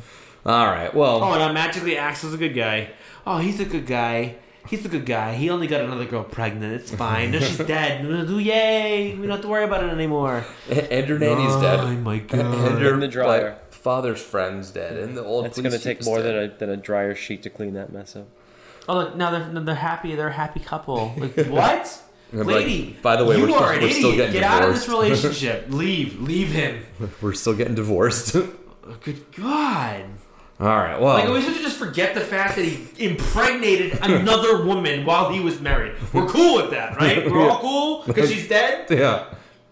All 0.46 0.66
right. 0.66 0.92
Well, 0.94 1.24
Oh, 1.24 1.32
and 1.32 1.42
uh, 1.42 1.52
magically 1.52 1.96
Axel's 1.96 2.34
a 2.34 2.36
good 2.38 2.54
guy. 2.54 2.90
Oh, 3.26 3.38
he's 3.38 3.58
a 3.60 3.64
good 3.64 3.86
guy. 3.86 4.36
He's 4.68 4.84
a 4.84 4.88
good 4.88 5.06
guy. 5.06 5.34
He 5.34 5.48
only 5.50 5.66
got 5.66 5.80
another 5.82 6.04
girl 6.06 6.22
pregnant. 6.24 6.74
It's 6.74 6.90
fine. 6.90 7.30
No, 7.32 7.38
she's 7.40 7.58
dead. 7.66 8.04
Yay! 8.30 9.14
We 9.14 9.22
don't 9.22 9.30
have 9.30 9.40
to 9.42 9.48
worry 9.48 9.64
about 9.64 9.84
it 9.84 9.90
anymore. 9.90 10.44
and 10.70 11.08
your 11.08 11.18
nanny's 11.18 11.52
Oh 11.54 11.62
dead. 11.62 12.02
my 12.02 12.18
god. 12.18 12.40
And 12.72 12.78
your 12.80 12.94
In 12.94 13.00
the 13.00 13.08
dryer. 13.08 13.50
like, 13.50 13.72
father's 13.72 14.22
friend's 14.22 14.70
dead, 14.70 14.96
and 14.98 15.16
the 15.16 15.22
old. 15.24 15.46
It's 15.46 15.58
going 15.58 15.72
to 15.72 15.78
take 15.78 16.04
more 16.04 16.18
dead. 16.18 16.26
than 16.26 16.36
a, 16.36 16.58
than 16.58 16.70
a 16.70 16.76
dryer 16.82 17.14
sheet 17.14 17.42
to 17.42 17.50
clean 17.50 17.74
that 17.74 17.92
mess 17.92 18.16
up. 18.16 18.26
Oh, 18.88 18.94
look, 18.96 19.16
now 19.16 19.30
they're 19.30 19.60
they're 19.62 19.74
happy. 19.74 20.14
They're 20.14 20.28
a 20.28 20.32
happy 20.32 20.60
couple. 20.60 21.14
Like 21.16 21.36
what? 21.48 22.02
I'm 22.40 22.46
like, 22.46 22.56
Lady, 22.56 22.96
by 23.02 23.16
the 23.16 23.24
way, 23.24 23.36
you 23.38 23.46
we're 23.46 23.56
are 23.56 23.74
still- 23.74 23.82
we're 23.88 23.94
still 23.94 24.16
getting 24.16 24.32
Get 24.32 24.42
out 24.42 24.62
of 24.68 24.74
this 24.74 24.88
relationship. 24.96 25.66
leave, 25.68 26.20
leave 26.20 26.48
him. 26.50 26.84
We're 27.22 27.32
still 27.34 27.54
getting 27.54 27.74
divorced. 27.74 28.32
Good 29.02 29.32
God! 29.36 30.04
All 30.60 30.66
right. 30.68 31.00
Well, 31.00 31.14
Like, 31.14 31.28
we 31.28 31.40
should 31.42 31.60
just 31.62 31.78
forget 31.78 32.14
the 32.14 32.20
fact 32.20 32.56
that 32.56 32.64
he 32.64 32.86
impregnated 33.04 33.98
another 34.02 34.64
woman 34.64 35.04
while 35.04 35.30
he 35.32 35.40
was 35.40 35.60
married? 35.60 35.94
We're 36.12 36.26
cool 36.26 36.56
with 36.56 36.70
that, 36.70 36.96
right? 36.96 37.28
We're 37.30 37.50
all 37.50 37.58
cool 37.60 38.04
because 38.06 38.30
she's 38.30 38.48
dead. 38.48 38.86
yeah, 38.90 39.24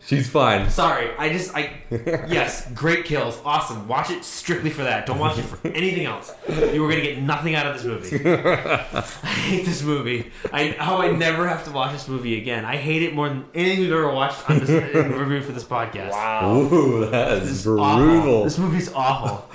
she's 0.05 0.29
fine. 0.29 0.69
Sorry, 0.71 1.11
I 1.19 1.33
just 1.33 1.55
I 1.55 1.73
yes, 1.91 2.71
great 2.73 3.05
kills, 3.05 3.41
awesome. 3.45 3.89
Watch 3.89 4.11
it 4.11 4.25
strictly 4.25 4.71
for 4.71 4.83
that. 4.83 5.07
Don't 5.07 5.19
watch 5.19 5.39
it 5.39 5.43
for 5.43 5.67
anything 5.75 6.07
else. 6.07 6.33
You 6.49 6.83
were 6.83 6.89
gonna 6.89 7.03
get 7.03 7.21
nothing 7.23 7.55
out 7.55 7.67
of 7.67 7.75
this 7.75 7.85
movie. 7.85 8.31
I 8.31 9.27
hate 9.27 9.65
this 9.65 9.83
movie. 9.83 10.33
I 10.53 10.69
how 10.79 10.99
I 10.99 11.11
never 11.11 11.49
have 11.49 11.65
to 11.65 11.71
watch 11.71 11.93
this 11.93 12.09
movie 12.09 12.39
again. 12.39 12.65
I 12.65 12.77
hate 12.77 13.03
it 13.03 13.15
more 13.15 13.29
than 13.29 13.45
anything 13.55 13.81
we've 13.81 13.93
ever 13.93 14.13
watched 14.13 14.49
on 14.51 14.59
this 14.59 14.71
in 14.71 15.13
review 15.13 15.43
for 15.43 15.53
this 15.53 15.65
podcast. 15.65 16.11
Wow. 16.11 16.57
Ooh, 16.57 17.11
that 17.11 17.41
This 17.41 17.51
is 17.51 17.67
is 17.67 17.67
awful. 17.67 18.45
This 18.45 18.59
movie's 18.59 18.93
awful. 18.93 19.49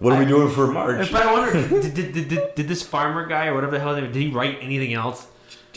What 0.00 0.14
are 0.14 0.18
we 0.18 0.24
doing 0.24 0.50
for 0.50 0.66
March? 0.66 1.12
But 1.12 1.26
I 1.26 1.32
wonder, 1.32 1.68
did, 1.68 1.94
did, 1.94 2.14
did, 2.14 2.28
did, 2.28 2.54
did 2.54 2.68
this 2.68 2.82
farmer 2.82 3.26
guy 3.26 3.48
or 3.48 3.54
whatever 3.54 3.72
the 3.72 3.80
hell, 3.80 3.94
did 3.94 4.14
he 4.16 4.30
write 4.30 4.56
anything 4.62 4.94
else? 4.94 5.26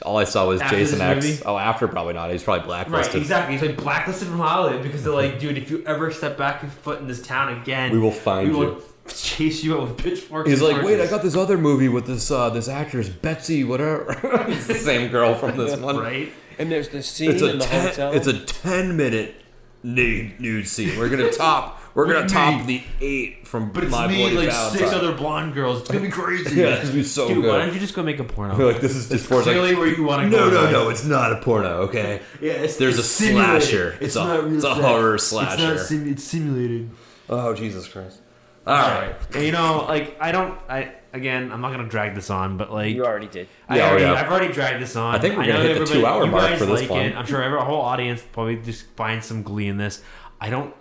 All 0.01 0.17
I 0.17 0.23
saw 0.23 0.47
was 0.47 0.59
After 0.61 0.75
Jason 0.75 1.01
X. 1.01 1.25
movie? 1.25 1.39
Oh, 1.45 1.57
after 1.57 1.87
probably 1.87 2.13
not. 2.13 2.31
He's 2.31 2.43
probably 2.43 2.65
blacklisted. 2.65 2.93
Right, 2.93 3.01
blacklisted. 3.03 3.21
exactly. 3.21 3.57
He's 3.57 3.67
like 3.67 3.77
blacklisted 3.77 4.27
from 4.27 4.39
Hollywood 4.39 4.81
because 4.83 5.03
they're 5.03 5.13
like, 5.13 5.39
dude, 5.39 5.57
if 5.57 5.69
you 5.69 5.83
ever 5.85 6.11
step 6.11 6.37
back 6.37 6.63
a 6.63 6.67
foot 6.67 6.99
in 6.99 7.07
this 7.07 7.21
town 7.21 7.55
again, 7.61 7.91
We 7.91 7.99
will 7.99 8.11
find 8.11 8.49
we 8.49 8.55
will 8.55 8.63
you." 8.73 8.83
chase 9.07 9.63
you 9.63 9.75
out 9.75 9.81
with 9.89 9.97
pitchforks. 9.97 10.49
He's 10.49 10.61
and 10.61 10.77
like, 10.77 10.83
wait, 10.85 11.01
I 11.01 11.07
got 11.07 11.21
this 11.21 11.35
other 11.35 11.57
movie 11.57 11.89
with 11.89 12.07
this 12.07 12.31
uh, 12.31 12.49
this 12.49 12.67
actress 12.69 13.09
Betsy, 13.09 13.63
whatever. 13.63 14.17
it's 14.49 14.65
the 14.67 14.75
same 14.75 15.11
girl 15.11 15.35
from 15.35 15.57
this 15.57 15.77
one. 15.77 15.97
right. 15.97 16.31
And 16.57 16.71
there's 16.71 16.89
the 16.89 17.03
scene 17.03 17.31
It's 17.31 17.41
a 17.41 17.51
in 17.51 17.57
the 17.59 17.65
ten, 17.65 17.87
hotel. 17.87 18.13
it's 18.13 18.27
a 18.27 18.39
ten 18.39 18.95
minute 18.95 19.35
nude 19.83 20.39
nude 20.39 20.67
scene. 20.67 20.97
We're 20.97 21.09
gonna 21.09 21.31
top 21.31 21.79
we're 21.95 22.11
gonna 22.11 22.27
top 22.27 22.65
me. 22.65 22.85
the 22.99 23.05
eight 23.05 23.47
from 23.47 23.71
But 23.71 23.83
it's 23.83 23.91
my 23.91 24.07
me 24.07 24.17
Bloody 24.17 24.35
like 24.35 24.49
Valentine. 24.49 24.77
six 24.79 24.93
other 24.93 25.13
blonde 25.13 25.53
girls. 25.53 25.81
It's 25.81 25.89
gonna 25.89 26.03
be 26.05 26.09
crazy. 26.09 26.55
Yeah, 26.59 26.67
it's 26.75 26.81
gonna 26.85 26.93
be 26.93 27.03
so 27.03 27.27
Dude, 27.27 27.43
good. 27.43 27.49
why 27.51 27.59
don't 27.65 27.73
you 27.73 27.79
just 27.79 27.93
go 27.93 28.01
make 28.03 28.19
a 28.19 28.23
porno? 28.23 28.57
We're 28.57 28.71
like, 28.71 28.81
this 28.81 28.95
is 28.95 29.09
just 29.09 29.25
for 29.27 29.37
it's 29.39 29.47
like, 29.47 29.55
Clearly 29.57 29.75
where 29.75 29.87
you 29.87 30.03
want 30.03 30.23
to 30.23 30.29
no, 30.29 30.49
go. 30.49 30.55
no, 30.55 30.65
no, 30.65 30.71
no, 30.71 30.89
it's 30.89 31.05
not 31.05 31.31
a 31.33 31.37
porno, 31.41 31.81
okay? 31.83 32.21
Yeah, 32.41 32.53
it's, 32.53 32.77
There's 32.77 32.97
it's 32.97 33.07
a 33.07 33.09
simulated. 33.11 33.61
slasher. 33.63 33.97
It's 34.01 34.15
a- 34.15 34.23
not 34.23 34.43
real 34.45 34.55
it's 34.55 34.63
a 34.65 34.67
sex. 34.73 34.81
horror 34.81 35.15
It's 35.15 35.23
slasher. 35.27 35.67
not 35.75 35.79
sim- 35.79 36.11
it's 36.11 36.23
simulated. 36.23 36.89
Oh 37.29 37.53
Jesus 37.53 37.87
Christ! 37.87 38.19
All 38.65 38.75
right, 38.75 39.15
And, 39.35 39.43
you 39.45 39.51
know, 39.51 39.85
like 39.87 40.17
I 40.19 40.31
don't. 40.31 40.57
I 40.69 40.93
again, 41.13 41.51
I'm 41.51 41.61
not 41.61 41.71
gonna 41.71 41.87
drag 41.87 42.15
this 42.15 42.29
on, 42.29 42.57
but 42.57 42.71
like 42.71 42.93
you 42.95 43.05
already 43.05 43.27
did. 43.27 43.47
I 43.69 43.77
Yeah, 43.77 43.83
oh, 43.83 43.89
already, 43.89 44.03
yeah. 44.05 44.13
I've 44.13 44.31
already 44.31 44.51
dragged 44.53 44.81
this 44.81 44.95
on. 44.95 45.13
I 45.15 45.19
think 45.19 45.35
we're 45.37 45.43
I 45.43 45.47
gonna 45.47 45.63
know 45.63 45.69
hit 45.75 45.79
the 45.79 45.85
two-hour 45.93 46.27
mark 46.27 46.57
for 46.57 46.65
this 46.65 46.81
like 46.81 46.89
one. 46.89 47.13
I'm 47.15 47.25
sure 47.25 47.41
every 47.43 47.59
whole 47.59 47.81
audience 47.81 48.23
probably 48.31 48.55
just 48.57 48.85
finds 48.95 49.25
some 49.25 49.43
glee 49.43 49.67
in 49.67 49.77
this. 49.77 50.01
I 50.41 50.49
don't 50.49 50.73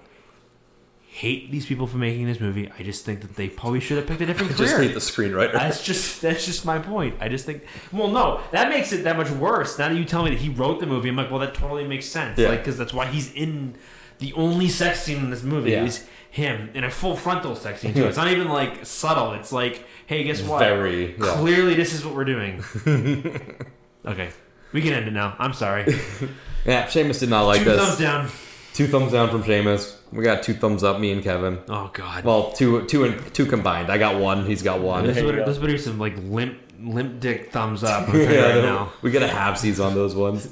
hate 1.15 1.51
these 1.51 1.67
people 1.67 1.87
for 1.87 1.99
making 1.99 2.25
this 2.27 2.41
movie. 2.41 2.71
I 2.79 2.83
just 2.83 3.05
think 3.05 3.21
that 3.21 3.37
they 3.37 3.49
probably 3.51 3.81
should 3.81 3.99
have 3.99 4.07
picked 4.07 4.23
a 4.23 4.27
different 4.27 4.57
just 4.57 4.75
career. 4.75 4.89
hate 4.89 4.95
the 4.95 5.01
screenwriter. 5.01 5.53
That's 5.53 5.83
just 5.85 6.23
that's 6.23 6.47
just 6.47 6.65
my 6.65 6.79
point. 6.79 7.17
I 7.21 7.29
just 7.29 7.45
think. 7.45 7.65
Well, 7.93 8.09
no, 8.09 8.41
that 8.51 8.71
makes 8.71 8.93
it 8.93 9.05
that 9.05 9.17
much 9.19 9.31
worse. 9.31 9.79
Now 9.79 9.89
that 9.91 9.95
you 9.97 10.05
tell 10.07 10.25
me 10.25 10.31
that 10.31 10.39
he 10.39 10.49
wrote 10.49 10.81
the 10.81 10.87
movie, 10.87 11.11
I'm 11.11 11.17
like, 11.17 11.31
well, 11.31 11.41
that 11.41 11.55
totally 11.55 11.87
makes 11.87 12.07
sense. 12.07 12.39
Yeah. 12.39 12.49
Like, 12.49 12.61
because 12.61 12.79
that's 12.79 12.95
why 12.95 13.07
he's 13.07 13.33
in 13.35 13.75
the 14.21 14.33
only 14.35 14.69
sex 14.69 15.03
scene 15.03 15.19
in 15.19 15.31
this 15.31 15.43
movie 15.43 15.73
Yeah. 15.73 15.85
is 15.85 16.07
him 16.31 16.71
in 16.73 16.83
a 16.85 16.91
full 16.91 17.15
frontal 17.15 17.55
sex 17.57 17.83
scene 17.83 17.93
too. 17.93 18.07
It's 18.07 18.17
not 18.17 18.29
even 18.29 18.49
like 18.49 18.87
subtle. 18.87 19.35
It's 19.35 19.53
like, 19.53 19.85
hey, 20.07 20.25
guess 20.25 20.41
what? 20.43 20.61
Very, 20.61 21.11
yeah. 21.19 21.35
Clearly, 21.35 21.75
this 21.75 21.93
is 21.93 22.07
what 22.07 22.15
we're 22.15 22.25
doing. 22.25 22.65
okay, 24.07 24.31
we 24.73 24.81
can 24.81 24.95
end 24.95 25.09
it 25.09 25.13
now. 25.13 25.37
I'm 25.39 25.53
sorry. 25.53 25.83
yeah, 26.65 26.87
Seamus 26.87 27.21
did 27.21 27.29
not 27.29 27.43
like 27.43 27.59
Two 27.59 27.65
this. 27.71 27.81
thumbs 27.85 27.99
down. 27.99 28.29
Two 28.75 28.87
thumbs 28.87 29.13
down 29.13 29.29
from 29.31 29.43
Seamus. 29.43 29.97
We 30.13 30.25
got 30.25 30.43
two 30.43 30.55
thumbs 30.55 30.83
up, 30.83 30.99
me 30.99 31.13
and 31.13 31.23
Kevin. 31.23 31.59
Oh 31.69 31.91
God. 31.93 32.25
Well, 32.25 32.53
two, 32.53 32.87
two, 32.87 33.05
and 33.05 33.35
two 33.35 33.45
combined. 33.47 33.91
I 33.91 33.99
got 33.99 34.19
one. 34.21 34.47
He's 34.47 34.63
got 34.63 34.81
one. 34.81 35.07
this 35.07 35.17
There 35.17 35.25
you 35.25 35.31
would 35.31 35.37
go. 35.37 35.45
this 35.47 35.59
would 35.59 35.67
be 35.67 35.77
some 35.79 35.99
like 35.99 36.15
limp 36.19 36.59
limp 36.81 37.21
dick 37.21 37.53
thumbs 37.53 37.85
up. 37.85 38.09
I'm 38.13 38.19
yeah, 38.21 38.55
right 38.55 38.63
now. 38.65 38.93
we 39.03 39.11
get 39.11 39.23
a 39.23 39.29
halfsies 39.29 39.83
on 39.85 39.95
those 39.95 40.15
ones. 40.15 40.49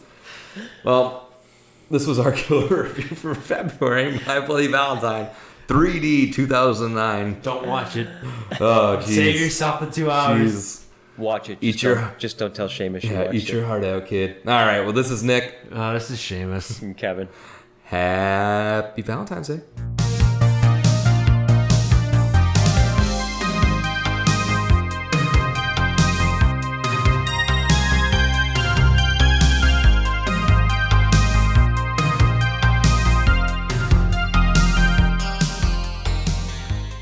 Well, 0.84 1.28
this 1.90 2.06
was 2.06 2.18
our 2.18 2.32
killer 2.42 2.84
review 2.84 3.16
for 3.16 3.34
February. 3.34 4.20
My 4.26 4.40
Bloody 4.40 4.66
Valentine, 4.66 5.28
3D 5.68 6.32
2009. 6.34 7.40
Don't 7.42 7.66
watch 7.66 7.96
it. 7.96 8.08
Oh, 8.60 8.98
jeez. 9.02 9.14
Save 9.14 9.40
yourself 9.40 9.80
the 9.80 9.90
two 9.90 10.10
hours. 10.10 10.40
Jeez. 10.52 10.76
Watch 11.16 11.50
it. 11.50 11.58
Eat 11.60 11.82
your- 11.82 11.96
don't, 11.96 12.18
just 12.18 12.38
don't 12.38 12.54
tell 12.54 12.68
Seamus 12.68 13.02
you 13.04 13.10
Yeah, 13.10 13.24
watched 13.24 13.34
eat 13.34 13.42
it. 13.48 13.52
your 13.52 13.66
heart 13.66 13.84
out, 13.84 14.06
kid. 14.06 14.36
All 14.46 14.52
right. 14.52 14.80
Well, 14.80 14.92
this 14.92 15.10
is 15.10 15.22
Nick. 15.22 15.54
Oh, 15.70 15.92
this 15.92 16.10
is 16.10 16.18
Seamus. 16.18 16.80
And 16.82 16.96
Kevin. 16.96 17.28
Happy 17.90 19.02
Valentine's 19.02 19.48
Day. 19.48 19.60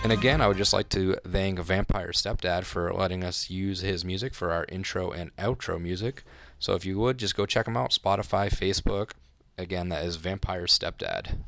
And 0.02 0.10
again, 0.10 0.40
I 0.40 0.48
would 0.48 0.56
just 0.56 0.72
like 0.72 0.88
to 0.88 1.16
thank 1.16 1.58
Vampire 1.58 2.12
Stepdad 2.12 2.64
for 2.64 2.94
letting 2.94 3.22
us 3.22 3.50
use 3.50 3.82
his 3.82 4.06
music 4.06 4.32
for 4.32 4.50
our 4.52 4.64
intro 4.70 5.10
and 5.10 5.36
outro 5.36 5.78
music. 5.78 6.24
So 6.58 6.72
if 6.72 6.86
you 6.86 6.98
would, 6.98 7.18
just 7.18 7.36
go 7.36 7.44
check 7.44 7.68
him 7.68 7.76
out 7.76 7.90
Spotify, 7.90 8.48
Facebook, 8.48 9.10
Again, 9.58 9.88
that 9.88 10.04
is 10.04 10.16
Vampire 10.16 10.66
Stepdad. 10.66 11.38